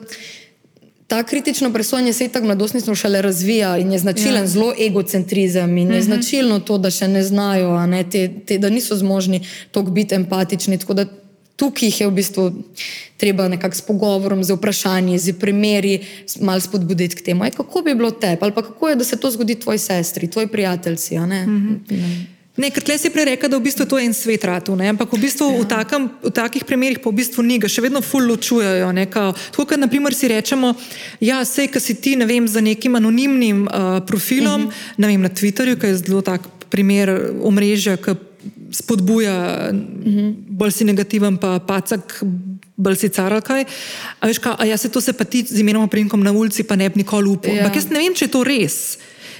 ta 1.07 1.23
kritično 1.23 1.73
presojanje 1.73 2.13
se 2.13 2.27
tako 2.27 2.45
mladostništvo 2.45 2.95
šele 2.95 3.21
razvija 3.21 3.77
in 3.77 3.91
je 3.91 3.99
značilen 3.99 4.43
ja. 4.43 4.47
zelo 4.47 4.73
egocentrizem 4.87 5.77
in 5.77 5.77
je 5.77 5.83
uh 5.83 5.89
mhm. 5.89 5.99
-huh. 5.99 6.05
značilno 6.05 6.59
to, 6.59 6.77
da 6.77 6.91
še 6.91 7.07
ne 7.07 7.23
znajo, 7.23 7.87
ne, 7.87 8.03
te, 8.09 8.29
te, 8.45 8.57
da 8.57 8.69
niso 8.69 8.95
zmožni 8.95 9.41
toliko 9.71 9.91
biti 9.91 10.15
empatični. 10.15 10.77
Tako 10.77 10.93
da 10.93 11.05
tukaj 11.55 11.87
jih 11.87 12.01
je 12.01 12.07
v 12.07 12.11
bistvu 12.11 12.51
treba 13.17 13.47
nekako 13.47 13.75
s 13.75 13.81
pogovorom, 13.81 14.43
z 14.43 14.53
vprašanji, 14.53 15.17
z 15.19 15.33
primeri 15.33 15.99
malo 16.41 16.59
spodbuditi 16.59 17.15
k 17.15 17.21
temu, 17.21 17.43
kako 17.57 17.81
bi 17.81 17.95
bilo 17.95 18.11
te, 18.11 18.37
ali 18.41 18.51
pa 18.51 18.61
kako 18.61 18.89
je, 18.89 18.95
da 18.95 19.03
se 19.03 19.17
to 19.17 19.31
zgodi 19.31 19.55
tvoji 19.55 19.77
sestri, 19.77 20.29
tvoji 20.29 20.47
prijatelji. 20.47 20.97
Uh 21.11 21.23
-huh. 21.23 22.36
Ne, 22.57 22.71
ker 22.73 22.81
tle 22.81 22.95
si 22.97 23.11
prej 23.13 23.27
rekel, 23.29 23.51
da 23.53 23.59
v 23.59 23.69
bistvu 23.69 23.85
to 23.85 23.99
je 24.01 24.07
en 24.09 24.15
svet 24.17 24.41
ratu, 24.49 24.73
ne? 24.73 24.89
ampak 24.89 25.11
v, 25.13 25.21
bistvu 25.21 25.45
ja. 25.45 25.57
v, 25.61 25.65
takem, 25.69 26.09
v 26.25 26.31
takih 26.33 26.65
primerih 26.65 26.97
pa 26.97 27.13
v 27.13 27.21
bistvu 27.21 27.45
ni, 27.45 27.59
ga 27.61 27.69
še 27.69 27.85
vedno 27.85 28.01
ful 28.01 28.25
ločujejo. 28.25 28.89
Tako 29.13 29.65
kot 29.69 29.77
naprimer 29.77 30.17
si 30.17 30.25
rečemo, 30.25 30.73
ja, 31.21 31.43
sej, 31.45 31.69
ki 31.69 31.77
si 31.77 31.93
ti, 32.01 32.15
ne 32.17 32.25
vem, 32.25 32.49
za 32.49 32.57
nekim 32.57 32.97
anonimnim 32.97 33.69
uh, 33.69 34.01
profilom, 34.01 34.65
uh 34.65 34.73
mhm. 34.73 34.73
-huh. 34.73 34.97
ne 34.97 35.05
vem, 35.07 35.21
na 35.21 35.29
Twitterju, 35.29 35.77
ki 35.77 35.85
je 35.85 35.97
zelo 36.01 36.21
tak 36.25 36.41
primer 36.73 37.13
omrežja, 37.45 37.93
ki 38.01 38.17
spodbuja, 38.73 39.69
uh 39.69 39.77
mhm. 39.77 40.17
-huh. 40.17 40.33
bolj 40.49 40.71
si 40.71 40.83
negativen, 40.83 41.37
pa 41.37 41.59
pacak. 41.59 42.23
Bolj 42.77 42.95
si 42.95 43.09
caral 43.09 43.41
kaj. 43.41 43.65
A, 44.21 44.27
veš, 44.29 44.37
kaj, 44.37 44.53
a 44.57 44.65
ja, 44.65 44.77
se 44.77 44.89
to 44.89 45.01
se 45.01 45.13
pa 45.13 45.25
ti 45.25 45.41
z 45.41 45.59
imenom 45.59 45.89
prinkom 45.89 46.21
na 46.21 46.31
ulici, 46.31 46.63
pa 46.63 46.75
ne 46.75 46.89
bi 46.89 47.01
nikoli 47.01 47.29
upal. 47.29 47.53
Ja. 47.53 47.65
Ampak 47.65 47.75
jaz 47.75 47.89
ne 47.89 47.99
vem, 47.99 48.13
če 48.13 48.25
je 48.25 48.29
to 48.29 48.43
res 48.43 48.97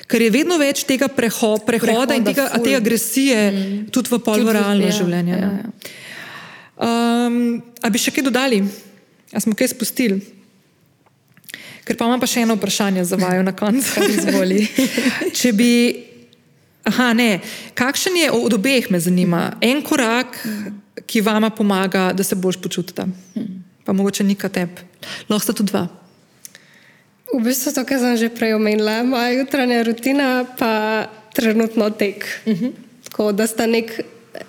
ker 0.08 0.24
je 0.24 0.32
vedno 0.34 0.58
več 0.60 0.86
tega 0.88 1.10
preho, 1.12 1.58
prehoda, 1.60 1.84
prehoda 1.84 2.18
in 2.18 2.26
tega, 2.28 2.48
te 2.64 2.76
agresije 2.78 3.40
mm. 3.52 3.80
tudi 3.94 4.14
v 4.14 4.20
polno 4.24 4.56
realno 4.56 4.88
ja, 4.88 4.96
življenje. 4.96 5.36
Ja, 5.36 5.52
no. 5.52 5.58
ja. 5.62 6.06
Um, 6.78 7.38
a 7.82 7.92
bi 7.92 8.02
še 8.02 8.14
kaj 8.16 8.28
dodali? 8.30 8.62
A 9.34 9.42
smo 9.44 9.58
kaj 9.58 9.74
spustili? 9.74 10.22
Ker 11.88 11.96
pa 11.96 12.08
imam 12.08 12.20
pa 12.20 12.28
še 12.28 12.44
eno 12.44 12.58
vprašanje 12.58 13.04
za 13.08 13.20
vaju 13.20 13.44
na 13.48 13.54
koncu. 13.56 14.04
Če 15.40 15.54
bi. 15.56 15.72
Aha, 16.88 17.12
ne. 17.16 17.42
Kakšen 17.76 18.16
je 18.16 18.32
od 18.32 18.54
obeh, 18.56 18.88
me 18.92 19.00
zanima, 19.04 19.58
en 19.64 19.82
korak, 19.84 20.40
ki 21.08 21.24
vama 21.24 21.50
pomaga, 21.52 22.14
da 22.16 22.24
se 22.24 22.36
boš 22.40 22.60
počutila? 22.64 23.08
Pa 23.84 23.96
mogoče 23.96 24.24
nika 24.24 24.48
tep. 24.52 24.80
Lahko 25.28 25.44
sta 25.44 25.56
tudi 25.56 25.74
dva. 25.74 25.88
V 27.34 27.44
bistvu 27.44 27.74
to, 27.76 27.84
kar 27.84 28.00
sem 28.00 28.16
že 28.18 28.30
prej 28.32 28.56
omenila, 28.56 29.04
moja 29.04 29.36
jutranja 29.36 29.84
rutina, 29.84 30.48
pa 30.58 31.06
trenutno 31.36 31.90
tek. 31.90 32.26
Uh 32.46 32.54
mhm. 32.54 32.66
-huh. 32.66 32.72
Tako 33.04 33.32
da 33.32 33.48
sta 33.48 33.66
nek, 33.66 34.02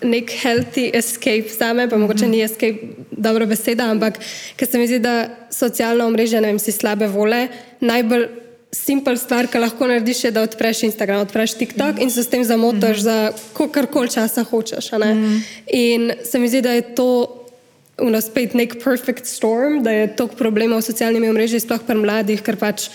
nek 0.02 0.30
healthy 0.30 0.90
escape 0.92 1.48
za 1.58 1.72
me, 1.72 1.88
pa 1.88 1.96
uh 1.96 1.98
-huh. 1.98 2.02
mogoče 2.02 2.24
mhm. 2.24 2.30
ni 2.30 2.42
escape 2.42 2.78
dobra 3.10 3.46
beseda, 3.46 3.90
ampak 3.90 4.18
ker 4.56 4.68
se 4.68 4.78
mi 4.78 4.86
zdi, 4.86 4.98
da 4.98 5.28
socialna 5.50 6.06
omrežja, 6.06 6.40
ne 6.40 6.46
vem, 6.46 6.58
si 6.58 6.72
slabe 6.72 7.06
vole, 7.06 7.48
najbolj. 7.80 8.28
Simpel 8.72 9.16
stvar, 9.16 9.46
ki 9.46 9.58
lahko 9.58 9.86
narediš, 9.86 10.24
je, 10.24 10.30
da 10.30 10.42
odpreš 10.42 10.82
Instagram, 10.82 11.20
odpreš 11.20 11.54
TikTok 11.54 11.96
mm. 11.96 12.02
in 12.02 12.10
se 12.10 12.22
s 12.22 12.28
tem 12.28 12.44
zamotaš 12.44 12.98
mm. 12.98 13.00
za 13.00 13.32
kar 13.72 13.86
koli 13.86 14.10
časa 14.10 14.42
hočeš. 14.42 14.90
Mm. 14.92 15.42
In 15.72 16.12
se 16.24 16.38
mi 16.38 16.48
zdi, 16.48 16.60
da 16.60 16.72
je 16.72 16.94
to 16.94 17.08
uno, 18.02 18.20
spet 18.22 18.54
nek 18.54 18.78
perfect 18.82 19.26
storm, 19.26 19.82
da 19.82 19.92
je 19.92 20.10
toliko 20.16 20.38
problemov 20.38 20.82
s 20.82 20.92
socialnimi 20.92 21.32
mrežami, 21.34 21.62
sploh 21.62 21.84
pri 21.86 21.98
mladih, 21.98 22.42
ker 22.44 22.58
pač. 22.60 22.90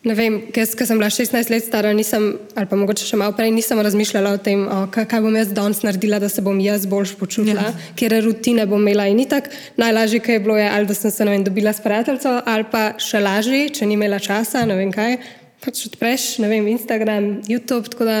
Ne 0.00 0.14
vem, 0.16 0.38
jaz, 0.56 0.70
ki 0.72 0.86
sem 0.88 0.96
bila 0.96 1.10
16 1.12 1.50
let 1.52 1.60
stara, 1.60 1.90
nisem, 1.92 2.30
ali 2.56 2.68
pa 2.70 2.76
mogoče 2.80 3.04
še 3.04 3.18
malo 3.20 3.34
prej, 3.36 3.50
nisem 3.52 3.76
razmišljala 3.84 4.30
o 4.32 4.38
tem, 4.40 4.62
o, 4.64 4.78
kaj 4.88 5.20
bom 5.20 5.34
jaz 5.36 5.50
danes 5.52 5.82
naredila, 5.84 6.16
da 6.22 6.30
se 6.32 6.40
bom 6.40 6.56
jaz 6.56 6.86
bolj 6.88 7.12
počutila, 7.20 7.66
ja. 7.68 7.90
ker 8.00 8.14
rutine 8.24 8.64
bom 8.64 8.80
imela 8.80 9.04
in 9.12 9.20
tako. 9.28 9.52
Najlažje, 9.76 10.22
kaj 10.24 10.38
je 10.38 10.44
bilo, 10.46 10.56
je, 10.56 10.70
ali 10.72 10.88
da 10.88 10.96
sem 10.96 11.12
se 11.12 11.26
vem, 11.28 11.44
dobila 11.44 11.74
s 11.76 11.84
prijateljico, 11.84 12.32
ali 12.48 12.64
pa 12.72 12.86
še 12.96 13.20
lažje, 13.20 13.60
če 13.76 13.90
ni 13.90 13.98
imela 14.00 14.22
časa, 14.24 14.64
ne 14.64 14.80
vem 14.80 14.94
kaj. 14.94 15.18
Pač 15.60 15.84
odpreš, 15.90 16.30
ne 16.40 16.48
vem, 16.48 16.72
Instagram, 16.72 17.28
YouTube, 17.44 17.92
tako 17.92 18.08
da 18.08 18.18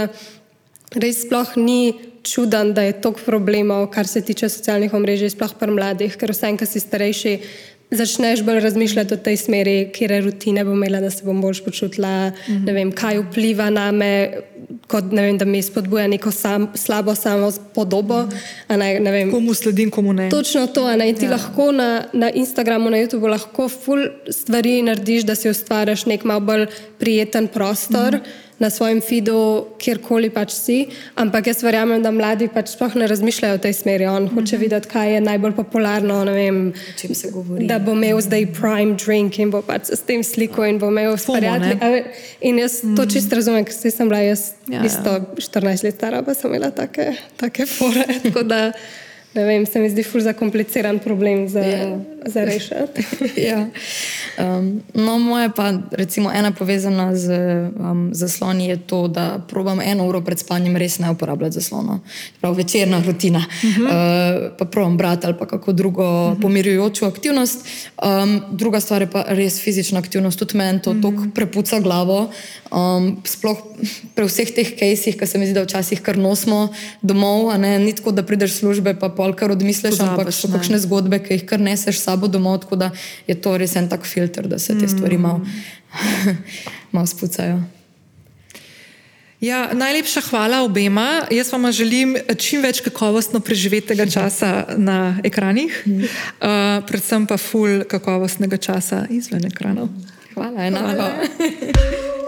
res 1.00 1.24
sploh 1.24 1.56
ni 1.56 2.09
čuden, 2.22 2.74
da 2.74 2.82
je 2.82 3.00
toliko 3.00 3.20
problemov, 3.26 3.86
kar 3.90 4.06
se 4.06 4.20
tiče 4.20 4.48
socialnih 4.48 4.94
omrežij, 4.94 5.30
sploh 5.30 5.54
pri 5.58 5.72
mladih, 5.72 6.16
ker 6.16 6.32
vsem, 6.34 6.58
ki 6.60 6.66
si 6.66 6.80
starejši, 6.80 7.34
začneš 7.90 8.42
bolj 8.42 8.60
razmišljati 8.60 9.14
o 9.14 9.16
tej 9.16 9.36
smeri, 9.36 9.76
kje 9.94 10.20
rutine 10.20 10.64
bom 10.64 10.76
imela, 10.76 11.00
da 11.00 11.10
se 11.10 11.24
bom 11.24 11.40
bolj 11.40 11.64
počutila, 11.64 12.30
mm 12.30 12.32
-hmm. 12.48 12.66
ne 12.66 12.72
vem, 12.72 12.92
kaj 12.92 13.18
vpliva 13.18 13.70
na 13.70 13.90
me, 13.92 14.30
kot 14.86 15.12
ne 15.12 15.22
vem, 15.22 15.38
da 15.38 15.44
mi 15.44 15.62
spodbuja 15.62 16.06
neko 16.06 16.30
sam, 16.30 16.68
slabo 16.74 17.14
samo 17.14 17.52
podobo. 17.74 18.22
Mm 18.22 18.30
-hmm. 18.68 19.30
Komu 19.30 19.54
sledim, 19.54 19.90
komu 19.90 20.12
ne. 20.12 20.28
Točno 20.28 20.66
to, 20.66 20.96
ne? 20.96 21.08
in 21.08 21.16
ti 21.16 21.24
ja. 21.24 21.30
lahko 21.30 21.72
na, 21.72 22.04
na 22.12 22.30
Instagramu, 22.30 22.90
na 22.90 22.96
YouTubu 22.96 23.28
lahko 23.28 23.68
ful 23.68 24.06
stvari 24.30 24.82
narediš, 24.82 25.22
da 25.22 25.34
si 25.34 25.50
ustvariš 25.50 26.06
nek 26.06 26.24
malo 26.24 26.40
bolj 26.40 26.66
prijeten 27.00 27.48
prostor. 27.48 28.14
Mm 28.14 28.22
-hmm 28.22 28.48
na 28.60 28.68
svojem 28.70 29.00
feedu, 29.00 29.66
kjerkoli 29.80 30.28
pač 30.30 30.52
si. 30.52 30.76
Ampak 31.16 31.48
jaz 31.48 31.62
verjamem, 31.64 32.02
da 32.04 32.12
mladi 32.12 32.50
pač 32.52 32.74
sploh 32.74 32.92
ne 33.00 33.06
razmišljajo 33.08 33.56
v 33.56 33.62
tej 33.64 33.74
smeri. 33.78 34.06
On 34.06 34.22
mm 34.22 34.28
-hmm. 34.28 34.34
hoče 34.34 34.56
videti, 34.56 34.88
kaj 34.88 35.14
je 35.14 35.20
najbolj 35.20 35.54
popularno. 35.56 36.24
Vem, 36.24 36.72
da 37.60 37.78
bo 37.78 37.92
imel 37.92 38.20
zdaj 38.20 38.46
prime 38.52 38.96
drink 39.04 39.38
in 39.38 39.50
bo 39.50 39.62
pač 39.62 39.88
s 39.88 40.00
tem 40.00 40.24
sliko 40.24 40.64
in 40.64 40.78
bo 40.78 40.88
imel 40.92 41.16
sprijatelje. 41.16 42.04
In 42.40 42.58
jaz 42.58 42.84
mm. 42.84 42.96
to 42.96 43.06
čist 43.06 43.32
razumem, 43.32 43.64
ker 43.64 43.74
sem 43.74 44.08
bila 44.08 44.20
jaz 44.20 44.52
ja, 44.68 44.84
isto 44.84 45.10
ja. 45.10 45.24
14 45.36 45.84
let 45.84 45.94
stara, 45.94 46.22
pa 46.22 46.34
sem 46.34 46.50
imela 46.50 46.70
take, 46.70 47.16
take 47.36 47.66
fore. 47.66 48.04
Ne 49.34 49.44
vem, 49.44 49.66
se 49.66 49.78
mi 49.78 49.90
zdi 49.90 50.02
fur 50.02 50.20
za 50.20 50.32
kompliciran 50.32 50.98
problem 50.98 51.48
za, 51.48 51.60
yeah. 51.60 51.90
Ja. 51.90 51.98
za 52.26 52.44
rešiti. 52.44 53.04
ja. 53.48 53.68
um, 54.38 54.82
no, 54.94 55.18
moje 55.18 55.50
pa, 55.56 55.72
recimo, 55.90 56.32
ena 56.34 56.50
povezana 56.52 57.16
z 57.16 57.30
um, 57.78 58.10
zasloni 58.12 58.66
je 58.68 58.76
to, 58.76 59.08
da 59.08 59.38
probam 59.48 59.80
eno 59.80 60.08
uro 60.08 60.20
pred 60.20 60.38
spanjem 60.38 60.76
res 60.76 60.98
ne 60.98 61.10
uporabljati 61.10 61.54
zaslona. 61.54 62.00
Prav 62.40 62.54
večerna 62.54 63.02
rutina. 63.06 63.38
Uh 63.38 63.62
-huh. 63.62 63.84
uh, 63.84 64.56
pa 64.58 64.64
probam 64.64 64.96
brati 64.96 65.26
ali 65.26 65.38
pa 65.38 65.46
kako 65.46 65.72
drugo 65.72 66.02
uh 66.02 66.32
-huh. 66.32 66.42
pomirjujočo 66.42 67.06
aktivnost. 67.06 67.66
Um, 68.02 68.42
druga 68.50 68.80
stvar 68.80 69.02
je 69.02 69.10
pa 69.10 69.24
res 69.28 69.60
fizična 69.60 69.98
aktivnost. 69.98 70.38
Tudi 70.38 70.56
meni 70.56 70.82
to 70.82 70.90
uh 70.90 70.96
-huh. 70.96 71.30
prepuca 71.34 71.80
glavo. 71.80 72.30
Um, 72.70 73.22
sploh 73.24 73.58
pri 74.14 74.24
vseh 74.24 74.50
teh 74.54 74.78
kajsih, 74.78 75.16
ki 75.16 75.26
se 75.26 75.38
mi 75.38 75.46
zdi, 75.46 75.54
da 75.54 75.62
včasih 75.62 76.02
kar 76.02 76.18
nosimo 76.18 76.68
domov, 77.02 77.58
ni 77.58 77.92
tako, 77.92 78.12
da 78.12 78.22
prideš 78.22 78.52
službe 78.52 78.94
pa 78.94 79.08
pol 79.20 79.34
kar 79.36 79.52
odmisliš, 79.52 80.00
ampak 80.00 80.32
so 80.32 80.48
kakšne 80.48 80.80
zgodbe, 80.80 81.20
ki 81.20 81.36
jih 81.36 81.44
kar 81.52 81.60
neseš 81.60 82.00
sabo 82.00 82.30
domov, 82.32 82.62
tako 82.64 82.80
da 82.80 82.88
je 83.28 83.36
to 83.36 83.52
res 83.60 83.76
en 83.76 83.90
tak 83.92 84.08
filter, 84.08 84.48
da 84.48 84.56
se 84.58 84.78
te 84.78 84.88
stvari 84.88 85.20
malo 85.20 85.44
mal 86.94 87.04
spucajo. 87.10 87.60
Ja, 89.40 89.70
najlepša 89.72 90.20
hvala 90.28 90.60
obema. 90.64 91.22
Jaz 91.32 91.52
vam 91.52 91.70
želim 91.72 92.16
čim 92.36 92.60
več 92.60 92.82
kakovostno 92.84 93.40
preživetega 93.40 94.04
časa 94.04 94.76
na 94.76 95.16
ekranih, 95.24 95.80
uh, 95.88 96.84
predvsem 96.88 97.24
pa 97.28 97.40
ful 97.40 97.84
kakovostnega 97.88 98.60
časa 98.60 99.06
izven 99.08 99.48
ekranov. 99.48 99.88
Hvala, 100.34 100.68
enako. 100.68 100.96
Hvala. 100.96 102.16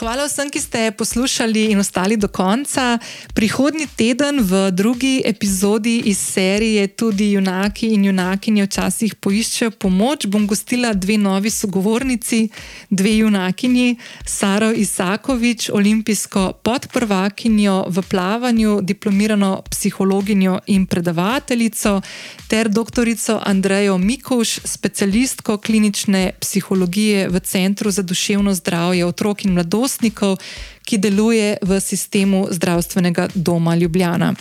Hvala 0.00 0.24
vsem, 0.24 0.48
ki 0.48 0.60
ste 0.60 0.90
poslušali 0.96 1.64
in 1.64 1.78
ostali 1.78 2.16
do 2.16 2.28
konca. 2.28 2.98
Prihodnji 3.34 3.84
teden 3.96 4.40
v 4.40 4.70
drugi 4.72 5.20
epizodi 5.24 5.98
iz 6.08 6.18
serije 6.18 6.86
tudi 6.86 7.32
junaki 7.32 7.90
in 7.92 8.04
junakinje 8.04 8.64
včasih 8.64 9.14
poiščejo 9.14 9.70
pomoč. 9.70 10.24
Bom 10.26 10.46
gostila 10.46 10.94
dve 10.96 11.18
novi 11.18 11.50
sogovornici, 11.50 12.48
dve 12.90 13.16
junakinji, 13.16 13.98
Saro 14.24 14.70
Isakovič, 14.72 15.68
olimpijsko 15.68 16.52
podprvakinjo 16.64 17.84
v 17.88 18.02
plavanju, 18.02 18.80
diplomirano 18.80 19.62
psihologinjo 19.70 20.58
in 20.66 20.86
predavateljico, 20.86 22.00
ter 22.48 22.68
doktorico 22.68 23.36
Andrejo 23.44 23.98
Mikuš, 23.98 24.60
specialistko 24.64 25.58
klinične 25.58 26.32
psihologije 26.40 27.28
v 27.28 27.40
Centru 27.40 27.90
za 27.90 28.02
duševno 28.02 28.54
zdravje 28.54 29.04
otrok 29.04 29.44
in 29.44 29.52
mladosti 29.52 29.89
starostnikov, 29.90 30.38
ki 30.86 30.98
deluje 30.98 31.58
v 31.62 31.80
sistemu 31.80 32.46
zdravstvenega 32.50 33.28
doma 33.34 33.74
Ljubljana. 33.74 34.34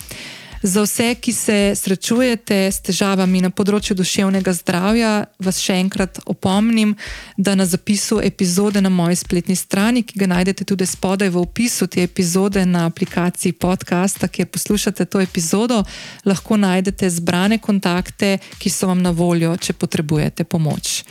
Za 0.62 0.82
vse, 0.82 1.16
ki 1.16 1.34
se 1.34 1.72
srečujete 1.76 2.68
s 2.68 2.82
težavami 2.84 3.40
na 3.40 3.48
področju 3.50 3.96
duševnega 3.96 4.52
zdravja, 4.58 5.12
vas 5.40 5.62
še 5.64 5.78
enkrat 5.80 6.20
opomnim, 6.28 6.98
da 7.40 7.54
na 7.56 7.64
zapisu 7.64 8.20
epizode 8.20 8.82
na 8.84 8.92
moji 8.92 9.22
spletni 9.22 9.56
strani, 9.56 10.04
ki 10.04 10.20
ga 10.20 10.28
najdete 10.28 10.68
tudi 10.68 10.84
spodaj 10.84 11.32
v 11.32 11.40
opisu 11.40 11.88
te 11.88 12.04
epizode 12.04 12.66
na 12.68 12.84
aplikaciji 12.90 13.56
podcasta, 13.56 14.28
kjer 14.28 14.52
poslušate 14.52 15.08
to 15.08 15.24
epizodo, 15.24 15.80
lahko 16.28 16.60
najdete 16.60 17.08
zbrane 17.08 17.62
kontakte, 17.64 18.36
ki 18.60 18.74
so 18.74 18.92
vam 18.92 19.00
na 19.00 19.16
voljo, 19.16 19.56
če 19.56 19.78
potrebujete 19.80 20.44
pomoč. 20.44 21.06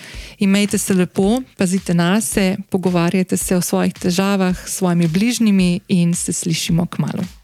Imejte 0.45 0.77
se 0.77 0.93
lepo, 0.93 1.41
pazite 1.57 1.97
na 1.97 2.21
se, 2.21 2.59
pogovarjajte 2.69 3.41
se 3.41 3.57
o 3.57 3.65
svojih 3.65 3.97
težavah 3.97 4.61
s 4.69 4.77
svojimi 4.77 5.09
bližnjimi 5.09 5.73
in 5.89 6.13
se 6.15 6.37
slišimo 6.37 6.85
k 6.85 7.01
malu. 7.01 7.38